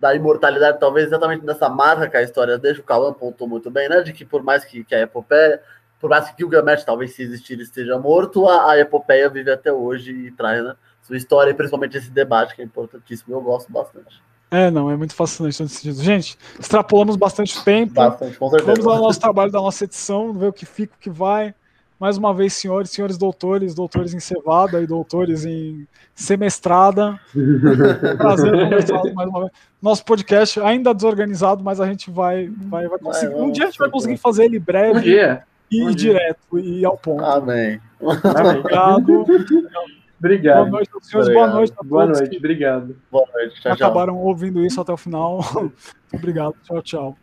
da 0.00 0.14
imortalidade, 0.14 0.80
talvez 0.80 1.06
exatamente 1.06 1.44
nessa 1.44 1.68
marca 1.68 2.08
que 2.08 2.16
a 2.16 2.22
história 2.22 2.58
deixa. 2.58 2.80
O 2.80 2.84
Cauã 2.84 3.10
apontou 3.10 3.48
muito 3.48 3.70
bem, 3.70 3.88
né? 3.88 4.02
De 4.02 4.12
que 4.12 4.24
por 4.24 4.42
mais 4.42 4.64
que, 4.64 4.84
que 4.84 4.94
a 4.94 5.00
epopeia, 5.00 5.62
por 6.00 6.10
mais 6.10 6.30
que 6.30 6.36
Gilgamesh, 6.38 6.84
talvez 6.84 7.14
se 7.14 7.22
existir, 7.22 7.58
esteja 7.60 7.98
morto, 7.98 8.46
a, 8.46 8.72
a 8.72 8.78
epopeia 8.78 9.28
vive 9.28 9.50
até 9.50 9.72
hoje 9.72 10.12
e 10.12 10.30
traz, 10.30 10.64
né? 10.64 10.74
sua 11.06 11.16
história 11.16 11.52
e 11.52 11.54
principalmente 11.54 11.96
esse 11.96 12.10
debate 12.10 12.54
que 12.54 12.62
é 12.62 12.64
importantíssimo. 12.64 13.34
Eu 13.34 13.40
gosto 13.40 13.70
bastante. 13.72 14.20
É, 14.50 14.70
não, 14.70 14.90
é 14.90 14.96
muito 14.96 15.14
fascinante 15.14 15.62
nesse 15.62 15.76
sentido. 15.76 16.02
Gente, 16.02 16.38
extrapolamos 16.58 17.16
bastante 17.16 17.62
tempo. 17.64 17.94
Bastante, 17.94 18.36
com 18.36 18.50
certeza. 18.50 18.72
Vamos 18.72 18.84
lá 18.84 18.96
no 18.96 19.02
nosso 19.02 19.20
trabalho 19.20 19.50
da 19.50 19.60
nossa 19.60 19.84
edição, 19.84 20.32
ver 20.32 20.48
o 20.48 20.52
que 20.52 20.66
fica, 20.66 20.94
o 20.94 20.98
que 20.98 21.10
vai. 21.10 21.54
Mais 21.98 22.18
uma 22.18 22.34
vez, 22.34 22.52
senhores, 22.52 22.90
senhores 22.90 23.16
doutores, 23.16 23.74
doutores 23.74 24.12
em 24.12 24.20
cevada 24.20 24.82
e 24.82 24.86
doutores 24.86 25.46
em 25.46 25.86
semestrada. 26.14 27.18
Prazer 28.18 28.52
conversar 28.52 29.02
mais 29.14 29.28
uma 29.30 29.40
vez. 29.40 29.52
Nosso 29.80 30.04
podcast 30.04 30.60
ainda 30.60 30.92
desorganizado, 30.92 31.64
mas 31.64 31.80
a 31.80 31.86
gente 31.86 32.10
vai, 32.10 32.48
vai, 32.48 32.86
vai 32.86 32.98
conseguir. 32.98 33.34
um 33.34 33.50
dia 33.50 33.64
a 33.64 33.66
gente 33.68 33.78
vai 33.78 33.90
conseguir 33.90 34.18
fazer 34.18 34.44
ele 34.44 34.58
breve. 34.58 34.98
Um 34.98 35.02
dia. 35.02 35.44
E, 35.70 35.82
um 35.82 35.94
direto, 35.94 36.58
e 36.58 36.84
ao 36.84 36.96
ponto. 36.96 37.24
Amém. 37.24 37.80
Obrigado. 38.00 39.26
Obrigado. 40.18 40.70
Boa 40.70 40.70
noite, 40.70 40.90
senhores. 41.02 41.32
Boa 41.32 41.46
noite 41.48 41.72
a 41.72 41.76
todos. 41.76 41.88
Boa 41.90 42.06
noite, 42.06 42.36
obrigado. 42.36 42.96
Boa 43.10 43.26
noite. 43.34 43.60
Tchau, 43.60 43.72
acabaram 43.72 44.16
ouvindo 44.16 44.64
isso 44.64 44.80
até 44.80 44.92
o 44.92 44.96
final. 44.96 45.40
Obrigado. 46.12 46.54
Tchau, 46.62 46.82
tchau. 46.82 47.18